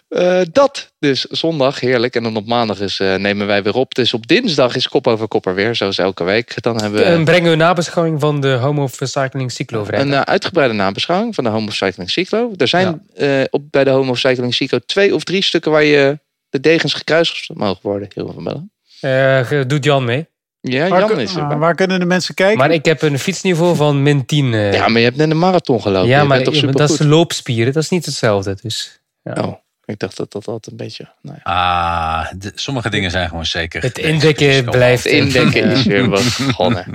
Eh, 0.07 0.41
dat 0.51 0.91
dus 0.99 1.21
zondag, 1.23 1.79
heerlijk. 1.79 2.15
En 2.15 2.23
dan 2.23 2.35
op 2.35 2.47
maandag 2.47 2.79
is, 2.79 2.99
eh, 2.99 3.15
nemen 3.15 3.47
wij 3.47 3.63
weer 3.63 3.75
op. 3.75 3.95
Dus 3.95 4.13
op 4.13 4.27
dinsdag 4.27 4.75
is 4.75 4.87
kop 4.87 5.07
over 5.07 5.27
kop 5.27 5.45
er 5.45 5.55
weer, 5.55 5.75
zoals 5.75 5.97
elke 5.97 6.23
week. 6.23 6.61
Dan 6.61 6.81
hebben 6.81 6.99
we 6.99 7.05
En 7.05 7.23
brengen 7.23 7.43
we 7.43 7.51
een 7.51 7.57
nabeschouwing 7.57 8.19
van 8.19 8.41
de 8.41 8.51
Homo 8.53 8.87
Cycling 8.87 9.51
Cyclo 9.51 9.83
vrij. 9.83 10.01
een 10.01 10.13
eh, 10.13 10.21
uitgebreide 10.21 10.73
nabeschouwing 10.73 11.35
van 11.35 11.43
de 11.43 11.49
Homo 11.49 11.69
Cycling 11.69 12.09
Cyclo. 12.09 12.53
Er 12.57 12.67
zijn 12.67 13.07
eh, 13.15 13.43
op, 13.49 13.63
bij 13.71 13.83
de 13.83 13.89
Homo 13.89 14.15
Cycling 14.15 14.53
Cyclo 14.53 14.79
twee 14.85 15.15
of 15.15 15.23
drie 15.23 15.43
stukken 15.43 15.71
waar 15.71 15.83
je 15.83 16.19
de 16.49 16.59
degens 16.59 16.93
gekruist 16.93 17.49
mogen 17.53 17.79
worden. 17.81 18.09
Heel 18.13 18.25
veel 18.25 18.33
van 18.33 18.43
bellen. 18.43 18.71
Eh, 19.01 19.67
doet 19.67 19.83
Jan 19.83 20.05
mee. 20.05 20.29
Ja, 20.62 20.88
Waar, 20.88 20.99
Jan 20.99 21.20
is 21.20 21.36
er. 21.36 21.41
ah, 21.41 21.59
waar 21.59 21.76
kunnen 21.76 21.99
de 21.99 22.05
mensen 22.05 22.34
kijken? 22.34 22.57
Maar 22.57 22.72
ik 22.72 22.86
heb 22.86 23.01
een 23.01 23.20
fietsniveau 23.20 23.76
van 23.76 24.03
min 24.03 24.26
10. 24.26 24.53
eh. 24.53 24.74
Ja, 24.74 24.88
maar 24.88 24.99
je 24.99 25.05
hebt 25.05 25.18
net 25.18 25.30
een 25.32 25.39
marathon 25.39 25.82
gelopen. 25.82 26.09
ja, 26.09 26.22
je 26.22 26.28
maar 26.28 26.41
bent 26.43 26.62
toch 26.62 26.72
dat 26.72 26.89
is 26.89 26.99
loopspieren. 26.99 27.74
Dat 27.74 27.84
is 27.84 27.89
niet 27.89 28.05
hetzelfde. 28.05 28.57
Dus, 28.62 28.99
ja. 29.24 29.34
Oh, 29.34 29.53
ik 29.86 29.99
dacht 29.99 30.18
dat 30.18 30.32
dat 30.32 30.47
altijd 30.47 30.68
een 30.72 30.86
beetje... 30.86 31.09
Nou 31.22 31.38
ja. 31.43 31.51
Ah, 31.51 32.32
de- 32.38 32.51
sommige 32.55 32.89
dingen 32.89 33.12
zijn 33.12 33.30
gewoon 33.30 33.45
zeker. 33.45 33.82
Het 33.82 33.97
indekken 33.97 34.66
blijft... 34.66 35.03
Het 35.03 35.14
indekken 35.14 35.64
is 35.64 35.84
weer 35.84 36.09
wat 36.16 36.38
begonnen. 36.45 36.86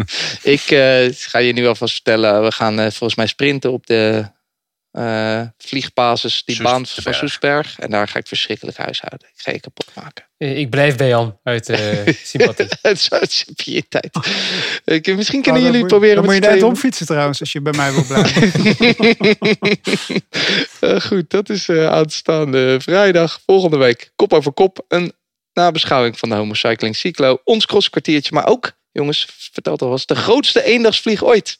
Ik 0.42 0.60
eh, 0.60 1.06
ga 1.12 1.38
je 1.38 1.52
nu 1.52 1.66
alvast 1.66 1.94
vertellen. 1.94 2.42
We 2.42 2.52
gaan 2.52 2.78
eh, 2.78 2.84
volgens 2.84 3.14
mij 3.14 3.26
sprinten 3.26 3.72
op 3.72 3.86
de 3.86 4.24
eh, 4.96 5.42
vliegbasis. 5.58 6.42
Die 6.44 6.62
baan 6.62 6.86
van. 6.86 7.14
Soesberg. 7.14 7.78
En 7.78 7.90
daar 7.90 8.08
ga 8.08 8.18
ik 8.18 8.26
verschrikkelijk 8.26 8.76
huishouden. 8.76 9.28
Ik 9.34 9.40
ga 9.42 9.52
je 9.52 9.60
kapot 9.60 9.90
maken. 9.94 10.24
Eh, 10.38 10.58
Ik 10.58 10.70
blijf 10.70 10.96
bij 10.96 11.08
Jan 11.08 11.38
uit 11.42 11.68
eh, 11.68 11.78
sympathie. 12.24 12.66
Het 12.82 12.98
is 12.98 13.10
uit 13.10 13.32
misschien 14.84 15.38
Oh, 15.38 15.44
kunnen 15.44 15.44
dan 15.44 15.62
jullie 15.62 15.78
moet- 15.78 15.88
proberen 15.88 16.14
Dan 16.16 16.24
moet 16.24 16.34
je 16.34 16.40
net 16.40 16.62
omfietsen 16.62 17.06
trouwens, 17.06 17.40
als 17.40 17.52
je 17.52 17.60
bij 17.60 17.72
mij 17.76 17.92
wil 17.92 18.04
blijven. 18.06 18.52
Goed, 21.08 21.30
dat 21.30 21.48
is 21.48 21.68
eh, 21.68 21.86
aanstaande 21.86 22.76
vrijdag 22.80 23.40
volgende 23.46 23.76
week. 23.76 24.10
Kop 24.16 24.32
over 24.32 24.52
kop. 24.52 24.84
Een 24.88 25.12
nabeschouwing 25.52 26.18
van 26.18 26.28
de 26.28 26.34
Homo 26.34 26.54
Cycling 26.54 26.96
Cyclo. 26.96 27.40
Ons 27.44 27.66
crosskwartiertje. 27.66 28.34
Maar 28.34 28.46
ook, 28.46 28.72
jongens, 28.92 29.26
vertelt 29.52 29.82
al 29.82 29.88
was 29.88 30.06
de 30.06 30.14
grootste 30.14 30.62
eendagsvlieg 30.64 31.24
ooit. 31.24 31.58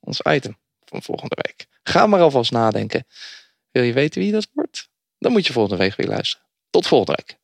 Ons 0.00 0.20
item 0.30 0.58
van 0.84 1.02
volgende 1.02 1.36
week. 1.42 1.66
Ga 1.82 2.06
maar 2.06 2.20
alvast 2.20 2.50
nadenken. 2.50 3.06
Wil 3.70 3.82
je 3.82 3.92
weten 3.92 4.20
wie 4.20 4.32
dat 4.32 4.48
wordt? 4.52 4.88
Dan 5.18 5.32
moet 5.32 5.46
je 5.46 5.52
volgende 5.52 5.82
week 5.82 5.94
weer 5.94 6.08
luisteren. 6.08 6.46
Tot 6.70 6.86
volgende 6.86 7.22
week. 7.26 7.40